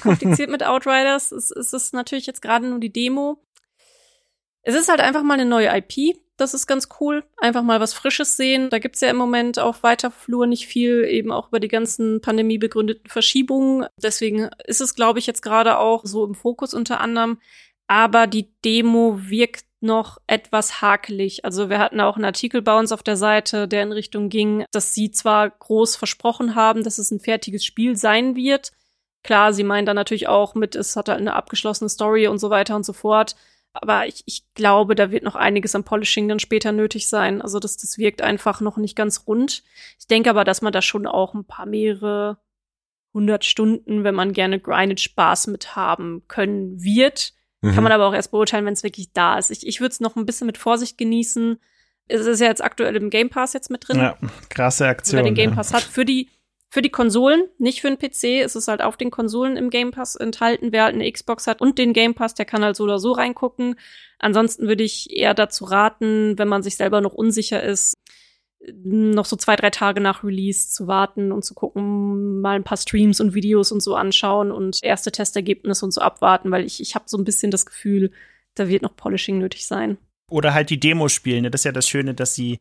Kompliziert 0.00 0.48
mit 0.48 0.62
Outriders. 0.62 1.32
Es, 1.32 1.50
es 1.50 1.72
ist 1.72 1.92
natürlich 1.92 2.26
jetzt 2.26 2.40
gerade 2.40 2.68
nur 2.68 2.78
die 2.78 2.92
Demo. 2.92 3.42
Es 4.62 4.74
ist 4.74 4.88
halt 4.88 5.00
einfach 5.00 5.22
mal 5.22 5.34
eine 5.34 5.46
neue 5.46 5.68
IP. 5.76 6.16
Das 6.36 6.54
ist 6.54 6.66
ganz 6.66 6.88
cool. 7.00 7.24
Einfach 7.38 7.62
mal 7.62 7.80
was 7.80 7.92
Frisches 7.92 8.36
sehen. 8.36 8.70
Da 8.70 8.78
gibt's 8.78 9.00
ja 9.00 9.10
im 9.10 9.16
Moment 9.16 9.58
auf 9.58 9.82
weiter 9.82 10.10
Flur 10.10 10.46
nicht 10.46 10.66
viel, 10.66 11.04
eben 11.04 11.32
auch 11.32 11.48
über 11.48 11.60
die 11.60 11.68
ganzen 11.68 12.20
pandemiebegründeten 12.20 13.10
Verschiebungen. 13.10 13.86
Deswegen 14.02 14.48
ist 14.66 14.80
es, 14.80 14.94
glaube 14.94 15.18
ich, 15.18 15.26
jetzt 15.26 15.42
gerade 15.42 15.78
auch 15.78 16.04
so 16.04 16.24
im 16.24 16.34
Fokus 16.34 16.74
unter 16.74 17.00
anderem. 17.00 17.38
aber 17.86 18.26
die 18.28 18.52
Demo 18.64 19.18
wirkt 19.20 19.64
noch 19.80 20.18
etwas 20.28 20.80
hakelig. 20.80 21.44
Also 21.44 21.68
wir 21.70 21.78
hatten 21.80 22.00
auch 22.00 22.16
einen 22.16 22.24
Artikel 22.26 22.62
bei 22.62 22.78
uns 22.78 22.92
auf 22.92 23.02
der 23.02 23.16
Seite, 23.16 23.66
der 23.66 23.82
in 23.82 23.92
Richtung 23.92 24.28
ging, 24.28 24.64
dass 24.72 24.94
sie 24.94 25.10
zwar 25.10 25.50
groß 25.50 25.96
versprochen 25.96 26.54
haben, 26.54 26.84
dass 26.84 26.98
es 26.98 27.10
ein 27.10 27.18
fertiges 27.20 27.64
Spiel 27.64 27.96
sein 27.96 28.36
wird. 28.36 28.72
Klar, 29.24 29.52
sie 29.52 29.64
meinen 29.64 29.86
dann 29.86 29.96
natürlich 29.96 30.28
auch 30.28 30.54
mit, 30.54 30.76
es 30.76 30.94
hat 30.96 31.08
halt 31.08 31.18
eine 31.18 31.34
abgeschlossene 31.34 31.88
Story 31.90 32.28
und 32.28 32.38
so 32.38 32.50
weiter 32.50 32.76
und 32.76 32.84
so 32.84 32.92
fort. 32.92 33.34
Aber 33.72 34.06
ich, 34.06 34.22
ich 34.26 34.42
glaube, 34.54 34.94
da 34.94 35.10
wird 35.10 35.22
noch 35.22 35.36
einiges 35.36 35.74
am 35.74 35.84
Polishing 35.84 36.28
dann 36.28 36.40
später 36.40 36.72
nötig 36.72 37.08
sein. 37.08 37.40
Also 37.40 37.60
das, 37.60 37.76
das 37.76 37.98
wirkt 37.98 38.20
einfach 38.20 38.60
noch 38.60 38.76
nicht 38.76 38.96
ganz 38.96 39.24
rund. 39.26 39.62
Ich 39.98 40.06
denke 40.08 40.30
aber, 40.30 40.44
dass 40.44 40.60
man 40.60 40.72
da 40.72 40.82
schon 40.82 41.06
auch 41.06 41.34
ein 41.34 41.44
paar 41.44 41.66
mehrere 41.66 42.38
hundert 43.14 43.44
Stunden, 43.44 44.04
wenn 44.04 44.14
man 44.14 44.32
gerne 44.32 44.60
grindet, 44.60 45.00
Spaß 45.00 45.48
mit 45.48 45.76
haben 45.76 46.22
können 46.28 46.82
wird. 46.82 47.32
Mhm. 47.60 47.74
Kann 47.74 47.84
man 47.84 47.92
aber 47.92 48.06
auch 48.06 48.14
erst 48.14 48.30
beurteilen, 48.30 48.64
wenn 48.66 48.72
es 48.72 48.82
wirklich 48.82 49.12
da 49.12 49.38
ist. 49.38 49.50
Ich, 49.50 49.66
ich 49.66 49.80
würde 49.80 49.92
es 49.92 50.00
noch 50.00 50.16
ein 50.16 50.26
bisschen 50.26 50.46
mit 50.46 50.58
Vorsicht 50.58 50.98
genießen. 50.98 51.58
Es 52.08 52.26
ist 52.26 52.40
ja 52.40 52.46
jetzt 52.46 52.62
aktuell 52.62 52.96
im 52.96 53.10
Game 53.10 53.30
Pass 53.30 53.52
jetzt 53.52 53.70
mit 53.70 53.86
drin. 53.86 53.98
Ja, 53.98 54.16
krasse 54.48 54.86
Aktion. 54.86 55.18
Wer 55.18 55.24
den 55.24 55.34
Game 55.34 55.54
Pass 55.54 55.70
ja. 55.70 55.76
hat. 55.76 55.84
Für 55.84 56.04
die, 56.04 56.28
für 56.70 56.82
die 56.82 56.90
Konsolen, 56.90 57.48
nicht 57.58 57.80
für 57.80 57.94
den 57.94 57.98
PC, 57.98 58.44
ist 58.44 58.54
es 58.54 58.68
halt 58.68 58.80
auf 58.80 58.96
den 58.96 59.10
Konsolen 59.10 59.56
im 59.56 59.70
Game 59.70 59.90
Pass 59.90 60.14
enthalten. 60.14 60.70
Wer 60.70 60.84
halt 60.84 60.94
eine 60.94 61.10
Xbox 61.10 61.48
hat 61.48 61.60
und 61.60 61.78
den 61.78 61.92
Game 61.92 62.14
Pass, 62.14 62.34
der 62.34 62.46
kann 62.46 62.64
halt 62.64 62.76
so 62.76 62.84
oder 62.84 63.00
so 63.00 63.10
reingucken. 63.10 63.74
Ansonsten 64.20 64.68
würde 64.68 64.84
ich 64.84 65.10
eher 65.10 65.34
dazu 65.34 65.64
raten, 65.64 66.38
wenn 66.38 66.46
man 66.46 66.62
sich 66.62 66.76
selber 66.76 67.00
noch 67.00 67.12
unsicher 67.12 67.60
ist, 67.60 67.96
noch 68.84 69.24
so 69.24 69.34
zwei, 69.36 69.56
drei 69.56 69.70
Tage 69.70 70.00
nach 70.00 70.22
Release 70.22 70.70
zu 70.70 70.86
warten 70.86 71.32
und 71.32 71.44
zu 71.44 71.54
gucken, 71.54 72.40
mal 72.40 72.56
ein 72.56 72.64
paar 72.64 72.76
Streams 72.76 73.18
und 73.18 73.34
Videos 73.34 73.72
und 73.72 73.82
so 73.82 73.96
anschauen 73.96 74.52
und 74.52 74.78
erste 74.82 75.10
Testergebnisse 75.10 75.84
und 75.84 75.90
so 75.92 76.00
abwarten, 76.00 76.52
weil 76.52 76.64
ich, 76.64 76.80
ich 76.80 76.94
habe 76.94 77.06
so 77.08 77.18
ein 77.18 77.24
bisschen 77.24 77.50
das 77.50 77.66
Gefühl, 77.66 78.12
da 78.54 78.68
wird 78.68 78.82
noch 78.82 78.94
Polishing 78.94 79.38
nötig 79.38 79.66
sein. 79.66 79.98
Oder 80.28 80.54
halt 80.54 80.70
die 80.70 80.78
Demo 80.78 81.08
spielen. 81.08 81.50
Das 81.50 81.62
ist 81.62 81.64
ja 81.64 81.72
das 81.72 81.88
Schöne, 81.88 82.14
dass 82.14 82.34
sie 82.34 82.60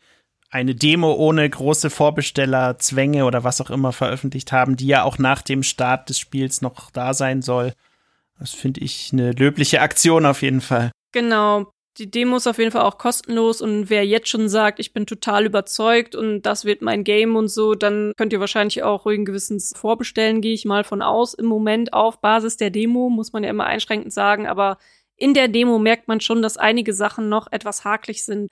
eine 0.49 0.75
Demo 0.75 1.13
ohne 1.13 1.49
große 1.49 1.89
Vorbesteller, 1.89 2.79
Zwänge 2.79 3.25
oder 3.25 3.43
was 3.43 3.61
auch 3.61 3.69
immer 3.69 3.91
veröffentlicht 3.91 4.51
haben, 4.51 4.75
die 4.77 4.87
ja 4.87 5.03
auch 5.03 5.17
nach 5.17 5.41
dem 5.41 5.63
Start 5.63 6.09
des 6.09 6.19
Spiels 6.19 6.61
noch 6.61 6.91
da 6.91 7.13
sein 7.13 7.41
soll. 7.41 7.73
Das 8.39 8.51
finde 8.51 8.81
ich 8.81 9.09
eine 9.11 9.31
löbliche 9.31 9.81
Aktion 9.81 10.25
auf 10.25 10.41
jeden 10.41 10.61
Fall. 10.61 10.91
Genau 11.11 11.71
die 11.99 12.09
Demo 12.09 12.37
ist 12.37 12.47
auf 12.47 12.57
jeden 12.57 12.71
Fall 12.71 12.83
auch 12.83 12.97
kostenlos 12.97 13.61
und 13.61 13.89
wer 13.89 14.05
jetzt 14.05 14.29
schon 14.29 14.47
sagt, 14.47 14.79
ich 14.79 14.93
bin 14.93 15.05
total 15.05 15.45
überzeugt 15.45 16.15
und 16.15 16.43
das 16.43 16.63
wird 16.63 16.81
mein 16.81 17.03
Game 17.03 17.35
und 17.35 17.49
so, 17.49 17.75
dann 17.75 18.13
könnt 18.17 18.31
ihr 18.31 18.39
wahrscheinlich 18.39 18.83
auch 18.83 19.05
ruhigen 19.05 19.25
Gewissens 19.25 19.73
vorbestellen, 19.75 20.41
gehe 20.41 20.53
ich 20.53 20.65
mal 20.65 20.83
von 20.83 21.01
aus. 21.01 21.33
Im 21.33 21.45
Moment 21.45 21.93
auf 21.93 22.21
Basis 22.21 22.57
der 22.57 22.69
Demo, 22.69 23.09
muss 23.09 23.33
man 23.33 23.43
ja 23.43 23.49
immer 23.49 23.65
einschränkend 23.65 24.13
sagen, 24.13 24.47
aber 24.47 24.77
in 25.17 25.33
der 25.33 25.49
Demo 25.49 25.77
merkt 25.77 26.07
man 26.07 26.21
schon, 26.21 26.41
dass 26.41 26.57
einige 26.57 26.93
Sachen 26.93 27.27
noch 27.27 27.51
etwas 27.51 27.83
haklich 27.83 28.23
sind. 28.23 28.49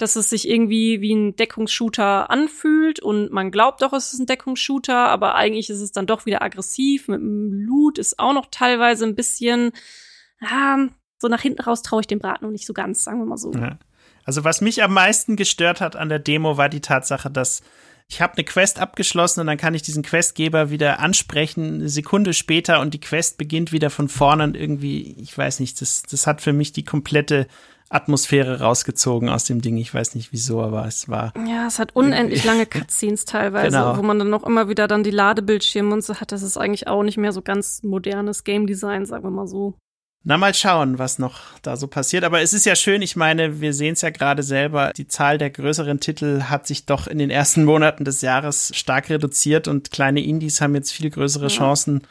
Dass 0.00 0.16
es 0.16 0.30
sich 0.30 0.48
irgendwie 0.48 1.00
wie 1.00 1.12
ein 1.12 1.36
Deckungsshooter 1.36 2.30
anfühlt 2.30 3.00
und 3.00 3.30
man 3.32 3.50
glaubt 3.50 3.82
doch, 3.82 3.92
es 3.92 4.12
ist 4.12 4.18
ein 4.18 4.26
Deckungsshooter, 4.26 4.96
aber 4.96 5.34
eigentlich 5.34 5.68
ist 5.68 5.80
es 5.80 5.92
dann 5.92 6.06
doch 6.06 6.24
wieder 6.24 6.42
aggressiv. 6.42 7.08
Mit 7.08 7.20
dem 7.20 7.52
Loot 7.52 7.98
ist 7.98 8.18
auch 8.18 8.32
noch 8.32 8.46
teilweise 8.50 9.04
ein 9.04 9.14
bisschen, 9.14 9.72
ah, 10.40 10.86
so 11.18 11.28
nach 11.28 11.42
hinten 11.42 11.62
raus 11.62 11.82
traue 11.82 12.00
ich 12.00 12.06
dem 12.06 12.18
Braten 12.18 12.44
noch 12.44 12.52
nicht 12.52 12.66
so 12.66 12.72
ganz, 12.72 13.04
sagen 13.04 13.18
wir 13.18 13.26
mal 13.26 13.36
so. 13.36 13.52
Ja. 13.52 13.78
Also 14.24 14.42
was 14.44 14.60
mich 14.60 14.82
am 14.82 14.94
meisten 14.94 15.36
gestört 15.36 15.80
hat 15.80 15.96
an 15.96 16.08
der 16.08 16.18
Demo 16.18 16.56
war 16.56 16.68
die 16.68 16.80
Tatsache, 16.80 17.30
dass 17.30 17.62
ich 18.08 18.20
habe 18.20 18.34
eine 18.34 18.44
Quest 18.44 18.80
abgeschlossen 18.80 19.40
und 19.40 19.46
dann 19.46 19.56
kann 19.56 19.74
ich 19.74 19.82
diesen 19.82 20.02
Questgeber 20.02 20.70
wieder 20.70 20.98
ansprechen, 20.98 21.74
eine 21.74 21.88
Sekunde 21.88 22.34
später 22.34 22.80
und 22.80 22.92
die 22.92 23.00
Quest 23.00 23.38
beginnt 23.38 23.70
wieder 23.70 23.88
von 23.88 24.08
vorne 24.08 24.42
und 24.42 24.56
irgendwie, 24.56 25.14
ich 25.20 25.36
weiß 25.36 25.60
nicht, 25.60 25.80
das, 25.80 26.02
das 26.02 26.26
hat 26.26 26.40
für 26.40 26.52
mich 26.52 26.72
die 26.72 26.84
komplette 26.84 27.46
Atmosphäre 27.90 28.60
rausgezogen 28.60 29.28
aus 29.28 29.44
dem 29.44 29.60
Ding. 29.60 29.76
Ich 29.76 29.92
weiß 29.92 30.14
nicht 30.14 30.32
wieso, 30.32 30.62
aber 30.62 30.86
es 30.86 31.08
war. 31.08 31.34
Ja, 31.48 31.66
es 31.66 31.80
hat 31.80 31.94
unendlich 31.96 32.44
lange 32.44 32.64
Cutscenes 32.70 33.24
teilweise, 33.24 33.76
genau. 33.76 33.98
wo 33.98 34.02
man 34.02 34.18
dann 34.18 34.30
noch 34.30 34.44
immer 34.44 34.68
wieder 34.68 34.86
dann 34.86 35.02
die 35.02 35.10
Ladebildschirme 35.10 35.92
und 35.92 36.04
so 36.04 36.14
hat. 36.14 36.30
Das 36.30 36.42
ist 36.42 36.56
eigentlich 36.56 36.86
auch 36.86 37.02
nicht 37.02 37.18
mehr 37.18 37.32
so 37.32 37.42
ganz 37.42 37.82
modernes 37.82 38.44
Game 38.44 38.66
Design, 38.68 39.06
sagen 39.06 39.24
wir 39.24 39.30
mal 39.30 39.48
so. 39.48 39.74
Na, 40.22 40.36
mal 40.36 40.52
schauen, 40.52 40.98
was 40.98 41.18
noch 41.18 41.40
da 41.62 41.76
so 41.76 41.88
passiert. 41.88 42.24
Aber 42.24 42.42
es 42.42 42.52
ist 42.52 42.66
ja 42.66 42.76
schön, 42.76 43.00
ich 43.00 43.16
meine, 43.16 43.60
wir 43.60 43.72
sehen 43.72 43.94
es 43.94 44.02
ja 44.02 44.10
gerade 44.10 44.42
selber, 44.42 44.92
die 44.94 45.08
Zahl 45.08 45.38
der 45.38 45.50
größeren 45.50 45.98
Titel 45.98 46.42
hat 46.42 46.66
sich 46.66 46.84
doch 46.84 47.06
in 47.06 47.18
den 47.18 47.30
ersten 47.30 47.64
Monaten 47.70 48.04
des 48.04 48.20
Jahres 48.20 48.70
stark 48.74 49.10
reduziert 49.10 49.66
und 49.66 49.90
kleine 49.90 50.22
Indies 50.22 50.60
haben 50.60 50.74
jetzt 50.74 50.92
viel 50.92 51.10
größere 51.10 51.44
ja. 51.44 51.48
Chancen, 51.48 52.02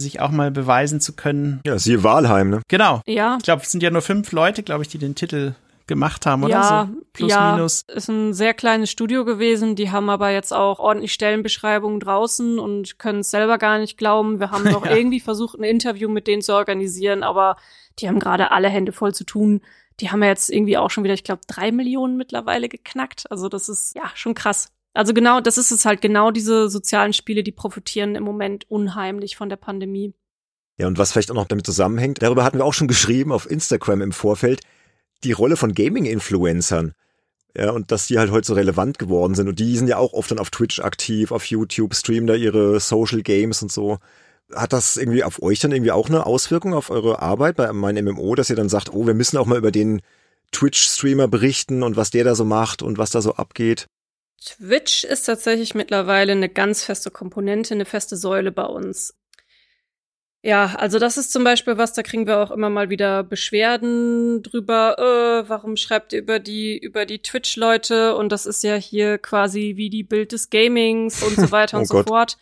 sich 0.00 0.20
auch 0.20 0.30
mal 0.30 0.50
beweisen 0.50 1.00
zu 1.00 1.14
können. 1.14 1.60
Ja, 1.66 1.78
siehe 1.78 2.02
Wahlheim, 2.02 2.50
ne? 2.50 2.62
Genau. 2.68 3.02
Ja. 3.06 3.36
Ich 3.38 3.44
glaube, 3.44 3.62
es 3.62 3.70
sind 3.70 3.82
ja 3.82 3.90
nur 3.90 4.02
fünf 4.02 4.32
Leute, 4.32 4.62
glaube 4.62 4.82
ich, 4.82 4.88
die 4.88 4.98
den 4.98 5.14
Titel 5.14 5.54
gemacht 5.86 6.26
haben, 6.26 6.44
oder 6.44 6.52
ja, 6.52 6.88
so? 6.90 7.02
Plus, 7.12 7.30
ja, 7.30 7.54
minus. 7.54 7.82
Ist 7.88 8.08
ein 8.08 8.32
sehr 8.32 8.54
kleines 8.54 8.90
Studio 8.90 9.24
gewesen. 9.24 9.76
Die 9.76 9.90
haben 9.90 10.08
aber 10.10 10.30
jetzt 10.30 10.52
auch 10.52 10.78
ordentlich 10.78 11.12
Stellenbeschreibungen 11.12 12.00
draußen 12.00 12.58
und 12.58 12.98
können 12.98 13.20
es 13.20 13.30
selber 13.30 13.58
gar 13.58 13.78
nicht 13.78 13.98
glauben. 13.98 14.40
Wir 14.40 14.50
haben 14.50 14.64
noch 14.70 14.86
ja. 14.86 14.96
irgendwie 14.96 15.20
versucht, 15.20 15.58
ein 15.58 15.64
Interview 15.64 16.08
mit 16.08 16.26
denen 16.26 16.42
zu 16.42 16.54
organisieren, 16.54 17.22
aber 17.22 17.56
die 17.98 18.08
haben 18.08 18.18
gerade 18.18 18.50
alle 18.52 18.68
Hände 18.68 18.92
voll 18.92 19.14
zu 19.14 19.24
tun. 19.24 19.60
Die 20.00 20.10
haben 20.10 20.22
ja 20.22 20.30
jetzt 20.30 20.50
irgendwie 20.50 20.78
auch 20.78 20.90
schon 20.90 21.04
wieder, 21.04 21.14
ich 21.14 21.24
glaube, 21.24 21.42
drei 21.46 21.70
Millionen 21.70 22.16
mittlerweile 22.16 22.68
geknackt. 22.68 23.30
Also 23.30 23.48
das 23.48 23.68
ist 23.68 23.94
ja 23.94 24.10
schon 24.14 24.34
krass. 24.34 24.70
Also 24.94 25.14
genau, 25.14 25.40
das 25.40 25.58
ist 25.58 25.70
es 25.70 25.84
halt 25.84 26.00
genau 26.00 26.30
diese 26.30 26.68
sozialen 26.68 27.12
Spiele, 27.12 27.42
die 27.42 27.52
profitieren 27.52 28.14
im 28.14 28.24
Moment 28.24 28.70
unheimlich 28.70 29.36
von 29.36 29.48
der 29.48 29.56
Pandemie. 29.56 30.14
Ja, 30.78 30.86
und 30.86 30.98
was 30.98 31.12
vielleicht 31.12 31.30
auch 31.30 31.36
noch 31.36 31.46
damit 31.46 31.66
zusammenhängt, 31.66 32.22
darüber 32.22 32.44
hatten 32.44 32.58
wir 32.58 32.64
auch 32.64 32.74
schon 32.74 32.88
geschrieben 32.88 33.32
auf 33.32 33.50
Instagram 33.50 34.02
im 34.02 34.12
Vorfeld 34.12 34.60
die 35.24 35.32
Rolle 35.32 35.56
von 35.56 35.74
Gaming-Influencern. 35.74 36.92
Ja, 37.56 37.70
und 37.70 37.90
dass 37.90 38.06
die 38.06 38.18
halt 38.18 38.30
heute 38.30 38.46
so 38.46 38.54
relevant 38.54 38.98
geworden 38.98 39.34
sind. 39.34 39.48
Und 39.48 39.58
die 39.58 39.76
sind 39.76 39.86
ja 39.86 39.98
auch 39.98 40.14
oft 40.14 40.30
dann 40.30 40.38
auf 40.38 40.50
Twitch 40.50 40.80
aktiv, 40.80 41.32
auf 41.32 41.44
YouTube, 41.44 41.94
streamen 41.94 42.26
da 42.26 42.34
ihre 42.34 42.80
Social 42.80 43.22
Games 43.22 43.62
und 43.62 43.70
so. 43.70 43.98
Hat 44.54 44.72
das 44.72 44.96
irgendwie 44.96 45.22
auf 45.22 45.42
euch 45.42 45.60
dann 45.60 45.72
irgendwie 45.72 45.92
auch 45.92 46.08
eine 46.08 46.26
Auswirkung 46.26 46.74
auf 46.74 46.90
eure 46.90 47.20
Arbeit 47.20 47.56
bei 47.56 47.70
meinem 47.72 48.06
MMO, 48.06 48.34
dass 48.34 48.50
ihr 48.50 48.56
dann 48.56 48.68
sagt, 48.70 48.92
oh, 48.92 49.06
wir 49.06 49.14
müssen 49.14 49.36
auch 49.36 49.46
mal 49.46 49.58
über 49.58 49.70
den 49.70 50.00
Twitch-Streamer 50.52 51.28
berichten 51.28 51.82
und 51.82 51.96
was 51.96 52.10
der 52.10 52.24
da 52.24 52.34
so 52.34 52.44
macht 52.44 52.82
und 52.82 52.98
was 52.98 53.10
da 53.10 53.22
so 53.22 53.34
abgeht? 53.34 53.86
Twitch 54.44 55.04
ist 55.04 55.24
tatsächlich 55.24 55.74
mittlerweile 55.74 56.32
eine 56.32 56.48
ganz 56.48 56.84
feste 56.84 57.10
Komponente, 57.10 57.74
eine 57.74 57.84
feste 57.84 58.16
Säule 58.16 58.52
bei 58.52 58.64
uns. 58.64 59.14
Ja, 60.44 60.74
also 60.76 60.98
das 60.98 61.16
ist 61.16 61.30
zum 61.30 61.44
Beispiel 61.44 61.78
was, 61.78 61.92
da 61.92 62.02
kriegen 62.02 62.26
wir 62.26 62.38
auch 62.38 62.50
immer 62.50 62.68
mal 62.68 62.90
wieder 62.90 63.22
Beschwerden 63.22 64.42
drüber, 64.42 64.98
äh, 64.98 65.48
warum 65.48 65.76
schreibt 65.76 66.12
ihr 66.12 66.18
über 66.18 66.40
die, 66.40 66.76
über 66.76 67.06
die 67.06 67.20
Twitch-Leute 67.20 68.16
und 68.16 68.32
das 68.32 68.46
ist 68.46 68.64
ja 68.64 68.74
hier 68.74 69.18
quasi 69.18 69.74
wie 69.76 69.88
die 69.88 70.02
Bild 70.02 70.32
des 70.32 70.50
Gamings 70.50 71.22
und 71.22 71.36
so 71.36 71.50
weiter 71.52 71.76
oh 71.76 71.80
und 71.80 71.86
so 71.86 71.94
Gott. 71.94 72.08
fort. 72.08 72.38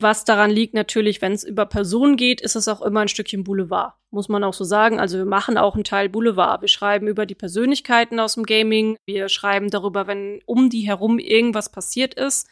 Was 0.00 0.24
daran 0.24 0.50
liegt, 0.50 0.74
natürlich, 0.74 1.20
wenn 1.20 1.32
es 1.32 1.42
über 1.42 1.66
Personen 1.66 2.16
geht, 2.16 2.40
ist 2.40 2.54
es 2.54 2.68
auch 2.68 2.82
immer 2.82 3.00
ein 3.00 3.08
Stückchen 3.08 3.42
Boulevard. 3.42 3.94
Muss 4.10 4.28
man 4.28 4.44
auch 4.44 4.54
so 4.54 4.64
sagen. 4.64 5.00
Also 5.00 5.18
wir 5.18 5.24
machen 5.24 5.58
auch 5.58 5.74
einen 5.74 5.84
Teil 5.84 6.08
Boulevard. 6.08 6.60
Wir 6.60 6.68
schreiben 6.68 7.08
über 7.08 7.26
die 7.26 7.34
Persönlichkeiten 7.34 8.20
aus 8.20 8.34
dem 8.34 8.44
Gaming. 8.44 8.96
Wir 9.06 9.28
schreiben 9.28 9.70
darüber, 9.70 10.06
wenn 10.06 10.40
um 10.46 10.70
die 10.70 10.86
herum 10.86 11.18
irgendwas 11.18 11.70
passiert 11.70 12.14
ist 12.14 12.48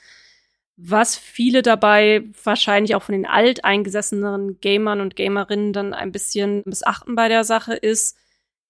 was 0.77 1.17
viele 1.17 1.63
dabei 1.63 2.25
wahrscheinlich 2.45 2.95
auch 2.95 3.03
von 3.03 3.15
den 3.15 3.27
alteingesessenen 3.27 4.61
Gamern 4.61 5.01
und 5.01 5.17
Gamerinnen 5.17 5.73
dann 5.73 5.95
ein 5.95 6.13
bisschen 6.13 6.63
missachten 6.67 7.15
bei 7.15 7.29
der 7.29 7.45
Sache 7.45 7.75
ist, 7.75 8.19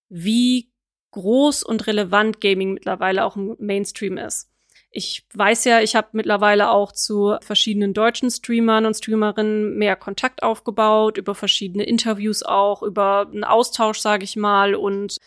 wie 0.09 0.70
groß 1.11 1.64
und 1.64 1.87
relevant 1.87 2.41
Gaming 2.41 2.74
mittlerweile 2.74 3.24
auch 3.24 3.37
im 3.37 3.57
Mainstream 3.59 4.18
ist. 4.18 4.51
Ich 4.91 5.26
weiß 5.34 5.64
ja, 5.66 5.80
ich 5.80 5.95
habe 5.95 6.09
mittlerweile 6.12 6.70
auch 6.70 6.91
zu 6.93 7.37
verschiedenen 7.43 7.93
deutschen 7.93 8.30
Streamern 8.30 8.87
und 8.87 8.95
Streamerinnen 8.95 9.76
mehr 9.76 9.97
Kontakt 9.97 10.43
aufgebaut, 10.43 11.18
über 11.18 11.34
verschiedene 11.34 11.84
Interviews 11.84 12.43
auch, 12.43 12.82
über 12.82 13.28
einen 13.30 13.45
Austausch, 13.45 13.99
sage 13.99 14.24
ich 14.24 14.37
mal, 14.37 14.74
und 14.74 15.18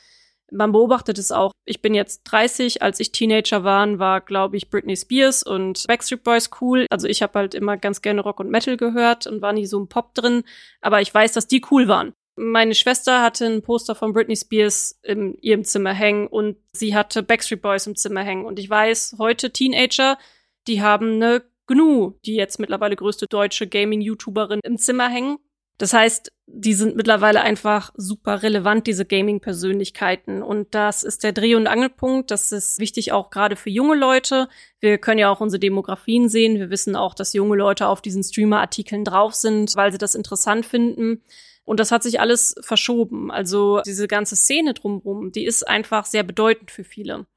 man 0.51 0.71
beobachtet 0.71 1.17
es 1.17 1.31
auch. 1.31 1.51
Ich 1.65 1.81
bin 1.81 1.93
jetzt 1.93 2.23
30. 2.23 2.81
Als 2.81 2.99
ich 2.99 3.11
Teenager 3.11 3.63
war, 3.63 3.99
war, 3.99 4.21
glaube 4.21 4.57
ich, 4.57 4.69
Britney 4.69 4.95
Spears 4.95 5.43
und 5.43 5.85
Backstreet 5.87 6.23
Boys 6.23 6.49
cool. 6.61 6.85
Also 6.89 7.07
ich 7.07 7.21
habe 7.21 7.37
halt 7.37 7.53
immer 7.53 7.77
ganz 7.77 8.01
gerne 8.01 8.21
Rock 8.21 8.39
und 8.39 8.49
Metal 8.49 8.77
gehört 8.77 9.27
und 9.27 9.41
war 9.41 9.53
nie 9.53 9.65
so 9.65 9.79
ein 9.79 9.87
Pop 9.87 10.13
drin. 10.15 10.43
Aber 10.81 11.01
ich 11.01 11.13
weiß, 11.13 11.33
dass 11.33 11.47
die 11.47 11.63
cool 11.71 11.87
waren. 11.87 12.13
Meine 12.41 12.73
Schwester 12.73 13.21
hatte 13.21 13.45
ein 13.47 13.61
Poster 13.61 13.95
von 13.95 14.13
Britney 14.13 14.37
Spears 14.37 14.97
in 15.03 15.35
ihrem 15.41 15.65
Zimmer 15.65 15.93
hängen 15.93 16.25
und 16.25 16.55
sie 16.71 16.95
hatte 16.95 17.21
Backstreet 17.21 17.61
Boys 17.61 17.85
im 17.85 17.97
Zimmer 17.97 18.23
hängen. 18.23 18.45
Und 18.45 18.59
ich 18.59 18.69
weiß, 18.69 19.17
heute 19.19 19.51
Teenager, 19.51 20.17
die 20.65 20.81
haben 20.81 21.15
eine 21.15 21.43
GNU, 21.67 22.13
die 22.25 22.35
jetzt 22.35 22.57
mittlerweile 22.57 22.95
größte 22.95 23.25
deutsche 23.27 23.67
Gaming-YouTuberin 23.67 24.61
im 24.63 24.77
Zimmer 24.77 25.09
hängen. 25.09 25.37
Das 25.79 25.91
heißt, 25.91 26.31
die 26.47 26.73
sind 26.73 26.95
mittlerweile 26.95 27.41
einfach 27.41 27.91
super 27.97 28.41
relevant, 28.41 28.87
diese 28.87 29.05
Gaming-Persönlichkeiten. 29.05 30.41
Und 30.41 30.73
das 30.73 31.03
ist 31.03 31.25
der 31.25 31.33
Dreh- 31.33 31.55
und 31.55 31.67
Angelpunkt. 31.67 32.31
Das 32.31 32.53
ist 32.53 32.79
wichtig 32.79 33.11
auch 33.11 33.31
gerade 33.31 33.57
für 33.57 33.69
junge 33.69 33.95
Leute. 33.95 34.47
Wir 34.79 34.97
können 34.97 35.19
ja 35.19 35.29
auch 35.29 35.41
unsere 35.41 35.59
Demografien 35.59 36.29
sehen. 36.29 36.57
Wir 36.57 36.69
wissen 36.69 36.95
auch, 36.95 37.13
dass 37.13 37.33
junge 37.33 37.57
Leute 37.57 37.87
auf 37.87 38.01
diesen 38.01 38.23
Streamer-Artikeln 38.23 39.03
drauf 39.03 39.35
sind, 39.35 39.75
weil 39.75 39.91
sie 39.91 39.97
das 39.97 40.15
interessant 40.15 40.65
finden. 40.65 41.21
Und 41.69 41.79
das 41.79 41.91
hat 41.91 42.01
sich 42.01 42.19
alles 42.19 42.55
verschoben. 42.61 43.29
Also 43.29 43.81
diese 43.85 44.07
ganze 44.07 44.35
Szene 44.35 44.73
drumherum, 44.73 45.31
die 45.31 45.45
ist 45.45 45.67
einfach 45.67 46.05
sehr 46.05 46.23
bedeutend 46.23 46.71
für 46.71 46.83
viele. 46.83 47.27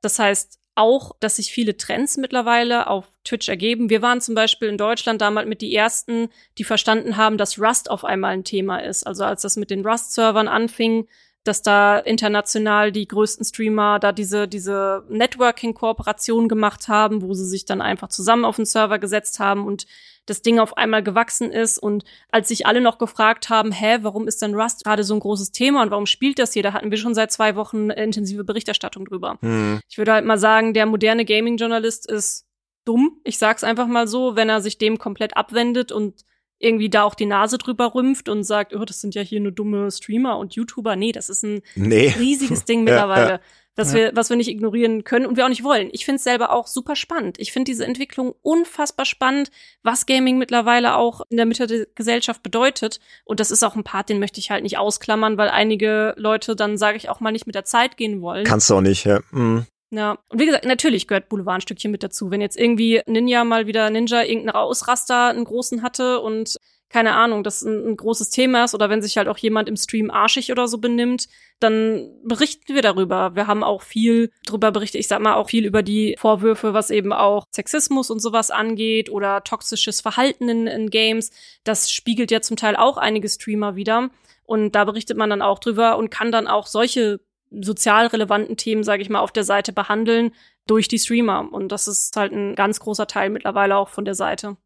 Das 0.00 0.18
heißt 0.18 0.58
auch, 0.74 1.12
dass 1.20 1.36
sich 1.36 1.52
viele 1.52 1.76
Trends 1.76 2.16
mittlerweile 2.16 2.88
auf 2.88 3.06
Twitch 3.22 3.48
ergeben. 3.48 3.88
Wir 3.88 4.02
waren 4.02 4.20
zum 4.20 4.34
Beispiel 4.34 4.66
in 4.66 4.76
Deutschland 4.76 5.20
damals 5.20 5.46
mit 5.46 5.60
die 5.60 5.72
ersten, 5.72 6.30
die 6.58 6.64
verstanden 6.64 7.16
haben, 7.16 7.38
dass 7.38 7.60
Rust 7.60 7.88
auf 7.88 8.04
einmal 8.04 8.32
ein 8.32 8.42
Thema 8.42 8.78
ist. 8.78 9.06
Also 9.06 9.22
als 9.22 9.42
das 9.42 9.56
mit 9.56 9.70
den 9.70 9.86
Rust-Servern 9.86 10.48
anfing, 10.48 11.06
dass 11.44 11.62
da 11.62 11.96
international 11.96 12.90
die 12.90 13.06
größten 13.06 13.44
Streamer 13.44 14.00
da 14.00 14.10
diese, 14.10 14.48
diese 14.48 15.04
Networking-Kooperation 15.08 16.48
gemacht 16.48 16.88
haben, 16.88 17.22
wo 17.22 17.34
sie 17.34 17.46
sich 17.46 17.66
dann 17.66 17.80
einfach 17.80 18.08
zusammen 18.08 18.44
auf 18.44 18.56
den 18.56 18.64
Server 18.64 18.98
gesetzt 18.98 19.38
haben 19.38 19.64
und 19.64 19.86
das 20.26 20.42
Ding 20.42 20.58
auf 20.58 20.76
einmal 20.76 21.02
gewachsen 21.02 21.50
ist. 21.50 21.78
Und 21.78 22.04
als 22.30 22.48
sich 22.48 22.66
alle 22.66 22.80
noch 22.80 22.98
gefragt 22.98 23.48
haben, 23.48 23.72
hä, 23.72 23.98
warum 24.02 24.28
ist 24.28 24.42
denn 24.42 24.54
Rust 24.54 24.84
gerade 24.84 25.04
so 25.04 25.14
ein 25.14 25.20
großes 25.20 25.52
Thema 25.52 25.82
und 25.82 25.90
warum 25.90 26.06
spielt 26.06 26.38
das 26.38 26.52
hier, 26.52 26.62
da 26.62 26.72
hatten 26.72 26.90
wir 26.90 26.98
schon 26.98 27.14
seit 27.14 27.32
zwei 27.32 27.56
Wochen 27.56 27.90
intensive 27.90 28.44
Berichterstattung 28.44 29.06
drüber. 29.06 29.38
Mhm. 29.40 29.80
Ich 29.88 29.98
würde 29.98 30.12
halt 30.12 30.24
mal 30.24 30.38
sagen, 30.38 30.74
der 30.74 30.86
moderne 30.86 31.24
Gaming-Journalist 31.24 32.10
ist 32.10 32.46
dumm. 32.84 33.20
Ich 33.24 33.38
sag's 33.38 33.64
einfach 33.64 33.86
mal 33.86 34.06
so, 34.06 34.36
wenn 34.36 34.48
er 34.48 34.60
sich 34.60 34.78
dem 34.78 34.98
komplett 34.98 35.36
abwendet 35.36 35.92
und 35.92 36.24
irgendwie 36.58 36.88
da 36.88 37.02
auch 37.02 37.14
die 37.14 37.26
Nase 37.26 37.58
drüber 37.58 37.94
rümpft 37.94 38.28
und 38.28 38.44
sagt, 38.44 38.74
oh, 38.74 38.84
das 38.84 39.00
sind 39.00 39.14
ja 39.14 39.22
hier 39.22 39.40
nur 39.40 39.52
dumme 39.52 39.90
Streamer 39.90 40.38
und 40.38 40.54
YouTuber. 40.54 40.96
Nee, 40.96 41.12
das 41.12 41.28
ist 41.28 41.42
ein 41.42 41.60
nee. 41.74 42.14
riesiges 42.18 42.64
Ding 42.64 42.84
mittlerweile, 42.84 43.26
ja, 43.26 43.30
ja. 43.32 43.40
Das 43.76 43.92
ja. 43.92 43.98
wir, 43.98 44.16
was 44.16 44.30
wir 44.30 44.36
nicht 44.36 44.48
ignorieren 44.48 45.04
können 45.04 45.26
und 45.26 45.36
wir 45.36 45.44
auch 45.44 45.50
nicht 45.50 45.62
wollen. 45.62 45.90
Ich 45.92 46.04
finde 46.04 46.16
es 46.16 46.24
selber 46.24 46.50
auch 46.50 46.66
super 46.66 46.96
spannend. 46.96 47.38
Ich 47.38 47.52
finde 47.52 47.70
diese 47.70 47.84
Entwicklung 47.84 48.34
unfassbar 48.42 49.04
spannend, 49.04 49.50
was 49.82 50.06
Gaming 50.06 50.38
mittlerweile 50.38 50.96
auch 50.96 51.20
in 51.28 51.36
der 51.36 51.46
Mitte 51.46 51.66
der 51.66 51.86
Gesellschaft 51.94 52.42
bedeutet. 52.42 53.00
Und 53.24 53.38
das 53.38 53.50
ist 53.50 53.62
auch 53.62 53.76
ein 53.76 53.84
Part, 53.84 54.08
den 54.08 54.18
möchte 54.18 54.40
ich 54.40 54.50
halt 54.50 54.62
nicht 54.62 54.78
ausklammern, 54.78 55.36
weil 55.36 55.50
einige 55.50 56.14
Leute 56.16 56.56
dann, 56.56 56.78
sage 56.78 56.96
ich 56.96 57.10
auch 57.10 57.20
mal, 57.20 57.32
nicht 57.32 57.46
mit 57.46 57.54
der 57.54 57.64
Zeit 57.64 57.98
gehen 57.98 58.22
wollen. 58.22 58.44
Kannst 58.44 58.70
du 58.70 58.76
auch 58.76 58.80
nicht, 58.80 59.04
ja. 59.04 59.20
Mhm. 59.30 59.66
Ja, 59.90 60.18
und 60.28 60.40
wie 60.40 60.46
gesagt, 60.46 60.64
natürlich 60.64 61.06
gehört 61.06 61.28
Boulevard 61.28 61.58
ein 61.58 61.60
Stückchen 61.60 61.92
mit 61.92 62.02
dazu. 62.02 62.30
Wenn 62.30 62.40
jetzt 62.40 62.58
irgendwie 62.58 63.02
Ninja 63.06 63.44
mal 63.44 63.66
wieder 63.66 63.88
Ninja 63.90 64.22
irgendeinen 64.22 64.56
Ausraster 64.56 65.28
einen 65.28 65.44
großen 65.44 65.82
hatte 65.82 66.20
und 66.20 66.56
keine 66.88 67.14
Ahnung, 67.14 67.42
das 67.42 67.62
ein, 67.62 67.88
ein, 67.88 67.96
großes 67.96 68.30
Thema 68.30 68.64
ist 68.64 68.74
oder 68.74 68.88
wenn 68.88 69.02
sich 69.02 69.16
halt 69.16 69.28
auch 69.28 69.38
jemand 69.38 69.68
im 69.68 69.76
Stream 69.76 70.10
arschig 70.10 70.52
oder 70.52 70.68
so 70.68 70.78
benimmt, 70.78 71.28
dann 71.58 72.10
berichten 72.24 72.74
wir 72.74 72.82
darüber. 72.82 73.34
Wir 73.34 73.46
haben 73.46 73.64
auch 73.64 73.82
viel 73.82 74.30
darüber 74.44 74.70
berichtet, 74.70 75.00
ich 75.00 75.08
sag 75.08 75.20
mal 75.20 75.34
auch 75.34 75.48
viel 75.48 75.66
über 75.66 75.82
die 75.82 76.16
Vorwürfe, 76.18 76.74
was 76.74 76.90
eben 76.90 77.12
auch 77.12 77.46
Sexismus 77.50 78.10
und 78.10 78.20
sowas 78.20 78.50
angeht 78.50 79.10
oder 79.10 79.42
toxisches 79.42 80.00
Verhalten 80.00 80.48
in, 80.48 80.66
in 80.66 80.90
Games. 80.90 81.30
Das 81.64 81.90
spiegelt 81.90 82.30
ja 82.30 82.40
zum 82.40 82.56
Teil 82.56 82.76
auch 82.76 82.98
einige 82.98 83.28
Streamer 83.28 83.74
wieder. 83.74 84.10
Und 84.44 84.72
da 84.72 84.84
berichtet 84.84 85.16
man 85.16 85.30
dann 85.30 85.42
auch 85.42 85.58
drüber 85.58 85.98
und 85.98 86.10
kann 86.10 86.30
dann 86.30 86.46
auch 86.46 86.68
solche 86.68 87.20
sozial 87.50 88.06
relevanten 88.06 88.56
Themen, 88.56 88.84
sage 88.84 89.02
ich 89.02 89.08
mal, 89.08 89.20
auf 89.20 89.32
der 89.32 89.44
Seite 89.44 89.72
behandeln 89.72 90.32
durch 90.66 90.88
die 90.88 90.98
Streamer. 90.98 91.48
Und 91.52 91.72
das 91.72 91.88
ist 91.88 92.16
halt 92.16 92.32
ein 92.32 92.54
ganz 92.54 92.80
großer 92.80 93.06
Teil 93.06 93.30
mittlerweile 93.30 93.76
auch 93.76 93.88
von 93.88 94.04
der 94.04 94.14
Seite. 94.14 94.56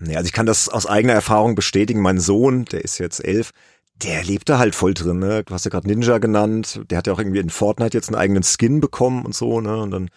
Nee, 0.00 0.16
also 0.16 0.26
ich 0.26 0.32
kann 0.32 0.46
das 0.46 0.68
aus 0.68 0.86
eigener 0.86 1.12
Erfahrung 1.12 1.54
bestätigen. 1.54 2.00
Mein 2.00 2.20
Sohn, 2.20 2.64
der 2.66 2.84
ist 2.84 2.98
jetzt 2.98 3.24
elf, 3.24 3.50
der 4.02 4.22
lebt 4.24 4.48
da 4.48 4.58
halt 4.58 4.74
voll 4.74 4.94
drin. 4.94 5.18
Ne? 5.18 5.42
Du 5.44 5.54
hast 5.54 5.64
ja 5.64 5.70
gerade 5.70 5.88
Ninja 5.88 6.18
genannt. 6.18 6.80
Der 6.90 6.98
hat 6.98 7.06
ja 7.06 7.12
auch 7.12 7.18
irgendwie 7.18 7.40
in 7.40 7.50
Fortnite 7.50 7.96
jetzt 7.96 8.08
einen 8.08 8.16
eigenen 8.16 8.42
Skin 8.44 8.80
bekommen 8.80 9.24
und 9.24 9.34
so. 9.34 9.60
Ne? 9.60 9.76
Und 9.76 9.90
dann 9.90 10.10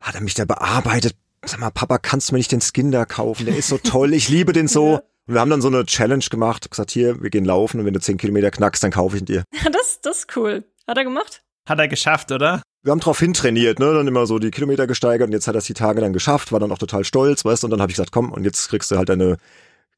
hat 0.00 0.14
er 0.14 0.22
mich 0.22 0.34
da 0.34 0.44
bearbeitet. 0.44 1.16
Sag 1.44 1.60
mal, 1.60 1.70
Papa, 1.70 1.98
kannst 1.98 2.30
du 2.30 2.34
mir 2.34 2.38
nicht 2.38 2.52
den 2.52 2.62
Skin 2.62 2.90
da 2.90 3.04
kaufen? 3.04 3.44
Der 3.46 3.56
ist 3.56 3.68
so 3.68 3.78
toll. 3.78 4.14
Ich 4.14 4.28
liebe 4.28 4.52
den 4.52 4.68
so. 4.68 5.00
Und 5.26 5.34
wir 5.34 5.40
haben 5.40 5.50
dann 5.50 5.62
so 5.62 5.68
eine 5.68 5.86
Challenge 5.86 6.24
gemacht, 6.30 6.70
gesagt, 6.70 6.90
hier, 6.90 7.22
wir 7.22 7.30
gehen 7.30 7.46
laufen 7.46 7.80
und 7.80 7.86
wenn 7.86 7.94
du 7.94 8.00
zehn 8.00 8.18
Kilometer 8.18 8.50
knackst, 8.50 8.82
dann 8.82 8.90
kaufe 8.90 9.16
ich 9.16 9.22
ihn 9.22 9.26
dir. 9.26 9.44
Das, 9.72 10.00
das 10.02 10.18
ist 10.18 10.36
cool. 10.36 10.64
Hat 10.86 10.98
er 10.98 11.04
gemacht? 11.04 11.42
Hat 11.66 11.78
er 11.78 11.88
geschafft, 11.88 12.30
oder? 12.30 12.60
Wir 12.84 12.90
haben 12.90 13.00
drauf 13.00 13.18
hintrainiert, 13.18 13.78
ne? 13.78 13.94
Dann 13.94 14.06
immer 14.06 14.26
so 14.26 14.38
die 14.38 14.50
Kilometer 14.50 14.86
gesteigert 14.86 15.28
und 15.28 15.32
jetzt 15.32 15.48
hat 15.48 15.54
er 15.54 15.58
es 15.58 15.64
die 15.64 15.72
Tage 15.72 16.02
dann 16.02 16.12
geschafft, 16.12 16.52
war 16.52 16.60
dann 16.60 16.70
auch 16.70 16.78
total 16.78 17.02
stolz, 17.02 17.42
weißt 17.42 17.62
du? 17.62 17.66
Und 17.66 17.70
dann 17.70 17.80
habe 17.80 17.90
ich 17.90 17.96
gesagt, 17.96 18.12
komm, 18.12 18.30
und 18.30 18.44
jetzt 18.44 18.68
kriegst 18.68 18.90
du 18.90 18.96
halt 18.96 19.08
deine, 19.08 19.38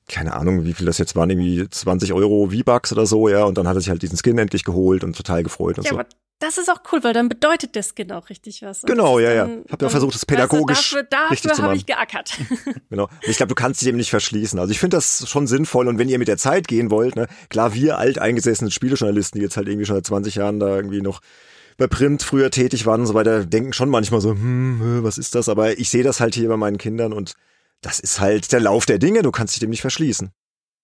keine 0.09 0.35
Ahnung, 0.35 0.65
wie 0.65 0.73
viel 0.73 0.87
das 0.87 0.99
jetzt 0.99 1.17
waren, 1.17 1.29
irgendwie 1.29 1.69
20 1.69 2.13
Euro 2.13 2.51
V-Bucks 2.53 2.93
oder 2.93 3.05
so, 3.05 3.29
ja. 3.29 3.43
Und 3.45 3.59
dann 3.59 3.67
hat 3.67 3.77
er 3.77 3.81
sich 3.81 3.91
halt 3.91 4.03
diesen 4.03 4.17
Skin 4.17 4.39
endlich 4.39 4.63
geholt 4.63 5.03
und 5.03 5.17
total 5.17 5.43
gefreut 5.43 5.79
und 5.79 5.85
ja, 5.85 5.91
so. 5.91 5.99
Aber 5.99 6.09
das 6.39 6.59
ist 6.59 6.71
auch 6.71 6.81
cool, 6.93 7.03
weil 7.03 7.13
dann 7.13 7.29
bedeutet 7.29 7.75
der 7.75 7.83
Skin 7.83 8.13
auch 8.13 8.29
richtig 8.29 8.63
was. 8.63 8.85
Und 8.85 8.89
genau, 8.89 9.19
ja, 9.19 9.33
ja. 9.33 9.49
Hab 9.71 9.83
ja 9.83 9.89
versucht, 9.89 10.15
das 10.15 10.25
pädagogisch 10.25 10.93
weißt 10.93 10.93
du, 10.93 11.09
dafür, 11.11 11.31
richtig 11.31 11.41
zu 11.41 11.49
machen. 11.49 11.57
Dafür 11.57 11.65
habe 11.65 11.77
ich 11.77 11.87
geackert. 11.87 12.39
genau. 12.91 13.05
Und 13.05 13.29
ich 13.29 13.39
glaube, 13.39 13.49
du 13.49 13.57
kannst 13.57 13.81
dich 13.81 13.87
dem 13.87 13.97
nicht 13.97 14.11
verschließen. 14.11 14.61
Also 14.61 14.71
ich 14.71 14.79
finde 14.79 14.99
das 14.99 15.29
schon 15.29 15.47
sinnvoll. 15.47 15.89
Und 15.89 15.99
wenn 15.99 16.09
ihr 16.11 16.19
mit 16.19 16.29
der 16.29 16.37
Zeit 16.37 16.69
gehen 16.69 16.91
wollt, 16.91 17.17
ne, 17.17 17.27
klar, 17.49 17.73
wir 17.75 17.99
alteingesessenen 17.99 18.71
Spielejournalisten, 18.71 19.41
die 19.41 19.45
jetzt 19.45 19.57
halt 19.57 19.67
irgendwie 19.67 19.87
schon 19.87 19.97
seit 19.97 20.07
20 20.07 20.35
Jahren 20.37 20.61
da 20.61 20.77
irgendwie 20.77 21.01
noch 21.01 21.21
bei 21.77 21.87
Print 21.87 22.23
früher 22.23 22.51
tätig 22.51 22.87
waren 22.87 23.01
und 23.01 23.07
so 23.07 23.15
weiter, 23.15 23.45
denken 23.45 23.73
schon 23.73 23.91
manchmal 23.91 24.21
so, 24.21 24.31
hm, 24.31 25.01
was 25.03 25.19
ist 25.19 25.35
das? 25.35 25.49
Aber 25.49 25.79
ich 25.79 25.91
sehe 25.91 26.03
das 26.03 26.21
halt 26.21 26.35
hier 26.35 26.49
bei 26.49 26.57
meinen 26.57 26.79
Kindern 26.79 27.13
und 27.13 27.35
das 27.83 28.01
ist 28.01 28.21
halt 28.21 28.53
der 28.53 28.61
Lauf 28.61 28.87
der 28.87 28.99
Dinge, 28.99 29.23
du 29.23 29.31
kannst 29.31 29.55
dich 29.55 29.61
dem 29.61 29.71
nicht 29.71 29.83
verschließen. 29.83 30.31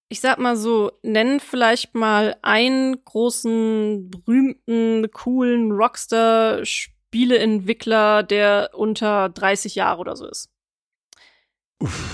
Ich 0.09 0.21
sag 0.21 0.39
mal 0.39 0.57
so, 0.57 0.93
nenn 1.03 1.41
vielleicht 1.41 1.95
mal 1.95 2.37
einen 2.43 3.03
großen, 3.03 4.11
berühmten, 4.11 5.11
coolen 5.11 5.73
Rockstar-Spieleentwickler, 5.73 8.23
der 8.23 8.71
unter 8.75 9.31
30 9.31 9.75
Jahre 9.75 10.01
oder 10.01 10.15
so 10.15 10.29
ist. 10.29 10.52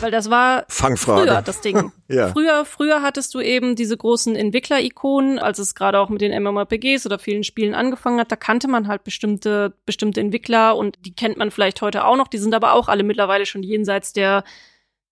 Weil 0.01 0.11
das 0.11 0.31
war 0.31 0.65
Fangfrage. 0.69 1.23
früher 1.23 1.43
das 1.43 1.61
Ding. 1.61 1.93
ja. 2.09 2.29
Früher, 2.29 2.65
früher 2.65 3.03
hattest 3.03 3.35
du 3.35 3.41
eben 3.41 3.77
diese 3.77 3.97
großen 3.97 4.37
Entwickler-Ikonen, 4.37 5.39
als 5.39 5.59
es 5.59 5.75
gerade 5.75 5.99
auch 5.99 6.09
mit 6.09 6.21
den 6.21 6.43
MMORPGs 6.43 7.07
oder 7.07 7.19
vielen 7.19 7.45
Spielen 7.45 7.75
angefangen 7.75 8.21
hat, 8.21 8.33
da 8.33 8.37
kannte 8.37 8.69
man 8.69 8.89
halt 8.89 9.05
bestimmte, 9.05 9.75
bestimmte 9.87 10.21
Entwickler 10.21 10.77
und 10.77 10.99
die 11.05 11.15
kennt 11.15 11.37
man 11.37 11.51
vielleicht 11.51 11.83
heute 11.83 12.05
auch 12.05 12.17
noch, 12.17 12.29
die 12.29 12.39
sind 12.39 12.55
aber 12.55 12.75
auch 12.75 12.89
alle 12.89 13.03
mittlerweile 13.03 13.47
schon 13.47 13.63
jenseits 13.63 14.13
der 14.13 14.45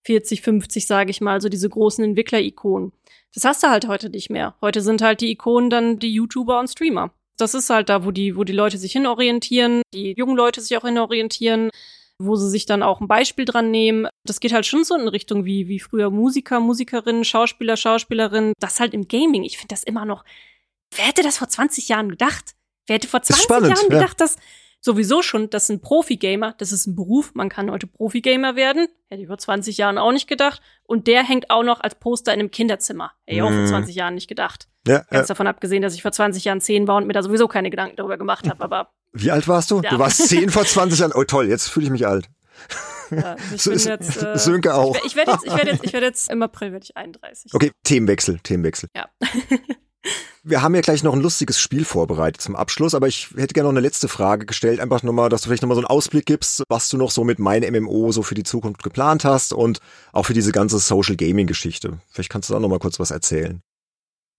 40, 0.05 0.43
50, 0.43 0.87
sage 0.87 1.11
ich 1.11 1.21
mal, 1.21 1.41
so 1.41 1.49
diese 1.49 1.69
großen 1.69 2.05
Entwickler-Ikonen. 2.05 2.93
Das 3.35 3.45
hast 3.45 3.63
du 3.63 3.69
halt 3.69 3.89
heute 3.89 4.09
nicht 4.09 4.31
mehr. 4.31 4.55
Heute 4.63 4.81
sind 4.81 5.03
halt 5.03 5.21
die 5.21 5.31
Ikonen 5.31 5.69
dann 5.69 5.99
die 5.99 6.13
YouTuber 6.13 6.59
und 6.59 6.69
Streamer. 6.69 7.11
Das 7.37 7.55
ist 7.55 7.69
halt 7.69 7.89
da, 7.91 8.05
wo 8.05 8.13
die, 8.13 8.37
wo 8.37 8.45
die 8.45 8.53
Leute 8.53 8.79
sich 8.79 8.93
hinorientieren, 8.93 9.83
die 9.93 10.15
jungen 10.17 10.37
Leute 10.37 10.61
sich 10.61 10.77
auch 10.79 10.85
hinorientieren 10.85 11.71
wo 12.19 12.37
sie 12.37 12.49
sich 12.49 12.67
dann 12.67 12.83
auch 12.83 13.01
ein 13.01 13.09
Beispiel 13.09 13.45
dran 13.45 13.71
nehmen. 13.71 14.09
Das 14.25 14.41
geht 14.41 14.53
halt 14.53 14.67
schon 14.67 14.85
so 14.85 14.97
in 14.97 15.09
Richtung 15.09 15.45
wie, 15.45 15.69
wie 15.69 15.81
früher 15.81 16.11
Musiker, 16.11 16.61
Musikerinnen, 16.61 17.25
Schauspieler, 17.25 17.77
Schauspielerinnen. 17.77 18.53
Das 18.59 18.81
halt 18.81 18.95
im 18.95 19.09
Gaming. 19.09 19.45
Ich 19.45 19.59
finde 19.59 19.75
das 19.75 19.85
immer 19.85 20.05
noch. 20.05 20.25
Wer 20.95 21.07
hätte 21.07 21.23
das 21.23 21.39
vor 21.39 21.49
20 21.49 21.89
Jahren 21.89 22.09
gedacht? 22.09 22.55
Wer 22.87 22.95
hätte 22.95 23.09
vor 23.09 23.23
20 23.23 23.43
spannend, 23.43 23.77
Jahren 23.77 23.89
gedacht, 23.89 24.21
ja. 24.21 24.27
dass 24.27 24.37
sowieso 24.81 25.21
schon, 25.21 25.51
das 25.51 25.67
sind 25.67 25.83
Profi-Gamer, 25.83 26.55
das 26.59 26.71
ist 26.71 26.87
ein 26.87 26.95
Beruf, 26.95 27.35
man 27.35 27.49
kann 27.49 27.71
heute 27.71 27.89
Profi-Gamer 27.89 28.55
werden. 28.55 28.87
Hätte 29.11 29.23
ich 29.23 29.29
vor 29.29 29.39
20 29.39 29.77
Jahren 29.77 29.99
auch 29.99 30.13
nicht 30.13 30.29
gedacht. 30.29 30.63
Und 30.85 31.09
der 31.09 31.25
hängt 31.25 31.51
auch 31.51 31.65
noch 31.65 31.81
als 31.81 31.97
Poster 31.97 32.33
in 32.33 32.41
einem 32.41 32.51
Kinderzimmer. 32.51 33.13
Hätte 33.27 33.37
ich 33.37 33.43
auch 33.43 33.51
vor 33.51 33.67
20 33.67 33.95
mhm. 33.95 33.99
Jahren 33.99 34.15
nicht 34.15 34.29
gedacht. 34.29 34.69
Ja, 34.87 34.99
Ganz 35.11 35.29
ja. 35.29 35.35
davon 35.35 35.49
abgesehen, 35.49 35.83
dass 35.83 35.95
ich 35.95 36.03
vor 36.03 36.13
20 36.13 36.45
Jahren 36.45 36.61
10 36.61 36.87
war 36.87 36.97
und 36.97 37.07
mir 37.07 37.13
da 37.13 37.23
sowieso 37.23 37.49
keine 37.49 37.71
Gedanken 37.71 37.97
darüber 37.97 38.17
gemacht 38.17 38.49
habe, 38.49 38.63
aber 38.63 38.93
wie 39.19 39.31
alt 39.31 39.49
warst 39.49 39.71
du? 39.71 39.81
Ja. 39.81 39.91
Du 39.91 39.99
warst 39.99 40.29
zehn 40.29 40.51
vor 40.51 40.65
20 40.65 40.99
Jahren. 40.99 41.13
Oh 41.15 41.25
toll, 41.25 41.49
jetzt 41.49 41.69
fühle 41.69 41.87
ich 41.87 41.93
mich 41.93 42.07
alt. 42.07 42.29
Ja, 43.11 43.37
ich 43.55 43.63
so 43.63 43.71
bin 43.71 43.77
ist, 43.77 43.87
jetzt, 43.87 44.23
äh, 44.23 44.39
Sönke 44.39 44.75
auch. 44.75 44.97
Ich, 44.99 45.07
ich 45.07 45.17
werde 45.17 45.33
jetzt, 45.33 45.47
ich 45.47 45.53
werde 45.53 45.71
jetzt, 45.71 45.85
ich 45.85 45.93
werde 45.93 46.07
jetzt 46.07 46.31
im 46.31 46.43
April 46.43 46.73
werde 46.73 46.85
ich 46.85 46.97
31. 46.97 47.55
Okay, 47.55 47.71
Themenwechsel, 47.85 48.39
Themenwechsel. 48.43 48.89
Ja. 48.95 49.09
Wir 50.45 50.63
haben 50.63 50.77
ja 50.77 50.81
gleich 50.81 51.03
noch 51.03 51.13
ein 51.13 51.21
lustiges 51.21 51.59
Spiel 51.59 51.85
vorbereitet 51.85 52.41
zum 52.41 52.55
Abschluss, 52.55 52.95
aber 52.95 53.09
ich 53.09 53.31
hätte 53.37 53.53
gerne 53.53 53.67
noch 53.67 53.73
eine 53.73 53.81
letzte 53.81 54.07
Frage 54.07 54.47
gestellt. 54.47 54.79
Einfach 54.79 55.03
nochmal, 55.03 55.29
dass 55.29 55.43
du 55.43 55.49
vielleicht 55.49 55.63
nochmal 55.63 55.75
so 55.75 55.81
einen 55.81 55.89
Ausblick 55.89 56.25
gibst, 56.25 56.63
was 56.69 56.89
du 56.89 56.97
noch 56.97 57.11
so 57.11 57.25
mit 57.25 57.41
meinem 57.41 57.83
MMO 57.83 58.13
so 58.13 58.23
für 58.23 58.37
die 58.37 58.45
Zukunft 58.45 58.85
geplant 58.85 59.25
hast 59.25 59.53
und 59.53 59.81
auch 60.13 60.23
für 60.23 60.35
diese 60.35 60.53
ganze 60.53 60.79
Social 60.79 61.17
Gaming 61.17 61.49
Geschichte. 61.49 61.99
Vielleicht 62.11 62.31
kannst 62.31 62.49
du 62.49 62.55
da 62.55 62.61
nochmal 62.61 62.79
kurz 62.79 63.01
was 63.01 63.11
erzählen. 63.11 63.61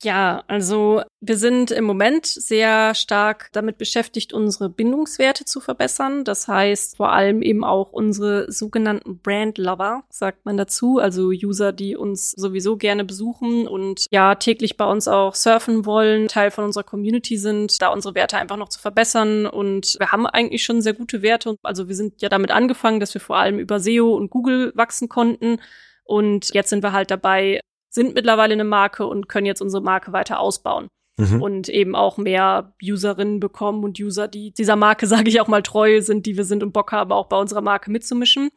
Ja, 0.04 0.44
also 0.48 1.02
wir 1.22 1.38
sind 1.38 1.72
im 1.72 1.84
Moment 1.84 2.28
sehr 2.28 2.94
stark 2.94 3.50
damit 3.54 3.80
beschäftigt, 3.80 4.32
unsere 4.32 4.70
Bindungswerte 4.70 5.44
zu 5.44 5.60
verbessern. 5.60 6.24
Das 6.24 6.48
heißt 6.48 6.98
vor 6.98 7.12
allem 7.12 7.42
eben 7.42 7.64
auch 7.64 7.94
unsere 7.94 8.52
sogenannten 8.52 9.18
Brand 9.18 9.58
Lover, 9.58 10.04
sagt 10.10 10.46
man 10.46 10.56
dazu, 10.56 11.00
also 11.00 11.30
User, 11.30 11.74
die 11.74 11.96
uns 11.96 12.32
sowieso 12.32 12.78
gerne 12.78 13.06
besuchen 13.06 13.68
und 13.68 14.06
ja 14.12 14.36
täglich 14.36 14.78
bei 14.78 14.86
uns 14.86 15.08
auch 15.08 15.34
surfen 15.34 15.88
wollen, 15.88 16.28
Teil 16.28 16.52
von 16.52 16.66
unserer 16.66 16.84
Community 16.84 17.36
sind, 17.36 17.82
da 17.82 17.88
unsere 17.88 18.14
Werte 18.14 18.38
einfach 18.38 18.58
noch 18.58 18.70
zu 18.70 18.80
verbessern. 18.80 19.48
Und 19.48 19.96
wir 19.98 20.12
haben 20.12 20.28
eigentlich 20.28 20.64
schon 20.64 20.84
sehr 20.84 20.94
gute 20.94 21.24
Werte. 21.24 21.56
Also 21.64 21.88
wir 21.88 21.96
sind 21.96 22.22
ja 22.22 22.30
damit 22.30 22.52
angefangen, 22.52 23.00
dass 23.00 23.16
wir 23.16 23.22
vor 23.22 23.38
allem 23.38 23.58
über 23.58 23.80
SEO 23.80 24.16
und 24.16 24.30
Google 24.30 24.74
wachsen 24.76 25.10
konnten. 25.10 25.60
Und 26.04 26.54
jetzt 26.54 26.70
sind 26.70 26.84
wir 26.84 26.94
halt 26.94 27.12
dabei, 27.12 27.60
sind 27.98 28.14
mittlerweile 28.14 28.54
eine 28.54 28.64
Marke 28.64 29.06
und 29.06 29.28
können 29.28 29.48
jetzt 29.48 29.62
unsere 29.62 29.84
Marke 29.84 30.14
weiter 30.14 30.40
ausbauen. 30.40 30.88
Mhm. 31.20 31.42
Und 31.42 31.68
eben 31.68 31.96
auch 31.96 32.18
mehr 32.18 32.74
Userinnen 32.82 33.40
bekommen 33.40 33.84
und 33.84 34.00
User, 34.00 34.28
die 34.28 34.52
dieser 34.52 34.76
Marke, 34.76 35.08
sage 35.08 35.30
ich 35.30 35.42
auch 35.42 35.48
mal, 35.48 35.64
treu 35.64 36.02
sind, 36.02 36.26
die 36.26 36.38
wir 36.38 36.46
sind 36.46 36.64
und 36.64 36.74
Bock 36.74 36.92
haben, 36.92 37.12
auch 37.12 37.26
bei 37.26 37.38
unserer 37.38 37.62
Marke 37.62 37.92
mitzumischen. 37.92 38.50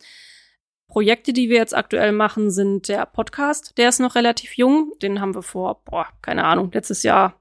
Projekte, 0.88 1.32
die 1.32 1.48
wir 1.48 1.56
jetzt 1.56 1.74
aktuell 1.74 2.12
machen, 2.12 2.50
sind 2.50 2.88
der 2.88 3.06
Podcast. 3.06 3.78
Der 3.78 3.88
ist 3.88 4.00
noch 4.00 4.14
relativ 4.14 4.56
jung. 4.56 4.92
Den 5.00 5.20
haben 5.20 5.34
wir 5.34 5.42
vor, 5.42 5.82
boah, 5.84 6.06
keine 6.20 6.44
Ahnung, 6.44 6.70
letztes 6.72 7.02
Jahr, 7.02 7.40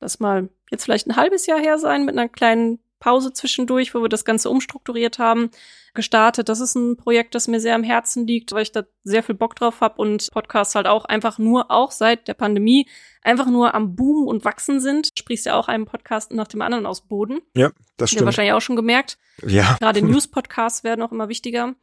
das 0.00 0.20
mal 0.20 0.50
jetzt 0.70 0.84
vielleicht 0.84 1.06
ein 1.06 1.16
halbes 1.16 1.46
Jahr 1.46 1.60
her 1.60 1.78
sein, 1.78 2.04
mit 2.04 2.18
einer 2.18 2.28
kleinen 2.28 2.80
Pause 3.04 3.34
zwischendurch, 3.34 3.94
wo 3.94 4.00
wir 4.00 4.08
das 4.08 4.24
Ganze 4.24 4.48
umstrukturiert 4.48 5.18
haben, 5.18 5.50
gestartet. 5.92 6.48
Das 6.48 6.60
ist 6.60 6.74
ein 6.74 6.96
Projekt, 6.96 7.34
das 7.34 7.48
mir 7.48 7.60
sehr 7.60 7.74
am 7.74 7.82
Herzen 7.82 8.26
liegt, 8.26 8.52
weil 8.52 8.62
ich 8.62 8.72
da 8.72 8.84
sehr 9.02 9.22
viel 9.22 9.34
Bock 9.34 9.56
drauf 9.56 9.82
habe 9.82 10.00
und 10.00 10.30
Podcasts 10.32 10.74
halt 10.74 10.86
auch 10.86 11.04
einfach 11.04 11.38
nur, 11.38 11.70
auch 11.70 11.90
seit 11.90 12.28
der 12.28 12.32
Pandemie, 12.32 12.88
einfach 13.20 13.44
nur 13.46 13.74
am 13.74 13.94
Boom 13.94 14.26
und 14.26 14.46
Wachsen 14.46 14.80
sind. 14.80 15.10
Sprichst 15.18 15.44
ja 15.44 15.54
auch 15.54 15.68
einen 15.68 15.84
Podcast 15.84 16.32
nach 16.32 16.48
dem 16.48 16.62
anderen 16.62 16.86
aus 16.86 17.02
Boden. 17.02 17.40
Ja, 17.54 17.72
das 17.98 18.08
stimmt. 18.08 18.22
Ja, 18.22 18.24
wahrscheinlich 18.24 18.54
auch 18.54 18.62
schon 18.62 18.74
gemerkt. 18.74 19.18
Ja. 19.46 19.76
Gerade 19.80 20.00
News-Podcasts 20.06 20.82
werden 20.82 21.02
auch 21.02 21.12
immer 21.12 21.28
wichtiger. 21.28 21.74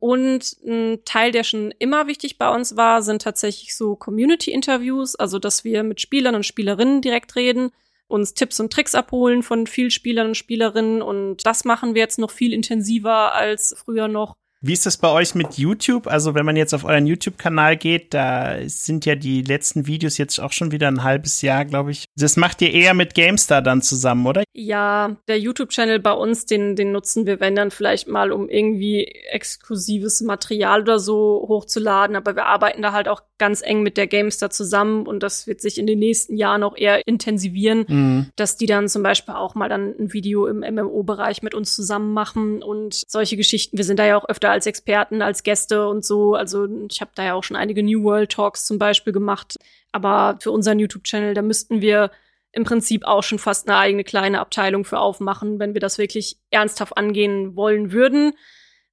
Und 0.00 0.56
ein 0.66 1.04
Teil, 1.04 1.30
der 1.30 1.44
schon 1.44 1.70
immer 1.78 2.08
wichtig 2.08 2.36
bei 2.36 2.52
uns 2.52 2.76
war, 2.76 3.00
sind 3.00 3.22
tatsächlich 3.22 3.76
so 3.76 3.94
Community-Interviews, 3.94 5.14
also 5.14 5.38
dass 5.38 5.62
wir 5.62 5.84
mit 5.84 6.00
Spielern 6.00 6.34
und 6.34 6.44
Spielerinnen 6.44 7.00
direkt 7.00 7.36
reden, 7.36 7.70
uns 8.14 8.34
Tipps 8.34 8.60
und 8.60 8.72
Tricks 8.72 8.94
abholen 8.94 9.42
von 9.42 9.66
vielen 9.66 9.90
Spielern 9.90 10.28
und 10.28 10.36
Spielerinnen 10.36 11.02
und 11.02 11.44
das 11.44 11.64
machen 11.64 11.94
wir 11.94 12.02
jetzt 12.02 12.18
noch 12.18 12.30
viel 12.30 12.52
intensiver 12.52 13.34
als 13.34 13.74
früher 13.76 14.08
noch. 14.08 14.36
Wie 14.66 14.72
ist 14.72 14.86
das 14.86 14.96
bei 14.96 15.10
euch 15.10 15.34
mit 15.34 15.58
YouTube? 15.58 16.06
Also, 16.06 16.34
wenn 16.34 16.46
man 16.46 16.56
jetzt 16.56 16.72
auf 16.72 16.84
euren 16.84 17.06
YouTube-Kanal 17.06 17.76
geht, 17.76 18.14
da 18.14 18.56
sind 18.66 19.04
ja 19.04 19.14
die 19.14 19.42
letzten 19.42 19.86
Videos 19.86 20.16
jetzt 20.16 20.38
auch 20.38 20.52
schon 20.52 20.72
wieder 20.72 20.88
ein 20.88 21.02
halbes 21.04 21.42
Jahr, 21.42 21.66
glaube 21.66 21.90
ich. 21.90 22.06
Das 22.16 22.38
macht 22.38 22.62
ihr 22.62 22.72
eher 22.72 22.94
mit 22.94 23.14
GameStar 23.14 23.60
dann 23.60 23.82
zusammen, 23.82 24.26
oder? 24.26 24.42
Ja, 24.54 25.16
der 25.28 25.38
YouTube-Channel 25.38 25.98
bei 25.98 26.12
uns, 26.12 26.46
den, 26.46 26.76
den 26.76 26.92
nutzen 26.92 27.26
wir, 27.26 27.40
wenn 27.40 27.54
dann 27.54 27.70
vielleicht 27.70 28.08
mal, 28.08 28.32
um 28.32 28.48
irgendwie 28.48 29.04
exklusives 29.04 30.22
Material 30.22 30.80
oder 30.80 30.98
so 30.98 31.44
hochzuladen. 31.46 32.16
Aber 32.16 32.34
wir 32.34 32.46
arbeiten 32.46 32.80
da 32.80 32.92
halt 32.92 33.06
auch 33.06 33.20
ganz 33.36 33.60
eng 33.60 33.82
mit 33.82 33.98
der 33.98 34.06
GameStar 34.06 34.48
zusammen 34.48 35.06
und 35.06 35.22
das 35.22 35.46
wird 35.46 35.60
sich 35.60 35.76
in 35.76 35.86
den 35.86 35.98
nächsten 35.98 36.36
Jahren 36.36 36.62
auch 36.62 36.76
eher 36.76 37.06
intensivieren, 37.06 37.84
mhm. 37.86 38.26
dass 38.36 38.56
die 38.56 38.66
dann 38.66 38.88
zum 38.88 39.02
Beispiel 39.02 39.34
auch 39.34 39.54
mal 39.54 39.68
dann 39.68 39.94
ein 39.98 40.12
Video 40.14 40.46
im 40.46 40.60
MMO-Bereich 40.60 41.42
mit 41.42 41.54
uns 41.54 41.74
zusammen 41.74 42.14
machen 42.14 42.62
und 42.62 43.02
solche 43.08 43.36
Geschichten. 43.36 43.76
Wir 43.76 43.84
sind 43.84 43.98
da 43.98 44.06
ja 44.06 44.16
auch 44.16 44.28
öfter 44.28 44.53
als 44.54 44.66
Experten, 44.66 45.20
als 45.20 45.42
Gäste 45.42 45.88
und 45.88 46.04
so. 46.04 46.34
Also 46.34 46.66
ich 46.88 47.00
habe 47.00 47.10
da 47.14 47.24
ja 47.24 47.34
auch 47.34 47.44
schon 47.44 47.56
einige 47.56 47.82
New 47.82 48.02
World 48.04 48.32
Talks 48.32 48.64
zum 48.64 48.78
Beispiel 48.78 49.12
gemacht. 49.12 49.56
Aber 49.92 50.38
für 50.40 50.50
unseren 50.50 50.78
YouTube-Channel, 50.78 51.34
da 51.34 51.42
müssten 51.42 51.80
wir 51.80 52.10
im 52.52 52.64
Prinzip 52.64 53.04
auch 53.04 53.22
schon 53.22 53.38
fast 53.38 53.68
eine 53.68 53.76
eigene 53.76 54.04
kleine 54.04 54.40
Abteilung 54.40 54.84
für 54.84 54.98
aufmachen, 54.98 55.58
wenn 55.58 55.74
wir 55.74 55.80
das 55.80 55.98
wirklich 55.98 56.38
ernsthaft 56.50 56.96
angehen 56.96 57.56
wollen 57.56 57.92
würden. 57.92 58.32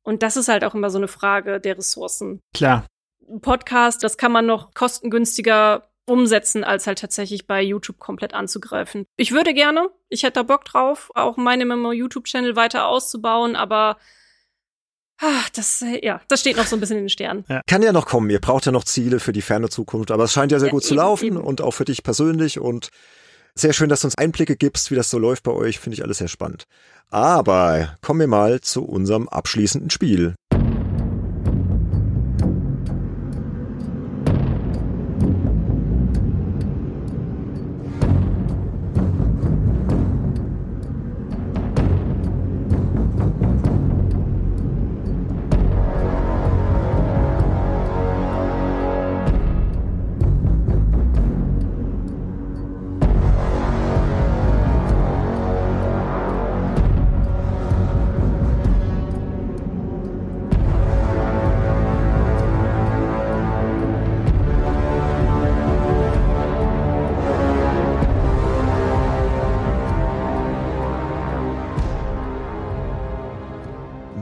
Und 0.04 0.24
das 0.24 0.36
ist 0.36 0.48
halt 0.48 0.64
auch 0.64 0.74
immer 0.74 0.90
so 0.90 0.98
eine 0.98 1.08
Frage 1.08 1.60
der 1.60 1.78
Ressourcen. 1.78 2.42
Klar. 2.54 2.86
Podcast, 3.42 4.04
das 4.04 4.18
kann 4.18 4.32
man 4.32 4.46
noch 4.46 4.74
kostengünstiger 4.74 5.88
umsetzen, 6.06 6.64
als 6.64 6.88
halt 6.88 7.00
tatsächlich 7.00 7.48
bei 7.48 7.62
YouTube 7.62 8.00
komplett 8.00 8.34
anzugreifen. 8.34 9.06
Ich 9.16 9.32
würde 9.32 9.54
gerne, 9.54 9.90
ich 10.10 10.24
hätte 10.24 10.40
da 10.40 10.44
Bock 10.44 10.66
drauf, 10.66 11.12
auch 11.14 11.38
meinen 11.38 11.94
YouTube-Channel 11.94 12.56
weiter 12.56 12.88
auszubauen, 12.88 13.56
aber 13.56 13.98
Ach, 15.24 15.50
das, 15.52 15.84
äh, 15.84 16.04
ja, 16.04 16.20
das 16.28 16.40
steht 16.40 16.58
noch 16.58 16.66
so 16.66 16.76
ein 16.76 16.80
bisschen 16.80 16.98
in 16.98 17.04
den 17.04 17.10
Sternen. 17.10 17.46
Ja. 17.48 17.62
Kann 17.68 17.84
ja 17.84 17.92
noch 17.92 18.08
kommen. 18.08 18.30
Ihr 18.32 18.42
braucht 18.42 18.66
ja 18.66 18.72
noch 18.72 18.84
Ziele 18.84 19.20
für 19.20 19.32
die 19.32 19.44
ferne 19.44 19.70
Zukunft, 19.70 20.10
aber 20.10 20.24
es 20.24 20.34
scheint 20.34 20.52
ja 20.52 20.60
sehr 20.60 20.70
ja, 20.70 20.72
gut 20.72 20.82
eben, 20.82 20.90
zu 20.90 20.96
laufen 20.96 21.26
eben. 21.26 21.38
und 21.38 21.62
auch 21.62 21.72
für 21.72 21.86
dich 21.86 22.04
persönlich 22.04 22.60
und 22.60 22.90
sehr 23.54 23.74
schön, 23.74 23.90
dass 23.90 24.02
du 24.02 24.08
uns 24.08 24.18
Einblicke 24.18 24.56
gibst, 24.56 24.90
wie 24.90 24.96
das 24.96 25.10
so 25.10 25.20
läuft 25.20 25.44
bei 25.44 25.52
euch. 25.52 25.80
Finde 25.80 25.96
ich 25.96 26.04
alles 26.04 26.18
sehr 26.18 26.28
spannend. 26.28 26.66
Aber 27.12 27.98
kommen 28.02 28.22
wir 28.22 28.28
mal 28.28 28.62
zu 28.62 28.84
unserem 28.84 29.30
abschließenden 29.30 29.92
Spiel. 29.92 30.34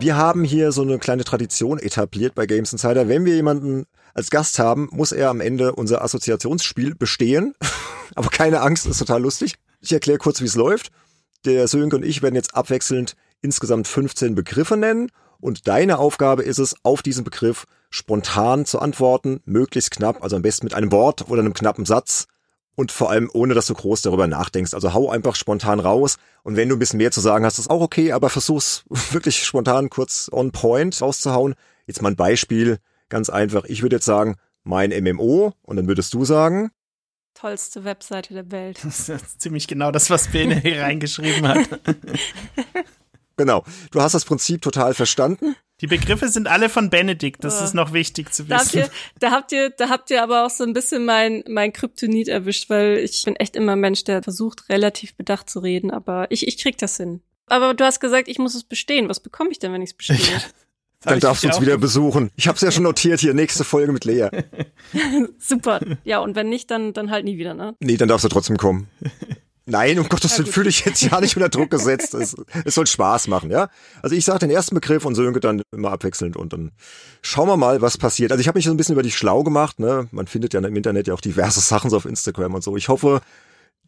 Wir 0.10 0.18
haben 0.18 0.44
hier 0.44 0.72
so 0.72 0.81
eine 0.81 0.98
kleine 0.98 1.23
Tradition 1.23 1.77
etabliert 1.77 2.34
bei 2.34 2.48
Games 2.48 2.73
Insider. 2.73 3.07
Wenn 3.07 3.26
wir 3.26 3.36
jemanden 3.36 3.86
als 4.15 4.31
Gast 4.31 4.57
haben, 4.57 4.90
muss 4.91 5.11
er 5.11 5.30
am 5.30 5.40
Ende 5.40 5.76
unser 5.76 6.02
Assoziationsspiel 6.02 6.95
bestehen. 6.95 7.53
Aber 8.15 8.30
keine 8.30 8.61
Angst, 8.61 8.88
ist 8.88 8.98
total 8.98 9.22
lustig. 9.22 9.53
Ich 9.81 9.94
erkläre 9.94 10.18
kurz, 10.18 10.41
wie 10.41 10.45
es 10.45 10.56
läuft. 10.56 10.90
Der 11.45 11.68
Sönke 11.68 11.95
und 11.95 12.03
ich 12.03 12.23
werden 12.23 12.34
jetzt 12.34 12.56
abwechselnd 12.56 13.15
insgesamt 13.44 13.88
15 13.88 14.34
Begriffe 14.34 14.77
nennen 14.77 15.11
und 15.40 15.68
deine 15.68 15.99
Aufgabe 15.99 16.41
ist 16.41 16.57
es, 16.57 16.76
auf 16.81 17.03
diesen 17.03 17.23
Begriff 17.23 17.65
spontan 17.91 18.65
zu 18.65 18.80
antworten, 18.80 19.41
möglichst 19.45 19.91
knapp, 19.91 20.23
also 20.23 20.38
am 20.38 20.41
besten 20.41 20.65
mit 20.65 20.73
einem 20.73 20.91
Wort 20.91 21.30
oder 21.30 21.41
einem 21.41 21.53
knappen 21.53 21.86
Satz 21.86 22.26
und 22.80 22.93
vor 22.93 23.10
allem 23.10 23.30
ohne, 23.34 23.56
dass 23.56 23.65
du 23.65 23.73
groß 23.73 24.03
darüber 24.03 24.26
nachdenkst. 24.26 24.73
Also 24.73 24.93
hau 24.93 25.10
einfach 25.10 25.35
spontan 25.35 25.81
raus 25.81 26.15
und 26.43 26.56
wenn 26.56 26.69
du 26.69 26.77
ein 26.77 26.80
bisschen 26.80 26.97
mehr 26.97 27.11
zu 27.11 27.19
sagen 27.19 27.43
hast, 27.43 27.60
ist 27.60 27.69
auch 27.69 27.81
okay, 27.81 28.14
aber 28.14 28.30
versuch's 28.30 28.85
wirklich 29.11 29.43
spontan 29.43 29.89
kurz 29.89 30.30
on 30.31 30.51
point 30.51 31.01
rauszuhauen. 31.01 31.56
Jetzt 31.88 32.01
mal 32.01 32.11
ein 32.11 32.15
Beispiel, 32.15 32.80
ganz 33.10 33.30
einfach. 33.30 33.65
Ich 33.65 33.81
würde 33.81 33.97
jetzt 33.97 34.06
sagen, 34.06 34.38
mein 34.64 34.91
MMO 34.91 35.53
und 35.61 35.76
dann 35.76 35.89
würdest 35.89 36.14
du 36.14 36.23
sagen, 36.23 36.72
tollste 37.34 37.84
Webseite 37.84 38.34
der 38.34 38.49
Welt. 38.49 38.80
Das 38.84 39.10
ist 39.10 39.41
ziemlich 39.41 39.68
genau 39.68 39.91
das, 39.91 40.10
was 40.10 40.30
Bene 40.30 40.56
hier 40.56 40.81
reingeschrieben 40.81 41.47
hat. 41.49 41.68
Genau. 43.35 43.65
Du 43.91 44.01
hast 44.01 44.14
das 44.14 44.23
Prinzip 44.23 44.61
total 44.61 44.93
verstanden. 44.93 45.57
Die 45.81 45.88
Begriffe 45.88 46.27
sind 46.27 46.47
alle 46.47 46.69
von 46.69 46.89
Benedikt, 46.89 47.43
das 47.43 47.61
oh. 47.61 47.64
ist 47.64 47.73
noch 47.73 47.93
wichtig 47.93 48.34
zu 48.34 48.49
wissen. 48.49 48.49
Da 48.49 48.60
habt, 48.60 48.76
ihr, 48.76 48.89
da 49.19 49.31
habt 49.31 49.51
ihr, 49.51 49.69
da 49.69 49.89
habt 49.89 50.11
ihr 50.11 50.22
aber 50.22 50.45
auch 50.45 50.49
so 50.49 50.64
ein 50.64 50.73
bisschen 50.73 51.06
mein, 51.06 51.43
mein 51.47 51.72
Kryptonit 51.72 52.27
erwischt, 52.27 52.69
weil 52.69 52.97
ich 52.97 53.23
bin 53.23 53.35
echt 53.38 53.56
immer 53.56 53.73
ein 53.73 53.80
Mensch, 53.80 54.03
der 54.03 54.22
versucht, 54.22 54.69
relativ 54.69 55.15
bedacht 55.15 55.49
zu 55.49 55.60
reden, 55.60 55.91
aber 55.91 56.30
ich, 56.31 56.47
ich 56.47 56.57
krieg 56.57 56.77
das 56.77 56.97
hin. 56.97 57.22
Aber 57.47 57.73
du 57.73 57.84
hast 57.84 57.99
gesagt, 57.99 58.27
ich 58.27 58.39
muss 58.39 58.56
es 58.56 58.64
bestehen. 58.64 59.10
Was 59.10 59.19
bekomme 59.19 59.51
ich 59.51 59.60
denn, 59.60 59.73
wenn 59.73 59.81
ich 59.81 59.91
es 59.91 59.97
bestehe? 59.97 60.41
Dann 61.01 61.19
darfst 61.22 61.43
du 61.43 61.47
uns 61.47 61.61
wieder 61.61 61.77
besuchen. 61.77 62.30
Ich 62.35 62.47
habe 62.47 62.57
es 62.57 62.61
ja 62.61 62.72
schon 62.72 62.84
notiert 62.84 63.22
hier, 63.22 63.34
nächste 63.34 63.64
Folge 63.64 63.93
mit 63.93 64.03
Lea. 64.03 64.30
Super. 65.39 65.80
Ja, 66.03 66.19
und 66.19 66.35
wenn 66.35 66.49
nicht, 66.49 66.69
dann, 66.72 66.91
dann 66.91 67.10
halt 67.10 67.23
nie 67.23 67.38
wieder, 67.38 67.53
ne? 67.53 67.76
Nee, 67.80 67.95
dann 67.95 68.10
darfst 68.10 68.26
du 68.26 68.30
trotzdem 68.30 68.57
kommen. 68.57 68.89
Nein, 69.69 69.99
um 69.99 70.09
Gottes 70.09 70.37
Willen 70.37 70.51
fühle 70.51 70.69
ich 70.69 70.83
jetzt 70.83 71.01
ja 71.01 71.21
nicht 71.21 71.35
unter 71.35 71.49
Druck 71.49 71.69
gesetzt. 71.69 72.15
Es, 72.15 72.35
es 72.65 72.75
soll 72.75 72.87
Spaß 72.87 73.27
machen, 73.27 73.51
ja. 73.51 73.69
Also 74.01 74.15
ich 74.15 74.25
sage 74.25 74.39
den 74.39 74.49
ersten 74.49 74.73
Begriff 74.73 75.05
und 75.05 75.15
Sönke 75.15 75.39
dann 75.39 75.61
immer 75.71 75.91
abwechselnd 75.91 76.35
und 76.35 76.53
dann 76.53 76.71
schauen 77.21 77.47
wir 77.47 77.57
mal, 77.57 77.81
was 77.81 77.97
passiert. 77.97 78.31
Also 78.31 78.41
ich 78.41 78.47
habe 78.47 78.57
mich 78.57 78.65
so 78.65 78.71
ein 78.71 78.77
bisschen 78.77 78.93
über 78.93 79.03
dich 79.03 79.15
schlau 79.15 79.43
gemacht. 79.43 79.79
Ne? 79.79 80.07
Man 80.11 80.27
findet 80.27 80.53
ja 80.53 80.59
im 80.59 80.75
Internet 80.75 81.07
ja 81.07 81.13
auch 81.13 81.21
diverse 81.21 81.59
Sachen 81.59 81.89
so 81.89 81.97
auf 81.97 82.05
Instagram 82.05 82.55
und 82.55 82.63
so. 82.63 82.75
Ich 82.77 82.89
hoffe, 82.89 83.21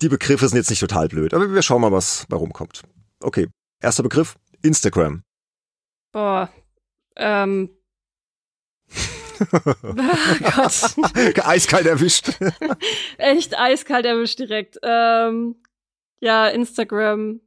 die 0.01 0.09
Begriffe 0.09 0.47
sind 0.47 0.57
jetzt 0.57 0.69
nicht 0.69 0.79
total 0.79 1.07
blöd, 1.07 1.33
aber 1.33 1.51
wir 1.51 1.61
schauen 1.61 1.81
mal, 1.81 1.91
was 1.91 2.25
bei 2.29 2.37
rumkommt. 2.37 2.83
Okay, 3.21 3.47
erster 3.81 4.03
Begriff, 4.03 4.35
Instagram. 4.61 5.23
Boah, 6.11 6.49
ähm, 7.15 7.69
oh 9.41 9.93
Gott. 9.93 11.45
eiskalt 11.45 11.87
erwischt. 11.87 12.29
Echt 13.17 13.57
eiskalt 13.57 14.05
erwischt 14.05 14.39
direkt. 14.39 14.77
Ähm, 14.83 15.55
ja, 16.22 16.48
Instagram 16.48 17.41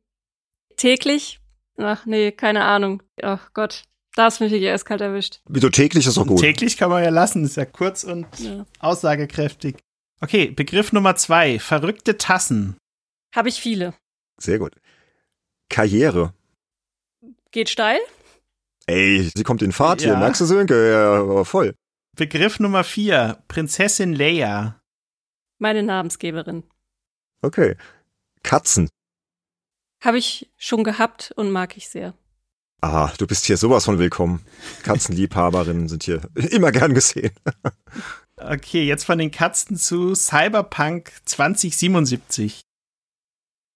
täglich? 0.76 1.40
Ach 1.78 2.04
nee, 2.04 2.30
keine 2.32 2.64
Ahnung. 2.64 3.02
Ach 3.22 3.52
Gott. 3.54 3.84
Da 4.16 4.28
ist 4.28 4.40
mich 4.40 4.52
wirklich 4.52 4.70
eiskalt 4.70 5.00
erwischt. 5.00 5.40
Wieso 5.48 5.70
täglich 5.70 6.06
ist 6.06 6.16
doch 6.16 6.26
gut. 6.26 6.38
Täglich 6.38 6.76
kann 6.76 6.90
man 6.90 7.02
ja 7.02 7.10
lassen, 7.10 7.44
ist 7.44 7.56
ja 7.56 7.64
kurz 7.64 8.04
und 8.04 8.26
ja. 8.38 8.64
aussagekräftig. 8.78 9.76
Okay, 10.20 10.50
Begriff 10.50 10.92
Nummer 10.92 11.16
zwei. 11.16 11.58
Verrückte 11.58 12.16
Tassen. 12.16 12.76
Habe 13.34 13.48
ich 13.48 13.60
viele. 13.60 13.94
Sehr 14.38 14.60
gut. 14.60 14.76
Karriere. 15.68 16.32
Geht 17.50 17.70
steil? 17.70 17.98
Ey, 18.86 19.30
sie 19.34 19.42
kommt 19.42 19.62
in 19.62 19.72
Fahrt 19.72 20.02
ja. 20.02 20.10
hier. 20.10 20.18
Merkst 20.18 20.40
du, 20.40 20.44
Sönke? 20.44 20.90
Ja, 20.92 21.44
voll. 21.44 21.74
Begriff 22.16 22.60
Nummer 22.60 22.84
vier. 22.84 23.42
Prinzessin 23.48 24.12
Leia. 24.12 24.80
Meine 25.58 25.82
Namensgeberin. 25.82 26.62
Okay. 27.42 27.76
Katzen. 28.44 28.88
Habe 30.04 30.18
ich 30.18 30.52
schon 30.56 30.84
gehabt 30.84 31.32
und 31.34 31.50
mag 31.50 31.76
ich 31.76 31.88
sehr. 31.88 32.14
Ah, 32.80 33.10
du 33.18 33.26
bist 33.26 33.46
hier 33.46 33.56
sowas 33.56 33.86
von 33.86 33.98
willkommen. 33.98 34.44
Katzenliebhaberinnen 34.82 35.88
sind 35.88 36.04
hier 36.04 36.28
immer 36.52 36.70
gern 36.70 36.94
gesehen. 36.94 37.32
Okay, 38.36 38.82
jetzt 38.84 39.04
von 39.04 39.16
den 39.16 39.30
Katzen 39.30 39.76
zu 39.76 40.16
Cyberpunk 40.16 41.12
2077. 41.24 42.62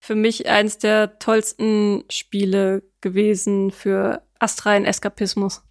Für 0.00 0.16
mich 0.16 0.48
eins 0.48 0.78
der 0.78 1.20
tollsten 1.20 2.02
Spiele 2.10 2.82
gewesen 3.00 3.70
für 3.70 4.26
astralen 4.40 4.84
Eskapismus. 4.84 5.62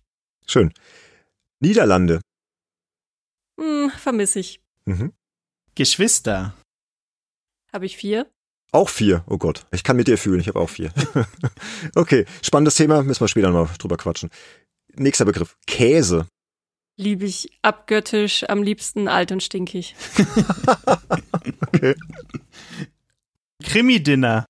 Schön. 0.48 0.74
Niederlande. 1.60 2.22
Hm, 3.60 3.92
vermisse 3.92 4.40
ich. 4.40 4.62
Mhm. 4.86 5.12
Geschwister. 5.76 6.56
Habe 7.74 7.86
ich 7.86 7.98
vier? 7.98 8.32
Auch 8.72 8.90
vier. 8.90 9.24
Oh 9.28 9.38
Gott, 9.38 9.66
ich 9.72 9.84
kann 9.84 9.96
mit 9.96 10.08
dir 10.08 10.18
fühlen, 10.18 10.40
ich 10.40 10.48
habe 10.48 10.60
auch 10.60 10.70
vier. 10.70 10.92
okay, 11.96 12.26
spannendes 12.42 12.76
Thema, 12.76 13.02
müssen 13.04 13.22
wir 13.22 13.28
später 13.28 13.50
noch 13.50 13.78
drüber 13.78 13.98
quatschen. 13.98 14.30
Nächster 14.96 15.26
Begriff. 15.26 15.58
Käse. 15.68 16.28
Liebe 17.00 17.26
ich 17.26 17.50
abgöttisch, 17.62 18.44
am 18.50 18.64
liebsten 18.64 19.08
alt 19.08 19.32
und 19.32 19.44
stinkig. 19.44 19.96
okay. 21.68 21.96
Krimi-Dinner. 23.64 24.46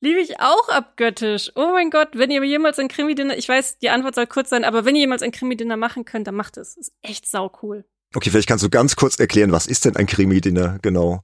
Liebe 0.00 0.20
ich 0.20 0.40
auch 0.40 0.68
abgöttisch. 0.68 1.52
Oh 1.54 1.70
mein 1.72 1.90
Gott, 1.90 2.10
wenn 2.14 2.30
ihr 2.30 2.42
jemals 2.44 2.78
ein 2.78 2.88
Krimi-Dinner, 2.88 3.36
ich 3.36 3.48
weiß, 3.48 3.78
die 3.78 3.90
Antwort 3.90 4.14
soll 4.14 4.26
kurz 4.26 4.50
sein, 4.50 4.64
aber 4.64 4.84
wenn 4.84 4.94
ihr 4.94 5.02
jemals 5.02 5.22
ein 5.22 5.32
Krimi-Dinner 5.32 5.76
machen 5.76 6.04
könnt, 6.04 6.26
dann 6.26 6.34
macht 6.34 6.56
es. 6.56 6.76
Ist 6.76 6.92
echt 7.02 7.26
sau 7.26 7.52
cool. 7.62 7.84
Okay, 8.14 8.30
vielleicht 8.30 8.48
kannst 8.48 8.64
du 8.64 8.70
ganz 8.70 8.96
kurz 8.96 9.18
erklären, 9.18 9.52
was 9.52 9.66
ist 9.66 9.84
denn 9.84 9.96
ein 9.96 10.06
Krimi-Dinner 10.06 10.78
genau? 10.82 11.22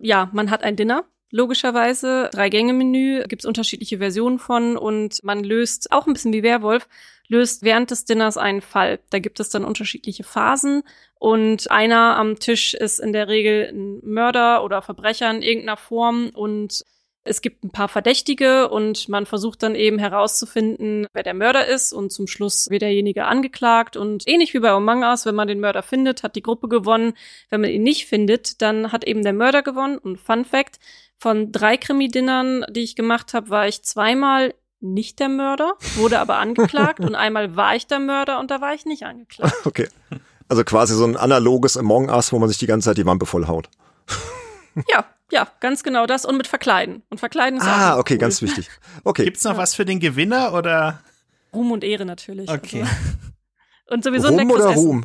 Ja, 0.00 0.30
man 0.32 0.50
hat 0.50 0.62
ein 0.62 0.76
Dinner, 0.76 1.04
logischerweise. 1.30 2.30
Drei-Gänge-Menü, 2.32 3.24
gibt's 3.28 3.44
unterschiedliche 3.44 3.98
Versionen 3.98 4.38
von 4.38 4.76
und 4.76 5.22
man 5.24 5.44
löst, 5.44 5.92
auch 5.92 6.06
ein 6.06 6.12
bisschen 6.12 6.32
wie 6.32 6.42
Werwolf, 6.42 6.88
löst 7.28 7.62
während 7.62 7.90
des 7.90 8.04
Dinners 8.04 8.36
einen 8.36 8.60
Fall. 8.60 9.00
Da 9.10 9.18
gibt 9.18 9.40
es 9.40 9.50
dann 9.50 9.64
unterschiedliche 9.64 10.24
Phasen 10.24 10.82
und 11.14 11.70
einer 11.70 12.16
am 12.16 12.38
Tisch 12.38 12.74
ist 12.74 12.98
in 12.98 13.12
der 13.12 13.28
Regel 13.28 13.70
ein 13.72 14.00
Mörder 14.02 14.64
oder 14.64 14.82
Verbrecher 14.82 15.30
in 15.30 15.42
irgendeiner 15.42 15.76
Form 15.76 16.30
und 16.34 16.84
es 17.30 17.42
gibt 17.42 17.64
ein 17.64 17.70
paar 17.70 17.88
Verdächtige 17.88 18.68
und 18.68 19.08
man 19.08 19.24
versucht 19.24 19.62
dann 19.62 19.74
eben 19.74 19.98
herauszufinden, 19.98 21.06
wer 21.12 21.22
der 21.22 21.34
Mörder 21.34 21.66
ist 21.66 21.92
und 21.92 22.12
zum 22.12 22.26
Schluss 22.26 22.68
wird 22.68 22.82
derjenige 22.82 23.24
angeklagt 23.24 23.96
und 23.96 24.26
ähnlich 24.26 24.52
wie 24.52 24.58
bei 24.58 24.70
Among 24.70 25.02
Us, 25.02 25.24
wenn 25.26 25.36
man 25.36 25.48
den 25.48 25.60
Mörder 25.60 25.82
findet, 25.82 26.22
hat 26.22 26.36
die 26.36 26.42
Gruppe 26.42 26.68
gewonnen. 26.68 27.14
Wenn 27.48 27.60
man 27.60 27.70
ihn 27.70 27.84
nicht 27.84 28.06
findet, 28.06 28.60
dann 28.60 28.92
hat 28.92 29.04
eben 29.04 29.22
der 29.22 29.32
Mörder 29.32 29.62
gewonnen. 29.62 29.96
Und 29.96 30.18
Fun 30.18 30.44
Fact, 30.44 30.80
von 31.18 31.52
drei 31.52 31.76
Krimi-Dinnern, 31.76 32.64
die 32.70 32.80
ich 32.80 32.96
gemacht 32.96 33.32
habe, 33.32 33.50
war 33.50 33.68
ich 33.68 33.82
zweimal 33.84 34.54
nicht 34.80 35.20
der 35.20 35.28
Mörder, 35.28 35.74
wurde 35.96 36.18
aber 36.18 36.38
angeklagt 36.38 37.00
und 37.00 37.14
einmal 37.14 37.54
war 37.54 37.76
ich 37.76 37.86
der 37.86 38.00
Mörder 38.00 38.40
und 38.40 38.50
da 38.50 38.60
war 38.60 38.74
ich 38.74 38.84
nicht 38.84 39.04
angeklagt. 39.04 39.54
Okay. 39.64 39.88
Also 40.48 40.64
quasi 40.64 40.96
so 40.96 41.04
ein 41.04 41.16
analoges 41.16 41.76
Among 41.76 42.08
Us, 42.08 42.32
wo 42.32 42.40
man 42.40 42.48
sich 42.48 42.58
die 42.58 42.66
ganze 42.66 42.86
Zeit 42.86 42.98
die 42.98 43.06
Wampe 43.06 43.24
vollhaut. 43.24 43.68
Ja, 44.88 45.04
ja, 45.32 45.48
ganz 45.60 45.82
genau 45.82 46.06
das 46.06 46.24
und 46.24 46.36
mit 46.36 46.46
Verkleiden. 46.46 47.02
Und 47.10 47.18
Verkleiden 47.18 47.58
ist 47.58 47.66
Ah, 47.66 47.94
auch 47.94 47.98
okay, 47.98 48.14
cool. 48.14 48.18
ganz 48.18 48.42
wichtig. 48.42 48.68
Okay. 49.04 49.24
Gibt's 49.24 49.44
noch 49.44 49.56
was 49.56 49.74
für 49.74 49.84
den 49.84 50.00
Gewinner 50.00 50.52
oder? 50.54 51.00
Ruhm 51.52 51.72
und 51.72 51.84
Ehre 51.84 52.04
natürlich. 52.04 52.48
Okay. 52.50 52.82
Also. 52.82 52.94
Und 53.92 54.04
sowieso 54.04 54.28
leckeres 54.28 54.54
oder 54.54 54.70
Essen. 54.70 54.86
Ruhm? 54.86 55.04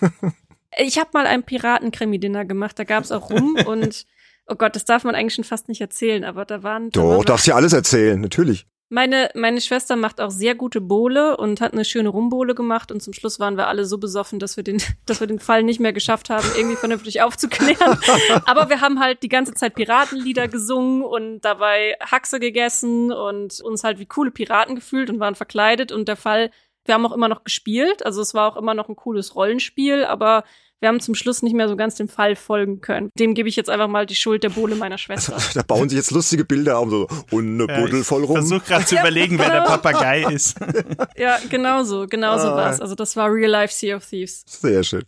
Ich 0.78 0.98
habe 0.98 1.10
mal 1.12 1.26
ein 1.26 1.42
Piraten-Krimi-Dinner 1.42 2.46
gemacht, 2.46 2.78
da 2.78 2.84
gab's 2.84 3.12
auch 3.12 3.28
Rum 3.30 3.56
und 3.66 4.06
oh 4.46 4.54
Gott, 4.54 4.74
das 4.74 4.86
darf 4.86 5.04
man 5.04 5.14
eigentlich 5.14 5.34
schon 5.34 5.44
fast 5.44 5.68
nicht 5.68 5.82
erzählen, 5.82 6.24
aber 6.24 6.46
da 6.46 6.62
waren 6.62 6.90
da 6.90 7.00
Doch, 7.00 7.08
waren 7.10 7.24
darfst 7.26 7.46
ja 7.46 7.56
alles 7.56 7.74
erzählen, 7.74 8.18
natürlich. 8.18 8.66
Meine 8.92 9.30
meine 9.34 9.62
Schwester 9.62 9.96
macht 9.96 10.20
auch 10.20 10.30
sehr 10.30 10.54
gute 10.54 10.82
Bowle 10.82 11.36
und 11.38 11.62
hat 11.62 11.72
eine 11.72 11.84
schöne 11.84 12.10
Rumbowle 12.10 12.54
gemacht 12.54 12.92
und 12.92 13.02
zum 13.02 13.14
Schluss 13.14 13.40
waren 13.40 13.56
wir 13.56 13.66
alle 13.66 13.86
so 13.86 13.96
besoffen, 13.96 14.38
dass 14.38 14.58
wir 14.58 14.64
den 14.64 14.82
dass 15.06 15.20
wir 15.20 15.26
den 15.26 15.40
Fall 15.40 15.62
nicht 15.62 15.80
mehr 15.80 15.94
geschafft 15.94 16.28
haben, 16.28 16.46
irgendwie 16.56 16.76
vernünftig 16.76 17.22
aufzuklären. 17.22 17.98
aber 18.44 18.68
wir 18.68 18.82
haben 18.82 19.00
halt 19.00 19.22
die 19.22 19.30
ganze 19.30 19.54
Zeit 19.54 19.74
Piratenlieder 19.74 20.46
gesungen 20.46 21.02
und 21.02 21.40
dabei 21.40 21.96
Haxe 22.00 22.38
gegessen 22.38 23.10
und 23.10 23.60
uns 23.62 23.82
halt 23.82 23.98
wie 23.98 24.06
coole 24.06 24.30
Piraten 24.30 24.74
gefühlt 24.74 25.08
und 25.08 25.20
waren 25.20 25.34
verkleidet 25.34 25.90
und 25.90 26.06
der 26.06 26.16
Fall 26.16 26.50
wir 26.84 26.94
haben 26.94 27.06
auch 27.06 27.12
immer 27.12 27.28
noch 27.28 27.44
gespielt, 27.44 28.04
also 28.04 28.20
es 28.20 28.34
war 28.34 28.52
auch 28.52 28.56
immer 28.56 28.74
noch 28.74 28.88
ein 28.88 28.96
cooles 28.96 29.36
Rollenspiel, 29.36 30.04
aber 30.04 30.42
wir 30.82 30.88
haben 30.88 30.98
zum 31.00 31.14
Schluss 31.14 31.42
nicht 31.42 31.54
mehr 31.54 31.68
so 31.68 31.76
ganz 31.76 31.94
dem 31.94 32.08
Fall 32.08 32.34
folgen 32.34 32.80
können. 32.80 33.10
Dem 33.16 33.34
gebe 33.34 33.48
ich 33.48 33.54
jetzt 33.54 33.70
einfach 33.70 33.86
mal 33.86 34.04
die 34.04 34.16
Schuld 34.16 34.42
der 34.42 34.48
Bohle 34.50 34.74
meiner 34.74 34.98
Schwester. 34.98 35.38
Da 35.54 35.62
bauen 35.62 35.88
sich 35.88 35.96
jetzt 35.96 36.10
lustige 36.10 36.44
Bilder 36.44 36.78
auf, 36.78 36.90
so 36.90 37.06
und 37.30 37.54
eine 37.60 37.66
Buddel 37.80 38.02
voll 38.02 38.24
rum. 38.24 38.36
Versuch 38.38 38.64
gerade 38.64 38.84
zu 38.84 38.96
überlegen, 38.98 39.38
wer 39.38 39.48
der 39.48 39.60
Papagei 39.62 40.24
ist. 40.32 40.56
Ja, 41.16 41.38
genau 41.48 41.84
so, 41.84 42.06
genau 42.08 42.36
so 42.38 42.48
Ah. 42.48 42.56
war's. 42.56 42.80
Also 42.80 42.94
das 42.96 43.14
war 43.16 43.32
Real 43.32 43.50
Life 43.50 43.72
Sea 43.72 43.96
of 43.96 44.04
Thieves. 44.04 44.42
Sehr 44.46 44.82
schön. 44.82 45.04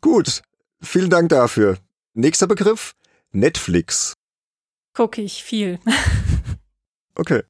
Gut, 0.00 0.42
vielen 0.82 1.10
Dank 1.10 1.28
dafür. 1.28 1.76
Nächster 2.14 2.46
Begriff, 2.46 2.94
Netflix. 3.32 4.14
Gucke 4.94 5.20
ich 5.22 5.44
viel. 5.44 5.78
Okay. 7.14 7.42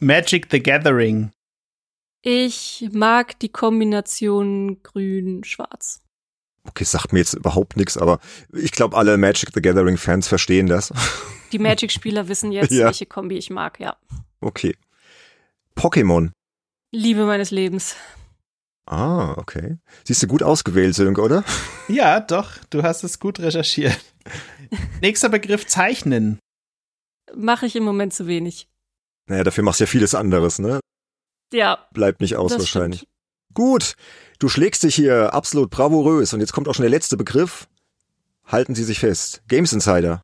Magic 0.00 0.48
the 0.50 0.62
Gathering. 0.62 1.30
Ich 2.20 2.86
mag 2.92 3.38
die 3.38 3.48
Kombination 3.48 4.82
grün-schwarz. 4.82 6.02
Okay, 6.66 6.84
sagt 6.84 7.12
mir 7.12 7.18
jetzt 7.20 7.34
überhaupt 7.34 7.76
nichts, 7.76 7.96
aber 7.98 8.20
ich 8.52 8.72
glaube, 8.72 8.96
alle 8.96 9.16
Magic 9.18 9.50
the 9.54 9.60
Gathering 9.62 9.96
Fans 9.98 10.28
verstehen 10.28 10.66
das. 10.66 10.92
Die 11.52 11.58
Magic-Spieler 11.58 12.28
wissen 12.28 12.52
jetzt, 12.52 12.72
Ja. 12.72 12.86
welche 12.86 13.06
Kombi 13.06 13.36
ich 13.36 13.50
mag, 13.50 13.78
ja. 13.78 13.96
Okay. 14.40 14.74
Pokémon. 15.76 16.30
Liebe 16.90 17.26
meines 17.26 17.50
Lebens. 17.50 17.96
Ah, 18.86 19.32
okay. 19.38 19.78
Siehst 20.04 20.22
du 20.22 20.26
gut 20.26 20.42
ausgewählt, 20.42 20.94
Sönke, 20.94 21.20
oder? 21.22 21.44
Ja, 21.88 22.18
doch, 22.20 22.50
du 22.70 22.82
hast 22.82 23.04
es 23.04 23.18
gut 23.20 23.40
recherchiert. 23.40 23.98
Nächster 25.02 25.28
Begriff 25.28 25.66
Zeichnen. 25.66 26.38
Mache 27.36 27.66
ich 27.66 27.76
im 27.76 27.84
Moment 27.84 28.14
zu 28.14 28.26
wenig. 28.26 28.68
Naja, 29.26 29.44
dafür 29.44 29.64
machst 29.64 29.80
du 29.80 29.84
ja 29.84 29.88
vieles 29.88 30.14
anderes, 30.14 30.58
ne? 30.58 30.80
Ja, 31.52 31.86
Bleibt 31.92 32.20
nicht 32.20 32.36
aus 32.36 32.52
das 32.52 32.60
wahrscheinlich. 32.62 33.00
stimmt. 33.00 33.13
Gut, 33.54 33.94
du 34.38 34.48
schlägst 34.48 34.82
dich 34.82 34.94
hier 34.94 35.32
absolut 35.32 35.70
bravourös 35.70 36.34
und 36.34 36.40
jetzt 36.40 36.52
kommt 36.52 36.68
auch 36.68 36.74
schon 36.74 36.82
der 36.82 36.90
letzte 36.90 37.16
Begriff. 37.16 37.68
Halten 38.44 38.74
Sie 38.74 38.84
sich 38.84 38.98
fest. 38.98 39.42
Games 39.48 39.72
Insider. 39.72 40.20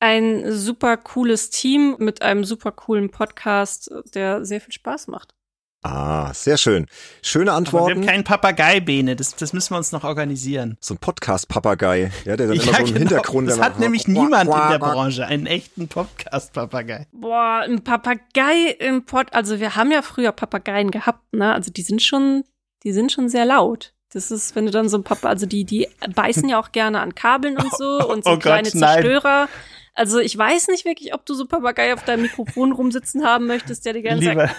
Ein 0.00 0.52
super 0.52 0.96
cooles 0.96 1.50
Team 1.50 1.96
mit 1.98 2.22
einem 2.22 2.44
super 2.44 2.70
coolen 2.70 3.10
Podcast, 3.10 3.90
der 4.14 4.44
sehr 4.44 4.60
viel 4.60 4.72
Spaß 4.72 5.08
macht. 5.08 5.34
Ah, 5.82 6.34
sehr 6.34 6.56
schön. 6.56 6.86
Schöne 7.22 7.52
Aber 7.52 7.52
wir 7.52 7.56
Antworten. 7.58 7.98
haben 8.00 8.06
keinen 8.06 8.24
Papagei, 8.24 8.80
Bene. 8.80 9.14
Das, 9.14 9.36
das 9.36 9.52
müssen 9.52 9.72
wir 9.74 9.78
uns 9.78 9.92
noch 9.92 10.02
organisieren. 10.04 10.76
so 10.80 10.94
ein 10.94 10.98
Podcast-Papagei, 10.98 12.10
ja, 12.24 12.36
der 12.36 12.48
dann 12.48 12.56
immer 12.56 12.64
Ja, 12.64 12.72
so 12.72 12.78
im 12.80 12.86
genau. 12.86 12.98
Hintergrund. 12.98 13.48
Das 13.48 13.60
hat 13.60 13.78
nämlich 13.78 14.08
niemand 14.08 14.50
in 14.50 14.70
der 14.70 14.78
Branche, 14.80 15.24
einen 15.26 15.46
echten 15.46 15.86
Podcast-Papagei. 15.88 17.06
Boah, 17.12 17.60
ein 17.64 17.84
Papagei 17.84 18.76
im 18.80 19.04
Pod, 19.04 19.32
also 19.32 19.60
wir 19.60 19.76
haben 19.76 19.92
ja 19.92 20.02
früher 20.02 20.32
Papageien 20.32 20.90
gehabt, 20.90 21.32
ne? 21.32 21.52
Also 21.54 21.70
die 21.70 21.82
sind 21.82 22.02
schon, 22.02 22.42
die 22.82 22.92
sind 22.92 23.12
schon 23.12 23.28
sehr 23.28 23.44
laut. 23.44 23.94
Das 24.12 24.30
ist, 24.30 24.56
wenn 24.56 24.64
du 24.66 24.72
dann 24.72 24.88
so 24.88 24.96
ein 24.98 25.04
Papa, 25.04 25.28
also 25.28 25.46
die, 25.46 25.64
die 25.64 25.86
beißen 26.14 26.48
ja 26.48 26.58
auch 26.58 26.72
gerne 26.72 27.00
an 27.00 27.14
Kabeln 27.14 27.56
und 27.56 27.70
so 27.76 27.98
und 28.10 28.24
so 28.24 28.30
Oh 28.30 28.34
Gott, 28.34 28.42
kleine 28.42 28.68
nein. 28.74 28.78
Zerstörer. 29.02 29.48
Also 29.94 30.18
ich 30.18 30.36
weiß 30.36 30.68
nicht 30.68 30.84
wirklich, 30.84 31.12
ob 31.14 31.26
du 31.26 31.34
so 31.34 31.46
Papagei 31.46 31.92
auf 31.92 32.04
deinem 32.04 32.22
Mikrofon 32.22 32.72
rumsitzen 32.72 33.24
haben 33.24 33.46
möchtest, 33.46 33.84
der 33.84 33.92
die 33.92 34.02
ganze. 34.02 34.24
Zeit 34.34 34.50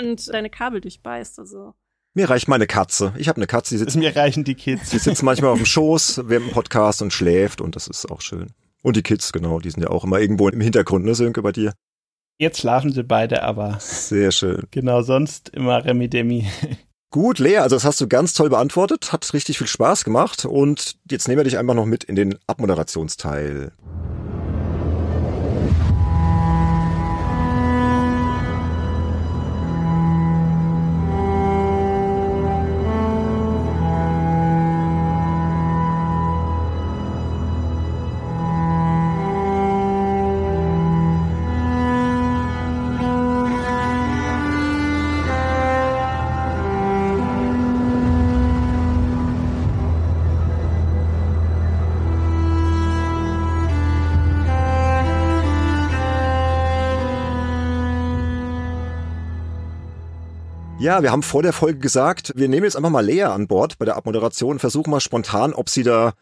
und 0.00 0.32
deine 0.32 0.50
Kabel 0.50 0.80
durchbeißt. 0.80 1.38
Also 1.38 1.74
Mir 2.14 2.28
reicht 2.28 2.48
meine 2.48 2.66
Katze. 2.66 3.12
Ich 3.16 3.28
habe 3.28 3.36
eine 3.36 3.46
Katze, 3.46 3.74
die 3.74 3.78
sitzt, 3.78 3.96
Mir 3.96 4.14
reichen 4.16 4.44
die 4.44 4.54
Kids. 4.54 4.90
die 4.90 4.98
sitzt 4.98 5.22
manchmal 5.22 5.50
auf 5.52 5.58
dem 5.58 5.66
Schoß 5.66 6.22
während 6.26 6.48
dem 6.48 6.52
Podcast 6.52 7.02
und 7.02 7.12
schläft 7.12 7.60
und 7.60 7.76
das 7.76 7.86
ist 7.86 8.10
auch 8.10 8.20
schön. 8.20 8.48
Und 8.82 8.96
die 8.96 9.02
Kids, 9.02 9.32
genau, 9.32 9.60
die 9.60 9.70
sind 9.70 9.82
ja 9.82 9.90
auch 9.90 10.04
immer 10.04 10.18
irgendwo 10.20 10.48
im 10.48 10.60
Hintergrund, 10.60 11.04
ne, 11.04 11.14
Sönke, 11.14 11.42
bei 11.42 11.52
dir? 11.52 11.72
Jetzt 12.38 12.60
schlafen 12.60 12.92
sie 12.92 13.02
beide, 13.04 13.42
aber 13.42 13.76
Sehr 13.80 14.32
schön. 14.32 14.62
genau 14.70 15.02
sonst 15.02 15.50
immer 15.50 15.84
Remi 15.84 16.08
Demi. 16.08 16.48
Gut, 17.12 17.38
Lea, 17.40 17.58
also 17.58 17.76
das 17.76 17.84
hast 17.84 18.00
du 18.00 18.06
ganz 18.08 18.32
toll 18.34 18.48
beantwortet, 18.50 19.12
hat 19.12 19.34
richtig 19.34 19.58
viel 19.58 19.66
Spaß 19.66 20.04
gemacht 20.04 20.44
und 20.46 20.96
jetzt 21.10 21.26
nehmen 21.28 21.40
wir 21.40 21.44
dich 21.44 21.58
einfach 21.58 21.74
noch 21.74 21.84
mit 21.84 22.04
in 22.04 22.14
den 22.14 22.38
Abmoderationsteil. 22.46 23.72
Ja, 60.80 61.02
wir 61.02 61.12
haben 61.12 61.22
vor 61.22 61.42
der 61.42 61.52
Folge 61.52 61.78
gesagt, 61.78 62.32
wir 62.36 62.48
nehmen 62.48 62.64
jetzt 62.64 62.74
einfach 62.74 62.88
mal 62.88 63.04
Lea 63.04 63.24
an 63.24 63.46
Bord 63.46 63.76
bei 63.76 63.84
der 63.84 63.96
Abmoderation 63.96 64.52
und 64.52 64.58
versuchen 64.60 64.90
mal 64.90 65.00
spontan, 65.00 65.52
ob 65.52 65.68
sie 65.68 65.82
da 65.82 66.14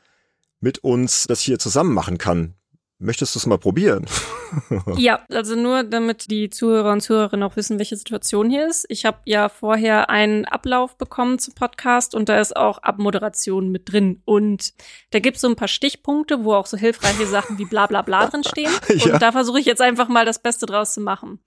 mit 0.58 0.78
uns 0.80 1.28
das 1.28 1.40
hier 1.40 1.60
zusammen 1.60 1.94
machen 1.94 2.18
kann. 2.18 2.54
Möchtest 2.98 3.36
du 3.36 3.38
es 3.38 3.46
mal 3.46 3.58
probieren? 3.58 4.06
ja, 4.96 5.20
also 5.30 5.54
nur 5.54 5.84
damit 5.84 6.28
die 6.32 6.50
Zuhörer 6.50 6.90
und 6.90 7.02
Zuhörerinnen 7.02 7.48
auch 7.48 7.54
wissen, 7.54 7.78
welche 7.78 7.96
Situation 7.96 8.50
hier 8.50 8.66
ist. 8.66 8.84
Ich 8.88 9.04
habe 9.04 9.18
ja 9.26 9.48
vorher 9.48 10.10
einen 10.10 10.44
Ablauf 10.44 10.96
bekommen 10.98 11.38
zum 11.38 11.54
Podcast 11.54 12.16
und 12.16 12.28
da 12.28 12.40
ist 12.40 12.56
auch 12.56 12.78
Abmoderation 12.78 13.70
mit 13.70 13.92
drin. 13.92 14.22
Und 14.24 14.74
da 15.12 15.20
gibt 15.20 15.36
es 15.36 15.42
so 15.42 15.48
ein 15.48 15.54
paar 15.54 15.68
Stichpunkte, 15.68 16.42
wo 16.42 16.54
auch 16.54 16.66
so 16.66 16.76
hilfreiche 16.76 17.28
Sachen 17.28 17.58
wie 17.58 17.66
bla 17.66 17.86
bla 17.86 18.02
bla 18.02 18.26
drin 18.26 18.42
stehen. 18.42 18.72
Und 18.88 19.06
ja. 19.06 19.18
da 19.20 19.30
versuche 19.30 19.60
ich 19.60 19.66
jetzt 19.66 19.80
einfach 19.80 20.08
mal 20.08 20.24
das 20.24 20.40
Beste 20.40 20.66
draus 20.66 20.94
zu 20.94 21.00
machen. 21.00 21.38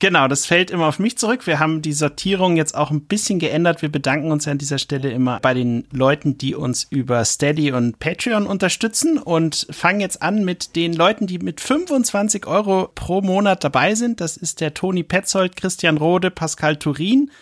Genau, 0.00 0.28
das 0.28 0.46
fällt 0.46 0.70
immer 0.70 0.86
auf 0.86 1.00
mich 1.00 1.18
zurück. 1.18 1.48
Wir 1.48 1.58
haben 1.58 1.82
die 1.82 1.92
Sortierung 1.92 2.56
jetzt 2.56 2.76
auch 2.76 2.92
ein 2.92 3.00
bisschen 3.00 3.40
geändert. 3.40 3.82
Wir 3.82 3.90
bedanken 3.90 4.30
uns 4.30 4.46
an 4.46 4.56
dieser 4.56 4.78
Stelle 4.78 5.10
immer 5.10 5.40
bei 5.40 5.54
den 5.54 5.88
Leuten, 5.90 6.38
die 6.38 6.54
uns 6.54 6.86
über 6.88 7.24
Steady 7.24 7.72
und 7.72 7.98
Patreon 7.98 8.46
unterstützen 8.46 9.18
und 9.18 9.66
fangen 9.70 9.98
jetzt 10.00 10.22
an 10.22 10.44
mit 10.44 10.76
den 10.76 10.92
Leuten, 10.92 11.26
die 11.26 11.40
mit 11.40 11.60
25 11.60 12.46
Euro 12.46 12.90
pro 12.94 13.22
Monat 13.22 13.64
dabei 13.64 13.96
sind. 13.96 14.20
Das 14.20 14.36
ist 14.36 14.60
der 14.60 14.72
Toni 14.72 15.02
Petzold, 15.02 15.56
Christian 15.56 15.96
Rode, 15.96 16.30
Pascal 16.30 16.76
Turin. 16.76 17.32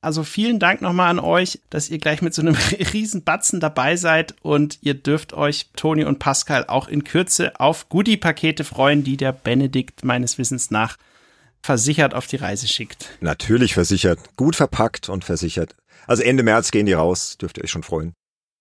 Also 0.00 0.22
vielen 0.22 0.60
Dank 0.60 0.82
nochmal 0.82 1.10
an 1.10 1.18
euch, 1.18 1.58
dass 1.70 1.88
ihr 1.90 1.98
gleich 1.98 2.22
mit 2.22 2.32
so 2.32 2.42
einem 2.42 2.54
riesen 2.92 3.24
Batzen 3.24 3.58
dabei 3.58 3.96
seid 3.96 4.36
und 4.42 4.78
ihr 4.82 4.94
dürft 4.94 5.32
euch, 5.32 5.66
Toni 5.74 6.04
und 6.04 6.20
Pascal, 6.20 6.66
auch 6.68 6.86
in 6.86 7.02
Kürze 7.02 7.58
auf 7.58 7.88
Goodie-Pakete 7.88 8.62
freuen, 8.62 9.02
die 9.02 9.16
der 9.16 9.32
Benedikt 9.32 10.04
meines 10.04 10.38
Wissens 10.38 10.70
nach 10.70 10.96
versichert 11.64 12.12
auf 12.12 12.26
die 12.26 12.36
Reise 12.36 12.68
schickt. 12.68 13.08
Natürlich 13.20 13.72
versichert. 13.72 14.20
Gut 14.36 14.54
verpackt 14.54 15.08
und 15.08 15.24
versichert. 15.24 15.74
Also 16.06 16.22
Ende 16.22 16.42
März 16.42 16.70
gehen 16.70 16.84
die 16.84 16.92
raus, 16.92 17.38
dürft 17.38 17.56
ihr 17.56 17.64
euch 17.64 17.70
schon 17.70 17.82
freuen. 17.82 18.12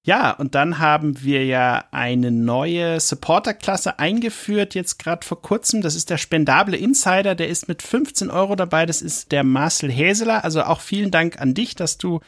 Ja, 0.06 0.32
und 0.32 0.56
dann 0.56 0.80
haben 0.80 1.22
wir 1.22 1.46
ja 1.46 1.84
eine 1.92 2.32
neue 2.32 3.02
Supporter-Klasse 3.02 4.00
eingeführt, 4.00 4.74
jetzt 4.74 5.00
gerade 5.00 5.26
vor 5.26 5.42
kurzem. 5.42 5.82
Das 5.82 5.96
ist 5.96 6.10
der 6.10 6.18
spendable 6.18 6.78
Insider, 6.78 7.36
der 7.36 7.50
ist 7.50 7.68
mit 7.68 7.82
15 7.82 8.30
Euro 8.30 8.56
dabei. 8.56 8.86
Das 8.86 9.02
ist 9.02 9.34
der 9.34 9.44
Marcel 9.44 9.92
Häseler. 9.92 10.46
Also 10.46 10.64
auch 10.64 10.80
vielen 10.80 11.12
Dank 11.12 11.42
an 11.42 11.54
dich, 11.54 11.76
dass 11.76 11.98
du 11.98 12.22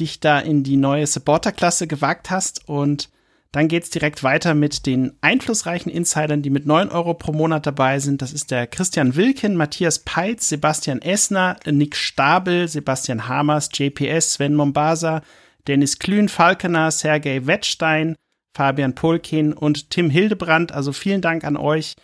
dich 0.00 0.18
da 0.18 0.40
in 0.40 0.64
die 0.64 0.76
neue 0.76 1.06
Supporter-Klasse 1.06 1.86
gewagt 1.86 2.30
hast. 2.30 2.68
Und 2.68 3.10
dann 3.52 3.68
geht's 3.68 3.90
direkt 3.90 4.22
weiter 4.22 4.54
mit 4.54 4.86
den 4.86 5.12
einflussreichen 5.20 5.90
Insidern, 5.90 6.42
die 6.42 6.50
mit 6.50 6.66
9 6.66 6.90
Euro 6.90 7.14
pro 7.14 7.32
Monat 7.32 7.66
dabei 7.66 7.98
sind. 8.00 8.20
Das 8.20 8.32
ist 8.32 8.50
der 8.50 8.66
Christian 8.66 9.16
Wilken, 9.16 9.56
Matthias 9.56 10.00
Peitz, 10.00 10.48
Sebastian 10.48 11.00
Essner, 11.00 11.56
Nick 11.64 11.96
Stabel, 11.96 12.68
Sebastian 12.68 13.28
Hamers, 13.28 13.70
JPS, 13.72 14.34
Sven 14.34 14.54
Mombasa, 14.54 15.22
Dennis 15.66 15.98
Klün, 15.98 16.28
Falkener, 16.28 16.90
Sergei 16.90 17.46
Wettstein, 17.46 18.14
Fabian 18.56 18.94
Polkin 18.94 19.52
und 19.52 19.90
Tim 19.90 20.10
Hildebrand. 20.10 20.72
Also 20.72 20.92
vielen 20.92 21.20
Dank 21.20 21.44
an 21.44 21.56
euch. 21.56 21.94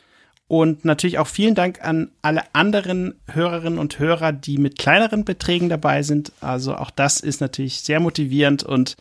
Und 0.48 0.84
natürlich 0.84 1.18
auch 1.18 1.28
vielen 1.28 1.54
Dank 1.54 1.82
an 1.82 2.12
alle 2.20 2.42
anderen 2.54 3.14
Hörerinnen 3.30 3.78
und 3.78 3.98
Hörer, 3.98 4.32
die 4.32 4.58
mit 4.58 4.78
kleineren 4.78 5.24
Beträgen 5.24 5.70
dabei 5.70 6.02
sind. 6.02 6.32
Also 6.40 6.76
auch 6.76 6.90
das 6.90 7.20
ist 7.20 7.40
natürlich 7.40 7.80
sehr 7.80 8.00
motivierend 8.00 8.62
und 8.62 8.96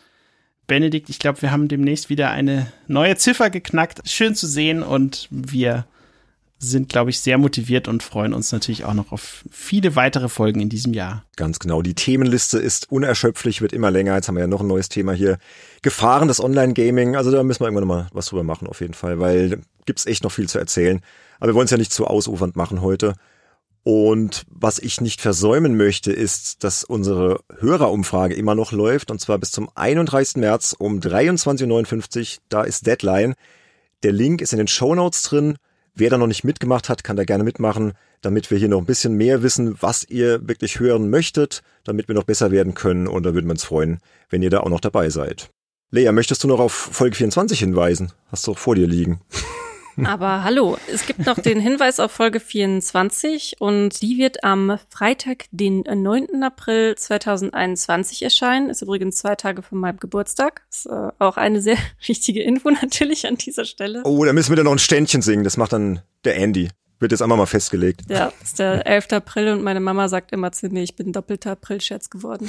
Benedikt, 0.67 1.09
ich 1.09 1.19
glaube, 1.19 1.41
wir 1.41 1.51
haben 1.51 1.67
demnächst 1.67 2.09
wieder 2.09 2.31
eine 2.31 2.71
neue 2.87 3.17
Ziffer 3.17 3.49
geknackt. 3.49 4.01
Schön 4.09 4.35
zu 4.35 4.47
sehen 4.47 4.83
und 4.83 5.27
wir 5.31 5.85
sind, 6.63 6.89
glaube 6.89 7.09
ich, 7.09 7.19
sehr 7.19 7.39
motiviert 7.39 7.87
und 7.87 8.03
freuen 8.03 8.33
uns 8.33 8.51
natürlich 8.51 8.85
auch 8.85 8.93
noch 8.93 9.11
auf 9.11 9.43
viele 9.49 9.95
weitere 9.95 10.29
Folgen 10.29 10.59
in 10.61 10.69
diesem 10.69 10.93
Jahr. 10.93 11.25
Ganz 11.35 11.57
genau. 11.57 11.81
Die 11.81 11.95
Themenliste 11.95 12.59
ist 12.59 12.91
unerschöpflich, 12.91 13.61
wird 13.61 13.73
immer 13.73 13.89
länger. 13.89 14.15
Jetzt 14.15 14.27
haben 14.27 14.35
wir 14.35 14.41
ja 14.41 14.47
noch 14.47 14.61
ein 14.61 14.67
neues 14.67 14.87
Thema 14.87 15.13
hier. 15.13 15.39
Gefahren 15.81 16.27
des 16.27 16.39
Online-Gaming. 16.39 17.15
Also 17.15 17.31
da 17.31 17.41
müssen 17.41 17.61
wir 17.61 17.65
irgendwann 17.65 17.87
noch 17.87 17.95
mal 17.95 18.07
was 18.13 18.27
drüber 18.27 18.43
machen, 18.43 18.67
auf 18.67 18.79
jeden 18.79 18.93
Fall, 18.93 19.19
weil 19.19 19.61
gibt's 19.85 20.05
echt 20.05 20.23
noch 20.23 20.31
viel 20.31 20.47
zu 20.47 20.59
erzählen. 20.59 21.01
Aber 21.39 21.49
wir 21.49 21.55
wollen 21.55 21.65
es 21.65 21.71
ja 21.71 21.77
nicht 21.77 21.91
zu 21.91 22.05
ausufernd 22.05 22.55
machen 22.55 22.81
heute. 22.81 23.15
Und 23.83 24.43
was 24.47 24.77
ich 24.77 25.01
nicht 25.01 25.21
versäumen 25.21 25.75
möchte, 25.75 26.11
ist, 26.11 26.63
dass 26.63 26.83
unsere 26.83 27.39
Hörerumfrage 27.59 28.35
immer 28.35 28.53
noch 28.53 28.71
läuft, 28.71 29.09
und 29.09 29.19
zwar 29.19 29.39
bis 29.39 29.51
zum 29.51 29.69
31. 29.73 30.37
März 30.37 30.75
um 30.77 30.99
23.59 30.99 32.19
Uhr. 32.19 32.41
Da 32.49 32.63
ist 32.63 32.85
Deadline. 32.85 33.33
Der 34.03 34.11
Link 34.11 34.41
ist 34.41 34.53
in 34.53 34.59
den 34.59 34.67
Show 34.67 34.93
Notes 34.93 35.23
drin. 35.23 35.55
Wer 35.95 36.09
da 36.09 36.17
noch 36.17 36.27
nicht 36.27 36.43
mitgemacht 36.43 36.89
hat, 36.89 37.03
kann 37.03 37.17
da 37.17 37.23
gerne 37.23 37.43
mitmachen, 37.43 37.93
damit 38.21 38.51
wir 38.51 38.57
hier 38.57 38.69
noch 38.69 38.79
ein 38.79 38.85
bisschen 38.85 39.15
mehr 39.15 39.43
wissen, 39.43 39.75
was 39.81 40.03
ihr 40.03 40.47
wirklich 40.47 40.79
hören 40.79 41.09
möchtet, 41.09 41.63
damit 41.83 42.07
wir 42.07 42.15
noch 42.15 42.23
besser 42.23 42.51
werden 42.51 42.75
können. 42.75 43.07
Und 43.07 43.23
da 43.23 43.33
würden 43.33 43.47
wir 43.47 43.53
uns 43.53 43.63
freuen, 43.63 43.99
wenn 44.29 44.43
ihr 44.43 44.49
da 44.49 44.61
auch 44.61 44.69
noch 44.69 44.79
dabei 44.79 45.09
seid. 45.09 45.49
Lea, 45.89 46.11
möchtest 46.11 46.43
du 46.43 46.47
noch 46.47 46.59
auf 46.59 46.71
Folge 46.71 47.17
24 47.17 47.59
hinweisen? 47.59 48.13
Hast 48.31 48.47
du 48.47 48.51
auch 48.51 48.57
vor 48.57 48.75
dir 48.75 48.87
liegen. 48.87 49.19
Aber 50.05 50.43
hallo, 50.43 50.77
es 50.91 51.05
gibt 51.05 51.25
noch 51.25 51.39
den 51.39 51.59
Hinweis 51.59 51.99
auf 51.99 52.11
Folge 52.11 52.39
24 52.39 53.55
und 53.59 54.01
die 54.01 54.17
wird 54.17 54.43
am 54.43 54.77
Freitag, 54.89 55.45
den 55.51 55.81
9. 55.81 56.43
April 56.43 56.95
2021 56.95 58.23
erscheinen. 58.23 58.69
Ist 58.69 58.81
übrigens 58.81 59.17
zwei 59.17 59.35
Tage 59.35 59.61
von 59.61 59.79
meinem 59.79 59.97
Geburtstag. 59.97 60.63
Ist 60.69 60.85
äh, 60.87 61.09
auch 61.19 61.37
eine 61.37 61.61
sehr 61.61 61.77
wichtige 62.05 62.43
Info 62.43 62.69
natürlich 62.69 63.27
an 63.27 63.35
dieser 63.35 63.65
Stelle. 63.65 64.01
Oh, 64.03 64.23
da 64.25 64.33
müssen 64.33 64.51
wir 64.51 64.55
dann 64.57 64.65
noch 64.65 64.71
ein 64.71 64.79
Ständchen 64.79 65.21
singen. 65.21 65.43
Das 65.43 65.57
macht 65.57 65.73
dann 65.73 66.01
der 66.23 66.37
Andy. 66.37 66.69
Wird 67.01 67.11
jetzt 67.11 67.23
einmal 67.23 67.37
mal 67.39 67.47
festgelegt. 67.47 68.03
Ja, 68.09 68.31
ist 68.43 68.59
der 68.59 68.85
11. 68.85 69.07
April 69.13 69.53
und 69.53 69.63
meine 69.63 69.79
Mama 69.79 70.07
sagt 70.07 70.31
immer 70.31 70.51
zu 70.51 70.69
mir, 70.69 70.83
ich 70.83 70.95
bin 70.95 71.11
doppelter 71.11 71.53
Aprilscherz 71.53 72.11
geworden. 72.11 72.47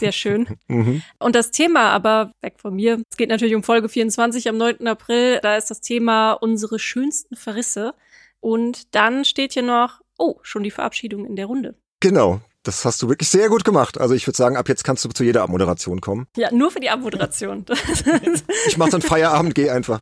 Sehr 0.00 0.12
schön. 0.12 0.48
mhm. 0.66 1.02
Und 1.18 1.36
das 1.36 1.50
Thema 1.50 1.90
aber, 1.90 2.32
weg 2.40 2.54
von 2.56 2.74
mir, 2.74 3.02
es 3.10 3.18
geht 3.18 3.28
natürlich 3.28 3.54
um 3.54 3.62
Folge 3.62 3.90
24 3.90 4.48
am 4.48 4.56
9. 4.56 4.86
April. 4.86 5.40
Da 5.42 5.58
ist 5.58 5.70
das 5.70 5.82
Thema 5.82 6.32
unsere 6.32 6.78
schönsten 6.78 7.36
Verrisse. 7.36 7.92
Und 8.40 8.94
dann 8.94 9.26
steht 9.26 9.52
hier 9.52 9.62
noch, 9.62 10.00
oh, 10.16 10.38
schon 10.40 10.62
die 10.62 10.70
Verabschiedung 10.70 11.26
in 11.26 11.36
der 11.36 11.44
Runde. 11.44 11.74
Genau, 12.00 12.40
das 12.62 12.84
hast 12.84 13.02
du 13.02 13.08
wirklich 13.08 13.28
sehr 13.28 13.48
gut 13.48 13.64
gemacht. 13.64 14.00
Also 14.00 14.14
ich 14.14 14.26
würde 14.26 14.36
sagen, 14.36 14.56
ab 14.56 14.68
jetzt 14.68 14.84
kannst 14.84 15.04
du 15.04 15.08
zu 15.08 15.24
jeder 15.24 15.42
Abmoderation 15.42 16.00
kommen. 16.00 16.26
Ja, 16.36 16.52
nur 16.52 16.70
für 16.70 16.80
die 16.80 16.90
Abmoderation. 16.90 17.64
ich 18.66 18.78
mach 18.78 18.88
dann 18.88 19.02
Feierabend, 19.02 19.54
geh 19.54 19.70
einfach. 19.70 20.00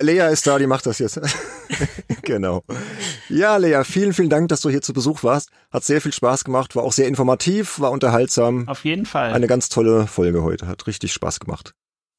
Lea 0.00 0.30
ist 0.30 0.46
da, 0.46 0.58
die 0.58 0.66
macht 0.66 0.86
das 0.86 0.98
jetzt. 0.98 1.20
genau. 2.22 2.62
Ja, 3.28 3.56
Lea, 3.56 3.82
vielen, 3.84 4.12
vielen 4.12 4.30
Dank, 4.30 4.48
dass 4.48 4.60
du 4.60 4.70
hier 4.70 4.82
zu 4.82 4.92
Besuch 4.92 5.22
warst. 5.22 5.50
Hat 5.70 5.84
sehr 5.84 6.00
viel 6.00 6.12
Spaß 6.12 6.44
gemacht, 6.44 6.76
war 6.76 6.84
auch 6.84 6.92
sehr 6.92 7.08
informativ, 7.08 7.80
war 7.80 7.90
unterhaltsam. 7.90 8.68
Auf 8.68 8.84
jeden 8.84 9.06
Fall. 9.06 9.32
Eine 9.32 9.46
ganz 9.46 9.68
tolle 9.68 10.06
Folge 10.06 10.42
heute, 10.42 10.66
hat 10.66 10.86
richtig 10.86 11.12
Spaß 11.12 11.40
gemacht. 11.40 11.72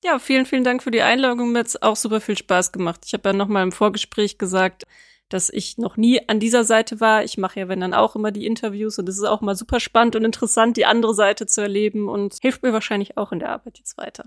Ja, 0.04 0.18
vielen, 0.18 0.46
vielen 0.46 0.64
Dank 0.64 0.82
für 0.82 0.92
die 0.92 1.02
Einladung. 1.02 1.52
Mir 1.52 1.60
hat 1.60 1.82
auch 1.82 1.96
super 1.96 2.22
viel 2.22 2.38
Spaß 2.38 2.72
gemacht. 2.72 3.02
Ich 3.06 3.14
habe 3.14 3.30
ja 3.30 3.34
nochmal 3.34 3.64
im 3.64 3.72
Vorgespräch 3.72 4.38
gesagt, 4.38 4.86
dass 5.30 5.50
ich 5.50 5.78
noch 5.78 5.96
nie 5.96 6.28
an 6.28 6.40
dieser 6.40 6.64
Seite 6.64 7.00
war. 7.00 7.24
Ich 7.24 7.38
mache 7.38 7.60
ja, 7.60 7.68
wenn 7.68 7.80
dann 7.80 7.94
auch 7.94 8.16
immer 8.16 8.32
die 8.32 8.46
Interviews 8.46 9.00
und 9.00 9.08
es 9.08 9.18
ist 9.18 9.24
auch 9.24 9.42
mal 9.42 9.56
super 9.56 9.80
spannend 9.80 10.16
und 10.16 10.26
interessant, 10.26 10.76
die 10.78 10.86
andere 10.86 11.14
Seite 11.14 11.46
zu 11.46 11.62
erleben 11.62 12.10
und 12.10 12.36
hilft 12.42 12.64
mir 12.64 12.74
wahrscheinlich 12.74 13.18
auch 13.18 13.32
in 13.32 13.40
der 13.40 13.50
Arbeit 13.50 13.78
jetzt 13.78 13.98
weiter. 13.98 14.26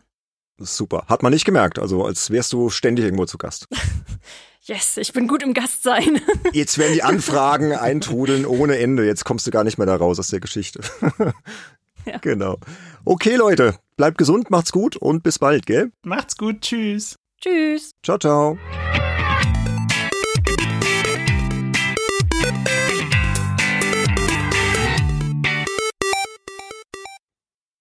Super. 0.58 1.04
Hat 1.08 1.22
man 1.22 1.32
nicht 1.32 1.44
gemerkt, 1.44 1.78
also 1.78 2.04
als 2.04 2.30
wärst 2.30 2.52
du 2.52 2.70
ständig 2.70 3.04
irgendwo 3.04 3.26
zu 3.26 3.38
Gast. 3.38 3.68
yes, 4.62 4.96
ich 4.96 5.12
bin 5.12 5.26
gut 5.26 5.42
im 5.42 5.54
Gastsein. 5.54 6.20
Jetzt 6.52 6.78
werden 6.78 6.92
die 6.92 7.02
Anfragen 7.02 7.72
eintrudeln 7.72 8.46
ohne 8.46 8.78
Ende. 8.78 9.04
Jetzt 9.04 9.24
kommst 9.24 9.46
du 9.46 9.50
gar 9.50 9.64
nicht 9.64 9.78
mehr 9.78 9.86
da 9.86 9.96
raus 9.96 10.18
aus 10.18 10.28
der 10.28 10.40
Geschichte. 10.40 10.80
ja. 12.06 12.18
Genau. 12.18 12.58
Okay, 13.04 13.34
Leute, 13.34 13.74
bleibt 13.96 14.18
gesund, 14.18 14.50
macht's 14.50 14.72
gut 14.72 14.96
und 14.96 15.22
bis 15.22 15.38
bald, 15.38 15.66
gell? 15.66 15.90
Macht's 16.02 16.36
gut, 16.36 16.60
tschüss. 16.60 17.16
Tschüss. 17.40 17.90
Ciao, 18.04 18.18
ciao. 18.18 18.58